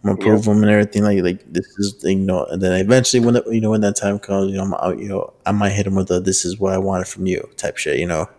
I'm 0.06 0.16
gonna 0.16 0.22
prove 0.22 0.46
him 0.46 0.62
and 0.62 0.70
everything. 0.70 1.04
Like 1.04 1.24
like 1.24 1.52
this 1.52 1.66
is 1.80 1.96
you 2.04 2.16
know, 2.16 2.46
and 2.46 2.62
then 2.62 2.80
eventually 2.80 3.26
when 3.26 3.34
the, 3.34 3.44
you 3.50 3.60
know 3.60 3.72
when 3.72 3.82
that 3.82 3.96
time 3.96 4.20
comes, 4.20 4.52
you 4.52 4.58
know, 4.58 4.64
I'm 4.64 4.74
out, 4.76 5.00
you 5.00 5.10
know, 5.10 5.34
I 5.46 5.52
might 5.52 5.72
hit 5.72 5.88
him 5.88 5.96
with 5.96 6.12
a 6.12 6.20
"this 6.20 6.46
is 6.46 6.60
what 6.60 6.74
I 6.74 6.78
wanted 6.78 7.08
from 7.08 7.26
you" 7.26 7.50
type 7.58 7.78
shit. 7.78 7.98
You 7.98 8.06
know, 8.06 8.30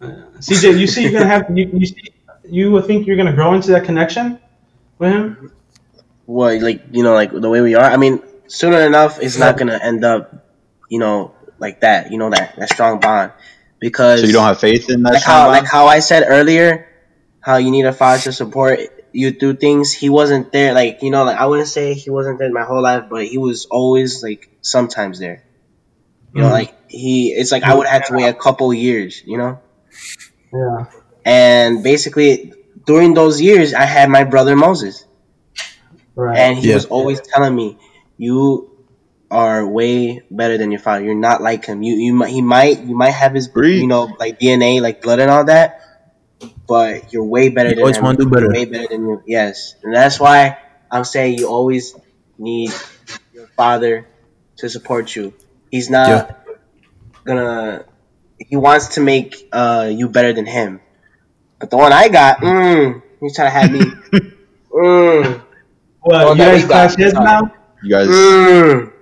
uh, 0.00 0.06
CJ, 0.38 0.78
you 0.78 0.86
see, 0.86 1.02
you're 1.02 1.12
gonna 1.12 1.26
have 1.26 1.50
you 1.56 1.68
you, 1.72 1.86
see, 1.86 2.04
you 2.44 2.70
would 2.70 2.86
think 2.86 3.08
you're 3.08 3.16
gonna 3.16 3.32
grow 3.34 3.54
into 3.54 3.72
that 3.72 3.84
connection 3.84 4.38
with 4.98 5.10
him. 5.10 5.52
Well, 6.26 6.60
like 6.62 6.82
you 6.92 7.02
know, 7.02 7.14
like 7.14 7.32
the 7.32 7.48
way 7.50 7.60
we 7.60 7.74
are. 7.74 7.84
I 7.90 7.96
mean, 7.96 8.22
sooner 8.46 8.80
enough, 8.82 9.20
it's 9.20 9.36
not 9.36 9.58
gonna 9.58 9.80
end 9.82 10.04
up, 10.04 10.46
you 10.88 11.00
know, 11.00 11.34
like 11.58 11.80
that. 11.80 12.12
You 12.12 12.18
know 12.18 12.30
that 12.30 12.54
that 12.56 12.68
strong 12.70 13.00
bond, 13.00 13.32
because 13.80 14.20
So 14.20 14.26
you 14.28 14.32
don't 14.32 14.44
have 14.44 14.60
faith 14.60 14.88
in 14.88 15.02
that? 15.02 15.14
like 15.14 15.22
strong 15.22 15.36
how 15.36 15.46
bond? 15.48 15.52
like 15.64 15.68
how 15.68 15.86
I 15.88 15.98
said 15.98 16.22
earlier, 16.28 16.86
how 17.40 17.56
you 17.56 17.72
need 17.72 17.84
a 17.86 17.92
father 17.92 18.22
to 18.22 18.32
support 18.32 18.78
you 19.12 19.32
through 19.32 19.56
things. 19.56 19.92
He 19.92 20.08
wasn't 20.08 20.52
there. 20.52 20.72
Like 20.74 21.02
you 21.02 21.10
know, 21.10 21.24
like 21.24 21.36
I 21.38 21.46
wouldn't 21.46 21.68
say 21.68 21.94
he 21.94 22.10
wasn't 22.10 22.38
there 22.38 22.50
my 22.50 22.64
whole 22.64 22.82
life, 22.82 23.04
but 23.10 23.26
he 23.26 23.38
was 23.38 23.66
always 23.66 24.22
like 24.22 24.48
sometimes 24.62 25.18
there. 25.18 25.44
You 26.34 26.42
know, 26.42 26.48
Mhm. 26.48 26.52
like 26.52 26.74
he. 26.90 27.32
It's 27.32 27.52
like 27.52 27.62
I 27.64 27.74
would 27.74 27.86
have 27.86 28.06
to 28.06 28.14
wait 28.14 28.28
a 28.28 28.34
couple 28.34 28.72
years. 28.74 29.22
You 29.26 29.38
know, 29.38 29.58
Yeah. 30.52 30.86
and 31.24 31.82
basically 31.82 32.52
during 32.86 33.14
those 33.14 33.40
years, 33.40 33.74
I 33.74 33.84
had 33.84 34.08
my 34.10 34.24
brother 34.24 34.56
Moses. 34.56 35.04
Right. 36.16 36.36
and 36.38 36.58
he 36.58 36.68
Yeah. 36.68 36.74
was 36.74 36.86
always 36.86 37.20
telling 37.20 37.54
me, 37.54 37.78
"You 38.18 38.68
are 39.30 39.66
way 39.66 40.22
better 40.30 40.58
than 40.58 40.70
your 40.70 40.80
father. 40.80 41.04
You're 41.04 41.14
not 41.14 41.40
like 41.40 41.64
him. 41.64 41.82
You 41.82 41.94
you 41.94 42.12
might 42.14 42.30
he 42.30 42.42
might 42.42 42.80
you 42.84 42.96
might 42.96 43.12
have 43.14 43.32
his 43.32 43.48
Breed. 43.48 43.80
you 43.80 43.86
know 43.86 44.10
like 44.18 44.38
DNA 44.40 44.80
like 44.82 45.00
blood 45.02 45.20
and 45.20 45.30
all 45.30 45.44
that, 45.44 45.80
but 46.70 47.12
you're 47.12 47.26
way 47.26 47.50
better 47.50 47.70
You 47.70 47.76
than 47.76 47.84
always 47.84 47.98
him. 47.98 48.04
wanna 48.04 48.18
do 48.18 48.30
better. 48.30 48.46
You're 48.46 48.54
way 48.54 48.64
better 48.66 48.88
than 48.90 49.02
you. 49.08 49.22
Yes, 49.26 49.74
and 49.82 49.94
that's 49.94 50.20
why 50.20 50.58
I'm 50.90 51.04
saying 51.04 51.38
you 51.38 51.48
always 51.48 51.94
need 52.38 52.70
your 53.32 53.48
father 53.56 54.06
to 54.58 54.68
support 54.70 55.14
you. 55.16 55.34
He's 55.70 55.90
not 55.90 56.08
Yeah. 56.08 56.36
gonna. 57.26 57.84
He 58.38 58.56
wants 58.56 58.94
to 58.96 59.00
make 59.00 59.36
uh 59.52 59.90
you 59.92 60.08
better 60.08 60.32
than 60.32 60.46
him, 60.46 60.80
but 61.60 61.70
the 61.70 61.76
one 61.78 61.92
I 61.92 62.08
got, 62.08 62.38
mm, 62.38 63.02
he's 63.20 63.36
trying 63.36 63.48
to 63.48 63.56
have 63.58 63.70
me. 63.70 63.82
Mm, 64.72 65.42
Well, 66.04 66.36
you 66.36 66.44
guys 66.44 66.64
got. 66.64 66.90
clash 66.90 66.96
heads 66.96 67.14
now? 67.14 67.52
You 67.82 67.90
guys, 67.90 68.08
mm. 68.08 68.92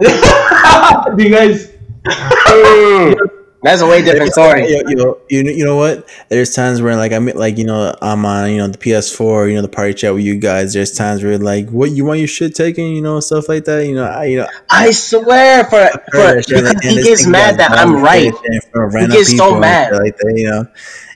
Do 1.16 1.22
you 1.24 1.30
guys? 1.30 1.70
That's 3.62 3.82
a 3.82 3.86
way 3.86 4.02
different 4.02 4.32
story. 4.38 4.68
You, 4.70 4.82
you, 4.88 4.96
know, 4.96 5.18
you, 5.28 5.44
know- 5.44 5.50
you 5.50 5.64
know 5.64 5.76
what? 5.76 6.08
There's 6.28 6.54
times 6.54 6.80
where 6.80 6.96
like 6.96 7.12
I'm 7.12 7.26
like 7.26 7.58
you 7.58 7.64
know 7.64 7.94
I'm 8.00 8.24
on 8.24 8.50
you 8.50 8.58
know 8.58 8.68
the 8.68 8.78
PS4 8.78 9.48
you 9.50 9.54
know 9.56 9.62
the 9.62 9.68
party 9.68 9.94
chat 9.94 10.14
with 10.14 10.24
you 10.24 10.38
guys. 10.38 10.72
There's 10.72 10.92
times 10.92 11.22
where 11.22 11.36
like 11.38 11.68
what 11.70 11.90
you 11.90 12.04
want 12.04 12.18
your 12.20 12.28
shit 12.28 12.54
taken 12.54 12.86
you 12.86 13.02
know 13.02 13.20
stuff 13.20 13.48
like 13.48 13.64
that. 13.66 13.86
You 13.86 13.94
know 13.96 14.04
I 14.04 14.24
you 14.24 14.38
know 14.38 14.46
I 14.70 14.90
swear, 14.92 15.64
for, 15.64 15.70
for 15.70 16.16
heard 16.16 16.38
that 16.38 16.48
shit, 16.48 16.56
because 16.64 16.74
like, 16.74 16.82
he 16.84 17.02
gets 17.02 17.26
mad 17.26 17.58
that 17.58 17.72
I'm 17.72 18.02
right. 18.02 18.26
and 18.28 18.34
shit 18.36 18.52
in 18.74 18.90
front 18.90 19.12
gets 19.12 19.36
so 19.36 19.58
mad. 19.58 19.92
like 19.92 20.16
that. 20.16 20.34
You 20.36 20.50
know. 20.50 20.66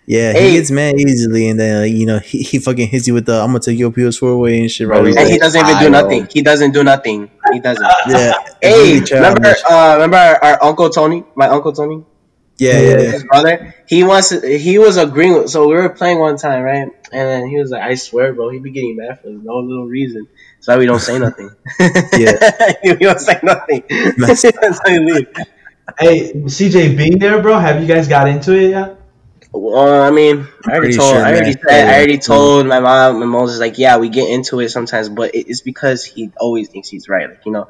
Yeah, 0.07 0.33
Hey. 0.33 0.51
he 0.51 0.57
gets 0.59 0.71
mad 0.71 1.01
easily, 1.01 1.49
and 1.49 1.59
then 1.59 1.81
like, 1.85 1.93
you 1.99 2.05
know 2.05 2.19
he, 2.19 2.43
he 2.43 2.59
fucking 2.59 2.89
hits 2.89 3.07
you 3.09 3.15
with 3.15 3.25
the 3.25 3.41
"I'm 3.41 3.47
gonna 3.49 3.61
take 3.61 3.79
your 3.79 3.91
PS4 3.91 4.35
away" 4.35 4.61
and 4.61 4.71
shit. 4.71 4.87
Right 4.87 5.03
he's 5.03 5.17
away. 5.17 5.25
And 5.25 5.33
he 5.33 5.39
doesn't 5.39 5.59
even 5.59 5.75
I 5.77 5.83
do 5.83 5.89
know. 5.89 6.03
nothing. 6.03 6.29
He 6.31 6.43
doesn't 6.43 6.73
do 6.73 6.85
nothing. 6.85 7.31
He 7.55 7.61
doesn't. 7.61 7.83
yeah, 8.09 8.35
Hey, 8.61 9.01
remember, 9.01 9.55
uh, 9.71 9.93
remember 9.95 10.17
our, 10.19 10.45
our 10.45 10.63
uncle 10.65 10.91
Tony, 10.91 11.25
my 11.37 11.49
uncle 11.49 11.73
Tony, 11.73 12.05
yeah, 12.57 12.81
yeah, 12.81 12.89
yeah. 12.89 13.11
his 13.13 13.25
brother. 13.25 13.75
He 13.89 14.05
wants. 14.05 14.29
To, 14.31 14.59
he 14.59 14.79
was 14.79 14.97
agreeing. 14.97 15.35
With, 15.35 15.51
so 15.51 15.69
we 15.69 15.75
were 15.75 15.89
playing 15.89 16.19
one 16.19 16.37
time, 16.37 16.63
right? 16.63 16.89
And 17.13 17.29
then 17.29 17.49
he 17.49 17.59
was 17.59 17.71
like, 17.71 17.83
"I 17.83 17.95
swear, 17.95 18.33
bro, 18.33 18.51
he'd 18.51 18.63
be 18.63 18.71
getting 18.71 18.97
mad 18.97 19.21
for 19.21 19.29
no 19.29 19.59
little 19.59 19.87
reason." 19.87 20.29
That's 20.57 20.69
why 20.69 20.79
we 20.79 20.87
don't 20.87 21.01
say 21.01 21.19
nothing. 21.19 21.51
Yeah. 22.17 22.73
we 22.85 22.95
don't 22.95 23.21
say 23.21 23.39
nothing. 23.43 23.83
That's 24.19 24.45
how 24.45 24.93
you 24.93 25.01
leave. 25.01 25.29
Hey, 25.99 26.33
CJ, 26.33 26.97
being 26.97 27.19
there, 27.19 27.43
bro. 27.43 27.59
Have 27.59 27.83
you 27.83 27.89
guys 27.89 28.09
got 28.09 28.29
into 28.29 28.55
it 28.55 28.71
yet? 28.71 29.01
Well, 29.53 30.03
I 30.03 30.11
mean, 30.11 30.49
I 30.67 30.77
already 30.77 30.95
told, 30.97 31.11
sure, 31.15 31.25
I 31.25 31.31
already 31.31 31.55
man. 31.55 31.59
said, 31.69 31.89
I 31.89 31.97
already 31.99 32.19
told 32.19 32.67
my 32.67 32.81
mom 32.81 33.23
and 33.23 33.31
Moses 33.31 33.61
like, 33.61 33.79
yeah, 33.79 33.99
we 33.99 34.09
get 34.09 34.29
into 34.29 34.59
it 34.61 34.71
sometimes, 34.71 35.09
but 35.09 35.31
it's 35.35 35.61
because 35.61 36.05
he 36.05 36.31
always 36.41 36.69
thinks 36.71 36.89
he's 36.89 37.09
right. 37.09 37.29
Like, 37.29 37.47
you 37.47 37.53
know, 37.53 37.69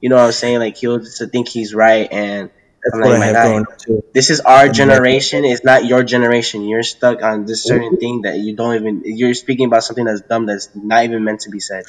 you 0.00 0.08
know 0.08 0.16
what 0.16 0.24
I'm 0.24 0.32
saying? 0.32 0.58
Like, 0.58 0.76
he'll 0.76 0.98
just 0.98 1.22
think 1.30 1.48
he's 1.48 1.74
right, 1.74 2.08
and 2.10 2.50
That's 2.84 2.96
I'm 2.96 3.00
what 3.00 3.12
like, 3.12 3.22
I 3.22 3.26
have 3.26 3.42
going 3.42 3.64
too. 3.78 4.02
this 4.14 4.30
is 4.30 4.40
our 4.40 4.68
generation. 4.68 5.44
It's 5.44 5.64
not 5.64 5.86
your 5.86 6.02
generation. 6.04 6.64
You're 6.68 6.82
stuck 6.82 7.22
on 7.22 7.46
this 7.46 7.66
certain 7.66 7.96
thing 7.98 8.22
that 8.22 8.38
you 8.38 8.54
don't 8.56 8.74
even. 8.76 9.02
You're 9.04 9.34
speaking 9.34 9.66
about 9.66 9.84
something 9.84 10.04
that's 10.04 10.22
dumb 10.22 10.46
that's 10.46 10.70
not 10.74 11.04
even 11.04 11.24
meant 11.24 11.40
to 11.42 11.50
be 11.50 11.60
said. 11.60 11.84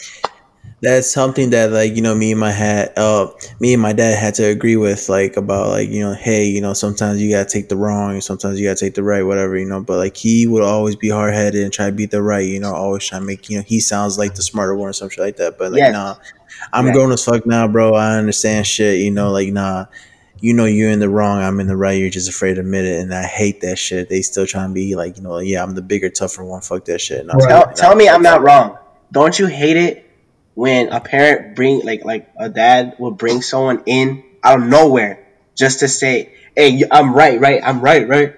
that's 0.82 1.10
something 1.10 1.52
that 1.52 1.72
like 1.72 1.96
you 1.96 2.02
know 2.02 2.14
me 2.14 2.32
and 2.32 2.40
my 2.40 2.52
had 2.52 2.92
uh 2.98 3.28
me 3.60 3.74
and 3.74 3.82
my 3.82 3.94
dad 3.94 4.18
had 4.18 4.36
to 4.36 4.44
agree 4.44 4.76
with 4.76 5.08
like 5.10 5.38
about 5.38 5.70
like 5.70 5.90
you 5.90 6.02
know 6.02 6.14
hey 6.14 6.46
you 6.46 6.62
know 6.62 6.74
sometimes 6.74 7.22
you 7.22 7.30
gotta 7.32 7.50
take 7.50 7.70
the 7.70 7.78
wrong 7.78 8.12
and 8.12 8.24
sometimes 8.24 8.60
you 8.60 8.68
gotta 8.68 8.80
take 8.80 8.94
the 8.94 9.04
right 9.04 9.24
whatever 9.24 9.58
you 9.58 9.66
know 9.66 9.82
but 9.82 9.98
like 9.98 10.16
he 10.18 10.46
would 10.46 10.64
always 10.64 10.96
be 10.96 11.10
hard-headed 11.10 11.64
and 11.64 11.72
try 11.72 11.86
to 11.88 11.92
beat 11.92 12.12
the 12.12 12.22
right 12.22 12.46
you 12.46 12.60
know 12.60 12.74
always 12.74 13.06
try 13.06 13.20
to 13.20 13.26
make 13.26 13.50
you 13.50 13.58
know 13.58 13.64
he 13.64 13.80
sounds 13.80 14.18
like 14.18 14.36
the 14.36 14.42
smarter 14.42 14.76
one 14.76 14.90
or 14.90 14.94
some 14.94 15.10
shit 15.10 15.24
like 15.24 15.38
that 15.38 15.58
but 15.58 15.72
like 15.72 15.80
Yes. 15.80 15.94
nah 15.94 16.16
i'm 16.74 16.86
Yes. 16.86 16.94
grown 16.94 17.12
as 17.12 17.24
fuck 17.24 17.46
now 17.46 17.68
bro 17.68 17.94
i 17.96 18.18
understand 18.18 18.68
shit 18.68 19.00
you 19.00 19.12
know 19.12 19.32
like 19.32 19.52
nah 19.52 19.86
you 20.42 20.54
know 20.54 20.66
you're 20.66 20.90
in 20.90 21.00
the 21.00 21.10
wrong 21.10 21.42
i'm 21.42 21.60
in 21.60 21.68
the 21.68 21.76
right 21.78 22.00
you're 22.00 22.10
just 22.10 22.30
afraid 22.30 22.56
to 22.56 22.60
admit 22.62 22.84
it 22.86 23.00
and 23.00 23.14
i 23.14 23.24
hate 23.24 23.62
that 23.62 23.78
shit 23.78 24.10
they 24.10 24.22
still 24.22 24.46
trying 24.46 24.70
to 24.70 24.74
be 24.74 24.96
like 24.96 25.16
you 25.18 25.24
know 25.24 25.40
yeah 25.40 25.64
i'm 25.64 25.74
the 25.76 25.82
bigger 25.82 26.10
tougher 26.10 26.44
one 26.44 26.62
fuck 26.62 26.84
that 26.86 27.00
shit 27.00 27.26
No, 27.26 27.34
Right. 27.36 27.48
Tell, 27.50 27.66
nah, 27.66 27.72
tell 27.72 27.96
me 27.96 28.10
I'm 28.10 28.22
not 28.22 28.42
wrong. 28.42 28.78
Don't 29.12 29.38
you 29.40 29.46
hate 29.48 29.78
it 29.78 30.10
when 30.56 30.90
a 30.90 31.00
parent 31.00 31.56
bring 31.56 31.82
like 31.86 32.04
like 32.04 32.30
a 32.38 32.50
dad 32.50 32.96
will 33.00 33.12
bring 33.12 33.42
someone 33.42 33.84
in 33.86 34.24
out 34.44 34.60
of 34.62 34.68
nowhere 34.68 35.26
just 35.56 35.80
to 35.80 35.88
say, 35.88 36.34
"Hey, 36.56 36.84
I'm 36.92 37.14
right, 37.14 37.40
right, 37.40 37.62
I'm 37.64 37.80
right, 37.82 38.08
right," 38.08 38.36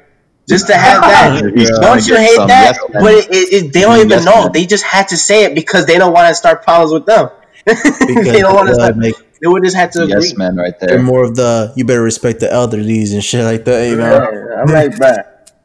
just 0.48 0.68
to 0.68 0.76
have 0.76 1.02
that. 1.02 1.52
He's 1.56 1.70
Don't 1.80 2.06
you 2.08 2.16
hate 2.16 2.36
some 2.36 2.48
that? 2.48 2.76
yes 2.78 2.92
but 2.94 3.12
it, 3.14 3.26
it, 3.32 3.54
it- 3.66 3.74
they 3.74 3.82
don't 3.82 3.98
even 3.98 4.10
Yes 4.10 4.26
know. 4.26 4.44
men. 4.44 4.52
They 4.52 4.66
just 4.66 4.84
had 4.84 5.08
to 5.10 5.18
say 5.18 5.46
it 5.46 5.56
because 5.56 5.86
they 5.88 5.98
don't 5.98 6.14
want 6.14 6.28
to 6.30 6.36
start 6.36 6.64
problems 6.64 6.92
with 6.94 7.06
them. 7.08 7.30
they 7.66 8.40
don't 8.40 8.54
want 8.56 8.68
to 8.70 8.76
start. 8.76 8.98
like, 8.98 9.16
They 9.42 9.48
would 9.48 9.64
just 9.64 9.76
have 9.76 9.92
to 9.92 10.04
agree. 10.04 10.28
yes 10.28 10.36
man 10.36 10.56
right 10.56 10.74
they're 10.80 11.02
more 11.02 11.24
of 11.24 11.36
the 11.36 11.74
you 11.76 11.86
better 11.86 12.02
respect 12.02 12.40
the 12.40 12.48
elderlies 12.48 13.14
and 13.14 13.24
shit 13.24 13.44
like 13.44 13.66
that 13.66 13.88
you 13.90 13.96
know 13.96 14.18
Yeah, 14.18 14.62
I'm 14.62 14.68
like, 14.68 14.92
bruh. 14.92 15.24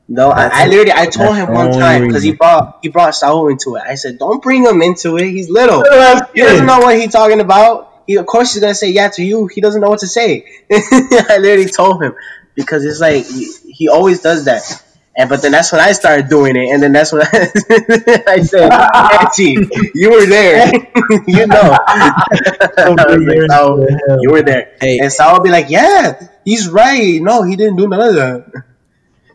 No, 0.08 0.28
I, 0.30 0.50
I 0.52 0.66
literally 0.66 0.92
I 0.92 1.06
told 1.06 1.36
him 1.36 1.52
one 1.54 1.72
time 1.72 2.06
because 2.06 2.22
he 2.22 2.32
brought 2.32 2.80
he 2.82 2.88
brought 2.90 3.14
Saul 3.14 3.48
into 3.48 3.76
it. 3.76 3.82
I 3.86 3.94
said, 3.94 4.18
don't 4.18 4.42
bring 4.42 4.62
him 4.64 4.82
into 4.82 5.16
it. 5.16 5.30
He's 5.30 5.48
little. 5.48 5.82
That's 5.82 6.30
He 6.34 6.40
doesn't 6.42 6.66
know 6.66 6.80
what 6.80 6.96
he's 6.98 7.12
talking 7.12 7.40
about. 7.40 8.02
He 8.06 8.16
of 8.16 8.26
course 8.26 8.52
he's 8.52 8.60
gonna 8.60 8.74
say 8.74 8.90
yeah 8.90 9.08
to 9.10 9.22
you. 9.22 9.46
He 9.46 9.60
doesn't 9.62 9.80
know 9.80 9.88
what 9.88 10.00
to 10.00 10.06
say. 10.06 10.44
I 10.72 11.38
literally 11.40 11.70
told 11.70 12.02
him 12.02 12.14
because 12.54 12.84
it's 12.84 13.00
like 13.00 13.24
he, 13.24 13.50
he 13.72 13.88
always 13.88 14.20
does 14.20 14.44
that. 14.44 14.62
And 15.14 15.28
but 15.28 15.42
then 15.42 15.52
that's 15.52 15.70
when 15.72 15.80
I 15.80 15.92
started 15.92 16.28
doing 16.28 16.56
it, 16.56 16.70
and 16.72 16.82
then 16.82 16.92
that's 16.92 17.12
when 17.12 17.22
I, 17.22 17.28
I 18.26 18.40
said, 18.40 18.70
"Auntie, 18.72 19.58
you 19.94 20.10
were 20.10 20.24
there, 20.26 20.72
you 21.26 21.46
know." 21.46 21.76
Like, 22.76 23.50
"Saul, 23.50 23.86
you 24.20 24.30
were 24.30 24.42
there, 24.42 24.76
Hey. 24.80 24.98
and 24.98 25.12
Saul 25.12 25.34
would 25.34 25.42
be 25.44 25.50
like, 25.50 25.68
"Yeah, 25.68 26.18
he's 26.44 26.68
right. 26.68 27.20
No, 27.20 27.42
he 27.42 27.56
didn't 27.56 27.76
do 27.76 27.88
none 27.88 28.00
of 28.00 28.14
that." 28.14 28.64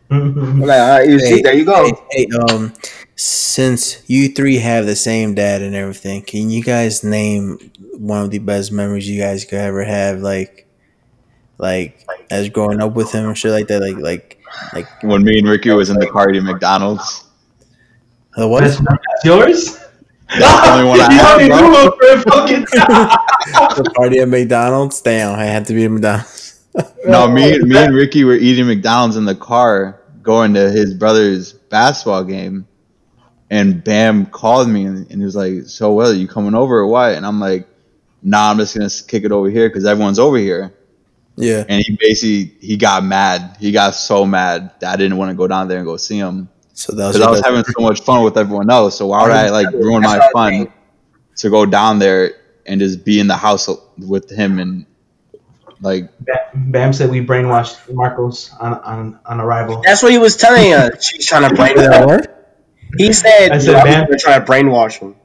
I'm 0.10 0.62
like, 0.62 0.80
all 0.80 0.90
right, 1.00 1.08
you 1.10 1.20
see, 1.20 1.42
there 1.42 1.54
you 1.54 1.66
go. 1.66 1.86
Hey, 1.86 1.94
hey, 2.12 2.28
um, 2.50 2.74
since 3.16 4.02
you 4.10 4.30
three 4.30 4.58
have 4.58 4.86
the 4.86 4.96
same 4.96 5.36
dad 5.36 5.62
and 5.62 5.76
everything, 5.76 6.22
can 6.22 6.50
you 6.50 6.64
guys 6.64 7.04
name 7.04 7.60
one 7.94 8.24
of 8.24 8.32
the 8.32 8.40
best 8.40 8.72
memories 8.72 9.08
you 9.10 9.20
guys 9.22 9.44
could 9.46 9.60
ever 9.60 9.84
have, 9.84 10.20
like 10.20 10.66
like 11.58 12.00
as 12.30 12.50
growing 12.50 12.82
up 12.82 12.94
with 12.94 13.12
him 13.12 13.28
and 13.28 13.38
shit 13.38 13.52
like 13.52 13.68
that? 13.68 13.82
Like 13.82 13.98
like 13.98 14.37
like 14.74 14.88
When 15.04 15.24
me 15.24 15.40
and 15.40 15.48
Ricky 15.48 15.72
was 15.72 15.90
in 15.90 15.98
the 15.98 16.08
car 16.08 16.30
eating 16.30 16.44
McDonald's. 16.46 17.26
the 18.36 18.48
what? 18.48 18.64
That's, 18.64 18.78
that's 18.78 19.26
yours? 19.26 19.80
That's 20.30 20.68
the 20.68 20.74
only 20.74 20.86
one 20.86 21.00
I 21.02 21.42
you 21.42 21.52
have, 21.52 21.72
bro. 21.72 21.92
for 21.92 22.08
a 22.14 22.22
fucking 22.22 22.62
the 23.84 23.92
party 23.96 24.20
at 24.20 24.28
McDonald's. 24.28 25.02
Damn, 25.02 25.38
I 25.38 25.46
had 25.46 25.66
to 25.68 25.74
be 25.74 25.86
at 25.86 25.92
McDonald's. 25.92 26.44
No, 27.06 27.28
me, 27.28 27.58
me 27.60 27.78
and 27.78 27.96
Ricky 27.96 28.24
were 28.24 28.36
eating 28.36 28.68
McDonald's 28.68 29.16
in 29.16 29.26
the 29.26 29.34
car 29.34 30.00
going 30.22 30.54
to 30.54 30.70
his 30.70 30.94
brother's 30.94 31.54
basketball 31.54 32.24
game. 32.24 32.68
And 33.50 33.84
Bam 33.84 34.28
called 34.28 34.70
me 34.70 34.86
and, 34.86 35.10
and 35.10 35.20
he 35.22 35.26
was 35.26 35.36
like, 35.36 35.64
So, 35.66 35.94
well, 35.94 36.12
Are 36.12 36.14
you 36.14 36.28
coming 36.28 36.54
over 36.54 36.78
or 36.78 36.86
what? 36.86 37.16
And 37.16 37.26
I'm 37.26 37.40
like, 37.40 37.68
Nah, 38.22 38.52
I'm 38.52 38.58
just 38.58 38.78
going 38.78 38.88
to 38.88 39.04
kick 39.06 39.24
it 39.24 39.32
over 39.32 39.50
here 39.50 39.70
because 39.70 39.86
everyone's 39.86 40.20
over 40.20 40.38
here. 40.38 40.77
Yeah, 41.38 41.64
And 41.70 41.84
he 41.84 41.96
basically 41.96 42.58
he 42.60 42.78
got 42.78 43.04
mad. 43.04 43.58
He 43.60 43.72
got 43.72 43.92
so 43.92 44.26
mad 44.26 44.72
that 44.80 44.94
I 44.94 44.98
didn't 44.98 45.18
want 45.18 45.30
to 45.30 45.36
go 45.36 45.48
down 45.48 45.68
there 45.68 45.78
and 45.78 45.86
go 45.86 45.96
see 45.96 46.18
him 46.18 46.50
so 46.78 46.94
that 46.94 47.08
was, 47.08 47.16
because 47.16 47.28
I 47.28 47.32
was 47.32 47.42
having 47.44 47.64
so 47.64 47.82
much 47.82 48.02
fun 48.02 48.24
with 48.24 48.38
everyone 48.38 48.70
else. 48.70 49.00
So 49.00 49.08
why 49.08 49.24
would 49.24 49.32
I 49.32 49.50
like 49.50 49.72
ruin 49.74 50.04
my 50.04 50.20
what 50.20 50.22
I 50.22 50.26
was 50.26 50.32
fun 50.32 50.74
to 51.38 51.50
go 51.50 51.66
down 51.66 51.98
there 51.98 52.36
and 52.68 52.80
just 52.80 53.04
be 53.04 53.20
in 53.20 53.26
the 53.26 53.36
house 53.36 53.68
with 53.98 54.30
him 54.30 54.60
and 54.60 54.86
like 55.82 56.12
Bam, 56.20 56.72
Bam 56.72 56.94
said 56.94 57.10
we 57.10 57.26
brainwashed 57.26 57.92
Marcos 57.92 58.54
on 58.54 58.76
on, 58.76 59.20
on 59.26 59.42
arrival. 59.42 59.82
That's 59.84 60.04
what 60.04 60.12
he 60.12 60.20
was 60.20 60.38
telling 60.38 60.74
us. 60.74 61.04
She's 61.10 61.26
trying 61.26 61.50
to 61.50 61.56
brainwash. 61.56 62.06
what? 62.06 62.60
He 62.98 63.12
said, 63.12 63.52
I 63.52 63.56
I 63.56 63.58
said, 63.58 63.66
said 63.66 63.84
"Man." 63.84 64.08
"We're 64.08 64.18
trying 64.18 64.46
to 64.46 64.52
brainwash 64.52 65.00
him." 65.00 65.16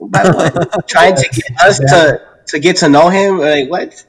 Trying 0.86 1.16
to 1.16 1.28
get 1.32 1.60
us 1.60 1.78
to 1.78 2.20
to 2.48 2.58
get 2.58 2.76
to 2.78 2.88
know 2.88 3.08
him? 3.08 3.38
Like 3.38 3.68
what? 3.70 4.04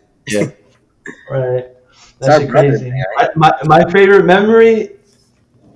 Right. 1.29 1.65
It's 1.91 2.27
That's 2.27 2.45
brother, 2.45 2.69
crazy. 2.69 2.89
man, 2.91 3.03
My, 3.17 3.29
my, 3.35 3.83
my 3.83 3.91
favorite 3.91 4.25
memory, 4.25 4.91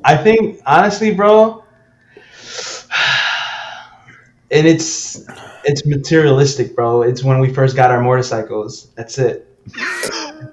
I 0.03 0.15
think, 0.17 0.59
honestly, 0.65 1.13
bro, 1.13 1.63
and 4.51 4.65
it's 4.67 5.25
it's 5.65 5.85
materialistic, 5.85 6.75
bro. 6.75 7.01
It's 7.03 7.23
when 7.23 7.39
we 7.39 7.53
first 7.53 7.75
got 7.75 7.91
our 7.91 8.01
motorcycles. 8.01 8.87
That's 8.95 9.17
it. 9.17 9.45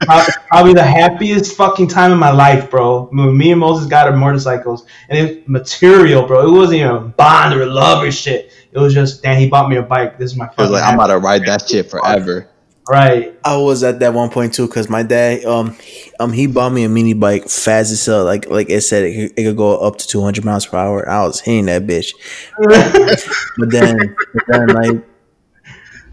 Prob- 0.02 0.26
Probably 0.48 0.74
the 0.74 0.82
happiest 0.82 1.56
fucking 1.56 1.88
time 1.88 2.12
in 2.12 2.18
my 2.18 2.30
life, 2.30 2.70
bro. 2.70 3.04
When 3.12 3.36
me 3.36 3.52
and 3.52 3.60
Moses 3.60 3.86
got 3.86 4.08
our 4.08 4.16
motorcycles, 4.16 4.86
and 5.08 5.18
it 5.18 5.48
material, 5.48 6.26
bro. 6.26 6.46
It 6.46 6.50
wasn't 6.50 6.80
even 6.80 6.90
a 6.90 7.00
bond 7.00 7.54
or 7.58 7.64
love 7.66 8.02
or 8.02 8.10
shit. 8.10 8.52
It 8.72 8.78
was 8.78 8.92
just, 8.92 9.22
damn, 9.22 9.38
he 9.38 9.48
bought 9.48 9.70
me 9.70 9.76
a 9.76 9.82
bike. 9.82 10.18
This 10.18 10.32
is 10.32 10.36
my 10.36 10.50
I 10.58 10.62
was 10.62 10.70
like, 10.70 10.82
I'm 10.82 10.94
about 10.94 11.06
to 11.08 11.18
ride 11.18 11.46
that 11.46 11.66
shit 11.68 11.90
forever. 11.90 12.48
Right. 12.91 13.39
I 13.45 13.57
was 13.57 13.82
at 13.82 14.01
that 14.01 14.14
one 14.14 14.30
point 14.30 14.55
too 14.55 14.66
because 14.66 14.89
my 14.89 15.03
dad 15.03 15.45
um 15.45 15.72
he- 15.82 16.12
um 16.20 16.32
he 16.32 16.47
bought 16.47 16.72
me 16.72 16.84
a 16.84 16.89
mini 16.89 17.14
bike 17.14 17.49
fast 17.49 17.93
as 17.93 18.05
hell. 18.05 18.24
Like 18.24 18.49
like 18.49 18.70
it 18.70 18.82
said 18.82 19.05
it 19.05 19.14
could, 19.30 19.39
it 19.39 19.45
could 19.45 19.57
go 19.57 19.76
up 19.78 19.97
to 19.99 20.07
200 20.09 20.45
miles 20.45 20.66
per 20.66 20.76
hour. 20.78 21.09
I 21.09 21.24
was 21.26 21.41
hitting 21.41 21.66
that 21.66 21.87
bitch. 21.87 22.12
But 23.59 23.70
then 23.70 24.14
but 24.34 24.45
then 24.49 24.66
like 24.68 25.05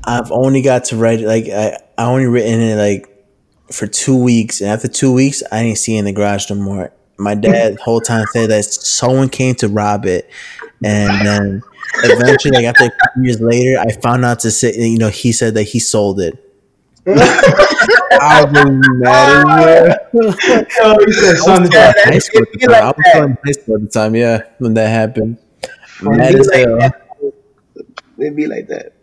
I've 0.05 0.31
only 0.31 0.61
got 0.61 0.85
to 0.85 0.97
ride 0.97 1.21
it 1.21 1.27
like 1.27 1.45
I 1.47 1.77
I 1.97 2.05
only 2.05 2.25
written 2.25 2.59
it 2.59 2.75
like 2.75 3.09
for 3.71 3.87
two 3.87 4.17
weeks. 4.21 4.61
And 4.61 4.69
after 4.69 4.87
two 4.87 5.13
weeks 5.13 5.43
I 5.51 5.63
didn't 5.63 5.77
see 5.77 5.95
it 5.95 5.99
in 5.99 6.05
the 6.05 6.13
garage 6.13 6.49
no 6.49 6.55
more. 6.57 6.91
My 7.17 7.35
dad 7.35 7.75
the 7.77 7.81
whole 7.81 8.01
time 8.01 8.25
said 8.33 8.49
that 8.49 8.65
someone 8.65 9.29
came 9.29 9.55
to 9.55 9.67
rob 9.67 10.05
it. 10.05 10.29
And 10.83 11.25
then 11.25 11.61
eventually 12.03 12.51
like 12.57 12.65
after 12.65 12.89
years 13.21 13.39
later 13.39 13.79
I 13.79 13.91
found 14.01 14.25
out 14.25 14.39
to 14.41 14.51
say 14.51 14.73
you 14.75 14.97
know 14.97 15.09
he 15.09 15.31
said 15.31 15.53
that 15.53 15.63
he 15.63 15.79
sold 15.79 16.19
it 16.19 16.42
I 17.07 18.45
was 18.45 18.69
mad 18.99 19.47
as 19.47 19.61
hell. 19.61 19.87
Yo, 20.13 20.65
oh, 20.81 21.05
he 21.05 21.11
said, 21.11 21.37
son, 21.37 21.69
Yeah, 21.71 21.93
high 22.03 22.19
school 22.19 22.41
at 22.43 22.47
it'd 22.47 22.53
the 22.53 22.57
be 22.59 22.67
time. 22.67 22.71
like 22.71 22.83
I 22.83 22.87
was 22.87 22.95
that. 22.97 23.05
still 23.11 23.23
in 23.25 23.37
high 23.45 23.51
school 23.51 23.75
at 23.75 23.81
the 23.81 23.87
time, 23.87 24.15
yeah, 24.15 24.43
when 24.59 24.73
that 24.75 24.87
happened. 24.89 25.37
Mad 26.01 26.33
It'd 26.33 26.39
as 26.39 26.47
be 26.47 26.65
like 26.65 26.81
hell. 26.81 26.93
It'd 28.19 28.35
be 28.35 28.47
like 28.47 28.67
that. 28.67 28.93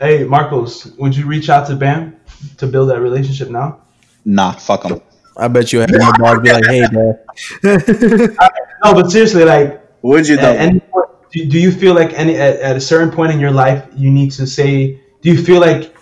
Hey, 0.00 0.24
Marcos, 0.24 0.86
would 0.98 1.16
you 1.16 1.26
reach 1.26 1.48
out 1.50 1.66
to 1.68 1.76
Bam 1.76 2.16
to 2.58 2.66
build 2.66 2.90
that 2.90 3.00
relationship 3.00 3.48
now? 3.50 3.80
Nah, 4.24 4.52
fuck 4.52 4.84
him. 4.84 5.00
I 5.36 5.48
bet 5.48 5.72
you 5.72 5.80
had 5.80 5.90
no 5.90 6.12
balls 6.18 6.40
be 6.40 6.52
like, 6.52 6.64
hey, 6.66 6.86
dad. 6.92 7.20
No, 8.84 8.92
but 8.94 9.10
seriously, 9.10 9.44
like, 9.44 9.80
Would 10.02 10.28
you 10.28 10.36
though? 10.36 10.52
any 10.52 10.78
point, 10.80 11.06
do, 11.32 11.46
do 11.46 11.58
you 11.58 11.72
feel 11.72 11.94
like 11.94 12.12
any 12.12 12.36
at, 12.36 12.60
at 12.60 12.76
a 12.76 12.80
certain 12.80 13.10
point 13.10 13.32
in 13.32 13.40
your 13.40 13.50
life 13.50 13.84
you 13.96 14.10
need 14.10 14.30
to 14.32 14.46
say? 14.46 15.00
Do 15.22 15.30
you 15.32 15.42
feel 15.42 15.60
like 15.60 15.94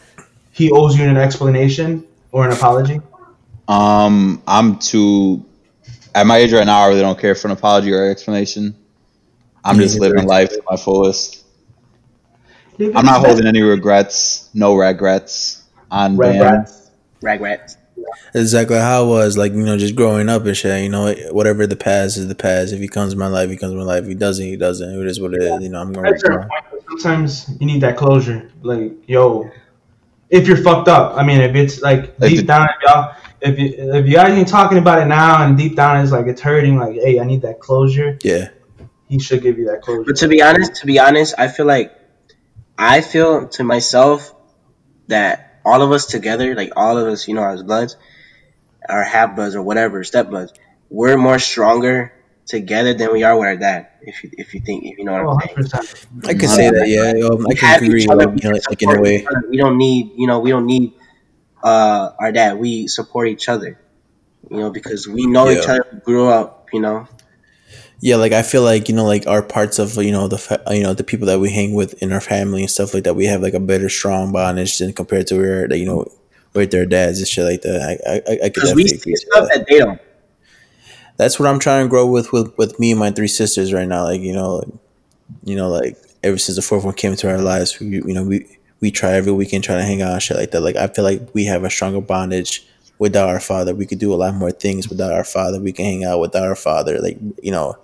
he 0.53 0.71
owes 0.71 0.97
you 0.97 1.05
an 1.09 1.17
explanation 1.17 2.07
or 2.31 2.47
an 2.47 2.53
apology? 2.53 3.01
Um, 3.69 4.43
I'm 4.47 4.79
too. 4.79 5.45
At 6.15 6.27
my 6.27 6.37
age 6.37 6.53
right 6.53 6.67
now, 6.67 6.83
I 6.83 6.89
really 6.89 7.01
don't 7.01 7.19
care 7.19 7.35
for 7.35 7.49
an 7.49 7.53
apology 7.53 7.93
or 7.93 8.11
explanation. 8.11 8.77
I'm 9.65 9.77
just 9.77 9.99
living 9.99 10.27
life 10.27 10.51
to 10.51 10.63
my 10.69 10.77
fullest. 10.77 11.45
I'm 12.79 13.05
not 13.05 13.25
holding 13.25 13.47
any 13.47 13.63
regrets. 13.63 14.51
No 14.55 14.77
regrets 14.77 15.63
on 15.91 16.17
Red 16.17 16.39
Bam. 16.39 16.65
rats. 17.23 17.77
Exactly 18.35 18.79
how 18.79 19.05
I 19.05 19.07
was, 19.07 19.39
like, 19.39 19.53
you 19.53 19.63
know, 19.63 19.79
just 19.79 19.95
growing 19.95 20.29
up 20.29 20.45
and 20.45 20.57
shit. 20.57 20.83
You 20.83 20.89
know, 20.89 21.15
whatever 21.31 21.67
the 21.67 21.77
past 21.77 22.17
is 22.17 22.29
the 22.29 22.35
past. 22.35 22.73
If 22.73 22.81
he 22.81 22.89
comes 22.89 23.13
in 23.13 23.19
my 23.19 23.29
life, 23.29 23.49
he 23.49 23.57
comes 23.57 23.73
in 23.73 23.79
my 23.79 23.85
life. 23.85 24.03
If 24.03 24.09
he 24.09 24.15
doesn't, 24.15 24.45
he 24.45 24.57
doesn't. 24.57 25.01
It 25.01 25.07
is 25.07 25.21
what 25.21 25.35
it 25.35 25.43
is. 25.43 25.63
You 25.63 25.69
know, 25.69 25.81
I'm 25.81 25.93
going 25.93 26.07
At 26.07 26.15
a 26.15 26.19
certain 26.19 26.49
to 26.49 26.83
Sometimes 26.89 27.49
you 27.61 27.67
need 27.67 27.81
that 27.83 27.97
closure. 27.97 28.51
Like, 28.63 28.93
yo, 29.09 29.51
if 30.33 30.49
you're 30.49 30.57
fucked 30.57 30.89
up, 30.89 31.17
I 31.17 31.25
mean, 31.25 31.41
if 31.43 31.55
it's 31.55 31.83
like 31.83 32.19
Like 32.19 32.31
deep 32.31 32.39
the- 32.39 32.45
down, 32.45 32.67
if 32.71 32.83
y'all, 32.83 33.15
if 33.41 33.59
you 33.59 33.67
if 33.95 34.07
you 34.07 34.15
guys 34.15 34.33
ain't 34.37 34.49
talking 34.49 34.79
about 34.79 35.01
it 35.03 35.05
now, 35.07 35.45
and 35.45 35.57
deep 35.59 35.77
down 35.77 36.03
it's 36.03 36.11
like 36.11 36.27
it's 36.27 36.41
hurting, 36.41 36.79
like, 36.79 36.95
hey, 36.95 37.21
I 37.21 37.25
need 37.25 37.43
that 37.43 37.61
closure. 37.61 38.19
Yeah. 38.25 38.49
He 39.09 39.19
should 39.19 39.43
give 39.43 39.59
you 39.59 39.67
that 39.67 39.83
closure. 39.83 40.05
But 40.07 40.17
to 40.17 40.29
be 40.29 40.41
honest, 40.43 40.77
to 40.77 40.87
be 40.87 40.99
honest, 40.99 41.35
I 41.37 41.49
feel 41.49 41.67
like 41.67 41.93
I 42.79 43.03
feel 43.03 43.49
to 43.49 43.63
myself 43.63 44.35
that 45.09 45.61
all 45.67 45.83
of 45.83 45.93
us 45.93 46.07
together, 46.07 46.55
like 46.55 46.73
all 46.77 46.97
of 46.97 47.07
us, 47.07 47.29
you 47.29 47.35
know, 47.35 47.45
as 47.45 47.63
bloods, 47.63 47.97
or 48.89 49.03
half 49.05 49.37
bloods 49.37 49.55
or 49.55 49.61
whatever, 49.63 50.03
step 50.03 50.31
bloods, 50.31 50.55
we're 50.89 51.19
more 51.19 51.39
stronger 51.39 52.13
together 52.47 52.95
than 52.95 53.13
we 53.13 53.23
are 53.23 53.35
with 53.39 53.47
our 53.47 53.57
dad. 53.57 53.89
If 54.03 54.25
you 54.25 54.31
if 54.33 54.55
you 54.55 54.61
think 54.61 54.85
if 54.85 54.99
you 54.99 55.05
know 55.05 55.13
what 55.13 55.23
Oh, 55.23 55.39
I'm 55.57 55.65
saying. 55.67 55.85
I 56.27 56.35
could 56.35 56.49
say 56.51 56.71
that, 56.71 56.89
yeah. 56.89 57.27
Um, 57.27 57.47
I 57.49 57.55
can 57.55 57.83
agree, 57.85 58.07
other, 58.09 58.27
like, 58.27 58.43
you 58.43 58.51
know, 58.51 58.59
like 58.69 58.83
in 58.83 58.91
a 58.91 59.01
way. 59.01 59.27
We 59.49 59.57
don't 59.57 59.79
need, 59.79 60.13
you 60.17 60.27
know, 60.27 60.41
we 60.41 60.51
don't 60.51 60.67
need 60.67 60.93
uh, 61.63 62.11
our 62.19 62.33
dad. 62.33 62.59
We 62.59 62.89
support 62.89 63.29
each 63.29 63.49
other, 63.49 63.79
you 64.51 64.57
know, 64.59 64.71
because 64.71 65.07
we 65.07 65.27
know 65.27 65.51
each 65.51 65.69
other. 65.69 65.87
We 65.93 66.01
grew 66.01 66.29
up, 66.29 66.69
you 66.73 66.81
know. 66.81 67.07
Yeah, 68.01 68.17
like 68.17 68.33
I 68.33 68.43
feel 68.43 68.63
like 68.63 68.89
you 68.89 68.97
know, 68.97 69.05
like 69.05 69.29
our 69.29 69.43
parts 69.43 69.79
of 69.79 69.95
you 69.97 70.11
know 70.11 70.27
the 70.27 70.39
fa- 70.39 70.63
you 70.71 70.83
know 70.83 70.93
the 70.93 71.05
people 71.05 71.29
that 71.29 71.39
we 71.39 71.53
hang 71.53 71.73
with 71.75 72.03
in 72.03 72.13
our 72.13 72.21
family 72.21 72.63
and 72.63 72.71
stuff 72.71 72.95
like 72.95 73.05
that. 73.05 73.15
We 73.15 73.27
have 73.27 73.43
like 73.43 73.55
a 73.55 73.61
better, 73.61 73.89
strong 73.89 74.33
bondage 74.33 74.79
than 74.79 74.93
compared 74.93 75.29
to 75.29 75.37
where 75.37 75.69
that 75.69 75.79
you 75.79 75.87
know 75.87 76.07
with 76.53 76.73
their 76.73 76.85
dads 76.85 77.21
and 77.21 77.29
shit 77.29 77.45
like 77.45 77.63
that. 77.63 77.81
I 77.81 78.11
I, 78.11 78.35
I 78.47 78.49
could 78.51 78.55
Because 78.55 78.75
we 78.75 78.85
definitely 78.85 78.89
see 78.89 78.97
agree 78.97 79.17
stuff 79.17 79.49
that. 79.49 79.59
that 79.59 79.67
they 79.69 79.79
don't. 79.79 80.01
That's 81.17 81.39
what 81.39 81.49
I'm 81.49 81.59
trying 81.59 81.85
to 81.85 81.89
grow 81.89 82.07
with 82.07 82.33
with 82.33 82.57
with 82.57 82.79
me 82.81 82.91
and 82.91 83.01
my 83.01 83.11
three 83.11 83.29
sisters 83.29 83.73
right 83.73 83.89
now. 83.89 84.05
Like 84.05 84.21
you 84.21 84.33
know, 84.33 84.57
like, 84.57 84.69
you 85.45 85.57
know, 85.57 85.69
like 85.69 85.97
ever 86.23 86.39
since 86.39 86.57
the 86.57 86.63
fourth 86.63 86.85
one 86.85 86.95
came 86.95 87.13
into 87.13 87.31
our 87.31 87.41
lives, 87.41 87.79
we 87.79 87.87
you 87.87 88.15
know 88.15 88.25
we 88.25 88.47
we 88.81 88.91
try 88.91 89.13
every 89.13 89.33
weekend 89.33 89.65
trying 89.65 89.79
to 89.79 89.85
hang 89.85 90.03
out 90.03 90.21
shit 90.23 90.37
like 90.37 90.51
that. 90.51 90.61
Like 90.61 90.77
I 90.77 90.89
feel 90.89 91.05
like 91.05 91.35
we 91.35 91.45
have 91.45 91.65
a 91.65 91.71
stronger 91.71 92.01
bondage 92.01 92.67
without 92.99 93.29
our 93.29 93.41
father. 93.41 93.75
We 93.75 93.87
could 93.87 93.99
do 93.99 94.13
a 94.13 94.17
lot 94.17 94.35
more 94.35 94.51
things 94.51 94.89
without 94.89 95.13
our 95.13 95.25
father. 95.25 95.61
We 95.61 95.73
can 95.73 95.85
hang 95.85 96.05
out 96.05 96.21
without 96.21 96.47
our 96.47 96.57
father. 96.57 96.99
Like 97.01 97.19
you 97.43 97.53
know, 97.53 97.77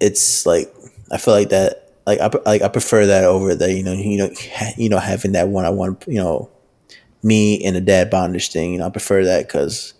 it's 0.00 0.46
like 0.46 0.72
I 1.10 1.18
feel 1.18 1.34
like 1.34 1.50
that. 1.50 1.86
Like 2.06 2.20
I 2.20 2.30
like 2.46 2.62
I 2.62 2.68
prefer 2.68 3.06
that 3.06 3.24
over 3.24 3.54
the 3.54 3.72
you 3.72 3.82
know 3.82 3.92
you 3.92 4.16
know 4.18 4.30
you 4.76 4.88
know 4.88 4.98
having 4.98 5.32
that 5.32 5.48
one 5.48 5.64
on 5.64 5.76
one 5.76 5.96
you 6.06 6.20
know 6.20 6.50
me 7.22 7.62
and 7.62 7.76
a 7.76 7.80
dad 7.80 8.10
bondage 8.10 8.50
thing. 8.50 8.72
You 8.72 8.78
know 8.78 8.86
I 8.86 8.90
prefer 8.90 9.24
that 9.24 9.46
because 9.46 9.94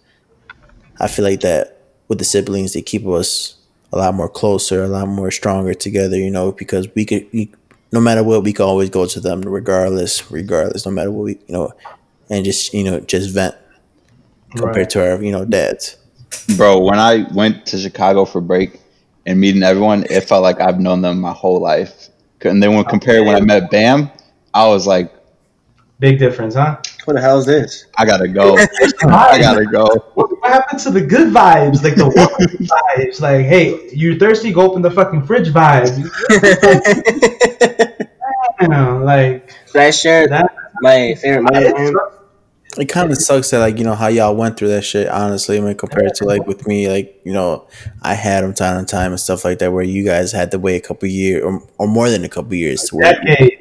I 0.99 1.09
feel 1.09 1.25
like 1.25 1.41
that 1.41 1.80
with 2.11 2.19
the 2.19 2.25
siblings 2.25 2.75
they 2.75 2.83
keep 2.83 3.07
us 3.07 3.57
a 3.93 3.97
lot 3.97 4.15
more 4.15 4.29
closer, 4.29 4.83
a 4.85 4.89
lot 4.89 5.09
more 5.09 5.31
stronger 5.31 5.73
together. 5.73 6.19
You 6.19 6.31
know 6.31 6.53
because 6.53 6.87
we 6.95 7.07
could 7.07 7.27
we, 7.33 7.51
no 7.93 8.01
matter 8.01 8.23
what 8.23 8.45
we 8.45 8.53
could 8.53 8.67
always 8.67 8.91
go 8.91 9.07
to 9.07 9.21
them 9.21 9.41
regardless 9.41 10.31
regardless 10.31 10.85
no 10.85 10.93
matter 10.93 11.11
what 11.11 11.25
we 11.25 11.33
you 11.49 11.55
know 11.55 11.73
and 12.29 12.45
just 12.45 12.75
you 12.75 12.85
know 12.85 13.01
just 13.01 13.31
vent 13.31 13.55
compared 14.57 14.77
Right. 14.77 14.91
to 14.91 15.13
our 15.13 15.23
you 15.23 15.33
know 15.33 15.45
dads. 15.45 15.97
Bro, 16.57 16.81
when 16.81 16.99
I 16.99 17.27
went 17.33 17.67
to 17.67 17.79
Chicago 17.79 18.25
for 18.25 18.41
break 18.41 18.81
and 19.27 19.41
meeting 19.41 19.63
everyone, 19.63 20.05
it 20.11 20.23
felt 20.23 20.43
like 20.43 20.61
I've 20.61 20.81
known 20.81 21.03
them 21.03 21.21
my 21.21 21.33
whole 21.33 21.61
life. 21.61 22.09
And 22.43 22.63
then 22.63 22.75
when 22.75 22.85
compared 22.85 23.27
when 23.27 23.37
I 23.37 23.41
met 23.41 23.71
Bam, 23.71 24.11
I 24.55 24.67
was 24.69 24.87
like, 24.87 25.13
Big 25.99 26.19
difference, 26.19 26.55
huh? 26.55 26.81
What 27.05 27.15
the 27.15 27.21
hell 27.21 27.39
is 27.39 27.47
this? 27.47 27.87
I 27.97 28.05
gotta 28.05 28.29
go. 28.29 28.57
I 29.09 29.39
gotta 29.41 29.65
go. 29.65 29.87
What, 30.15 30.31
what 30.41 30.51
happened 30.51 30.81
to 30.81 30.91
the 30.91 31.01
good 31.01 31.33
vibes? 31.33 31.83
Like 31.83 31.95
the 31.97 32.05
warm 32.15 33.07
vibes? 33.07 33.21
Like, 33.21 33.47
hey, 33.47 33.89
you're 33.93 34.19
thirsty? 34.19 34.53
Go 34.53 34.63
open 34.63 34.83
the 34.83 34.91
fucking 34.91 35.25
fridge 35.25 35.49
vibes. 35.49 35.97
You 38.61 38.69
know, 38.69 38.99
like 39.03 39.55
Can 39.73 39.81
I 39.81 39.91
share 39.91 40.29
that. 40.29 40.55
my 40.83 41.15
favorite 41.15 41.51
memory? 41.51 41.95
It 42.79 42.91
kind 42.91 43.11
of 43.11 43.17
sucks 43.17 43.51
that 43.51 43.59
like 43.59 43.79
you 43.79 43.85
know 43.85 43.95
how 43.95 44.09
y'all 44.09 44.37
went 44.37 44.59
through 44.59 44.69
that 44.69 44.83
shit. 44.83 45.09
Honestly, 45.09 45.57
I 45.57 45.61
mean, 45.61 45.75
compared 45.77 46.15
to 46.17 46.25
like 46.25 46.47
with 46.47 46.67
me, 46.67 46.89
like 46.89 47.21
you 47.25 47.33
know, 47.33 47.67
I 48.03 48.13
had 48.13 48.45
them 48.45 48.53
time 48.53 48.85
to 48.85 48.91
time 48.91 49.13
and 49.13 49.21
stuff 49.21 49.47
like 49.47 49.61
that, 49.61 49.73
where 49.73 49.83
you 49.83 50.05
guys 50.05 50.31
had 50.31 50.51
to 50.51 50.59
wait 50.59 50.77
a 50.85 50.87
couple 50.87 51.09
years 51.09 51.43
or, 51.43 51.67
or 51.79 51.89
more 51.89 52.11
than 52.11 52.23
a 52.23 52.29
couple 52.29 52.55
years 52.55 52.83
to 52.85 52.97
wait. 52.97 53.57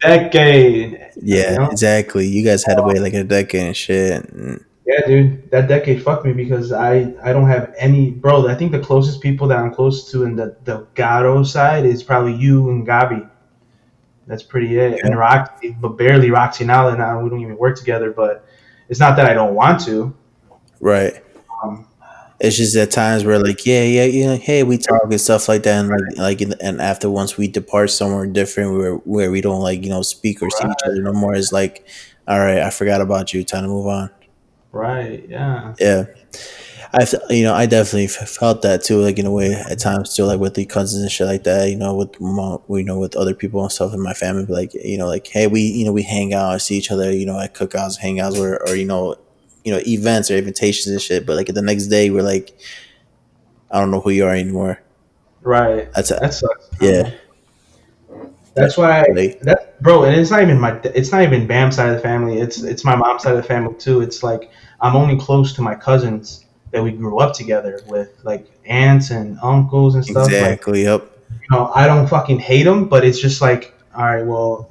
Decade. 0.00 1.10
Yeah, 1.22 1.52
You 1.52 1.58
know? 1.58 1.70
exactly. 1.70 2.26
You 2.26 2.44
guys 2.44 2.64
had 2.64 2.76
to 2.76 2.82
wait 2.82 3.00
like 3.00 3.14
a 3.14 3.24
decade 3.24 3.66
and 3.66 3.76
shit. 3.76 4.28
Yeah, 4.86 5.06
dude, 5.06 5.50
that 5.50 5.68
decade 5.68 6.02
fucked 6.02 6.24
me 6.24 6.32
because 6.32 6.72
I 6.72 7.14
I 7.22 7.32
don't 7.32 7.46
have 7.46 7.74
any 7.78 8.10
bro. 8.10 8.48
I 8.48 8.54
think 8.54 8.72
the 8.72 8.80
closest 8.80 9.20
people 9.20 9.46
that 9.48 9.58
I'm 9.58 9.72
close 9.72 10.10
to 10.10 10.24
in 10.24 10.34
the 10.34 10.56
the 10.64 10.86
Gato 10.94 11.42
side 11.44 11.84
is 11.84 12.02
probably 12.02 12.34
you 12.34 12.70
and 12.70 12.86
Gabi. 12.86 13.28
That's 14.26 14.42
pretty 14.42 14.78
it. 14.78 15.00
And 15.04 15.16
Roxy, 15.18 15.76
but 15.80 15.96
barely 15.96 16.30
Roxy 16.30 16.64
now. 16.64 16.88
And 16.88 16.98
now 16.98 17.18
uh, 17.18 17.22
we 17.22 17.30
don't 17.30 17.40
even 17.40 17.56
work 17.56 17.76
together. 17.76 18.10
But 18.12 18.44
it's 18.88 19.00
not 19.00 19.16
that 19.16 19.26
I 19.26 19.34
don't 19.34 19.54
want 19.54 19.80
to. 19.86 20.14
right. 20.80 21.22
It's 22.40 22.56
just 22.56 22.74
at 22.76 22.90
times 22.90 23.24
where 23.24 23.38
like 23.38 23.66
yeah 23.66 23.82
yeah 23.82 24.04
yeah 24.04 24.36
hey 24.36 24.62
we 24.62 24.78
talk 24.78 25.02
and 25.04 25.20
stuff 25.20 25.48
like 25.48 25.62
that 25.64 25.78
and 25.80 25.90
like 25.90 26.16
like 26.16 26.40
in- 26.40 26.54
and 26.62 26.80
after 26.80 27.10
once 27.10 27.36
we 27.36 27.48
depart 27.48 27.90
somewhere 27.90 28.26
different 28.26 28.72
where 28.78 28.94
where 28.94 29.30
we 29.30 29.40
don't 29.42 29.60
like 29.60 29.82
you 29.84 29.90
know 29.90 30.02
speak 30.02 30.42
or 30.42 30.50
see 30.50 30.64
each 30.66 30.82
other 30.86 31.02
no 31.02 31.12
more 31.12 31.34
it's 31.34 31.52
like 31.52 31.86
all 32.26 32.38
right 32.38 32.60
I 32.60 32.70
forgot 32.70 33.02
about 33.02 33.34
you 33.34 33.44
time 33.44 33.64
to 33.64 33.68
move 33.68 33.86
on 33.86 34.10
right. 34.72 35.26
Yeah. 35.28 35.74
yeah 35.78 36.04
I, 36.92 37.06
you 37.28 37.44
know 37.44 37.54
I 37.54 37.66
definitely 37.66 38.08
felt 38.08 38.62
that 38.62 38.82
too 38.82 39.00
like 39.00 39.18
in 39.18 39.26
a 39.26 39.30
way 39.30 39.52
at 39.52 39.78
times 39.78 40.14
too 40.14 40.24
like 40.24 40.40
with 40.40 40.54
the 40.54 40.64
cousins 40.64 41.02
and 41.02 41.10
shit 41.12 41.26
like 41.26 41.44
that 41.44 41.68
you 41.70 41.76
know 41.76 41.94
with 41.94 42.20
mom, 42.20 42.62
you 42.68 42.82
know 42.82 42.98
with 42.98 43.16
other 43.16 43.34
people 43.34 43.62
and 43.62 43.70
stuff 43.70 43.94
in 43.94 44.00
my 44.02 44.12
family 44.14 44.44
like 44.46 44.74
you 44.74 44.98
know 44.98 45.06
like 45.06 45.26
hey 45.28 45.46
we 45.46 45.60
you 45.60 45.84
know 45.84 45.92
we 45.92 46.02
hang 46.02 46.34
out 46.34 46.60
see 46.60 46.76
each 46.76 46.90
other 46.90 47.12
you 47.12 47.26
know 47.26 47.38
at 47.38 47.54
cookouts 47.54 48.00
hangouts 48.00 48.38
or 48.38 48.60
or 48.68 48.74
you 48.74 48.84
know 48.86 49.14
you 49.64 49.72
know 49.72 49.80
events 49.86 50.30
or 50.30 50.36
invitations 50.36 50.86
and 50.88 51.00
shit 51.00 51.26
but 51.26 51.36
like 51.36 51.46
the 51.46 51.62
next 51.62 51.86
day 51.86 52.10
we're 52.10 52.22
like 52.22 52.56
I 53.70 53.80
don't 53.80 53.90
know 53.90 54.00
who 54.00 54.10
you 54.10 54.24
are 54.24 54.34
anymore 54.34 54.80
Right. 55.42 55.90
that's 55.92 56.10
a, 56.10 56.14
That 56.16 56.34
sucks. 56.34 56.68
yeah 56.80 57.10
That's 58.54 58.76
why 58.76 59.02
really 59.08 59.38
that 59.42 59.80
bro, 59.82 60.04
and 60.04 60.14
it's 60.14 60.30
not 60.30 60.42
even 60.42 60.58
my 60.60 60.78
it's 60.84 61.12
not 61.12 61.22
even 61.22 61.46
Bam 61.46 61.70
side 61.72 61.88
of 61.90 61.96
the 61.96 62.02
family. 62.02 62.40
It's 62.40 62.62
it's 62.62 62.84
my 62.84 62.96
mom's 62.96 63.22
side 63.22 63.34
of 63.34 63.42
the 63.42 63.48
family 63.48 63.74
too. 63.74 64.00
It's 64.00 64.22
like 64.22 64.50
I'm 64.80 64.96
only 64.96 65.16
close 65.18 65.52
to 65.54 65.62
my 65.62 65.74
cousins 65.74 66.44
that 66.72 66.82
we 66.82 66.90
grew 66.92 67.18
up 67.20 67.32
together 67.34 67.80
with, 67.86 68.10
like 68.22 68.46
aunts 68.66 69.10
and 69.10 69.38
uncles 69.42 69.94
and 69.94 70.04
stuff. 70.04 70.24
Like, 70.24 70.32
exactly 70.32 70.84
yep 70.84 71.10
you 71.30 71.56
know, 71.56 71.70
I 71.74 71.86
don't 71.86 72.06
fucking 72.08 72.38
hate 72.40 72.64
them, 72.64 72.88
but 72.88 73.04
it's 73.04 73.20
just 73.20 73.40
like, 73.40 73.74
all 73.94 74.04
right, 74.04 74.24
well, 74.26 74.70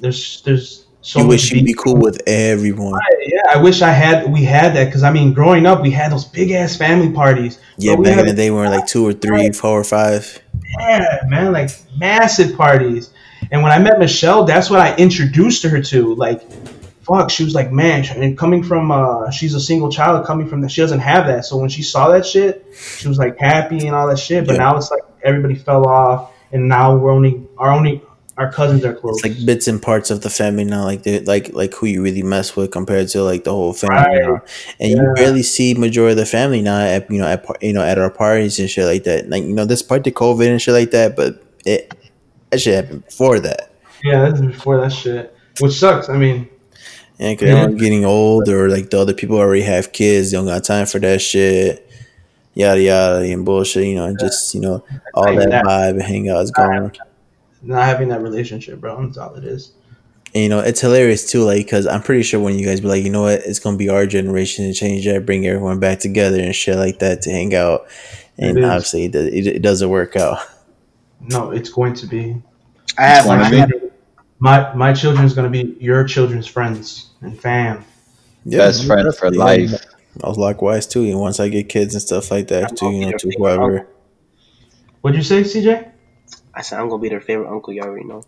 there's 0.00 0.42
there's 0.42 0.86
so 1.08 1.20
you 1.20 1.26
wish 1.32 1.50
you'd 1.52 1.64
be 1.64 1.74
cool 1.84 1.96
with 2.06 2.18
everyone 2.26 3.00
Yeah, 3.34 3.40
I 3.54 3.58
wish 3.66 3.78
I 3.82 3.92
had 4.02 4.16
we 4.36 4.42
had 4.44 4.68
that 4.76 4.86
because 4.86 5.02
I 5.02 5.10
mean, 5.18 5.28
growing 5.32 5.64
up, 5.70 5.78
we 5.86 5.90
had 6.00 6.08
those 6.12 6.26
big 6.38 6.50
ass 6.60 6.76
family 6.84 7.10
parties. 7.22 7.58
yeah 7.78 7.96
back 7.96 8.18
in 8.18 8.26
the 8.26 8.32
day 8.42 8.50
we 8.50 8.58
were 8.62 8.68
like 8.76 8.86
two 8.94 9.04
or 9.08 9.14
three 9.24 9.50
four 9.62 9.76
or 9.82 9.84
five 9.98 10.22
Yeah, 10.80 11.20
man, 11.32 11.52
like 11.58 11.70
massive 11.96 12.50
parties. 12.64 13.04
And 13.50 13.62
when 13.62 13.72
I 13.76 13.78
met 13.86 13.98
Michelle, 13.98 14.44
that's 14.44 14.68
what 14.72 14.80
I 14.80 14.88
introduced 14.96 15.62
her 15.62 15.80
to. 15.92 16.14
Like, 16.24 16.40
fuck, 17.08 17.30
she 17.30 17.42
was 17.48 17.54
like, 17.54 17.70
man, 17.72 18.04
and 18.22 18.36
coming 18.36 18.62
from, 18.62 18.90
uh, 18.90 19.30
she's 19.30 19.54
a 19.54 19.60
single 19.70 19.90
child, 19.98 20.26
coming 20.26 20.46
from 20.50 20.60
that, 20.62 20.70
she 20.70 20.80
doesn't 20.82 21.04
have 21.12 21.26
that. 21.30 21.46
So 21.48 21.56
when 21.56 21.70
she 21.70 21.82
saw 21.82 22.02
that 22.14 22.26
shit, 22.26 22.52
she 22.98 23.08
was 23.08 23.16
like 23.24 23.34
happy 23.38 23.86
and 23.86 23.94
all 23.96 24.06
that 24.08 24.18
shit. 24.18 24.40
But 24.46 24.54
Yeah. 24.54 24.64
now 24.64 24.76
it's 24.76 24.90
like 24.90 25.04
everybody 25.24 25.54
fell 25.54 25.84
off, 25.88 26.20
and 26.52 26.68
now 26.68 26.96
we're 26.96 27.12
only 27.18 27.34
our 27.56 27.70
only 27.78 28.02
our 28.38 28.50
cousins 28.52 28.84
are 28.84 28.94
close. 28.94 29.16
it's 29.22 29.24
like 29.38 29.46
bits 29.46 29.66
and 29.68 29.82
parts 29.82 30.10
of 30.10 30.20
the 30.22 30.30
family 30.30 30.64
now 30.64 30.84
like 30.84 31.02
they 31.02 31.20
like 31.20 31.52
like 31.54 31.74
who 31.74 31.86
you 31.86 32.02
really 32.02 32.22
mess 32.22 32.54
with 32.56 32.70
compared 32.70 33.08
to 33.08 33.22
like 33.22 33.44
the 33.44 33.50
whole 33.52 33.72
family 33.72 33.96
Right. 34.22 34.40
and 34.80 34.90
you 34.90 35.12
barely 35.16 35.42
see 35.42 35.74
majority 35.74 36.12
of 36.12 36.18
the 36.18 36.26
family 36.26 36.62
now 36.62 36.80
at 36.80 37.10
you 37.10 37.18
know 37.20 37.26
at 37.26 37.44
you 37.62 37.72
know 37.72 37.82
at 37.82 37.98
our 37.98 38.10
parties 38.10 38.58
and 38.60 38.70
shit 38.70 38.86
like 38.86 39.04
that 39.04 39.28
like 39.28 39.42
you 39.42 39.52
know 39.54 39.64
this 39.64 39.82
part 39.82 40.06
of 40.06 40.12
covid 40.14 40.48
and 40.48 40.62
shit 40.62 40.72
like 40.74 40.92
that 40.92 41.16
but 41.16 41.42
it 41.66 41.92
that 42.50 42.60
shit 42.60 42.74
happened 42.76 43.04
before 43.04 43.40
that 43.40 43.72
yeah, 44.04 44.30
this 44.30 44.38
is 44.40 44.46
before 44.46 44.80
that 44.80 44.92
shit, 44.92 45.34
which 45.58 45.72
sucks. 45.72 46.08
I 46.08 46.16
mean, 46.16 46.48
and 47.18 47.36
because 47.36 47.48
Yeah. 47.48 47.58
everyone's 47.62 47.80
getting 47.82 48.04
old 48.04 48.48
or 48.48 48.68
like 48.70 48.90
the 48.90 48.98
other 49.00 49.12
people 49.12 49.36
already 49.38 49.62
have 49.62 49.90
kids 49.92 50.30
they 50.30 50.36
don't 50.36 50.46
got 50.46 50.62
time 50.62 50.86
for 50.86 51.00
that 51.00 51.20
shit 51.20 51.84
yada 52.54 52.80
yada 52.80 53.18
and 53.24 53.44
bullshit 53.44 53.84
you 53.86 53.96
know 53.96 54.04
and 54.06 54.16
just 54.20 54.54
you 54.54 54.60
know 54.60 54.84
all 55.14 55.34
that 55.34 55.50
that. 55.50 55.64
vibe 55.64 55.90
and 55.90 56.02
hangout 56.02 56.44
is 56.44 56.52
gone 56.52 56.92
not 57.62 57.84
having 57.84 58.08
that 58.08 58.22
relationship, 58.22 58.80
bro, 58.80 59.04
that's 59.04 59.18
all 59.18 59.34
it 59.34 59.44
is. 59.44 59.72
And, 60.34 60.42
you 60.42 60.48
know, 60.48 60.60
it's 60.60 60.80
hilarious 60.80 61.30
too, 61.30 61.42
like, 61.44 61.64
because 61.64 61.86
I'm 61.86 62.02
pretty 62.02 62.22
sure 62.22 62.40
when 62.40 62.58
you 62.58 62.66
guys 62.66 62.80
be 62.80 62.88
like, 62.88 63.04
you 63.04 63.10
know 63.10 63.22
what, 63.22 63.40
it's 63.40 63.58
gonna 63.58 63.76
be 63.76 63.88
our 63.88 64.06
generation 64.06 64.66
to 64.66 64.74
change 64.74 65.04
that, 65.06 65.24
bring 65.26 65.46
everyone 65.46 65.80
back 65.80 66.00
together 66.00 66.40
and 66.40 66.54
shit 66.54 66.76
like 66.76 66.98
that 66.98 67.22
to 67.22 67.30
hang 67.30 67.54
out. 67.54 67.86
And 68.36 68.58
It 68.58 68.62
is. 68.64 68.68
obviously, 68.70 69.04
it, 69.06 69.14
it, 69.14 69.46
it 69.46 69.62
doesn't 69.62 69.88
work 69.88 70.16
out. 70.16 70.38
No, 71.20 71.50
it's 71.50 71.70
going 71.70 71.94
to 71.94 72.06
be. 72.06 72.40
I 72.96 73.02
have 73.02 73.26
Wanna 73.26 73.50
my? 73.50 73.68
My 74.40 74.74
my 74.74 74.92
children's 74.92 75.34
gonna 75.34 75.50
be 75.50 75.76
your 75.80 76.04
children's 76.04 76.46
friends 76.46 77.10
and 77.20 77.38
fam. 77.38 77.84
Yeah, 78.44 78.58
Best 78.58 78.86
friend 78.86 79.12
for 79.14 79.30
life. 79.32 79.72
I 80.22 80.28
was 80.28 80.38
likewise 80.38 80.86
too. 80.86 81.02
And 81.04 81.18
once 81.18 81.40
I 81.40 81.48
get 81.48 81.68
kids 81.68 81.94
and 81.94 82.02
stuff 82.02 82.30
like 82.30 82.48
that, 82.48 82.76
too, 82.76 82.90
you 82.92 83.10
know, 83.10 83.18
to 83.18 83.30
whoever. 83.36 83.88
What'd 85.00 85.16
you 85.16 85.24
say, 85.24 85.42
CJ? 85.42 85.90
I 86.58 86.62
said 86.62 86.80
I'm 86.80 86.88
gonna 86.88 87.00
be 87.00 87.08
their 87.08 87.20
favorite 87.20 87.48
uncle. 87.48 87.72
You 87.72 87.82
already 87.82 88.04
know. 88.04 88.24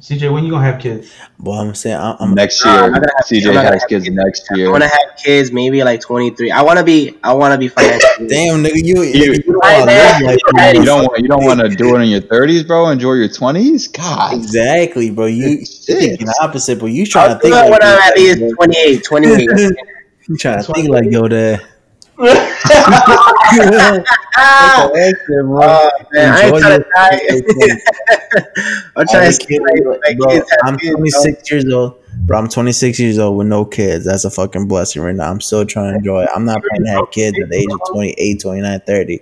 CJ, 0.00 0.32
when 0.32 0.42
you 0.44 0.50
gonna 0.50 0.64
have 0.64 0.80
kids? 0.80 1.12
Well, 1.38 1.60
I'm 1.60 1.74
saying, 1.74 1.98
I'm, 1.98 2.16
I'm 2.18 2.34
Next 2.34 2.64
No, 2.64 2.72
year, 2.72 2.80
I'm 2.84 2.92
not 2.92 3.00
gonna 3.02 3.12
have- 3.14 3.26
I'm 3.30 3.36
CJ 3.38 3.44
not 3.44 3.52
gonna 3.52 3.62
has 3.74 3.82
have 3.82 3.88
kids 3.90 4.04
kids. 4.06 4.16
next 4.16 4.48
I 4.50 4.54
year. 4.56 4.70
want 4.70 4.82
to 4.84 4.88
have 4.88 5.16
kids, 5.22 5.52
maybe 5.52 5.84
like 5.84 6.00
23. 6.00 6.50
I 6.50 6.62
want 6.62 6.78
to 6.78 6.84
be. 6.84 7.18
I 7.22 7.34
want 7.34 7.52
to 7.52 7.58
be 7.58 7.68
financially. 7.68 8.26
damn 8.26 8.64
nigga, 8.64 8.82
you, 8.82 9.02
You- 9.02 9.32
you, 9.34 9.42
don't 9.42 9.60
wanna 9.60 9.84
like 9.84 10.74
You 10.76 10.84
don't 10.86 11.04
want 11.04 11.18
you 11.20 11.28
don't 11.28 11.44
want 11.44 11.60
to 11.60 11.68
do 11.68 11.94
it 11.94 12.00
in 12.00 12.08
your 12.08 12.22
thirties, 12.22 12.62
bro. 12.62 12.88
Enjoy 12.88 13.12
your 13.12 13.28
twenties. 13.28 13.86
God, 13.88 14.32
exactly, 14.32 15.10
bro. 15.10 15.26
You 15.26 15.46
you 15.48 15.66
Shit. 15.66 15.98
thinking 15.98 16.26
the 16.26 16.38
opposite, 16.40 16.80
but 16.80 16.86
you 16.86 17.04
trying 17.04 17.32
I'll 17.32 17.38
to 17.38 17.48
do 17.48 17.54
think 17.54 17.66
it 17.66 17.70
like 17.70 17.80
when 17.80 17.82
I'm 17.82 17.98
yo, 17.98 18.38
at 18.38 18.40
least 18.40 18.54
28. 18.56 19.04
28. 19.04 19.50
you 20.28 20.36
trying 20.38 20.64
to 20.64 20.72
think 20.72 20.88
like 20.88 21.04
yo, 21.10 21.28
there. 21.28 21.60
Bro. 25.46 25.90
man, 26.12 26.32
I 26.32 26.42
ain't 26.44 26.58
trying 26.58 26.78
to 26.78 26.86
die. 26.94 27.20
I'm 28.96 29.06
trying 29.08 29.26
to 29.26 29.32
see 29.32 29.58
my, 29.58 29.70
my 29.84 30.14
Bro, 30.14 30.28
kids 30.28 30.50
I'm 30.64 30.78
kids, 30.78 30.94
bro. 30.94 30.96
26 30.96 31.50
years 31.50 31.72
old. 31.72 31.98
Bro, 32.14 32.38
I'm 32.38 32.48
26 32.48 33.00
years 33.00 33.18
old 33.18 33.38
with 33.38 33.46
no 33.46 33.64
kids. 33.64 34.04
That's 34.04 34.24
a 34.24 34.30
fucking 34.30 34.68
blessing 34.68 35.02
right 35.02 35.14
now. 35.14 35.30
I'm 35.30 35.40
still 35.40 35.64
trying 35.64 35.92
to 35.92 35.98
enjoy 35.98 36.24
it. 36.24 36.30
I'm 36.34 36.44
not 36.44 36.62
planning 36.62 36.86
to 36.86 36.90
have 36.92 37.10
kids 37.10 37.38
at 37.40 37.48
the 37.48 37.56
age 37.56 37.66
of 37.70 37.80
28, 37.92 38.40
29, 38.40 38.80
30. 38.86 39.20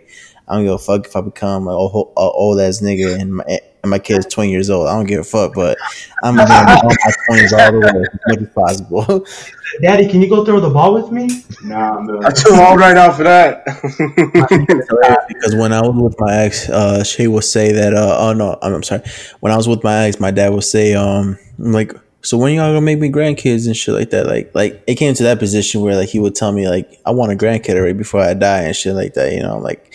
I 0.49 0.55
don't 0.57 0.65
give 0.65 0.75
a 0.75 0.79
fuck 0.79 1.07
if 1.07 1.15
I 1.15 1.21
become 1.21 1.69
an 1.69 1.75
old, 1.75 2.13
a 2.17 2.21
old 2.21 2.61
ass 2.61 2.81
nigga 2.81 3.21
and 3.21 3.37
my, 3.37 3.61
and 3.83 3.91
my 3.91 3.99
kid's 3.99 4.27
20 4.27 4.51
years 4.51 4.71
old. 4.71 4.89
I 4.89 4.95
don't 4.95 5.07
give 5.07 5.21
a 5.21 5.25
fuck, 5.25 5.55
but 5.55 5.79
I'm 6.23 6.37
gonna 6.37 6.53
all 6.53 6.89
my 6.89 7.13
20s 7.31 7.53
all 7.59 7.73
the 7.73 7.81
way 7.81 8.03
as 8.03 8.19
much 8.27 8.49
as 8.49 8.55
possible. 8.55 9.27
Daddy, 9.83 10.09
can 10.09 10.21
you 10.21 10.29
go 10.29 10.45
throw 10.45 10.61
the 10.61 10.71
ball 10.71 10.95
with 10.95 11.13
me? 11.13 11.45
Nah, 11.63 12.01
man. 12.01 12.25
I'm 12.25 12.35
too 12.35 12.51
old 12.53 12.79
right 12.79 12.95
now 12.95 13.13
for 13.13 13.23
that. 13.23 13.65
because 15.29 15.55
when 15.55 15.73
I 15.73 15.81
was 15.81 15.95
with 15.95 16.17
my 16.19 16.35
ex, 16.35 16.69
uh, 16.69 17.05
she 17.05 17.27
would 17.27 17.45
say 17.45 17.73
that, 17.73 17.95
uh, 17.95 18.17
oh 18.19 18.33
no, 18.33 18.59
I'm, 18.63 18.75
I'm 18.75 18.83
sorry. 18.83 19.03
When 19.41 19.53
I 19.53 19.57
was 19.57 19.69
with 19.69 19.85
my 19.85 20.07
ex, 20.07 20.19
my 20.19 20.31
dad 20.31 20.53
would 20.53 20.65
say, 20.65 20.95
um, 20.95 21.39
like, 21.59 21.95
so 22.23 22.37
when 22.37 22.55
y'all 22.55 22.69
gonna 22.69 22.81
make 22.81 22.99
me 22.99 23.11
grandkids 23.11 23.67
and 23.67 23.77
shit 23.77 23.95
like 23.95 24.11
that? 24.11 24.27
Like, 24.27 24.55
like 24.55 24.83
it 24.87 24.97
came 24.97 25.15
to 25.15 25.23
that 25.23 25.39
position 25.39 25.81
where 25.81 25.97
like 25.97 26.09
he 26.09 26.19
would 26.19 26.35
tell 26.35 26.53
me 26.53 26.69
like, 26.69 27.01
I 27.07 27.13
want 27.13 27.33
a 27.33 27.37
grandkid 27.37 27.77
already 27.77 27.95
before 27.95 28.21
I 28.21 28.35
die 28.35 28.63
and 28.63 28.77
shit 28.77 28.95
like 28.95 29.15
that. 29.15 29.33
You 29.33 29.43
know, 29.43 29.59
like, 29.59 29.95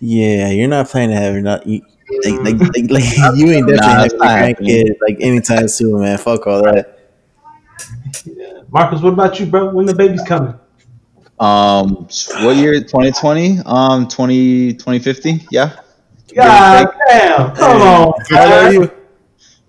yeah, 0.00 0.48
you're 0.48 0.66
not 0.66 0.88
planning 0.88 1.14
to 1.14 1.22
have 1.22 1.34
you 1.34 1.42
not 1.42 1.66
you. 1.66 1.82
Like, 2.24 2.40
like, 2.40 2.60
like, 2.74 2.90
like 2.90 3.04
you 3.36 3.50
ain't 3.52 3.66
definitely 3.68 3.76
Nah, 3.76 4.04
it's 4.04 4.12
having 4.14 4.14
a 4.14 4.16
not 4.24 4.38
happening. 4.38 4.86
grandkid 4.86 4.94
like 5.06 5.16
anytime 5.20 5.68
soon, 5.68 6.00
man. 6.00 6.18
Fuck 6.18 6.46
all 6.46 6.62
that. 6.64 6.98
Yeah. 8.24 8.62
Marcus, 8.70 9.00
what 9.00 9.12
about 9.14 9.38
you, 9.40 9.46
bro? 9.46 9.70
When 9.70 9.86
the 9.86 9.94
baby's 9.94 10.22
coming? 10.22 10.54
Um, 11.38 12.06
what 12.44 12.56
year? 12.56 12.78
2020? 12.80 13.60
Um, 13.64 14.06
20, 14.08 14.74
2050? 14.74 15.46
Yeah, 15.50 15.80
God 16.34 16.88
damn! 17.08 17.54
Come 17.56 17.80
on, 17.82 18.12
How 18.30 18.44
old 18.44 18.52
are 18.52 18.72
you? 18.72 18.90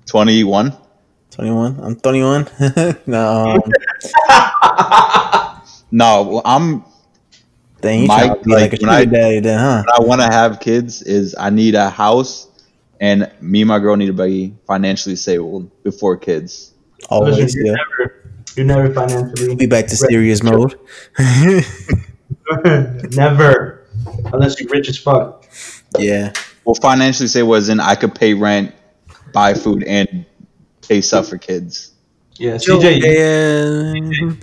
21. 0.06 0.74
21. 1.30 1.80
I'm 1.82 1.96
21. 1.96 2.48
no, 3.08 3.56
um, 3.56 3.62
No, 5.92 6.42
I'm. 6.46 6.84
Dang, 7.82 8.02
you 8.02 8.08
My- 8.08 8.28
to 8.30 8.36
be 8.44 8.52
like, 8.52 8.72
like 8.72 8.82
a 8.82 8.86
when 8.86 8.90
I- 8.96 9.06
daddy 9.06 9.40
then, 9.40 9.60
huh? 9.60 9.84
What 9.86 10.00
I 10.00 10.04
want 10.04 10.22
to 10.22 10.28
have 10.28 10.60
kids 10.60 11.02
is 11.02 11.36
I 11.38 11.50
need 11.50 11.76
a 11.76 11.90
house, 11.90 12.48
and 13.00 13.30
me 13.42 13.62
and 13.62 13.68
my 13.68 13.80
girl 13.80 13.96
need 13.96 14.08
to 14.08 14.14
be 14.14 14.54
financially 14.68 15.16
stable 15.16 15.62
before 15.84 16.18
kids. 16.18 16.74
Always, 17.10 17.56
you're 17.56 17.66
never, 17.76 18.24
you're 18.56 18.66
never 18.66 18.94
financially. 18.94 19.56
Be 19.56 19.66
back 19.66 19.88
to 19.88 19.96
serious 19.98 20.44
mode. 20.44 20.80
never, 23.12 23.88
unless 24.34 24.60
you're 24.60 24.70
rich 24.70 24.90
as 24.90 24.98
fuck. 24.98 25.46
yeah. 25.98 26.32
Well, 26.64 26.76
financially 26.76 27.28
stable 27.28 27.56
as 27.56 27.70
in 27.70 27.80
I 27.80 27.96
could 27.96 28.14
pay 28.14 28.34
rent, 28.36 28.74
buy 29.34 29.56
food, 29.56 29.84
and 29.84 30.26
pay 30.88 31.02
stuff 31.02 31.28
for 31.30 31.38
kids. 31.40 31.92
Yeah, 32.36 32.56
CJ. 32.56 33.02
Yeah. 33.02 34.36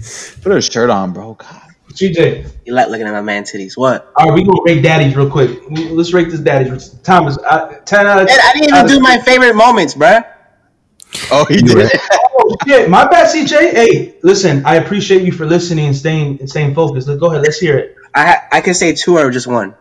Put 0.42 0.52
a 0.56 0.60
shirt 0.60 0.90
on, 0.90 1.12
bro. 1.12 1.34
God. 1.34 1.62
CJ. 1.92 2.50
You 2.64 2.74
like 2.74 2.88
looking 2.88 3.06
at 3.06 3.12
my 3.12 3.22
man 3.22 3.44
titties. 3.44 3.76
What? 3.76 4.12
All 4.16 4.26
right, 4.28 4.34
we 4.34 4.44
gonna 4.44 4.60
rate 4.64 4.82
daddies 4.82 5.16
real 5.16 5.30
quick. 5.30 5.60
Let's 5.70 6.12
rate 6.12 6.30
this 6.30 6.40
daddies. 6.40 6.90
Thomas, 7.02 7.38
uh, 7.38 7.80
ten 7.84 8.06
out 8.06 8.20
of 8.22 8.26
Man, 8.28 8.38
I 8.42 8.52
didn't 8.52 8.74
even 8.74 8.86
do 8.86 9.00
my 9.00 9.18
favorite 9.18 9.54
moments, 9.56 9.94
bruh. 9.94 10.24
Oh, 11.30 11.44
he 11.44 11.56
did. 11.56 11.78
it. 11.78 12.00
Oh 12.40 12.56
shit, 12.66 12.88
my 12.88 13.06
bad, 13.08 13.26
CJ. 13.34 13.72
Hey, 13.72 14.14
listen, 14.22 14.64
I 14.64 14.76
appreciate 14.76 15.22
you 15.22 15.32
for 15.32 15.44
listening 15.44 15.86
and 15.86 15.96
staying 15.96 16.38
and 16.38 16.48
staying 16.48 16.72
focused. 16.72 17.08
Let's 17.08 17.18
go 17.18 17.26
ahead. 17.32 17.42
Let's 17.42 17.58
hear 17.58 17.76
it. 17.76 17.96
I 18.14 18.38
I 18.52 18.60
can 18.60 18.74
say 18.74 18.94
two 18.94 19.18
or 19.18 19.28
just 19.32 19.48
one. 19.48 19.74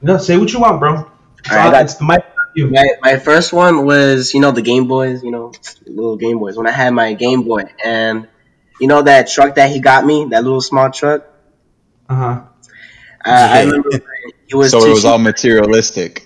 No, 0.00 0.16
say 0.16 0.38
what 0.38 0.50
you 0.52 0.60
want, 0.60 0.80
bro. 0.80 1.10
It's, 1.38 1.50
All 1.50 1.56
right, 1.58 1.66
all- 1.66 1.74
I 1.74 1.82
it's 1.82 1.94
the 1.96 2.04
mic. 2.06 2.24
My, 2.56 2.88
my 3.02 3.18
first 3.18 3.52
one 3.52 3.84
was, 3.84 4.32
you 4.32 4.40
know, 4.40 4.50
the 4.52 4.62
Game 4.62 4.88
Boys, 4.88 5.22
you 5.22 5.30
know, 5.30 5.52
little 5.86 6.16
Game 6.16 6.38
Boys. 6.38 6.56
When 6.56 6.66
I 6.66 6.70
had 6.70 6.94
my 6.94 7.12
Game 7.12 7.42
Boy, 7.42 7.64
and 7.84 8.28
you 8.80 8.88
know 8.88 9.02
that 9.02 9.28
truck 9.28 9.54
that 9.56 9.70
he 9.70 9.80
got 9.80 10.04
me, 10.04 10.26
that 10.30 10.42
little 10.44 10.60
small 10.60 10.90
truck. 10.90 11.26
Uh 12.08 12.14
huh. 12.14 12.42
Uh, 13.24 13.30
I 13.30 13.62
remember 13.64 13.90
when 13.90 14.00
he 14.46 14.54
was. 14.56 14.70
So 14.70 14.84
it 14.84 14.90
was 14.90 15.04
all 15.04 15.18
materialistic. 15.18 16.22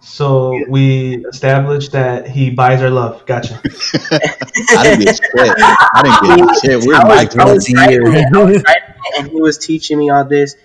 So 0.00 0.52
we 0.68 1.24
established 1.26 1.92
that 1.92 2.28
he 2.28 2.50
buys 2.50 2.82
our 2.82 2.90
love. 2.90 3.24
Gotcha. 3.26 3.60
I 3.64 4.82
didn't 4.84 5.04
get 5.06 5.16
shit. 5.16 5.54
I 5.58 6.20
didn't 6.22 6.46
get 6.46 6.60
shit. 6.62 6.84
We're 6.86 6.94
I 6.94 7.04
was, 7.08 7.34
mic 7.34 7.36
I 7.38 7.52
was 7.52 7.66
driving 7.66 8.06
I 8.06 8.44
was 8.44 8.62
driving 8.62 8.94
and 9.18 9.28
he 9.28 9.40
was 9.40 9.58
teaching 9.58 9.98
me 9.98 10.10
all 10.10 10.24
this, 10.24 10.56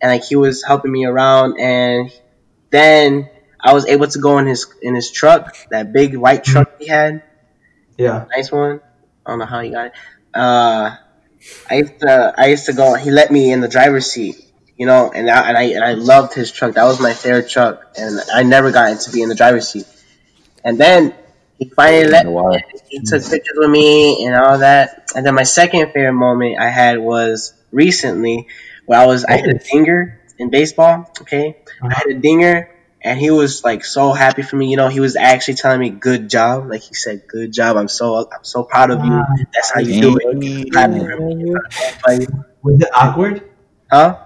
and 0.00 0.10
like 0.12 0.24
he 0.24 0.36
was 0.36 0.62
helping 0.62 0.92
me 0.92 1.04
around, 1.06 1.58
and 1.58 2.10
then 2.70 3.30
I 3.60 3.72
was 3.72 3.86
able 3.86 4.08
to 4.08 4.18
go 4.18 4.38
in 4.38 4.46
his 4.46 4.66
in 4.82 4.94
his 4.94 5.10
truck, 5.10 5.56
that 5.70 5.92
big 5.92 6.16
white 6.16 6.44
truck 6.44 6.78
he 6.80 6.86
had, 6.86 7.22
Yeah. 7.96 8.26
nice 8.30 8.52
one. 8.52 8.80
I 9.24 9.30
don't 9.30 9.38
know 9.40 9.46
how 9.46 9.60
he 9.60 9.70
got 9.70 9.86
it. 9.86 9.92
Uh, 10.38 10.96
I 11.70 11.74
used 11.76 12.00
to 12.00 12.34
I 12.36 12.46
used 12.46 12.66
to 12.66 12.72
go. 12.72 12.94
He 12.94 13.10
let 13.10 13.30
me 13.30 13.52
in 13.52 13.60
the 13.60 13.68
driver's 13.68 14.10
seat, 14.10 14.36
you 14.76 14.86
know, 14.86 15.10
and 15.12 15.28
I, 15.30 15.48
and 15.48 15.56
I 15.56 15.62
and 15.62 15.84
I 15.84 15.92
loved 15.94 16.34
his 16.34 16.52
truck. 16.52 16.74
That 16.74 16.84
was 16.84 17.00
my 17.00 17.14
favorite 17.14 17.48
truck, 17.48 17.94
and 17.96 18.20
I 18.32 18.42
never 18.42 18.70
got 18.70 19.00
to 19.00 19.10
be 19.10 19.22
in 19.22 19.28
the 19.28 19.34
driver's 19.34 19.68
seat. 19.68 19.86
And 20.64 20.78
then 20.78 21.14
he 21.58 21.68
finally 21.68 22.06
let 22.08 22.26
me. 22.26 22.60
He 22.88 23.00
took 23.00 23.22
pictures 23.22 23.56
with 23.56 23.70
me 23.70 24.26
and 24.26 24.36
all 24.36 24.58
that. 24.58 25.10
And 25.14 25.26
then 25.26 25.34
my 25.34 25.42
second 25.44 25.92
favorite 25.92 26.12
moment 26.12 26.58
I 26.58 26.68
had 26.68 26.98
was 26.98 27.54
recently 27.72 28.48
where 28.86 29.00
I 29.00 29.06
was 29.06 29.24
I 29.24 29.32
had 29.36 29.48
a 29.48 29.58
dinger 29.58 30.20
in 30.38 30.50
baseball. 30.50 31.10
Okay, 31.22 31.56
I 31.82 31.94
had 31.94 32.06
a 32.06 32.14
dinger. 32.14 32.70
And 33.00 33.18
he 33.18 33.30
was 33.30 33.62
like 33.62 33.84
so 33.84 34.12
happy 34.12 34.42
for 34.42 34.56
me, 34.56 34.70
you 34.70 34.76
know. 34.76 34.88
He 34.88 34.98
was 35.00 35.14
actually 35.14 35.54
telling 35.54 35.78
me, 35.80 35.90
"Good 35.90 36.28
job," 36.28 36.68
like 36.68 36.82
he 36.82 36.94
said, 36.94 37.22
"Good 37.28 37.52
job." 37.52 37.76
I'm 37.76 37.86
so, 37.88 38.16
I'm 38.16 38.42
so 38.42 38.64
proud 38.64 38.90
of 38.90 39.04
you. 39.04 39.22
That's 39.54 39.70
how 39.72 39.80
you 39.80 40.00
do 40.00 40.18
it. 40.20 40.74
Happy 40.74 40.98
for 40.98 41.16
me. 41.20 41.54
Like, 42.06 42.28
Was 42.62 42.80
it 42.80 42.88
awkward? 42.94 43.42
Huh? 43.90 44.18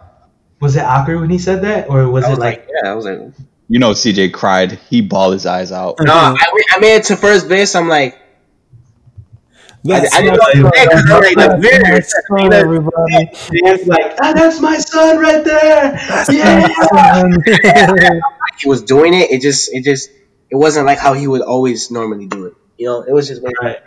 Was 0.61 0.77
it 0.77 0.85
awkward 0.85 1.21
when 1.21 1.29
he 1.31 1.39
said 1.39 1.63
that, 1.63 1.91
or 1.91 2.09
was 2.09 2.25
I 2.25 2.33
it 2.33 2.39
like? 2.39 2.61
like, 2.61 2.69
yeah, 2.83 2.91
I 2.91 2.95
was 2.95 3.05
like, 3.05 3.21
You 3.69 3.79
know, 3.79 3.91
CJ 3.93 4.33
cried. 4.33 4.73
He 4.89 5.03
bawled 5.03 5.35
his 5.35 5.45
eyes 5.45 5.71
out. 5.71 5.97
no, 6.01 6.13
I, 6.15 6.35
I 6.75 6.81
made 6.81 6.97
it 6.97 7.05
to 7.05 7.17
first 7.17 7.49
base. 7.51 7.75
I'm 7.75 7.89
like, 7.89 8.15
I, 9.85 9.99
That's 10.01 10.15
I 10.15 10.21
didn't 10.23 10.35
know 10.35 10.39
what 10.39 10.53
to 10.55 10.71
say 10.79 10.87
'cause 10.87 11.11
I'm 11.11 11.21
like, 11.21 11.35
the 11.35 11.59
mirror. 11.59 11.93
my 11.93 12.01
son, 12.01 12.53
everybody. 12.53 13.31
Dan's 13.65 13.87
like, 13.89 14.15
ah, 14.23 14.33
that's 14.33 14.61
my 14.61 14.79
son 14.79 15.19
right 15.19 15.45
there. 15.45 15.99
Yeah. 16.31 16.69
he 18.59 18.69
was 18.69 18.83
doing 18.83 19.15
it. 19.15 19.31
It 19.31 19.43
just, 19.43 19.73
it 19.73 19.85
just, 19.85 20.11
it 20.51 20.57
wasn't 20.57 20.87
like 20.87 20.99
how 20.99 21.15
he 21.15 21.27
would 21.27 21.43
always 21.43 21.91
normally 21.91 22.27
do 22.27 22.47
it. 22.47 22.55
You 22.79 22.87
know, 22.87 23.03
it 23.03 23.13
was 23.13 23.29
just 23.29 23.43
way 23.43 23.53
Right. 23.61 23.79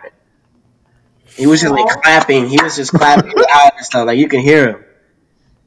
He 1.35 1.47
was 1.47 1.61
just 1.61 1.73
like 1.73 1.87
clapping. 2.01 2.47
He 2.47 2.61
was 2.61 2.77
just 2.77 2.91
clapping 2.91 3.31
loud 3.35 3.71
and 3.75 3.85
stuff. 3.85 4.07
Like 4.07 4.17
you 4.17 4.29
can 4.29 4.39
hear 4.39 4.69
him. 4.69 4.83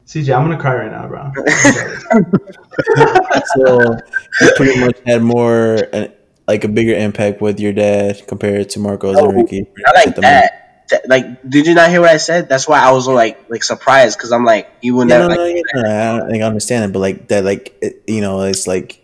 CJ, 0.06 0.34
I'm 0.34 0.48
gonna 0.48 0.58
cry 0.58 0.74
right 0.74 0.90
now, 0.90 1.06
bro. 1.06 1.30
so 3.54 3.96
you 4.40 4.50
pretty 4.56 4.80
much 4.80 4.98
had 5.04 5.22
more, 5.22 5.86
uh, 5.92 6.08
like 6.46 6.64
a 6.64 6.68
bigger 6.68 6.94
impact 6.94 7.42
with 7.42 7.60
your 7.60 7.74
dad 7.74 8.26
compared 8.26 8.70
to 8.70 8.78
Marcos 8.78 9.16
No, 9.16 9.28
and 9.28 9.36
Ricky. 9.36 9.66
Not 9.76 9.94
like 9.94 10.16
that. 10.16 10.67
Like, 11.06 11.48
did 11.48 11.66
you 11.66 11.74
not 11.74 11.90
hear 11.90 12.00
what 12.00 12.10
I 12.10 12.16
said? 12.16 12.48
That's 12.48 12.66
why 12.66 12.80
I 12.80 12.92
was 12.92 13.06
like, 13.06 13.50
like 13.50 13.62
surprised 13.62 14.16
because 14.16 14.32
I'm 14.32 14.44
like, 14.44 14.70
you 14.80 14.94
would 14.96 15.08
Yeah, 15.08 15.18
never. 15.18 15.28
no, 15.30 15.34
no, 15.36 15.44
yeah, 15.46 15.62
no, 15.74 15.80
I, 15.80 16.18
don't 16.18 16.30
think 16.30 16.42
I 16.42 16.46
understand 16.46 16.84
it, 16.84 16.92
but 16.92 17.00
like 17.00 17.28
that, 17.28 17.44
like 17.44 17.76
it, 17.82 18.02
you 18.06 18.20
know, 18.20 18.42
it's 18.42 18.66
like 18.66 19.00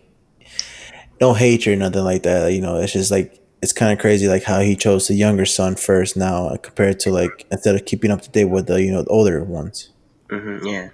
no 1.21 1.33
hatred, 1.33 1.79
nothing 1.79 2.03
like 2.03 2.23
that. 2.23 2.53
You 2.53 2.61
know, 2.61 2.77
it's 2.77 2.93
just 2.93 3.11
like 3.11 3.39
it's 3.61 3.73
kind 3.73 3.91
of 3.93 3.99
crazy, 3.99 4.27
like 4.27 4.43
how 4.43 4.59
he 4.59 4.75
chose 4.75 5.07
the 5.07 5.13
younger 5.15 5.45
son 5.45 5.75
first 5.75 6.17
now 6.17 6.55
compared 6.57 6.99
to 7.01 7.11
like 7.11 7.45
instead 7.51 7.75
of 7.75 7.85
keeping 7.85 8.11
up 8.11 8.21
to 8.21 8.29
date 8.29 8.45
with 8.45 8.67
the 8.67 8.81
you 8.81 8.91
know 8.91 9.03
the 9.03 9.09
older 9.09 9.43
ones. 9.43 9.89
Mhm, 10.29 10.65
yeah, 10.65 10.89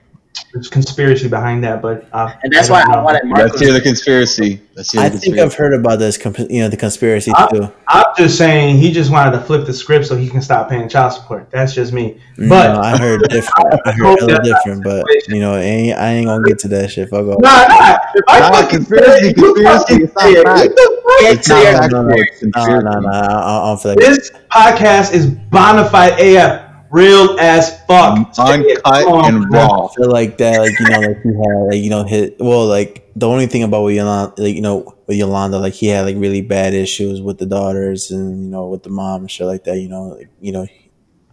There's 0.53 0.67
conspiracy 0.69 1.29
behind 1.29 1.63
that, 1.63 1.81
but 1.81 2.07
uh, 2.11 2.33
and 2.43 2.51
that's 2.51 2.69
I 2.69 2.73
why 2.73 2.81
don't 2.83 2.91
I 2.91 2.95
know. 2.97 3.03
wanted 3.03 3.21
Let's 3.29 3.39
Marcos. 3.39 3.59
hear 3.61 3.73
the 3.73 3.79
conspiracy. 3.81 4.61
Let's 4.75 4.91
hear 4.91 5.01
the 5.01 5.05
I 5.07 5.09
think 5.09 5.21
conspiracy. 5.35 5.41
I've 5.45 5.53
heard 5.55 5.73
about 5.73 5.99
this, 5.99 6.17
comp- 6.17 6.39
you 6.39 6.59
know, 6.61 6.67
the 6.67 6.75
conspiracy 6.77 7.31
I- 7.35 7.47
too. 7.47 7.71
I'm 7.87 8.03
just 8.17 8.37
saying 8.37 8.77
he 8.77 8.91
just 8.91 9.11
wanted 9.11 9.31
to 9.31 9.39
flip 9.41 9.65
the 9.65 9.73
script 9.73 10.05
so 10.07 10.17
he 10.17 10.29
can 10.29 10.41
stop 10.41 10.69
paying 10.69 10.89
child 10.89 11.13
support. 11.13 11.49
That's 11.51 11.73
just 11.73 11.93
me. 11.93 12.19
No, 12.37 12.49
But 12.49 12.71
I 12.77 12.97
heard 12.97 13.21
different. 13.29 13.79
I 13.85 13.91
heard 13.93 14.19
a 14.21 14.25
little 14.25 14.43
different, 14.43 14.83
but 14.83 15.05
you 15.29 15.39
know, 15.39 15.55
ain't, 15.55 15.97
I 15.97 16.09
ain't 16.11 16.27
gonna 16.27 16.43
get 16.45 16.59
to 16.59 16.67
that 16.69 16.91
shit. 16.91 17.09
Fuck 17.09 17.25
off. 17.27 17.39
nah, 17.41 17.67
nah. 17.67 17.97
If 18.13 18.23
I 18.27 18.39
Nah, 18.39 18.51
fucking 18.51 18.69
conspiracy, 18.77 19.11
say 19.21 19.29
it, 19.29 19.37
you 19.37 19.43
conspiracy, 19.53 19.79
fucking 19.79 20.03
it's 20.03 20.15
not 20.15 20.23
say 20.23 20.31
it. 20.31 20.43
fact. 20.43 20.59
What 20.59 20.75
the 20.75 21.01
fuck? 21.03 21.19
Get 21.21 21.37
It's 21.37 21.47
to 21.47 21.53
not 21.53 21.63
your- 21.63 21.71
No, 21.71 21.79
factual, 21.79 22.03
no, 22.03 22.09
no, 22.09 22.15
it's 22.17 22.43
no, 22.43 22.51
conspiracy. 22.51 22.85
no, 22.85 22.99
no. 22.99 23.09
I, 23.09 23.19
I 23.21 23.67
don't 23.67 23.81
feel 23.81 23.91
like 23.91 23.99
This 23.99 24.31
podcast 24.51 25.13
is 25.13 25.27
bonafide 25.27 26.35
AF, 26.35 26.70
real 26.91 27.39
as 27.39 27.81
fuck. 27.85 28.37
Uncut 28.37 28.83
Come 28.83 29.25
and 29.25 29.51
raw. 29.53 29.87
I 29.87 29.95
feel 29.95 30.11
like 30.11 30.37
that, 30.37 30.59
like 30.59 30.79
you 30.79 30.89
know, 30.89 30.99
like 30.99 31.21
he 31.21 31.29
had, 31.29 31.67
like 31.69 31.83
you 31.83 31.89
know, 31.89 32.03
hit. 32.03 32.37
Well, 32.39 32.67
like 32.67 33.09
the 33.15 33.27
only 33.27 33.47
thing 33.47 33.63
about 33.63 33.83
with 33.83 33.95
Yolanda, 33.95 34.41
like 34.41 34.55
you 34.55 34.61
know, 34.61 34.95
with 35.07 35.17
Yolanda, 35.17 35.57
like 35.59 35.73
he 35.73 35.87
had 35.87 36.05
like 36.05 36.15
really 36.17 36.41
bad 36.41 36.73
issues 36.73 37.21
with 37.21 37.37
the 37.37 37.45
daughters 37.45 38.11
and 38.11 38.43
you 38.43 38.49
know 38.49 38.67
with 38.67 38.83
the 38.83 38.89
mom 38.89 39.21
and 39.21 39.31
shit 39.31 39.47
like 39.47 39.63
that. 39.63 39.79
You 39.79 39.89
know, 39.89 40.03
like, 40.09 40.29
you 40.39 40.51
know, 40.51 40.67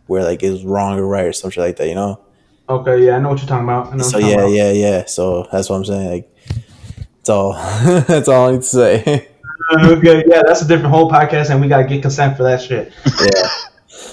where 0.06 0.24
like 0.24 0.42
it 0.42 0.50
was 0.50 0.64
wrong 0.64 0.98
or 0.98 1.06
right 1.06 1.26
or 1.26 1.32
some 1.32 1.50
shit 1.50 1.62
like 1.62 1.76
that. 1.76 1.88
You 1.88 1.94
know. 1.94 2.20
Okay, 2.68 3.06
yeah, 3.06 3.16
I 3.16 3.18
know 3.18 3.30
what 3.30 3.38
you're 3.38 3.48
talking 3.48 3.64
about. 3.64 3.92
I 3.92 3.96
know 3.96 4.04
So 4.04 4.18
what 4.18 4.28
yeah, 4.28 4.36
talking 4.36 4.54
yeah, 4.56 4.72
yeah. 4.72 5.04
So 5.06 5.48
that's 5.50 5.70
what 5.70 5.76
I'm 5.76 5.84
saying. 5.86 6.10
Like, 6.10 6.36
that's 7.16 7.30
all. 7.30 7.52
that's 8.06 8.28
all 8.28 8.48
I 8.48 8.52
need 8.52 8.60
to 8.60 8.66
say. 8.66 9.28
Uh, 9.70 9.90
okay, 9.92 10.24
yeah, 10.26 10.42
that's 10.46 10.62
a 10.62 10.68
different 10.68 10.90
whole 10.90 11.10
podcast, 11.10 11.50
and 11.50 11.60
we 11.60 11.68
gotta 11.68 11.84
get 11.84 12.02
consent 12.02 12.36
for 12.36 12.42
that 12.42 12.60
shit. 12.60 12.92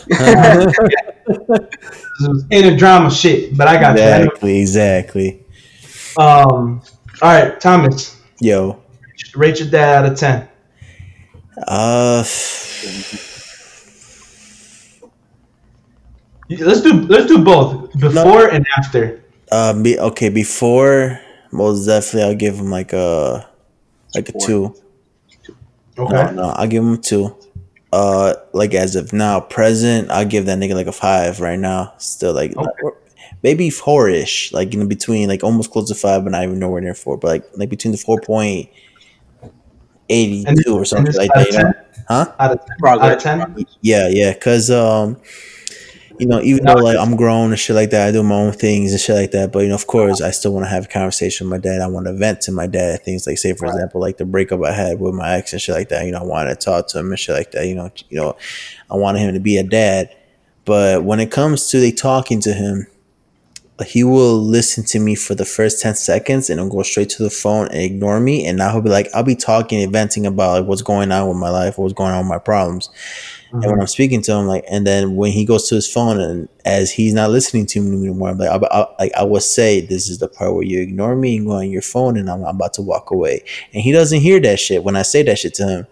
yeah. 0.09 1.01
This 1.27 2.29
is 2.29 2.45
inner 2.51 2.77
drama 2.77 3.11
shit, 3.11 3.57
but 3.57 3.67
I 3.67 3.79
got 3.79 3.93
exactly. 3.93 4.59
Exactly. 4.59 5.45
you. 6.17 6.23
Um, 6.23 6.81
all 7.21 7.33
right, 7.33 7.59
Thomas, 7.59 8.19
Yo. 8.39 8.81
rate 9.35 9.59
your 9.59 9.69
dad 9.69 10.05
out 10.05 10.11
of 10.11 10.17
ten. 10.17 10.47
Uh. 11.67 12.23
Let's 16.47 16.81
do 16.81 16.93
let's 17.07 17.25
do 17.25 17.43
both 17.43 17.91
before 17.99 18.49
and 18.49 18.65
after. 18.77 19.23
Uh, 19.51 19.73
be, 19.81 19.97
okay, 19.97 20.29
before 20.29 21.19
most 21.51 21.85
definitely 21.85 22.23
I'll 22.23 22.35
give 22.35 22.55
him 22.55 22.69
like 22.69 22.93
a 22.93 23.49
like 24.13 24.29
a 24.29 24.33
two. 24.45 24.75
Okay. 25.97 26.13
No, 26.13 26.31
no, 26.31 26.43
I'll 26.49 26.67
give 26.67 26.83
him 26.83 27.01
two. 27.01 27.35
Uh, 27.95 28.35
like 28.51 28.73
as 28.73 28.97
of 28.97 29.13
now, 29.13 29.39
present, 29.39 30.11
I'll 30.11 30.25
give 30.25 30.47
that 30.47 30.59
nigga 30.59 30.75
like 30.75 30.87
a 30.87 30.91
five 30.91 31.39
right 31.39 31.57
now. 31.57 31.93
Still 31.97 32.33
like 32.33 32.53
Okay. 32.57 32.89
maybe 33.41 33.69
four 33.69 34.09
ish, 34.09 34.51
like 34.51 34.73
in 34.73 34.85
between, 34.89 35.29
like 35.29 35.45
almost 35.45 35.71
close 35.71 35.87
to 35.87 35.95
five, 35.95 36.25
but 36.25 36.31
not 36.31 36.43
even 36.43 36.59
nowhere 36.59 36.81
near 36.81 36.93
four. 36.93 37.15
But 37.15 37.27
like 37.29 37.45
like 37.55 37.69
between 37.69 37.93
the 37.93 37.97
4.82 37.97 40.73
or 40.73 40.83
something 40.83 41.15
like 41.15 41.31
that. 41.35 41.51
You 41.51 41.57
know? 41.57 41.71
Huh? 42.09 42.33
Out 42.37 42.51
of 42.51 42.59
ten. 42.65 42.75
Out 42.85 43.13
of 43.13 43.19
ten. 43.23 43.65
Yeah, 43.79 44.09
yeah, 44.09 44.33
cause 44.33 44.69
um, 44.69 45.15
you 46.19 46.27
know, 46.27 46.41
even 46.41 46.65
though 46.65 46.73
like 46.73 46.97
I'm 46.97 47.15
grown 47.15 47.51
and 47.51 47.59
shit 47.59 47.75
like 47.75 47.89
that, 47.91 48.07
I 48.07 48.11
do 48.11 48.23
my 48.23 48.35
own 48.35 48.51
things 48.51 48.91
and 48.91 49.01
shit 49.01 49.15
like 49.15 49.31
that. 49.31 49.51
But 49.51 49.59
you 49.59 49.69
know, 49.69 49.75
of 49.75 49.87
course, 49.87 50.21
I 50.21 50.31
still 50.31 50.53
want 50.53 50.65
to 50.65 50.69
have 50.69 50.85
a 50.85 50.87
conversation 50.87 51.49
with 51.49 51.59
my 51.59 51.69
dad. 51.69 51.81
I 51.81 51.87
want 51.87 52.07
to 52.07 52.13
vent 52.13 52.41
to 52.41 52.51
my 52.51 52.67
dad. 52.67 53.03
Things 53.03 53.27
like, 53.27 53.37
say, 53.37 53.53
for 53.53 53.65
example, 53.65 54.01
like 54.01 54.17
the 54.17 54.25
breakup 54.25 54.63
I 54.63 54.71
had 54.71 54.99
with 54.99 55.13
my 55.13 55.35
ex 55.35 55.53
and 55.53 55.61
shit 55.61 55.75
like 55.75 55.89
that. 55.89 56.05
You 56.05 56.11
know, 56.11 56.19
I 56.19 56.23
wanted 56.23 56.59
to 56.59 56.65
talk 56.65 56.87
to 56.89 56.99
him 56.99 57.09
and 57.09 57.19
shit 57.19 57.35
like 57.35 57.51
that. 57.51 57.67
You 57.67 57.75
know, 57.75 57.91
you 58.09 58.17
know, 58.17 58.37
I 58.89 58.95
wanted 58.95 59.19
him 59.19 59.33
to 59.33 59.39
be 59.39 59.57
a 59.57 59.63
dad. 59.63 60.15
But 60.65 61.03
when 61.03 61.19
it 61.19 61.31
comes 61.31 61.69
to 61.69 61.79
they 61.79 61.91
talking 61.91 62.41
to 62.41 62.53
him, 62.53 62.87
he 63.83 64.03
will 64.03 64.41
listen 64.41 64.85
to 64.85 64.99
me 64.99 65.15
for 65.15 65.35
the 65.35 65.43
first 65.43 65.81
10 65.81 65.95
seconds 65.95 66.49
and 66.49 66.59
then 66.59 66.69
go 66.69 66.81
straight 66.81 67.09
to 67.09 67.23
the 67.23 67.29
phone 67.29 67.67
and 67.67 67.81
ignore 67.81 68.19
me. 68.21 68.45
And 68.45 68.57
now 68.57 68.71
he'll 68.71 68.81
be 68.81 68.89
like, 68.89 69.09
I'll 69.13 69.23
be 69.23 69.35
talking 69.35 69.83
and 69.83 69.91
venting 69.91 70.25
about 70.25 70.61
like 70.61 70.67
what's 70.67 70.81
going 70.81 71.11
on 71.11 71.27
with 71.27 71.37
my 71.37 71.49
life, 71.49 71.77
what's 71.77 71.93
going 71.93 72.11
on 72.11 72.19
with 72.19 72.29
my 72.29 72.39
problems. 72.39 72.89
And 73.55 73.63
when 73.63 73.73
mm-hmm. 73.73 73.81
I'm 73.81 73.87
speaking 73.87 74.21
to 74.23 74.33
him, 74.33 74.47
like, 74.47 74.65
and 74.69 74.85
then 74.85 75.15
when 75.15 75.31
he 75.31 75.45
goes 75.45 75.69
to 75.69 75.75
his 75.75 75.91
phone, 75.91 76.19
and 76.19 76.49
as 76.65 76.91
he's 76.91 77.13
not 77.13 77.29
listening 77.29 77.65
to 77.67 77.81
me 77.81 78.07
anymore, 78.07 78.29
I'm 78.29 78.37
like, 78.37 78.49
I, 78.49 78.67
I, 78.67 78.95
like 78.99 79.13
I 79.13 79.23
will 79.23 79.39
say, 79.39 79.81
this 79.81 80.09
is 80.09 80.19
the 80.19 80.27
part 80.27 80.53
where 80.53 80.63
you 80.63 80.81
ignore 80.81 81.15
me 81.15 81.37
and 81.37 81.45
go 81.45 81.53
on 81.53 81.69
your 81.69 81.81
phone, 81.81 82.17
and 82.17 82.29
I'm, 82.29 82.43
I'm 82.43 82.55
about 82.55 82.73
to 82.75 82.81
walk 82.81 83.11
away. 83.11 83.43
And 83.73 83.81
he 83.81 83.91
doesn't 83.91 84.21
hear 84.21 84.39
that 84.41 84.59
shit 84.59 84.83
when 84.83 84.95
I 84.95 85.03
say 85.03 85.23
that 85.23 85.39
shit 85.39 85.53
to 85.55 85.67
him. 85.67 85.87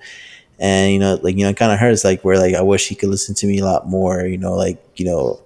and 0.59 0.93
you 0.93 0.99
know, 0.99 1.19
like 1.21 1.35
you 1.37 1.43
know, 1.43 1.49
it 1.49 1.57
kind 1.57 1.71
of 1.71 1.79
hurts. 1.79 2.03
Like 2.03 2.23
where 2.23 2.37
like 2.37 2.55
I 2.55 2.61
wish 2.61 2.87
he 2.87 2.95
could 2.95 3.09
listen 3.09 3.35
to 3.35 3.47
me 3.47 3.59
a 3.59 3.65
lot 3.65 3.87
more. 3.87 4.25
You 4.25 4.37
know, 4.37 4.53
like 4.53 4.81
you 4.95 5.05
know, 5.05 5.41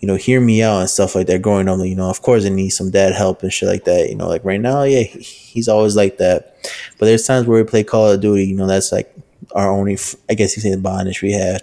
you 0.00 0.08
know, 0.08 0.16
hear 0.16 0.40
me 0.40 0.62
out 0.62 0.80
and 0.80 0.90
stuff 0.90 1.14
like 1.14 1.26
that. 1.26 1.42
Growing 1.42 1.68
up, 1.68 1.78
you 1.80 1.96
know, 1.96 2.10
of 2.10 2.22
course, 2.22 2.44
I 2.44 2.50
need 2.50 2.70
some 2.70 2.90
dad 2.90 3.14
help 3.14 3.42
and 3.42 3.52
shit 3.52 3.68
like 3.68 3.84
that. 3.84 4.08
You 4.08 4.16
know, 4.16 4.28
like 4.28 4.44
right 4.44 4.60
now, 4.60 4.84
yeah, 4.84 5.02
he's 5.02 5.68
always 5.68 5.96
like 5.96 6.18
that. 6.18 6.56
But 6.98 7.06
there's 7.06 7.26
times 7.26 7.46
where 7.46 7.62
we 7.62 7.68
play 7.68 7.84
Call 7.84 8.10
of 8.10 8.20
Duty. 8.20 8.46
You 8.46 8.56
know, 8.56 8.66
that's 8.66 8.92
like 8.92 9.14
our 9.54 9.70
only, 9.70 9.98
I 10.28 10.34
guess 10.34 10.56
you 10.56 10.62
say, 10.62 10.70
the 10.70 10.78
bondage 10.78 11.22
we 11.22 11.32
have. 11.32 11.62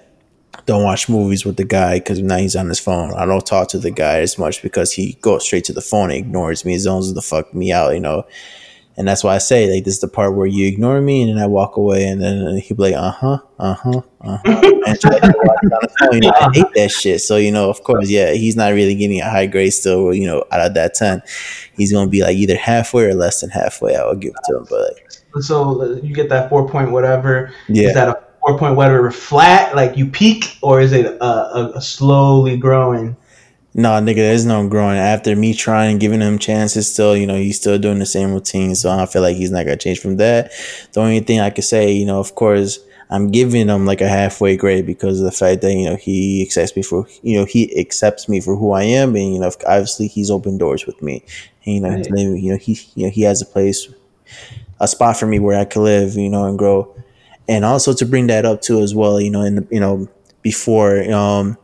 Don't 0.66 0.84
watch 0.84 1.10
movies 1.10 1.46
with 1.46 1.58
the 1.58 1.66
guy 1.66 2.00
because 2.00 2.20
now 2.22 2.38
he's 2.38 2.56
on 2.56 2.70
his 2.70 2.80
phone. 2.80 3.14
I 3.14 3.26
don't 3.26 3.46
talk 3.46 3.68
to 3.70 3.78
the 3.78 3.92
guy 3.92 4.20
as 4.20 4.38
much 4.38 4.64
because 4.64 4.94
he 4.94 5.14
goes 5.22 5.46
straight 5.46 5.66
to 5.66 5.74
the 5.74 5.82
phone 5.82 6.10
and 6.12 6.20
ignores 6.20 6.66
me, 6.66 6.78
zones 6.78 7.14
the 7.14 7.22
fuck 7.22 7.54
me 7.54 7.72
out, 7.72 7.94
you 7.94 8.00
know. 8.00 8.26
And 8.98 9.08
that's 9.08 9.24
why 9.24 9.36
I 9.36 9.40
say 9.40 9.70
like 9.70 9.84
this 9.84 9.96
is 9.96 10.00
the 10.00 10.08
part 10.08 10.36
where 10.36 10.48
you 10.48 10.68
ignore 10.68 11.02
me 11.02 11.22
and 11.22 11.32
then 11.32 11.44
I 11.44 11.48
walk 11.48 11.76
away 11.76 12.08
and 12.08 12.22
then 12.22 12.58
he'll 12.58 12.78
be 12.78 12.84
like, 12.84 12.96
uh 12.96 13.12
huh, 13.12 13.40
uh 13.60 13.74
huh, 13.74 14.02
uh 14.22 14.38
huh. 14.46 14.62
And 16.12 16.26
I 16.26 16.50
hate 16.54 16.74
that 16.76 16.92
shit. 16.92 17.20
So 17.20 17.36
you 17.36 17.52
know, 17.52 17.70
of 17.70 17.84
course, 17.84 18.10
yeah, 18.10 18.32
he's 18.32 18.56
not 18.56 18.74
really 18.74 18.96
getting 18.96 19.20
a 19.20 19.30
high 19.30 19.48
grade 19.48 19.74
still. 19.74 20.14
You 20.14 20.28
know, 20.28 20.46
out 20.52 20.66
of 20.66 20.74
that 20.76 20.94
ten, 20.94 21.22
he's 21.76 21.92
gonna 21.92 22.10
be 22.10 22.22
like 22.22 22.38
either 22.38 22.56
halfway 22.56 23.04
or 23.04 23.14
less 23.14 23.42
than 23.42 23.50
halfway. 23.50 23.96
I 23.98 24.08
would 24.08 24.22
give 24.22 24.32
it 24.32 24.44
to 24.46 24.60
him, 24.60 24.68
but 24.70 24.94
like, 24.94 25.05
So 25.42 26.00
you 26.04 26.14
get 26.14 26.30
that 26.30 26.50
four 26.50 26.68
point 26.68 26.92
whatever. 26.92 27.54
yeah. 27.68 27.88
Is 27.88 27.94
that 27.94 28.08
a 28.08 28.20
four 28.42 28.58
point 28.58 28.76
whatever 28.76 29.12
flat, 29.12 29.76
like 29.76 29.98
you 29.98 30.08
peak, 30.08 30.58
or 30.62 30.80
is 30.80 30.92
it 30.94 31.06
a, 31.06 31.24
a, 31.24 31.72
a 31.76 31.82
slowly 31.82 32.58
growing? 32.58 33.16
No, 33.78 33.90
nigga, 33.90 34.16
there's 34.16 34.46
no 34.46 34.68
growing. 34.70 34.98
After 34.98 35.36
me 35.36 35.54
trying 35.54 35.92
and 35.92 36.00
giving 36.00 36.22
him 36.22 36.40
chances, 36.40 36.92
still, 36.92 37.18
you 37.18 37.28
know, 37.28 37.36
he's 37.36 37.60
still 37.60 37.78
doing 37.78 38.00
the 38.00 38.06
same 38.06 38.34
routine. 38.34 38.74
So 38.76 38.90
I 38.90 39.06
feel 39.06 39.22
like 39.22 39.36
he's 39.36 39.52
not 39.52 39.66
gonna 39.66 39.76
change 39.76 40.00
from 40.00 40.18
that. 40.18 40.52
The 40.94 41.02
only 41.02 41.20
thing 41.20 41.42
I 41.42 41.50
could 41.50 41.66
say, 41.66 41.92
you 41.92 42.06
know, 42.06 42.20
of 42.20 42.36
course, 42.36 42.80
I'm 43.10 43.32
giving 43.32 43.68
him 43.68 43.86
like 43.86 44.02
a 44.02 44.08
halfway 44.08 44.56
grade 44.58 44.86
because 44.86 45.20
of 45.20 45.26
the 45.26 45.32
fact 45.32 45.62
that 45.62 45.74
you 45.74 45.90
know 45.90 45.96
he 45.96 46.42
accepts 46.42 46.76
me 46.76 46.82
for, 46.84 47.08
you 47.22 47.38
know, 47.38 47.46
he 47.46 47.78
accepts 47.80 48.30
me 48.30 48.40
for 48.40 48.56
who 48.56 48.72
I 48.72 48.84
am, 48.84 49.16
and 49.16 49.34
you 49.34 49.40
know, 49.40 49.52
obviously 54.94 55.22
he's 55.22 55.38
opened 55.38 55.68
doors 55.68 55.92
with 55.92 56.04
me. 56.04 56.74
And, 56.74 56.94
you 56.94 57.00
know, 57.14 57.14
he's 57.14 57.32
Right. 57.32 57.32
living, 57.32 57.32
you 57.32 57.32
know, 57.32 57.32
he, 57.32 57.32
you 57.32 57.32
know, 57.32 57.32
he 57.32 57.32
has 57.32 57.32
a 57.32 57.36
spot 57.36 57.40
for 57.40 57.40
me 57.40 57.40
where 57.40 57.42
I 57.42 57.42
could 57.42 57.42
live, 57.44 57.44
you 57.46 57.46
know, 57.46 57.46
and 57.46 57.46
grow. 57.46 57.48
And 57.48 57.64
also 57.66 57.94
to 57.94 58.06
bring 58.06 58.28
that 58.28 58.46
up 58.46 58.62
too 58.62 58.82
as 58.82 58.94
well, 58.96 59.20
you 59.20 59.30
know, 59.30 59.42
in 59.42 59.56
the, 59.56 59.68
you 59.72 59.80
know, 59.80 60.08
before, 60.42 61.02
um, 61.12 61.58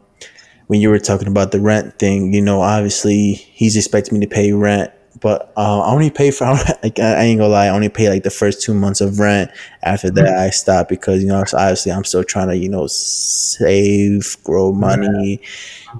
when 0.68 0.80
you 0.81 0.89
were 0.89 0.99
talking 0.99 1.27
about 1.27 1.52
the 1.52 1.60
rent 1.60 1.99
thing, 1.99 2.34
you 2.34 2.41
know, 2.41 2.61
obviously 2.61 3.34
he's 3.34 3.76
expecting 3.76 4.18
me 4.18 4.26
to 4.26 4.34
pay 4.34 4.53
rent, 4.53 4.91
but 5.19 5.52
uh, 5.57 5.81
I 5.81 5.91
only 5.91 6.10
pay 6.10 6.31
for 6.31 6.45
like 6.84 6.98
I 6.99 7.14
I 7.14 7.23
ain't 7.23 7.39
gonna 7.39 7.52
lie, 7.52 7.65
I 7.65 7.69
only 7.69 7.89
pay 7.89 8.10
like 8.10 8.23
the 8.23 8.30
first 8.30 8.61
two 8.61 8.73
months 8.73 9.02
of 9.02 9.19
rent. 9.19 9.52
After 9.84 10.10
that, 10.11 10.38
I 10.38 10.49
stop 10.49 10.88
because 10.89 11.22
you 11.22 11.27
know, 11.30 11.39
obviously 11.53 11.91
I'm 11.91 12.06
still 12.06 12.23
trying 12.23 12.48
to 12.49 12.56
you 12.57 12.69
know 12.69 12.88
save, 12.88 14.38
grow 14.43 14.72
money, 14.72 15.41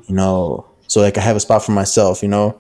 you 0.08 0.16
know, 0.16 0.66
so 0.88 1.02
like 1.02 1.18
I 1.18 1.22
have 1.22 1.36
a 1.36 1.42
spot 1.42 1.64
for 1.66 1.74
myself, 1.74 2.24
you 2.24 2.30
know. 2.30 2.58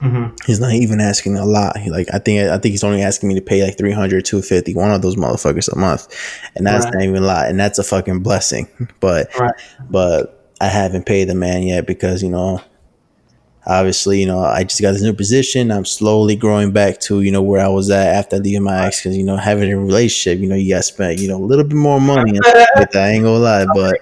Mm-hmm. 0.00 0.34
He's 0.46 0.60
not 0.60 0.72
even 0.72 1.00
asking 1.00 1.36
a 1.36 1.44
lot. 1.44 1.76
He 1.78 1.90
like 1.90 2.08
I 2.12 2.18
think 2.18 2.48
I 2.50 2.56
think 2.58 2.72
he's 2.72 2.84
only 2.84 3.02
asking 3.02 3.28
me 3.28 3.34
to 3.34 3.42
pay 3.42 3.62
like 3.62 3.76
300, 3.76 4.24
250, 4.24 4.74
one 4.74 4.90
of 4.90 5.02
those 5.02 5.16
motherfuckers 5.16 5.70
a 5.72 5.76
month. 5.76 6.08
And 6.56 6.66
that's 6.66 6.84
Right. 6.86 6.94
not 6.94 7.02
even 7.02 7.16
a 7.16 7.26
lot. 7.26 7.48
And 7.48 7.60
that's 7.60 7.78
a 7.78 7.84
fucking 7.84 8.20
blessing. 8.22 8.68
But 9.00 9.28
Right. 9.38 9.52
but 9.90 10.52
I 10.60 10.68
haven't 10.68 11.06
paid 11.06 11.28
the 11.28 11.34
man 11.34 11.62
yet 11.62 11.86
because, 11.86 12.22
you 12.22 12.30
know, 12.30 12.60
obviously, 13.70 14.20
you 14.20 14.26
know, 14.26 14.40
I 14.40 14.64
just 14.64 14.82
got 14.82 14.92
this 14.92 15.02
new 15.02 15.12
position. 15.12 15.70
I'm 15.70 15.84
slowly 15.84 16.34
growing 16.34 16.72
back 16.72 16.98
to, 17.02 17.20
you 17.20 17.30
know, 17.30 17.40
where 17.40 17.64
I 17.64 17.68
was 17.68 17.88
at 17.88 18.14
after 18.16 18.38
leaving 18.38 18.64
my 18.64 18.86
ex 18.86 19.00
because, 19.00 19.16
you 19.16 19.22
know, 19.22 19.36
having 19.36 19.70
a 19.70 19.78
relationship, 19.78 20.40
you 20.40 20.48
know, 20.48 20.56
you 20.56 20.74
got 20.74 20.78
to 20.78 20.82
spend, 20.82 21.20
you 21.20 21.28
know, 21.28 21.36
a 21.36 21.46
little 21.46 21.64
bit 21.64 21.76
more 21.76 22.00
money 22.00 22.30
and 22.30 22.44
stuff 22.44 22.68
like 22.74 22.90
that. 22.90 23.04
I 23.04 23.10
ain't 23.10 23.22
gonna 23.22 23.38
lie. 23.38 23.66
But 23.72 24.00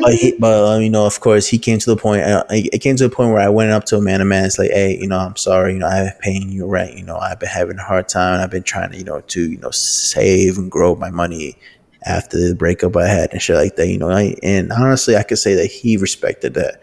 but 0.00 0.14
he, 0.14 0.36
but 0.38 0.76
um, 0.76 0.82
you 0.82 0.88
know, 0.88 1.04
of 1.04 1.20
course, 1.20 1.46
he 1.46 1.58
came 1.58 1.78
to 1.78 1.90
the 1.90 1.96
point. 1.96 2.22
Uh, 2.22 2.44
it 2.48 2.80
came 2.80 2.96
to 2.96 3.08
the 3.08 3.14
point 3.14 3.32
where 3.32 3.42
I 3.42 3.50
went 3.50 3.72
up 3.72 3.84
to 3.86 3.98
a 3.98 4.00
man, 4.00 4.22
a 4.22 4.24
man, 4.24 4.46
it's 4.46 4.58
like, 4.58 4.70
hey, 4.70 4.96
you 4.98 5.06
know, 5.06 5.18
I'm 5.18 5.36
sorry, 5.36 5.74
you 5.74 5.78
know, 5.78 5.86
I 5.86 5.96
haven't 5.96 6.20
paying 6.20 6.48
you 6.50 6.66
rent. 6.66 6.96
You 6.96 7.04
know, 7.04 7.18
I've 7.18 7.38
been 7.38 7.50
having 7.50 7.78
a 7.78 7.82
hard 7.82 8.08
time. 8.08 8.40
I've 8.40 8.50
been 8.50 8.62
trying 8.62 8.92
to, 8.92 8.96
you 8.96 9.04
know, 9.04 9.20
to 9.20 9.50
you 9.50 9.58
know, 9.58 9.70
save 9.70 10.56
and 10.56 10.70
grow 10.70 10.96
my 10.96 11.10
money 11.10 11.58
after 12.06 12.38
the 12.38 12.54
breakup 12.54 12.96
I 12.96 13.06
had 13.06 13.32
and 13.32 13.42
shit 13.42 13.56
like 13.56 13.76
that. 13.76 13.88
You 13.88 13.98
know, 13.98 14.10
I, 14.10 14.34
and 14.42 14.72
honestly, 14.72 15.16
I 15.16 15.24
could 15.24 15.38
say 15.38 15.54
that 15.56 15.66
he 15.66 15.98
respected 15.98 16.54
that. 16.54 16.80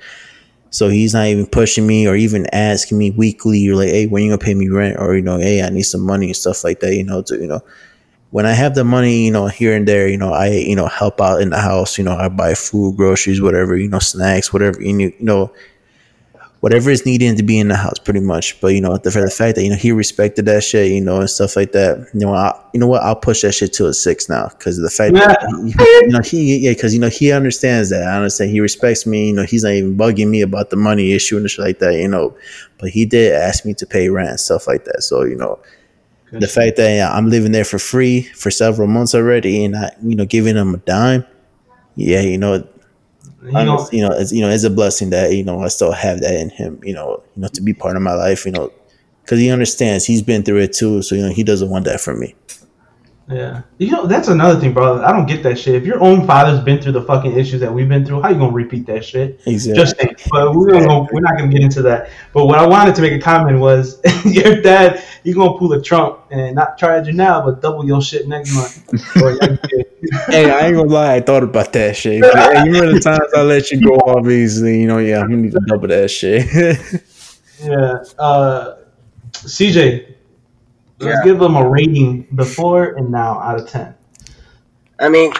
So 0.73 0.89
he's 0.89 1.13
not 1.13 1.27
even 1.27 1.45
pushing 1.47 1.87
me 1.87 2.07
or 2.07 2.15
even 2.15 2.47
asking 2.53 2.97
me 2.97 3.11
weekly 3.11 3.59
You're 3.59 3.75
like, 3.75 3.89
hey, 3.89 4.07
when 4.07 4.23
you 4.23 4.29
gonna 4.31 4.39
pay 4.39 4.55
me 4.55 4.69
rent 4.69 4.97
or 4.99 5.15
you 5.15 5.21
know, 5.21 5.37
hey, 5.37 5.61
I 5.63 5.69
need 5.69 5.83
some 5.83 6.01
money 6.01 6.27
and 6.27 6.35
stuff 6.35 6.63
like 6.63 6.79
that. 6.81 6.95
You 6.95 7.03
know, 7.03 7.21
to 7.23 7.35
you 7.37 7.47
know, 7.47 7.61
when 8.31 8.45
I 8.45 8.53
have 8.53 8.75
the 8.75 8.83
money, 8.83 9.25
you 9.25 9.31
know, 9.31 9.47
here 9.47 9.75
and 9.75 9.87
there, 9.87 10.07
you 10.07 10.17
know, 10.17 10.33
I 10.33 10.49
you 10.49 10.75
know 10.75 10.87
help 10.87 11.21
out 11.21 11.41
in 11.41 11.51
the 11.51 11.59
house. 11.59 11.97
You 11.97 12.03
know, 12.05 12.15
I 12.15 12.29
buy 12.29 12.55
food, 12.55 12.97
groceries, 12.97 13.41
whatever, 13.41 13.77
you 13.77 13.89
know, 13.89 13.99
snacks, 13.99 14.53
whatever. 14.53 14.81
You 14.81 15.13
know 15.19 15.51
whatever 16.63 16.89
is 16.89 17.05
needed 17.05 17.35
to 17.35 17.43
be 17.43 17.59
in 17.59 17.67
the 17.67 17.75
house, 17.75 17.99
pretty 17.99 18.21
much. 18.21 18.61
But 18.61 18.69
you 18.69 18.79
know, 18.79 18.95
the, 18.95 19.11
for 19.11 19.19
the 19.19 19.29
fact 19.29 19.55
that 19.55 19.63
you 19.65 19.69
know 19.69 19.75
he 19.75 19.91
respected 19.91 20.45
that 20.45 20.63
shit, 20.63 20.91
you 20.93 21.01
know, 21.01 21.19
and 21.19 21.29
stuff 21.29 21.57
like 21.57 21.73
that. 21.73 22.07
You 22.13 22.21
know, 22.21 22.33
I, 22.33 22.57
you 22.73 22.79
know 22.79 22.87
what? 22.87 23.03
I'll 23.03 23.17
push 23.17 23.41
that 23.41 23.51
shit 23.51 23.73
to 23.73 23.87
a 23.87 23.93
six 23.93 24.29
now 24.29 24.47
because 24.47 24.77
of 24.77 24.85
the 24.85 24.89
fact 24.89 25.13
that 25.15 25.45
you 26.01 26.07
know 26.07 26.21
he 26.21 26.59
yeah, 26.59 26.71
because 26.71 26.93
you 26.93 27.01
know 27.01 27.09
he 27.09 27.33
understands 27.33 27.89
that. 27.89 28.03
I 28.03 28.15
understand 28.15 28.51
he 28.51 28.61
respects 28.61 29.05
me. 29.05 29.27
You 29.27 29.33
know, 29.33 29.43
he's 29.43 29.65
not 29.65 29.73
even 29.73 29.97
bugging 29.97 30.29
me 30.29 30.39
about 30.39 30.69
the 30.69 30.77
money 30.77 31.11
issue 31.11 31.35
and 31.35 31.49
shit 31.49 31.65
like 31.65 31.79
that. 31.79 31.95
You 31.95 32.07
know, 32.07 32.33
but 32.79 32.91
he 32.91 33.05
did 33.05 33.33
ask 33.33 33.65
me 33.65 33.73
to 33.73 33.85
pay 33.85 34.07
rent 34.07 34.29
and 34.29 34.39
stuff 34.39 34.65
like 34.65 34.85
that. 34.85 35.03
So 35.03 35.23
you 35.23 35.35
know, 35.35 35.59
the 36.31 36.47
fact 36.47 36.77
that 36.77 36.95
yeah, 36.95 37.11
I'm 37.13 37.29
living 37.29 37.51
there 37.51 37.65
for 37.65 37.77
free 37.77 38.21
for 38.21 38.51
several 38.51 38.87
months 38.87 39.13
already, 39.13 39.65
and 39.65 39.75
I 39.75 39.91
you 40.01 40.15
know 40.15 40.25
giving 40.25 40.55
him 40.55 40.75
a 40.75 40.77
dime. 40.77 41.25
Yeah, 41.97 42.21
you 42.21 42.37
know, 42.37 42.65
You 43.45 43.51
know, 43.51 43.89
you 43.91 44.01
know, 44.01 44.11
it's, 44.11 44.31
you 44.31 44.41
know, 44.41 44.49
it's 44.49 44.63
a 44.63 44.69
blessing 44.69 45.09
that 45.11 45.33
you 45.33 45.43
know 45.43 45.61
I 45.61 45.67
still 45.67 45.91
have 45.91 46.21
that 46.21 46.33
in 46.33 46.49
him. 46.49 46.79
You 46.83 46.93
know, 46.93 47.23
you 47.35 47.41
know, 47.41 47.47
to 47.49 47.61
be 47.61 47.73
part 47.73 47.95
of 47.95 48.01
my 48.01 48.13
life. 48.13 48.45
You 48.45 48.51
know, 48.51 48.71
because 49.23 49.39
he 49.39 49.49
understands 49.49 50.05
he's 50.05 50.21
been 50.21 50.43
through 50.43 50.59
it 50.59 50.73
too. 50.73 51.01
So 51.01 51.15
you 51.15 51.21
know, 51.21 51.33
he 51.33 51.43
doesn't 51.43 51.69
want 51.69 51.85
that 51.85 52.01
from 52.01 52.19
me. 52.19 52.35
Yeah. 53.29 53.61
You 53.77 53.91
know, 53.91 54.05
that's 54.05 54.27
another 54.27 54.59
thing, 54.59 54.73
bro. 54.73 55.01
I 55.01 55.11
don't 55.11 55.25
get 55.25 55.43
that 55.43 55.57
shit. 55.57 55.75
If 55.75 55.85
your 55.85 56.01
own 56.01 56.27
father's 56.27 56.59
been 56.59 56.81
through 56.81 56.91
the 56.91 57.01
fucking 57.01 57.37
issues 57.37 57.61
that 57.61 57.73
we've 57.73 57.87
been 57.87 58.05
through, 58.05 58.21
how 58.21 58.29
you 58.29 58.35
gonna 58.35 58.51
repeat 58.51 58.85
that 58.87 59.05
shit? 59.05 59.41
Exactly. 59.45 59.81
Just. 59.81 60.29
But 60.29 60.53
we're 60.53 60.71
gonna 60.71 61.07
we're 61.11 61.21
not 61.21 61.37
gonna 61.37 61.51
get 61.51 61.61
into 61.61 61.81
that. 61.83 62.09
But 62.33 62.47
what 62.47 62.59
I 62.59 62.67
wanted 62.67 62.95
to 62.95 63.01
make 63.01 63.13
a 63.13 63.19
comment 63.19 63.59
was, 63.59 64.01
your 64.25 64.61
dad, 64.61 65.03
you 65.23 65.33
gonna 65.33 65.57
pull 65.57 65.71
a 65.73 65.81
Trump 65.81 66.19
and 66.31 66.55
not 66.55 66.77
charge 66.77 67.07
you 67.07 67.13
now, 67.13 67.43
but 67.43 67.61
double 67.61 67.85
your 67.85 68.01
shit 68.01 68.27
next 68.27 68.53
month. 68.55 69.59
Hey, 70.27 70.51
I 70.51 70.67
ain't 70.67 70.75
gonna 70.75 70.89
lie, 70.89 71.15
I 71.15 71.21
thought 71.21 71.43
about 71.43 71.71
that 71.73 71.95
shit. 71.95 72.21
But, 72.21 72.35
hey, 72.35 72.65
you 72.65 72.73
remember 72.73 72.93
the 72.93 72.99
times 72.99 73.31
I 73.33 73.41
let 73.41 73.71
you 73.71 73.79
go 73.79 73.97
Obviously. 74.05 74.81
You 74.81 74.87
know, 74.87 74.97
yeah, 74.97 75.21
I'm 75.21 75.29
gonna 75.29 75.43
need 75.43 75.53
to 75.53 75.61
double 75.65 75.87
that 75.87 76.11
shit. 76.11 76.45
yeah. 77.63 78.03
Uh, 78.19 78.75
CJ, 79.31 80.12
let's 80.99 81.19
Yeah. 81.19 81.23
give 81.23 81.39
them 81.39 81.55
a 81.55 81.67
rating 81.67 82.27
before 82.33 82.83
and 82.85 83.11
now 83.11 83.39
out 83.39 83.59
of 83.59 83.67
ten. 83.69 83.95
I 84.99 85.09
mean, 85.09 85.33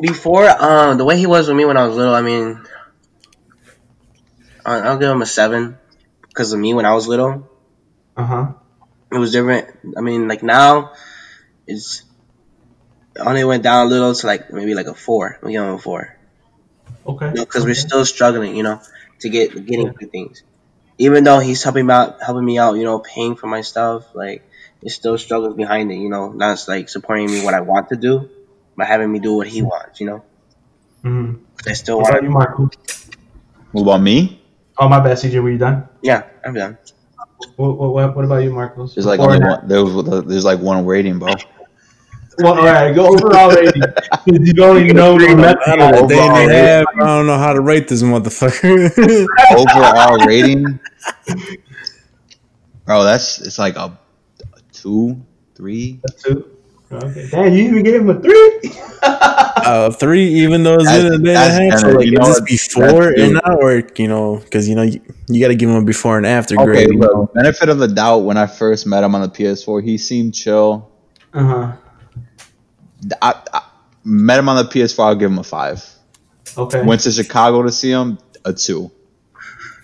before 0.00 0.48
um 0.48 0.98
the 0.98 1.04
way 1.04 1.16
he 1.18 1.26
was 1.26 1.48
with 1.48 1.56
me 1.56 1.64
when 1.64 1.76
I 1.76 1.86
was 1.86 1.96
little, 1.96 2.14
I 2.14 2.22
mean, 2.22 2.62
I'll 4.64 4.98
give 4.98 5.10
him 5.10 5.22
a 5.22 5.26
seven 5.26 5.78
because 6.28 6.52
of 6.52 6.60
me 6.60 6.74
when 6.74 6.86
I 6.86 6.94
was 6.94 7.06
little. 7.06 7.48
Uh 8.16 8.24
huh. 8.26 8.52
It 9.12 9.18
was 9.18 9.32
different. 9.32 9.68
I 9.96 10.00
mean, 10.00 10.28
like 10.28 10.42
now, 10.42 10.92
it's 11.66 12.02
it 13.16 13.20
only 13.20 13.44
went 13.44 13.62
down 13.62 13.86
a 13.86 13.90
little 13.90 14.14
to 14.14 14.26
like 14.26 14.52
maybe 14.52 14.74
like 14.74 14.86
a 14.86 14.94
four. 14.94 15.38
We 15.42 15.52
give 15.52 15.62
him 15.62 15.74
a 15.74 15.78
four 15.78 16.16
Okay. 17.06 17.32
because 17.34 17.64
we're 17.64 17.74
still 17.74 18.04
struggling, 18.04 18.56
you 18.56 18.62
know, 18.62 18.80
to 19.20 19.28
get 19.28 19.54
getting 19.66 19.92
through 19.92 20.08
things. 20.08 20.42
Even 20.98 21.24
though 21.24 21.40
he's 21.40 21.62
helping 21.62 21.86
me 21.86 21.92
out, 21.92 22.22
helping 22.22 22.44
me 22.44 22.58
out, 22.58 22.76
you 22.76 22.84
know, 22.84 22.98
paying 23.00 23.36
for 23.36 23.46
my 23.46 23.62
stuff, 23.62 24.14
like 24.14 24.48
there's 24.80 24.94
still 24.94 25.18
struggles 25.18 25.56
behind 25.56 25.90
it, 25.90 25.96
you 25.96 26.08
know, 26.08 26.30
not 26.32 26.62
like 26.68 26.88
supporting 26.88 27.26
me 27.26 27.44
what 27.44 27.54
I 27.54 27.60
want 27.60 27.88
to 27.88 27.96
do, 27.96 28.30
but 28.76 28.86
having 28.86 29.10
me 29.10 29.18
do 29.18 29.34
what 29.34 29.48
he 29.48 29.62
wants, 29.62 30.00
you 30.00 30.06
know. 30.06 30.22
Mhm. 31.04 31.40
I 31.66 31.72
still 31.72 31.98
What 31.98 32.04
want 32.04 32.14
about 32.14 32.22
you, 32.22 32.30
Marcus? 32.30 33.10
What 33.72 33.82
about 33.82 34.02
me? 34.02 34.40
Oh, 34.78 34.88
my 34.88 35.00
bad, 35.00 35.16
CJ. 35.18 35.42
Were 35.42 35.50
you 35.50 35.58
done? 35.58 35.88
Yeah, 36.02 36.24
I'm 36.44 36.54
done. 36.54 36.78
What, 37.56 37.78
what, 37.78 37.94
what, 37.94 38.16
what 38.16 38.24
about 38.24 38.42
you, 38.42 38.52
Marcos? 38.52 38.94
There's 38.94 39.06
like 39.06 39.18
Before 39.18 39.34
only 39.34 39.46
one. 39.46 39.68
There 39.68 39.84
was, 39.84 40.24
there's 40.26 40.44
like 40.44 40.60
one 40.60 40.84
rating, 40.86 41.18
bro. 41.18 41.34
Well, 42.38 42.58
all 42.58 42.64
right, 42.64 42.94
go 42.94 43.06
overall 43.06 43.50
rating. 43.50 43.82
'Cause 43.82 44.22
you 44.26 44.52
don't 44.54 44.82
even 44.82 44.96
know 44.96 45.18
the 45.18 45.28
I 45.28 45.34
method. 45.34 45.58
don't 45.66 45.78
know, 45.78 45.86
Overall 45.98 46.08
day 46.08 46.78
and 46.78 46.86
rating. 46.94 47.02
I 47.02 47.06
don't 47.16 47.26
know 47.26 47.38
how 47.38 47.52
to 47.52 47.60
rate 47.60 47.88
this 47.88 48.02
motherfucker. 48.02 48.90
Overall 49.56 50.26
rating, 50.26 50.78
bro. 52.84 53.04
That's 53.04 53.40
it's 53.40 53.58
like 53.58 53.76
a, 53.76 53.96
a 54.54 54.60
two, 54.72 55.20
three. 55.54 56.00
Two. 56.24 56.50
Okay. 56.92 57.28
Damn, 57.30 57.52
you 57.52 57.64
even 57.70 57.82
gave 57.82 58.00
him 58.02 58.10
a 58.10 58.20
three. 58.20 58.60
uh, 59.02 59.90
three, 59.90 60.26
even 60.26 60.62
though 60.62 60.74
it's 60.74 60.84
been 60.90 61.06
a 61.14 61.18
day 61.18 61.34
and 61.34 61.70
a 61.70 61.70
half. 61.72 61.80
So 61.80 61.88
like, 61.88 62.06
you 62.06 62.18
is 62.20 62.26
this 62.28 62.40
what? 62.40 62.46
before 62.46 63.08
and 63.08 63.16
true. 63.16 63.40
now, 63.44 63.56
or 63.56 63.82
you 63.96 64.06
know, 64.08 64.36
because 64.38 64.68
you 64.68 64.74
know 64.76 64.82
you, 64.82 65.00
you 65.28 65.40
got 65.40 65.48
to 65.48 65.56
give 65.56 65.68
him 65.70 65.76
a 65.76 65.82
before 65.84 66.16
and 66.18 66.26
after 66.26 66.54
Okay, 66.54 66.64
grade. 66.64 66.88
you 66.92 66.98
look, 66.98 67.34
benefit 67.34 67.68
of 67.68 67.78
the 67.78 67.88
doubt. 67.88 68.18
When 68.18 68.36
I 68.36 68.46
first 68.46 68.86
met 68.86 69.02
him 69.02 69.14
on 69.14 69.22
the 69.22 69.28
PS4, 69.28 69.82
he 69.82 69.98
seemed 69.98 70.34
chill. 70.34 70.88
Uh 71.32 71.42
huh. 71.42 71.72
I, 73.22 73.42
I 73.52 73.62
met 74.04 74.38
him 74.38 74.48
on 74.48 74.56
the 74.56 74.70
PS4. 74.70 75.04
I'll 75.04 75.14
give 75.14 75.30
him 75.30 75.38
a 75.38 75.44
five. 75.44 75.84
Okay. 76.56 76.82
Went 76.82 77.00
to 77.02 77.10
Chicago 77.10 77.62
to 77.62 77.72
see 77.72 77.90
him. 77.90 78.18
A 78.44 78.52
two. 78.52 78.90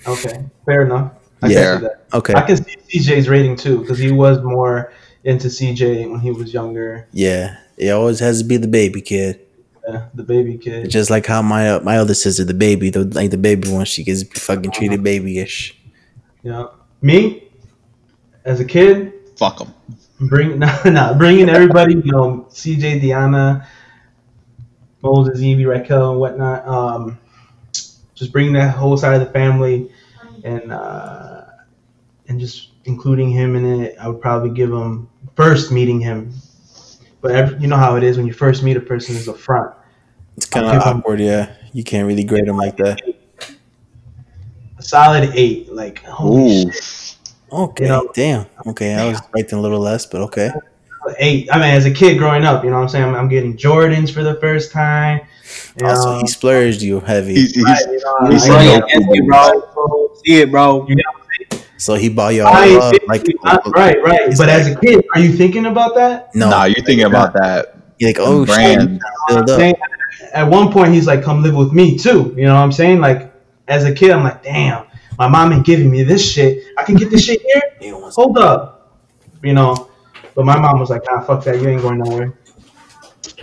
Okay. 0.06 0.44
Fair 0.66 0.82
enough. 0.82 1.12
I 1.42 1.48
Yeah. 1.48 1.54
can 1.62 1.80
see 1.80 1.86
that. 1.86 2.04
Okay. 2.14 2.34
I 2.34 2.40
can 2.42 2.56
see 2.56 2.76
CJ's 2.98 3.28
rating 3.28 3.56
too 3.56 3.80
because 3.80 3.98
he 3.98 4.12
was 4.12 4.42
more 4.42 4.92
into 5.24 5.48
CJ 5.48 6.10
when 6.10 6.20
he 6.20 6.30
was 6.30 6.52
younger. 6.52 7.06
Yeah. 7.12 7.56
It 7.76 7.88
always 7.90 8.18
has 8.20 8.42
to 8.42 8.44
be 8.46 8.58
the 8.58 8.68
baby 8.68 9.00
kid. 9.00 9.40
Yeah, 9.88 10.06
the 10.14 10.22
baby 10.22 10.58
kid. 10.58 10.90
Just 10.90 11.08
like 11.08 11.24
how 11.26 11.40
my 11.40 11.70
uh, 11.70 11.80
my 11.80 11.96
other 11.96 12.12
sister, 12.14 12.44
the 12.44 12.52
baby, 12.54 12.90
the 12.90 13.04
like 13.04 13.30
the 13.30 13.38
baby 13.38 13.68
one, 13.72 13.86
she 13.86 14.04
gets 14.04 14.22
fucking 14.38 14.70
treated 14.72 15.02
babyish. 15.02 15.74
Yeah. 16.42 16.66
Me, 17.00 17.48
as 18.44 18.60
a 18.60 18.64
kid, 18.64 19.14
Fuck 19.38 19.60
him. 19.62 19.72
Bring 20.20 20.58
nah, 20.60 20.82
nah, 20.84 21.14
bringing 21.14 21.48
everybody, 21.48 21.94
you 21.94 22.12
know, 22.12 22.46
CJ, 22.50 23.02
Deanna, 23.02 23.66
Moses, 25.02 25.40
Evie, 25.40 25.66
Raquel, 25.66 26.12
and 26.12 26.20
whatnot. 26.20 26.66
Um, 26.66 27.18
just 28.14 28.32
bringing 28.32 28.52
that 28.52 28.74
whole 28.74 28.96
side 28.96 29.20
of 29.20 29.26
the 29.26 29.32
family, 29.32 29.90
and 30.44 30.72
uh, 30.72 31.44
and 32.28 32.38
just 32.38 32.70
including 32.84 33.30
him 33.30 33.56
in 33.56 33.82
it. 33.82 33.96
I 33.98 34.08
would 34.08 34.20
probably 34.20 34.50
give 34.50 34.70
him 34.70 35.08
first 35.36 35.72
meeting 35.72 36.00
him. 36.00 36.32
But 37.20 37.32
every, 37.32 37.58
you 37.60 37.66
know 37.66 37.76
how 37.76 37.96
it 37.96 38.02
is 38.02 38.16
when 38.16 38.26
you 38.26 38.32
first 38.32 38.62
meet 38.62 38.76
a 38.76 38.80
person 38.80 39.14
is 39.16 39.28
a 39.28 39.34
front. 39.34 39.74
It's 40.36 40.46
kind 40.46 40.66
of 40.66 40.72
give 40.72 40.82
him- 40.82 40.98
awkward, 40.98 41.20
yeah. 41.20 41.54
You 41.72 41.84
can't 41.84 42.06
really 42.06 42.24
grade 42.24 42.46
them 42.46 42.56
like 42.56 42.76
that. 42.78 43.00
A 44.78 44.82
solid 44.82 45.30
eight. 45.34 45.72
Like 45.72 46.02
holy 46.02 46.62
Ooh. 46.62 46.72
shit. 46.72 47.09
Okay, 47.52 47.84
You 47.84 47.90
know- 47.90 48.10
damn. 48.14 48.46
Okay, 48.66 48.94
I 48.94 49.08
was 49.08 49.18
expecting 49.32 49.58
a 49.58 49.62
little 49.62 49.80
less, 49.80 50.06
but 50.06 50.20
okay. 50.22 50.50
eight. 51.18 51.48
I 51.52 51.56
mean, 51.58 51.74
as 51.74 51.86
a 51.86 51.90
kid 51.90 52.18
growing 52.18 52.44
up, 52.44 52.62
you 52.64 52.70
know 52.70 52.76
what 52.76 52.82
I'm 52.82 52.88
saying? 52.88 53.04
I'm, 53.04 53.14
I'm 53.14 53.28
getting 53.28 53.56
Jordans 53.56 54.12
for 54.12 54.22
the 54.22 54.34
first 54.36 54.70
time. 54.72 55.20
You 55.80 55.86
Also, 55.86 56.12
know, 56.14 56.18
he 56.20 56.26
splurged 56.28 56.82
you 56.82 57.00
heavy, 57.00 57.34
He's, 57.34 57.54
he's, 57.54 57.64
right, 57.64 57.80
you 57.90 57.98
know, 57.98 58.30
he's 58.30 58.48
I- 58.48 58.78
running 58.78 59.04
so 59.06 59.14
you, 59.14 59.24
bro. 59.26 60.10
See 60.24 60.40
it, 60.42 60.50
bro. 60.50 60.86
so 61.76 61.94
he 61.94 62.08
bought 62.08 62.34
y'all 62.34 62.46
I- 62.48 62.66
love. 62.76 62.94
Like, 63.08 63.24
right, 63.74 64.00
right. 64.02 64.28
But 64.36 64.38
like- 64.38 64.48
as 64.48 64.66
a 64.68 64.76
kid, 64.78 65.04
are 65.14 65.20
you 65.20 65.32
thinking 65.32 65.66
about 65.66 65.94
that? 65.96 66.34
no, 66.34 66.50
Nah, 66.50 66.64
you're 66.64 66.84
thinking 66.84 67.06
about 67.06 67.32
that 67.34 67.76
you're 67.98 68.08
like, 68.10 68.16
oh 68.20 68.46
brand. 68.46 68.92
shit, 68.92 69.00
filled 69.28 69.50
up. 69.50 69.58
Saying- 69.58 69.74
At 70.32 70.48
one 70.48 70.72
point, 70.72 70.94
he's 70.94 71.06
like, 71.06 71.22
"Come 71.22 71.42
live 71.42 71.54
with 71.54 71.72
me 71.72 71.98
too." 71.98 72.32
You 72.36 72.44
know 72.44 72.54
what 72.54 72.60
I'm 72.62 72.72
saying? 72.72 73.00
Like, 73.00 73.30
as 73.68 73.84
a 73.84 73.92
kid, 73.92 74.10
I'm 74.12 74.22
like, 74.24 74.42
"Damn, 74.42 74.84
my 75.20 75.28
mom 75.28 75.52
ain't 75.52 75.66
giving 75.66 75.90
me 75.90 76.02
this 76.02 76.32
shit. 76.32 76.64
I 76.78 76.82
can 76.82 76.96
get 76.96 77.10
this 77.10 77.24
shit 77.26 77.42
here. 77.42 77.62
Hold 78.16 78.38
up." 78.38 78.96
You 79.42 79.52
know. 79.52 79.90
But 80.34 80.46
my 80.46 80.58
mom 80.58 80.80
was 80.80 80.88
like, 80.88 81.02
"Nah, 81.04 81.20
fuck 81.20 81.44
that. 81.44 81.60
You 81.60 81.68
ain't 81.68 81.82
going 81.82 81.98
nowhere." 81.98 82.32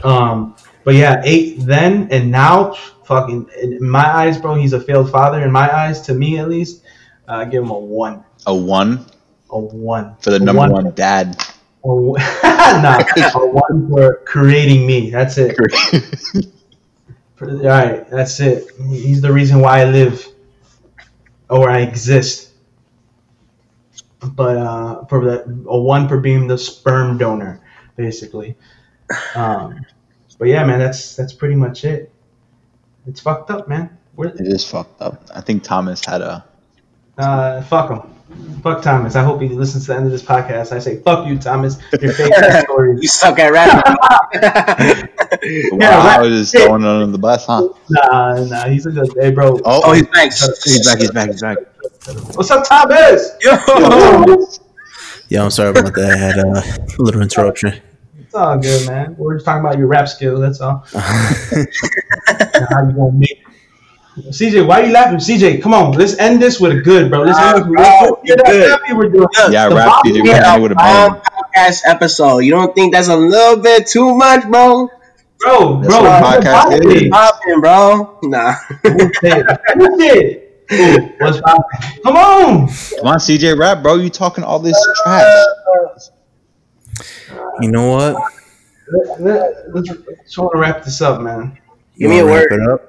Um. 0.04 0.56
But 0.84 0.96
yeah, 0.96 1.22
eight 1.24 1.60
then 1.60 2.08
and 2.12 2.32
now, 2.32 2.74
fucking 3.04 3.50
in 3.62 3.90
my 3.90 4.08
eyes, 4.08 4.38
bro, 4.40 4.56
he's 4.56 4.74
a 4.74 4.80
failed 4.80 5.12
father. 5.12 5.44
In 5.44 5.52
my 5.52 5.70
eyes, 5.72 6.02
to 6.04 6.14
me 6.14 6.40
at 6.40 6.50
least, 6.50 6.84
uh, 7.28 7.34
I 7.34 7.46
give 7.46 7.62
him 7.62 7.70
a 7.72 7.78
one. 7.78 8.24
A 8.48 8.56
one 8.56 9.06
A 9.52 9.60
one. 9.60 10.16
for 10.22 10.32
the 10.32 10.40
number 10.40 10.68
one, 10.68 10.90
dad. 10.96 11.46
A 11.84 11.88
one- 11.88 12.22
nah, 12.44 13.04
a 13.18 13.48
one 13.48 13.90
for 13.90 14.22
creating 14.26 14.88
me. 14.88 15.12
That's 15.12 15.38
it. 15.38 15.56
All 17.42 17.48
right, 17.48 18.10
that's 18.10 18.40
it. 18.40 18.72
He's 18.90 19.22
the 19.22 19.32
reason 19.32 19.60
why 19.60 19.82
I 19.82 19.86
live 19.86 20.26
or 21.50 21.70
I 21.70 21.80
exist. 21.80 22.52
But 24.20 24.58
uh, 24.58 25.06
for 25.06 25.24
the 25.24 25.44
a 25.68 25.80
one 25.80 26.08
for 26.08 26.20
being 26.20 26.48
the 26.48 26.58
sperm 26.58 27.18
donor, 27.18 27.62
basically. 27.96 28.56
Um, 29.36 29.86
but 30.40 30.48
yeah, 30.48 30.66
man, 30.66 30.80
that's 30.80 31.16
that's 31.16 31.34
pretty 31.34 31.56
much 31.56 31.86
it. 31.86 32.12
It's 33.06 33.20
fucked 33.22 33.52
up, 33.52 33.68
man. 33.68 33.96
We're, 34.16 34.28
It 34.28 34.48
is 34.48 34.68
fucked 34.70 35.02
up. 35.02 35.24
I 35.34 35.42
think 35.42 35.64
Thomas 35.64 36.04
had 36.04 36.22
a. 36.22 36.44
uh, 37.18 37.62
fuck 37.62 37.92
him. 37.92 38.17
Fuck 38.62 38.82
Thomas. 38.82 39.16
I 39.16 39.24
hope 39.24 39.42
he 39.42 39.48
listens 39.50 39.86
to 39.86 39.92
the 39.92 39.98
end 39.98 40.06
of 40.06 40.12
this 40.12 40.22
podcast. 40.24 40.72
I 40.74 40.80
say, 40.80 40.98
fuck 41.02 41.26
you, 41.28 41.38
Thomas. 41.40 41.78
Your 42.02 42.12
fake 42.14 42.32
ass 42.34 42.64
stories. 42.66 43.02
You 43.02 43.08
suck 43.08 43.40
at 43.40 43.52
rapping. 43.52 43.96
Wow, 45.72 45.78
right. 45.78 46.20
I 46.20 46.22
was 46.22 46.52
just 46.52 46.52
throwing 46.56 46.82
it 46.84 46.88
under 46.88 47.12
the 47.12 47.18
bus, 47.18 47.46
huh? 47.46 47.70
Nah, 47.90 48.44
nah, 48.46 48.68
he's 48.68 48.86
a 48.86 48.92
good. 48.92 49.10
Hey, 49.20 49.32
bro. 49.32 49.60
oh, 49.66 49.94
he's 49.94 50.08
back. 50.08 50.32
He's 50.32 50.86
back. 50.88 51.00
He's 51.00 51.12
back. 51.12 51.30
He's 51.30 51.42
back. 51.42 51.58
What's 52.36 52.50
up, 52.52 52.68
Thomas? 52.68 53.32
Yo. 53.42 54.46
Yeah, 55.30 55.44
I'm 55.44 55.52
sorry 55.52 55.72
about 55.72 55.94
that. 55.94 56.12
I 56.12 56.16
had 56.18 56.40
uh, 56.40 56.62
a 56.98 57.02
little 57.02 57.22
interruption. 57.22 57.82
It's 58.18 58.34
all 58.34 58.58
good, 58.58 58.88
man. 58.88 59.14
We're 59.18 59.36
just 59.36 59.46
talking 59.46 59.60
about 59.60 59.78
your 59.78 59.88
rap 59.88 60.08
skills. 60.08 60.40
That's 60.40 60.62
all. 60.62 60.86
How 60.94 62.88
you 62.88 62.94
gonna 62.94 63.12
make? 63.12 63.44
CJ, 64.18 64.66
why 64.68 64.82
are 64.82 64.86
you 64.88 64.94
laughing? 64.94 65.18
CJ, 65.20 65.62
come 65.62 65.74
on. 65.74 65.92
Let's 65.94 66.18
end 66.18 66.42
this 66.42 66.60
with 66.60 66.72
a 66.72 66.82
good, 66.82 67.10
bro. 67.12 67.22
Let's 67.22 67.38
end 67.40 67.58
this 67.60 67.66
with 67.68 67.80
Nah, 67.80 68.04
a 68.04 68.08
bro, 68.08 68.22
good. 68.26 68.42
good. 68.46 68.70
Happy 68.72 68.94
we're 68.94 69.10
doing. 69.10 69.28
Yeah, 69.52 69.70
The 69.70 69.76
rap 69.76 69.88
bottom- 69.88 70.12
DJ. 70.12 70.22
We 70.24 70.30
We're 70.30 70.36
had 70.36 70.44
ending 70.44 70.64
with 70.64 70.72
a 70.72 70.76
long 70.76 71.12
bang. 71.14 71.22
podcast 71.22 71.82
episode. 71.86 72.40
You 72.40 72.52
don't 72.52 72.74
think 72.74 72.94
that's 72.94 73.10
a 73.10 73.16
little 73.16 73.62
bit 73.62 73.86
too 73.88 74.16
much, 74.16 74.48
bro? 74.50 74.90
Bro, 75.40 75.82
That's 75.82 75.94
bro. 75.94 76.02
what 76.02 76.22
what's 76.24 76.46
podcast 76.48 76.86
is. 76.96 77.10
Popping, 77.10 77.62
bro. 77.62 78.20
Nah. 78.24 78.54
What's 78.82 79.20
it? 79.24 79.46
What's 79.76 80.04
it? 80.04 80.44
Ooh, 80.74 81.10
What's 81.20 81.40
poppin'? 81.42 82.02
Come 82.04 82.18
on. 82.18 82.68
Come 82.68 83.08
on, 83.08 83.18
CJ 83.20 83.58
Rap, 83.58 83.84
bro. 83.84 83.96
You 83.96 84.10
talking 84.10 84.44
all 84.44 84.58
this 84.60 84.76
trash? 85.04 85.46
You 87.62 87.72
know 87.72 87.92
what? 87.92 88.16
Let, 88.92 89.22
let, 89.22 89.54
let's 89.76 89.90
just 89.90 90.38
want 90.38 90.52
to 90.54 90.60
wrap 90.60 90.84
this 90.84 91.02
up, 91.02 91.22
man. 91.22 91.58
Give 91.98 92.10
me 92.10 92.20
a 92.20 92.26
wanna 92.26 92.46
word. 92.50 92.80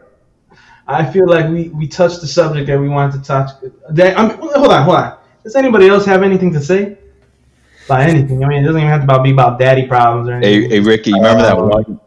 Wrap 0.88 1.00
it 1.00 1.04
up? 1.04 1.08
I 1.08 1.12
feel 1.12 1.28
like 1.28 1.48
we, 1.48 1.68
we 1.68 1.88
touched 1.88 2.20
the 2.20 2.26
subject 2.26 2.66
that 2.66 2.78
we 2.78 2.88
wanted 2.88 3.20
to 3.20 3.26
touch. 3.26 3.50
That, 3.90 4.18
I 4.18 4.28
mean, 4.28 4.38
hold 4.38 4.72
on, 4.72 4.82
hold 4.84 4.96
on. 4.96 5.18
Does 5.44 5.56
anybody 5.56 5.88
else 5.88 6.04
have 6.06 6.22
anything 6.22 6.52
to 6.52 6.60
say? 6.60 6.98
About 7.86 8.00
anything? 8.00 8.44
I 8.44 8.48
mean, 8.48 8.62
it 8.62 8.66
doesn't 8.66 8.80
even 8.80 8.90
have 8.90 9.00
to 9.00 9.04
about 9.04 9.24
be 9.24 9.30
about 9.30 9.58
daddy 9.58 9.86
problems 9.86 10.28
or 10.28 10.34
anything. 10.34 10.70
Hey, 10.70 10.76
hey, 10.76 10.80
Ricky, 10.80 11.10
you 11.10 11.16
remember 11.16 11.42
that 11.42 11.56
Uh, 11.56 11.64
one? 11.64 12.00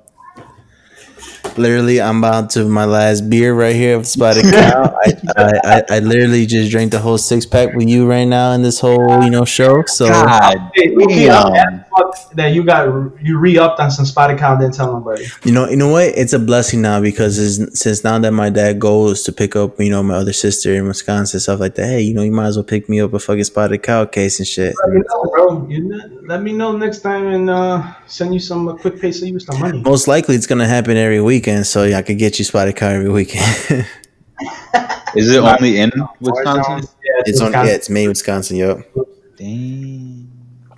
Literally, 1.57 1.99
I'm 1.99 2.19
about 2.19 2.49
to 2.51 2.65
my 2.65 2.85
last 2.85 3.29
beer 3.29 3.53
right 3.53 3.75
here 3.75 3.97
of 3.97 4.07
Spotted 4.07 4.45
Cow. 4.45 4.95
I, 5.03 5.13
I, 5.35 5.59
I, 5.63 5.83
I 5.89 5.99
literally 5.99 6.45
just 6.45 6.71
drank 6.71 6.91
the 6.91 6.99
whole 6.99 7.17
six 7.17 7.45
pack 7.45 7.73
with 7.73 7.89
you 7.89 8.07
right 8.07 8.25
now 8.25 8.53
in 8.53 8.61
this 8.61 8.79
whole 8.79 9.21
you 9.23 9.29
know 9.29 9.43
show. 9.43 9.83
So 9.85 10.07
God 10.07 10.71
Hey, 10.75 10.95
okay, 11.97 12.03
I'm 12.03 12.09
damn. 12.09 12.09
mad 12.09 12.11
fuck 12.11 12.33
that 12.33 12.53
you 12.53 12.63
got 12.63 12.85
you 13.21 13.37
re 13.37 13.57
upped 13.57 13.79
on 13.79 13.91
some 13.91 14.05
spotted 14.05 14.37
cow 14.37 14.53
and 14.53 14.61
didn't 14.61 14.73
tell 14.73 14.93
nobody. 14.93 15.25
you 15.43 15.51
know, 15.51 15.69
you 15.69 15.75
know 15.75 15.89
what? 15.89 16.05
It's 16.17 16.33
a 16.33 16.39
blessing 16.39 16.81
now 16.81 17.01
because 17.01 17.37
since 17.79 18.03
now 18.03 18.19
that 18.19 18.31
my 18.31 18.49
dad 18.49 18.79
goes 18.79 19.23
to 19.23 19.31
pick 19.31 19.55
up, 19.55 19.79
you 19.79 19.89
know, 19.89 20.03
my 20.03 20.15
other 20.15 20.33
sister 20.33 20.73
in 20.73 20.87
Wisconsin, 20.87 21.39
stuff 21.39 21.59
like 21.59 21.75
that. 21.75 21.87
Hey, 21.87 22.01
you 22.01 22.13
know, 22.13 22.23
you 22.23 22.31
might 22.31 22.47
as 22.47 22.57
well 22.57 22.63
pick 22.63 22.89
me 22.89 22.99
up 23.01 23.13
a 23.13 23.19
fucking 23.19 23.43
Spotted 23.43 23.83
Cow 23.83 24.05
case 24.05 24.39
and 24.39 24.47
shit. 24.47 24.75
Let 24.85 24.93
me 24.93 25.01
know, 25.09 25.23
bro. 25.23 25.67
You 25.67 25.83
know, 25.83 26.19
let 26.27 26.41
me 26.41 26.53
know 26.53 26.75
next 26.75 26.99
time 26.99 27.27
and 27.27 27.49
uh, 27.49 27.93
send 28.07 28.33
you 28.33 28.39
some 28.39 28.67
uh, 28.67 28.75
quick 28.75 28.99
pay 28.99 29.11
so 29.11 29.25
you 29.25 29.33
with 29.33 29.43
some 29.43 29.59
money. 29.59 29.81
Most 29.81 30.07
likely, 30.07 30.35
it's 30.35 30.47
gonna 30.47 30.67
happen 30.67 30.97
every 30.97 31.21
weekend, 31.21 31.67
so 31.67 31.83
yeah, 31.83 31.97
I 31.97 32.01
could 32.01 32.17
get 32.17 32.39
you 32.39 32.45
Spotted 32.45 32.75
Cow 32.75 32.89
every 32.89 33.09
weekend. 33.09 33.45
Is 35.13 35.29
it 35.29 35.39
only 35.39 35.77
in 35.77 35.91
Wisconsin? 36.21 36.77
Yeah, 36.77 37.23
it's 37.25 37.41
on, 37.41 37.47
Wisconsin. 37.47 37.67
yeah, 37.67 37.75
it's 37.75 37.89
May, 37.89 38.07
Wisconsin. 38.07 38.57
Yep. 38.57 38.95
Damn. 39.35 40.31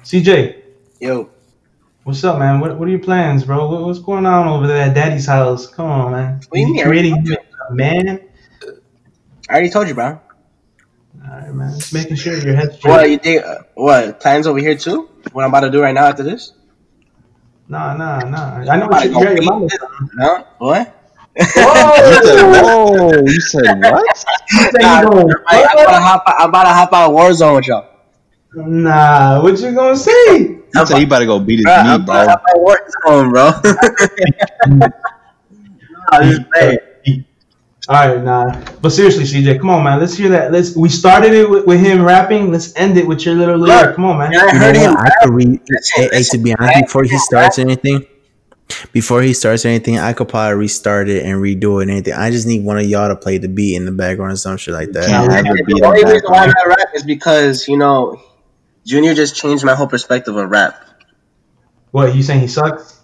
CJ, 0.04 0.63
Yo. 1.04 1.30
what's 2.06 2.24
up, 2.24 2.40
man? 2.40 2.62
What, 2.62 2.78
what 2.80 2.88
are 2.88 2.92
your 2.92 3.00
plans, 3.00 3.44
bro? 3.44 3.70
What, 3.70 3.82
what's 3.84 4.00
going 4.00 4.26
on 4.26 4.48
over 4.48 4.68
there 4.68 4.84
at 4.84 4.94
Daddy's 4.96 5.26
house? 5.26 5.68
Come 5.68 5.88
on, 5.92 6.12
man. 6.14 6.36
What 6.48 6.54
do 6.54 6.60
you 6.62 6.68
You 6.68 6.74
mean? 6.76 6.84
creating 6.86 7.38
a 7.70 7.74
man? 7.74 8.22
I 9.50 9.54
already 9.54 9.70
told 9.70 9.90
you, 9.90 9.96
bro. 9.96 10.06
All 10.06 10.22
right, 11.30 11.54
man. 11.54 11.78
Just 11.78 11.94
making 11.94 12.16
sure 12.16 12.38
your 12.38 12.56
head's 12.56 12.78
straight. 12.78 12.90
What 12.92 13.10
you 13.10 13.18
think? 13.18 13.44
Uh, 13.46 13.56
what 13.74 14.22
plans 14.22 14.48
over 14.48 14.60
here 14.60 14.76
too? 14.78 15.10
What 15.34 15.44
I'm 15.44 15.50
about 15.50 15.62
to 15.62 15.72
do 15.72 15.82
right 15.82 15.94
now 15.94 16.06
after 16.06 16.24
this? 16.24 16.54
Nah, 17.68 17.98
nah, 17.98 18.20
nah. 18.22 18.64
I 18.72 18.78
know 18.78 18.88
what 18.88 19.04
you, 19.04 19.20
you're 19.20 19.28
at 19.28 19.36
your 19.36 19.52
mama's. 19.52 19.78
No. 20.16 20.48
What? 20.60 21.00
You 21.36 21.44
whoa, 21.58 23.12
you 23.26 23.42
said 23.42 23.78
what? 23.82 24.26
You 24.54 24.60
say 24.60 24.70
Nah, 24.80 25.02
you 25.02 25.10
gonna- 25.10 25.34
I'm 25.50 25.64
about 25.80 25.92
to 25.92 26.00
hop. 26.00 26.24
I'm 26.28 26.50
about 26.50 26.64
to 26.64 26.70
hop 26.70 26.94
out 26.94 27.10
of 27.10 27.16
Warzone 27.18 27.56
with 27.58 27.68
y'all. 27.68 27.90
Nah, 28.56 29.42
what 29.42 29.60
you 29.60 29.72
gonna 29.74 29.96
say? 29.96 30.38
You 30.76 30.86
said 30.86 30.98
he 30.98 31.04
about 31.04 31.20
to 31.20 31.26
go 31.26 31.40
beat 31.40 31.58
his 31.58 31.66
Bro, 31.66 31.74
I'm 31.74 31.88
knee, 31.88 31.96
about 32.04 32.20
to 32.20 32.26
bro. 32.26 32.28
hop 32.28 32.44
out 32.50 32.56
of 32.56 32.62
Warzone, 32.64 33.32
bro. 33.32 34.92
I 36.12 36.30
just 36.30 36.42
playing. 36.52 36.78
All 37.90 38.08
right, 38.16 38.24
nah. 38.24 38.62
But 38.82 38.92
seriously, 38.92 39.24
CJ, 39.26 39.60
come 39.60 39.70
on, 39.70 39.84
man. 39.84 40.00
Let's 40.00 40.16
hear 40.16 40.30
that. 40.30 40.52
Let's. 40.54 40.76
We 40.76 40.88
started 40.90 41.34
it 41.34 41.50
with, 41.50 41.66
with 41.66 41.80
him 41.82 42.04
rapping. 42.04 42.52
Let's 42.52 42.74
end 42.78 42.98
it 42.98 43.06
with 43.06 43.26
your 43.26 43.36
little 43.36 43.58
lyric. 43.58 43.96
Come 43.96 44.06
on, 44.06 44.18
man. 44.20 44.32
And 44.34 44.38
I 44.42 44.54
You 44.54 44.60
heard 44.60 44.76
know 44.76 44.82
him. 44.92 44.98
I 44.98 45.10
could 45.22 45.34
read. 45.34 45.60
Hey, 45.96 46.10
hey, 46.14 46.24
to 46.24 46.38
be 46.38 46.56
honest, 46.58 46.82
before 46.86 47.04
he 47.04 47.18
starts 47.18 47.60
anything, 47.60 48.06
before 48.94 49.22
he 49.22 49.34
starts 49.34 49.66
anything, 49.66 50.00
I 50.00 50.14
could 50.14 50.30
probably 50.30 50.56
restart 50.60 51.10
it 51.10 51.26
and 51.26 51.42
redo 51.42 51.80
it 51.80 51.84
and 51.84 51.92
anything. 51.92 52.14
I 52.14 52.32
just 52.32 52.48
need 52.48 52.64
one 52.64 52.78
of 52.78 52.86
y'all 52.86 53.10
to 53.10 53.18
play 53.18 53.38
the 53.38 53.50
beat 53.50 53.76
in 53.76 53.84
the 53.86 53.92
background 53.92 54.32
or 54.32 54.36
some 54.38 54.56
shit 54.56 54.74
like 54.74 54.94
that. 54.94 55.08
Can't 55.10 55.30
have 55.32 55.46
it 55.46 55.66
be 55.66 55.74
The 55.74 55.86
only 55.86 56.06
reason 56.06 56.22
why 56.32 56.40
I'm 56.44 56.50
background. 56.50 56.54
not 56.70 56.78
rap 56.78 56.88
is 56.96 57.04
because 57.04 57.68
you 57.68 57.76
know, 57.78 58.22
Junior 58.86 59.14
just 59.14 59.36
changed 59.36 59.64
my 59.64 59.76
whole 59.76 59.88
perspective 59.88 60.36
of 60.36 60.50
rap. 60.50 60.76
What 61.92 62.16
you 62.16 62.24
saying? 62.24 62.42
He 62.42 62.48
sucks? 62.48 63.00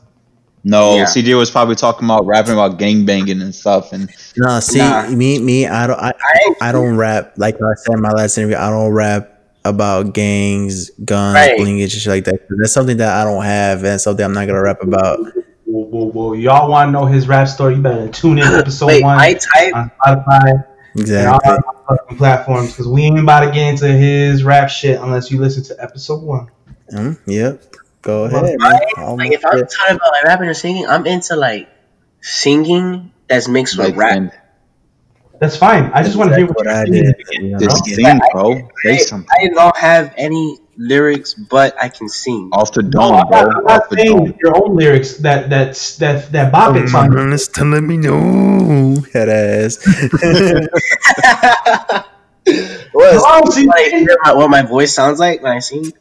No, 0.64 0.98
Yeah. 0.98 1.06
CJ 1.06 1.38
was 1.38 1.50
probably 1.50 1.76
talking 1.76 2.06
about 2.06 2.26
rapping 2.26 2.52
about 2.54 2.78
gangbanging 2.78 3.42
and 3.42 3.56
stuff. 3.56 3.94
And 3.94 4.10
No, 4.36 4.60
see, 4.60 4.80
Nah. 4.80 5.08
me, 5.08 5.40
me, 5.40 5.68
I 5.68 5.88
don't, 5.88 6.00
I, 6.00 6.12
I 6.12 6.70
I 6.70 6.72
don't 6.74 6.98
rap 6.98 7.34
like 7.38 7.56
I 7.56 7.74
said 7.78 7.94
in 7.96 8.02
my 8.02 8.12
last 8.12 8.38
interview. 8.38 8.58
I 8.58 8.70
don't 8.70 8.92
rap 8.92 9.30
about 9.64 10.14
gangs, 10.14 10.90
guns, 11.06 11.36
Right. 11.36 11.58
blingage, 11.60 11.84
and 11.84 11.92
shit 11.92 12.08
like 12.08 12.26
that. 12.26 12.42
That's 12.60 12.74
something 12.74 12.98
that 12.98 13.16
I 13.16 13.24
don't 13.24 13.44
have, 13.44 13.84
and 13.86 14.02
something 14.02 14.24
I'm 14.26 14.34
not 14.34 14.48
gonna 14.48 14.62
rap 14.62 14.82
about. 14.82 15.20
Whoa, 15.66 15.84
whoa, 15.86 16.06
whoa. 16.12 16.34
Y'all 16.34 16.70
want 16.70 16.88
to 16.88 16.92
know 16.92 17.06
his 17.06 17.28
rap 17.28 17.48
story? 17.48 17.76
You 17.76 17.82
better 17.82 18.08
tune 18.10 18.40
in 18.40 18.44
episode 18.46 18.88
Wait, 18.88 19.04
one 19.04 19.18
I 19.18 19.34
type. 19.36 19.76
on 19.76 19.92
Spotify 20.06 20.66
and 20.96 21.28
all 21.28 21.38
Exactly. 21.40 21.64
fucking 21.88 22.18
platforms 22.18 22.72
because 22.72 22.88
we 22.88 23.04
ain't 23.04 23.20
about 23.20 23.42
to 23.42 23.52
get 23.52 23.68
into 23.70 23.88
his 23.88 24.44
rap 24.44 24.70
shit 24.70 25.00
unless 25.00 25.30
you 25.32 25.40
listen 25.40 25.64
to 25.64 25.84
episode 25.84 26.24
one. 26.24 26.50
Mm, 26.92 27.20
yep. 27.28 27.64
Go 28.02 28.24
ahead. 28.26 28.56
I- 28.62 28.80
man. 28.98 29.18
Like 29.18 29.32
if 29.34 29.46
I'm 29.46 29.58
it. 29.60 29.70
talking 29.72 29.96
about 29.96 30.12
like 30.12 30.24
rapping 30.24 30.48
or 30.50 30.54
singing, 30.54 30.88
I'm 30.88 31.06
into 31.06 31.36
like 31.36 31.70
singing 32.22 33.12
that's 33.28 33.48
mixed 33.48 33.78
with 33.78 33.96
rap. 33.96 34.16
and 34.18 34.32
That's 35.40 35.56
fine. 35.58 35.86
I 35.94 36.04
just 36.04 36.16
want 36.16 36.32
to 36.32 36.36
hear 36.38 36.48
what, 36.48 36.58
what 36.58 36.68
I 36.68 36.84
you're 36.86 37.04
did. 37.04 37.16
saying. 37.28 37.46
you 37.46 37.52
know, 37.52 37.60
just 37.60 37.86
sing, 37.86 38.20
bro. 38.32 38.56
Say 38.84 39.00
I, 39.12 39.24
I 39.44 39.48
don't 39.50 39.78
have 39.78 40.14
any 40.18 40.58
lyrics, 40.80 41.36
but 41.36 41.76
I 41.82 41.90
can 41.90 42.10
sing. 42.10 42.52
off 42.54 42.72
the 42.74 42.84
No, 42.84 42.92
dome, 42.92 43.22
I'm 43.22 43.28
bro. 43.28 43.50
I'm 43.50 43.64
not 43.66 43.84
saying 43.98 44.38
your 44.44 44.54
own 44.58 44.76
lyrics. 44.76 45.18
That 45.18 45.50
that's 45.50 45.98
that 45.98 46.32
that 46.34 46.52
bop 46.52 46.76
it 46.76 46.88
Oh, 46.88 46.90
song. 46.90 47.08
my 47.08 47.08
goodness, 47.10 47.48
to 47.50 47.66
let 47.66 47.84
me 47.84 47.98
know. 47.98 49.02
Head 49.14 49.30
ass. 49.30 49.78
What, 52.92 53.14
Come 53.14 53.22
on, 53.24 53.52
see, 53.52 53.66
like, 53.68 53.92
hear 53.92 54.18
my- 54.24 54.34
what 54.34 54.50
my 54.50 54.62
voice 54.64 54.94
sounds 54.94 55.20
like 55.20 55.42
when 55.44 55.52
I 55.54 55.60
sing? 55.60 55.94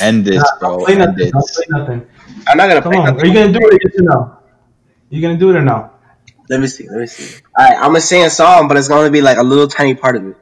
End 0.00 0.24
this, 0.24 0.42
Nah, 0.42 0.58
bro. 0.58 0.84
play 0.84 0.96
End 0.96 0.98
nothing. 0.98 1.16
it. 1.20 1.32
Don't 1.32 1.50
play 1.54 1.64
nothing. 1.70 2.06
I'm 2.48 2.56
not 2.56 2.68
gonna 2.68 2.82
Come 2.82 2.92
play 2.92 2.98
on. 2.98 3.06
nothing. 3.06 3.20
Are 3.20 3.26
you 3.26 3.34
gonna 3.34 3.52
do 3.52 3.58
it 3.66 3.74
or 3.74 3.78
yes 3.82 4.00
or 4.00 4.04
no? 4.04 4.38
You 5.10 5.22
gonna 5.22 5.38
do 5.38 5.50
it 5.50 5.56
or 5.56 5.62
no? 5.62 5.90
Let 6.50 6.60
me 6.60 6.66
see. 6.66 6.88
Let 6.88 7.00
me 7.00 7.06
see. 7.06 7.30
All 7.58 7.66
right, 7.66 7.76
I'm 7.76 7.88
gonna 7.90 8.00
sing 8.00 8.24
a 8.24 8.30
song, 8.30 8.68
but 8.68 8.76
it's 8.76 8.88
gonna 8.88 9.10
be 9.10 9.20
like 9.22 9.38
a 9.38 9.42
little 9.42 9.68
tiny 9.68 9.94
part 9.94 10.16
of 10.16 10.26
it. 10.26 10.36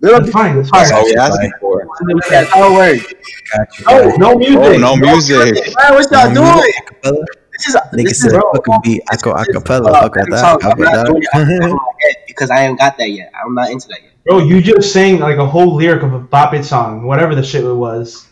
Little 0.00 0.20
That's 0.20 0.32
fine. 0.32 0.56
That's 0.56 0.70
That's 0.72 0.90
fine. 0.90 0.92
all 0.92 1.04
we 1.06 1.16
asking 1.16 1.52
for. 1.60 1.83
That's 2.30 2.50
how 2.52 2.70
it 2.70 2.74
works. 2.74 3.14
Got. 3.56 3.68
Oh, 3.86 4.16
no 4.16 4.32
oh, 4.32 4.38
music. 4.38 4.58
Oh, 4.58 4.76
no 4.76 4.96
music. 4.96 5.54
Man, 5.54 5.94
what 5.94 6.10
y'all 6.10 6.28
No 6.28 6.34
doing? 6.34 6.54
music, 6.54 6.74
acapella? 7.02 7.24
This 7.56 7.66
is 7.68 7.74
Nigga 7.76 8.08
this 8.08 8.20
said, 8.20 8.32
is 8.32 8.42
fucking 8.52 8.78
beat. 8.82 9.02
I 9.10 9.16
go 9.16 9.32
acapella. 9.34 9.92
Fuck 9.92 10.14
with 10.16 10.30
that. 10.30 10.60
Fuck 10.60 10.76
with 10.76 10.88
not 10.90 11.06
doing 11.06 11.22
it 11.22 11.26
off 11.26 11.32
the 11.32 11.38
top 11.38 11.46
that. 11.48 11.64
of 11.66 11.72
my 11.72 11.92
head 12.02 12.16
because 12.26 12.50
I 12.50 12.64
ain't 12.64 12.78
got 12.78 12.98
that 12.98 13.10
yet. 13.10 13.32
I'm 13.44 13.54
not 13.54 13.70
into 13.70 13.88
that 13.88 14.02
yet. 14.02 14.12
Bro, 14.24 14.38
you 14.40 14.60
just 14.60 14.92
sang 14.92 15.20
like 15.20 15.36
a 15.36 15.46
whole 15.46 15.74
lyric 15.76 16.02
of 16.02 16.14
a 16.14 16.18
bop 16.18 16.54
it 16.54 16.64
song, 16.64 17.06
whatever 17.06 17.34
the 17.34 17.42
shit 17.44 17.64
it 17.64 17.72
was. 17.72 18.26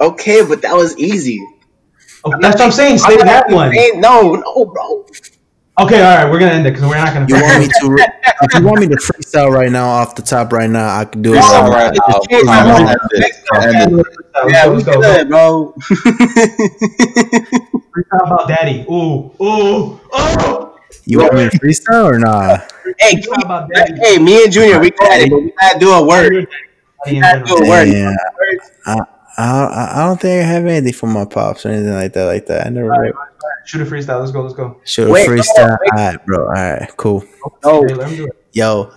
Okay, 0.00 0.46
but 0.46 0.62
that 0.62 0.74
was 0.74 0.96
easy. 0.96 1.44
Oh, 2.24 2.32
that's 2.40 2.56
what 2.56 2.66
I'm 2.66 2.72
saying. 2.72 2.98
Say 2.98 3.14
I'm 3.18 3.26
that 3.26 3.50
one. 3.50 3.72
saying- 3.72 4.00
No, 4.00 4.34
no, 4.34 4.64
bro. 4.66 5.06
Okay, 5.80 6.02
all 6.02 6.16
right, 6.16 6.30
we're 6.30 6.38
gonna 6.38 6.52
end 6.52 6.66
it 6.66 6.72
because 6.74 6.86
we're 6.88 6.96
not 6.96 7.14
gonna. 7.14 7.26
You 7.28 7.36
want 7.42 7.60
me 7.60 7.68
to? 7.68 8.12
If 8.42 8.54
you 8.54 8.66
want 8.66 8.80
me 8.80 8.88
to 8.88 8.96
freestyle 8.96 9.50
right 9.50 9.70
now, 9.70 9.88
off 9.88 10.14
the 10.14 10.22
top, 10.22 10.52
right 10.52 10.68
now, 10.68 10.94
I 10.98 11.04
can 11.06 11.22
do 11.22 11.32
it. 11.32 11.36
No, 11.36 11.40
right 11.40 11.50
now. 11.62 11.70
right, 11.70 11.90
it's 11.92 12.00
I'll- 12.06 12.20
okay, 12.22 12.40
I'll 12.48 12.66
no, 12.66 12.76
end 12.76 12.86
no, 12.86 13.08
this. 13.10 13.44
no, 13.52 13.60
End 13.60 14.00
it. 14.00 14.06
Yeah, 14.52 14.68
we 14.68 14.74
let's 14.74 14.84
go. 14.84 15.24
bro. 15.24 15.74
Freestyle 17.94 18.26
about 18.26 18.48
daddy. 18.48 18.84
Ooh, 18.90 19.32
ooh, 19.42 20.00
oh. 20.12 20.76
You 21.06 21.18
want 21.18 21.34
me 21.34 21.48
to 21.48 21.58
freestyle 21.58 22.04
or 22.12 22.18
not? 22.18 22.72
hey, 22.98 23.14
give 23.16 23.24
Freestyle 23.24 23.36
me- 23.38 23.42
about 23.44 23.68
daddy. 23.72 23.94
hey, 24.02 24.18
me 24.18 24.44
and 24.44 24.52
Junior, 24.52 24.80
we 24.80 24.90
got 24.90 25.20
it, 25.20 25.30
but 25.30 25.38
we 25.40 25.52
gotta 25.60 25.78
do 25.78 25.90
a 25.92 26.06
word. 26.06 26.46
Daddy 27.04 27.16
in 27.16 27.22
gotta 27.22 27.44
do 27.44 27.54
a 27.56 27.68
word. 27.68 27.86
Damn. 27.86 29.06
I, 29.40 29.64
I, 29.64 30.02
I 30.02 30.06
don't 30.06 30.20
think 30.20 30.42
I 30.42 30.46
have 30.46 30.66
anything 30.66 30.92
for 30.92 31.06
my 31.06 31.24
pops 31.24 31.64
or 31.66 31.70
anything 31.70 31.92
like 31.94 32.12
that. 32.12 32.24
Like 32.24 32.46
that. 32.46 32.66
I 32.66 32.70
never 32.70 32.88
wrote. 32.88 33.14
Shoot 33.64 33.82
a 33.82 33.84
freestyle. 33.84 34.20
Let's 34.20 34.32
go. 34.32 34.42
Let's 34.42 34.54
go. 34.54 34.80
Shoot 34.84 35.08
a 35.08 35.10
Wait, 35.10 35.28
freestyle. 35.28 35.78
wait. 35.80 35.90
All 35.92 35.98
right, 36.12 36.26
bro. 36.26 36.38
All 36.46 36.52
right, 36.52 36.90
cool. 36.96 37.24
No. 37.64 37.84
Okay, 37.84 37.94
let 37.94 38.08
him 38.10 38.16
do 38.16 38.26
it. 38.26 38.46
Yo. 38.52 38.92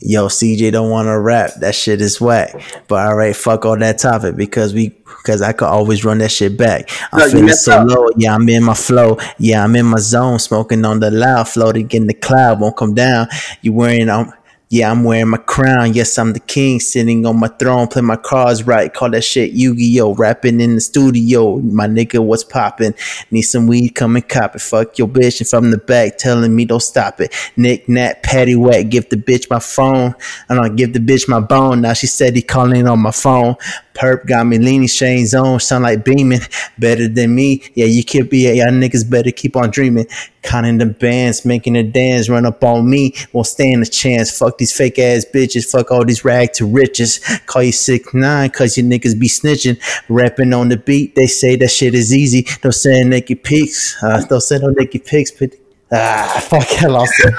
Yo, 0.00 0.26
CJ 0.28 0.72
don't 0.72 0.90
want 0.90 1.06
to 1.06 1.18
rap. 1.18 1.52
That 1.60 1.74
shit 1.74 2.00
is 2.02 2.20
whack. 2.20 2.54
But 2.86 3.06
all 3.06 3.16
right, 3.16 3.34
fuck 3.34 3.64
all 3.64 3.78
that 3.78 3.98
topic 3.98 4.36
because 4.36 4.74
we 4.74 4.90
because 4.90 5.40
I 5.42 5.52
could 5.52 5.66
always 5.68 6.04
run 6.04 6.18
that 6.18 6.30
shit 6.30 6.56
back. 6.56 6.90
I'm 7.12 7.20
No, 7.20 7.28
feeling 7.30 7.48
so 7.54 7.72
up. 7.78 7.88
low. 7.88 8.06
Yeah, 8.16 8.34
I'm 8.34 8.48
in 8.48 8.62
my 8.62 8.74
flow. 8.74 9.16
Yeah, 9.38 9.64
I'm 9.64 9.74
in 9.74 9.86
my 9.86 9.96
zone, 9.98 10.38
smoking 10.38 10.84
on 10.84 11.00
the 11.00 11.10
loud, 11.10 11.48
floating 11.48 11.90
in 11.92 12.06
the 12.06 12.14
cloud, 12.14 12.60
won't 12.60 12.76
come 12.76 12.94
down. 12.94 13.28
You 13.62 13.72
wearing 13.72 14.08
um 14.10 14.32
yeah, 14.68 14.90
I'm 14.90 15.04
wearing 15.04 15.28
my 15.28 15.38
crown. 15.38 15.94
Yes, 15.94 16.18
I'm 16.18 16.32
the 16.32 16.40
king, 16.40 16.80
sitting 16.80 17.24
on 17.24 17.38
my 17.38 17.46
throne, 17.46 17.86
play 17.86 18.02
my 18.02 18.16
cards 18.16 18.66
right. 18.66 18.92
Call 18.92 19.10
that 19.10 19.22
shit 19.22 19.52
Yu-Gi-Oh! 19.52 20.14
Rapping 20.14 20.60
in 20.60 20.74
the 20.74 20.80
studio. 20.80 21.58
My 21.58 21.86
nigga, 21.86 22.18
what's 22.18 22.42
poppin'? 22.42 22.94
Need 23.30 23.42
some 23.42 23.68
weed, 23.68 23.90
come 23.90 24.16
and 24.16 24.28
cop 24.28 24.56
it. 24.56 24.60
Fuck 24.60 24.98
your 24.98 25.06
bitch 25.06 25.40
and 25.40 25.48
from 25.48 25.70
the 25.70 25.78
back, 25.78 26.18
telling 26.18 26.54
me 26.56 26.64
don't 26.64 26.80
stop 26.80 27.20
it. 27.20 27.32
Nick 27.56 27.88
Nat, 27.88 28.24
patty 28.24 28.56
whack, 28.56 28.88
give 28.88 29.08
the 29.08 29.16
bitch 29.16 29.48
my 29.48 29.60
phone. 29.60 30.16
I 30.48 30.56
don't 30.56 30.74
give 30.74 30.92
the 30.92 30.98
bitch 30.98 31.28
my 31.28 31.40
bone. 31.40 31.82
Now 31.82 31.92
she 31.92 32.08
said 32.08 32.34
he 32.34 32.42
calling 32.42 32.88
on 32.88 32.98
my 32.98 33.12
phone. 33.12 33.54
Perp 33.94 34.26
got 34.26 34.46
me 34.46 34.58
leaning, 34.58 34.88
shades 34.88 35.32
on, 35.32 35.60
sound 35.60 35.84
like 35.84 36.04
beaming. 36.04 36.40
Better 36.78 37.08
than 37.08 37.34
me. 37.34 37.62
Yeah, 37.74 37.86
you 37.86 38.04
could 38.04 38.28
be. 38.28 38.52
Y'all 38.52 38.66
niggas 38.66 39.08
better 39.08 39.30
keep 39.30 39.56
on 39.56 39.70
dreaming. 39.70 40.06
Counting 40.46 40.78
the 40.78 40.86
bands, 40.86 41.44
making 41.44 41.76
a 41.76 41.82
dance, 41.82 42.28
run 42.28 42.46
up 42.46 42.62
on 42.64 42.88
me. 42.88 43.12
Won't 43.32 43.48
stand 43.48 43.82
a 43.82 43.86
chance. 43.86 44.38
Fuck 44.38 44.58
these 44.58 44.72
fake 44.74 44.98
ass 44.98 45.26
bitches. 45.34 45.68
Fuck 45.70 45.90
all 45.90 46.04
these 46.04 46.24
rag 46.24 46.52
to 46.54 46.66
riches. 46.66 47.18
Call 47.46 47.64
you 47.64 47.72
six 47.72 48.14
nine, 48.14 48.48
cause 48.50 48.78
you 48.78 48.84
niggas 48.84 49.18
be 49.18 49.26
snitching. 49.28 49.76
Rapping 50.08 50.52
on 50.54 50.68
the 50.68 50.76
beat, 50.76 51.14
they 51.16 51.26
say 51.26 51.56
that 51.56 51.68
shit 51.68 51.94
is 51.94 52.14
easy. 52.14 52.46
Don't 52.62 52.72
send 52.72 53.10
naked 53.10 53.42
pics. 53.42 54.00
Uh, 54.02 54.24
don't 54.26 54.40
send 54.40 54.62
no 54.62 54.68
naked 54.70 55.04
pics, 55.04 55.32
but. 55.32 55.50
Ah, 55.92 56.40
fuck, 56.48 56.66
I 56.82 56.86
lost 56.86 57.12
it. 57.18 57.34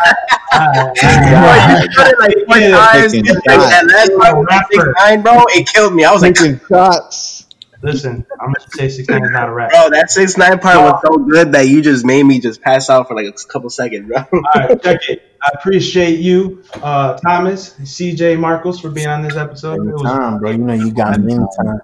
Ah, 0.53 0.91
Bro, 0.93 1.85
you 1.85 1.91
said 1.93 2.11
it 2.11 2.19
like 2.19 2.35
four 2.47 2.57
Yeah, 2.57 2.77
times. 2.77 3.11
taking 3.11 3.25
Like, 3.25 3.43
shots. 3.43 3.69
that 3.69 3.85
last 3.88 4.47
part 4.47 4.67
six 4.71 4.85
nine, 4.99 5.21
bro, 5.21 5.43
it 5.49 5.67
killed 5.67 5.93
me. 5.93 6.05
I 6.05 6.11
was 6.13 6.21
like, 6.21 6.35
Taking 6.35 6.59
shots. 6.69 7.36
Listen, 7.83 8.25
I'm 8.39 8.47
gonna 8.47 8.69
say 8.71 8.89
six 8.89 9.07
nine 9.07 9.23
is 9.23 9.31
not 9.31 9.49
a 9.49 9.53
rap. 9.53 9.69
bro, 9.69 9.89
that 9.91 10.09
six 10.09 10.37
nine 10.37 10.59
part 10.59 10.77
was 10.77 11.01
so 11.05 11.17
good 11.17 11.51
that 11.51 11.67
you 11.67 11.81
just 11.81 12.05
made 12.05 12.23
me 12.23 12.39
just 12.39 12.61
pass 12.61 12.89
out 12.89 13.07
for 13.07 13.15
like 13.15 13.27
a 13.27 13.33
couple 13.47 13.69
seconds, 13.69 14.07
bro. 14.07 14.17
All 14.17 14.41
right, 14.55 14.81
check 14.81 15.09
it. 15.09 15.23
I 15.41 15.51
appreciate 15.53 16.19
you, 16.19 16.63
uh, 16.81 17.17
Thomas, 17.17 17.75
CJ, 17.75 18.39
Marcos, 18.39 18.79
for 18.79 18.89
being 18.89 19.07
on 19.07 19.21
this 19.21 19.35
episode. 19.35 19.87
It 19.87 19.91
was 19.91 20.01
Anytime, 20.01 20.39
bro. 20.39 20.51
You 20.51 20.57
know 20.57 20.73
you 20.73 20.91
got 20.91 21.19
me 21.19 21.35
anytime. 21.35 21.81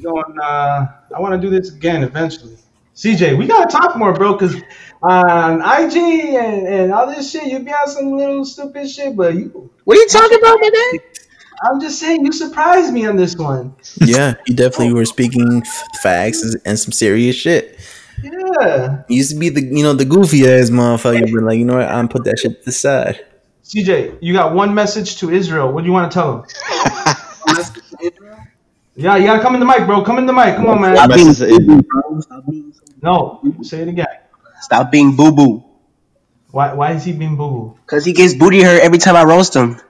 going. 0.00 0.38
Uh, 0.40 0.86
I 1.14 1.20
want 1.20 1.34
to 1.34 1.40
do 1.40 1.50
this 1.50 1.74
again 1.74 2.04
eventually. 2.04 2.56
CJ, 2.94 3.36
we 3.36 3.46
gotta 3.46 3.70
talk 3.70 3.96
more, 3.96 4.12
bro, 4.12 4.34
because 4.34 4.54
on 5.02 5.60
IG 5.60 5.96
and, 5.96 6.68
and 6.68 6.92
all 6.92 7.06
this 7.06 7.30
shit, 7.30 7.46
you 7.46 7.58
be 7.58 7.72
on 7.72 7.88
some 7.88 8.12
little 8.12 8.44
stupid 8.44 8.88
shit, 8.88 9.16
but 9.16 9.34
you, 9.34 9.70
What 9.84 9.96
are 9.96 10.00
you 10.00 10.08
talking 10.08 10.38
about, 10.38 10.58
my 10.60 10.70
guy? 10.70 10.98
I'm 11.64 11.80
just 11.80 11.98
saying, 12.00 12.24
you 12.24 12.32
surprised 12.32 12.92
me 12.92 13.06
on 13.06 13.16
this 13.16 13.36
one. 13.36 13.74
Yeah, 14.00 14.34
you 14.46 14.54
definitely 14.56 14.94
were 14.94 15.04
speaking 15.04 15.62
facts 16.02 16.42
and 16.64 16.78
some 16.78 16.92
serious 16.92 17.36
shit. 17.36 17.78
Yeah, 18.22 19.02
You 19.08 19.16
used 19.16 19.30
to 19.32 19.36
be 19.38 19.48
the 19.48 19.62
you 19.62 19.82
know 19.82 19.92
the 19.94 20.04
goofy 20.04 20.48
ass 20.48 20.70
motherfucker, 20.70 21.32
but 21.32 21.42
like 21.44 21.58
you 21.58 21.64
know 21.64 21.76
what? 21.78 21.88
I'm 21.88 22.08
put 22.08 22.24
that 22.24 22.38
shit 22.38 22.58
to 22.60 22.64
the 22.64 22.72
side. 22.72 23.24
CJ, 23.64 24.18
you 24.20 24.32
got 24.32 24.54
one 24.54 24.74
message 24.74 25.16
to 25.18 25.30
Israel. 25.30 25.72
What 25.72 25.82
do 25.82 25.86
you 25.86 25.92
want 25.92 26.10
to 26.10 26.14
tell 26.14 26.42
him? 26.42 27.64
Yeah, 28.94 29.16
you 29.16 29.24
gotta 29.24 29.40
come 29.40 29.54
in 29.54 29.60
the 29.60 29.66
mic, 29.66 29.86
bro. 29.86 30.02
Come 30.04 30.18
in 30.18 30.26
the 30.26 30.34
mic. 30.34 30.54
Come 30.56 30.66
on, 30.66 30.80
man. 30.82 30.96
Stop 30.96 31.14
being 31.14 31.26
Message 31.28 31.50
in. 31.50 31.66
boo-boo. 31.80 32.20
Stop 32.20 32.44
being, 32.46 32.72
No, 33.02 33.40
say 33.62 33.80
it 33.80 33.88
again. 33.88 34.06
stop 34.60 34.90
being 34.92 35.16
boo 35.16 35.32
boo. 35.32 35.64
Why? 36.50 36.74
Why 36.74 36.92
is 36.92 37.02
he 37.02 37.12
being 37.12 37.36
boo 37.36 37.48
boo? 37.50 37.78
Cause 37.86 38.04
he 38.04 38.12
gets 38.12 38.34
booty 38.34 38.60
hurt 38.62 38.82
every 38.82 38.98
time 38.98 39.16
I 39.16 39.24
roast 39.24 39.54
him. 39.56 39.80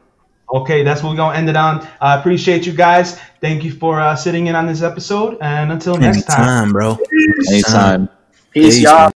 Okay, 0.53 0.83
that's 0.83 1.03
what 1.03 1.11
we're 1.11 1.17
gonna 1.17 1.37
end 1.37 1.49
it 1.49 1.57
on. 1.57 1.87
I 2.01 2.19
appreciate 2.19 2.67
you 2.67 2.73
guys. 2.73 3.19
Thank 3.41 3.65
you 3.65 3.73
for 3.73 4.01
uh, 4.01 4.15
sitting 4.15 4.49
in 4.49 4.55
on 4.55 4.67
this 4.67 4.83
episode, 4.83 5.39
and 5.41 5.73
until 5.73 5.97
next 5.97 6.25
time. 6.25 6.41
Anytime, 6.41 6.73
bro. 6.73 6.99
Anytime. 7.49 8.09
Peace, 8.51 8.77
Peace, 8.77 8.83
y'all. 8.83 9.05
man. 9.05 9.12